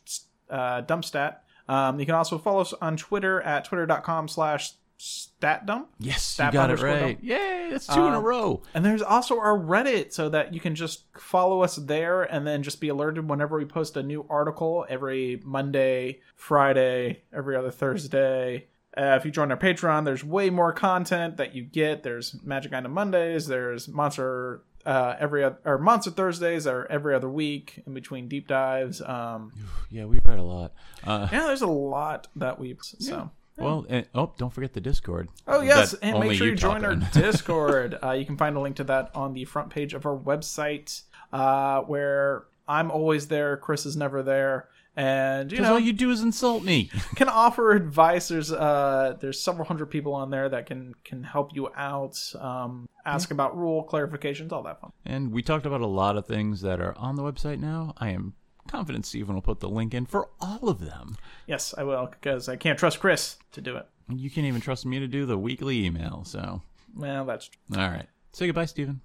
uh, 0.48 0.80
dumpstat. 0.82 1.36
Um, 1.68 2.00
you 2.00 2.06
can 2.06 2.14
also 2.14 2.38
follow 2.38 2.62
us 2.62 2.72
on 2.80 2.96
Twitter 2.96 3.40
at 3.42 3.64
twitter.com 3.66 4.28
slash 4.28 4.72
statdump. 5.00 5.86
Yes, 5.98 6.22
Stat 6.22 6.52
you 6.52 6.58
got 6.58 6.70
it 6.70 6.80
right. 6.80 7.00
dump. 7.00 7.18
Yay! 7.22 7.68
That's 7.70 7.86
two 7.86 8.06
in 8.06 8.12
a 8.12 8.18
Um, 8.18 8.24
row. 8.24 8.62
And 8.74 8.84
there's 8.84 9.02
also 9.02 9.38
our 9.38 9.58
Reddit 9.58 10.12
so 10.12 10.28
that 10.28 10.52
you 10.52 10.60
can 10.60 10.74
just 10.74 11.04
follow 11.18 11.62
us 11.62 11.76
there 11.76 12.22
and 12.22 12.46
then 12.46 12.62
just 12.62 12.80
be 12.80 12.88
alerted 12.88 13.28
whenever 13.28 13.56
we 13.58 13.64
post 13.64 13.96
a 13.96 14.02
new 14.02 14.26
article 14.28 14.84
every 14.88 15.40
Monday, 15.44 16.20
Friday, 16.36 17.22
every 17.32 17.56
other 17.56 17.70
Thursday. 17.70 18.66
Uh, 18.96 19.16
if 19.18 19.24
you 19.24 19.30
join 19.30 19.50
our 19.50 19.56
Patreon, 19.56 20.04
there's 20.04 20.24
way 20.24 20.50
more 20.50 20.72
content 20.72 21.36
that 21.38 21.54
you 21.54 21.62
get. 21.62 22.02
There's 22.02 22.36
Magic 22.42 22.72
Item 22.74 22.92
Mondays, 22.92 23.46
there's 23.46 23.86
Monster 23.88 24.62
uh, 24.84 25.14
every 25.20 25.44
other, 25.44 25.58
or 25.64 25.78
Monster 25.78 26.10
Thursdays 26.10 26.66
are 26.66 26.86
every 26.90 27.14
other 27.14 27.28
week 27.28 27.82
in 27.86 27.94
between 27.94 28.28
deep 28.28 28.48
dives. 28.48 29.00
Um, 29.00 29.52
Yeah, 29.90 30.06
we 30.06 30.18
read 30.24 30.38
a 30.38 30.42
lot. 30.42 30.72
Uh, 31.04 31.28
yeah, 31.30 31.46
there's 31.46 31.62
a 31.62 31.66
lot 31.68 32.28
that 32.36 32.58
we 32.58 32.76
so. 32.80 33.30
Well, 33.56 33.84
and, 33.88 34.06
oh, 34.14 34.32
don't 34.38 34.52
forget 34.52 34.72
the 34.72 34.80
Discord. 34.80 35.28
Oh 35.46 35.60
yes, 35.60 35.92
that 35.92 36.02
and 36.02 36.20
make 36.20 36.32
sure 36.38 36.46
you 36.46 36.54
join 36.54 36.84
our. 36.84 36.96
Discord. 37.12 37.98
uh, 38.02 38.12
you 38.12 38.24
can 38.24 38.36
find 38.36 38.56
a 38.56 38.60
link 38.60 38.76
to 38.76 38.84
that 38.84 39.10
on 39.14 39.34
the 39.34 39.44
front 39.44 39.70
page 39.70 39.92
of 39.94 40.06
our 40.06 40.16
website, 40.16 41.02
uh, 41.32 41.82
where 41.82 42.44
I'm 42.66 42.90
always 42.90 43.28
there. 43.28 43.56
Chris 43.56 43.84
is 43.84 43.96
never 43.96 44.22
there, 44.22 44.68
and 44.96 45.52
you 45.52 45.60
know 45.60 45.74
all 45.74 45.78
you 45.78 45.92
do 45.92 46.10
is 46.10 46.22
insult 46.22 46.62
me. 46.62 46.90
can 47.16 47.28
offer 47.28 47.72
advice. 47.72 48.28
There's 48.28 48.52
uh, 48.52 49.16
there's 49.20 49.40
several 49.40 49.66
hundred 49.66 49.86
people 49.86 50.14
on 50.14 50.30
there 50.30 50.48
that 50.48 50.66
can 50.66 50.94
can 51.04 51.22
help 51.22 51.54
you 51.54 51.68
out. 51.76 52.18
Um, 52.38 52.88
ask 53.04 53.30
about 53.30 53.56
rule 53.56 53.86
clarifications, 53.90 54.52
all 54.52 54.62
that 54.62 54.80
fun. 54.80 54.92
And 55.04 55.32
we 55.32 55.42
talked 55.42 55.66
about 55.66 55.80
a 55.80 55.86
lot 55.86 56.16
of 56.16 56.26
things 56.26 56.60
that 56.62 56.80
are 56.80 56.96
on 56.96 57.16
the 57.16 57.22
website 57.22 57.58
now. 57.58 57.94
I 57.98 58.10
am 58.10 58.34
confident 58.70 59.04
Stephen 59.06 59.34
will 59.34 59.42
put 59.42 59.60
the 59.60 59.68
link 59.68 59.92
in 59.94 60.06
for 60.06 60.28
all 60.40 60.68
of 60.68 60.80
them. 60.80 61.16
Yes, 61.46 61.74
I 61.76 61.82
will 61.82 62.06
because 62.06 62.48
I 62.48 62.56
can't 62.56 62.78
trust 62.78 63.00
Chris 63.00 63.36
to 63.52 63.60
do 63.60 63.76
it. 63.76 63.86
You 64.08 64.30
can't 64.30 64.46
even 64.46 64.60
trust 64.60 64.86
me 64.86 64.98
to 64.98 65.06
do 65.06 65.26
the 65.26 65.38
weekly 65.38 65.84
email. 65.84 66.24
So, 66.24 66.62
Well, 66.96 67.24
that's 67.24 67.48
true. 67.48 67.80
all 67.82 67.88
right. 67.90 68.06
Say 68.32 68.46
goodbye, 68.46 68.64
Stephen. 68.66 69.00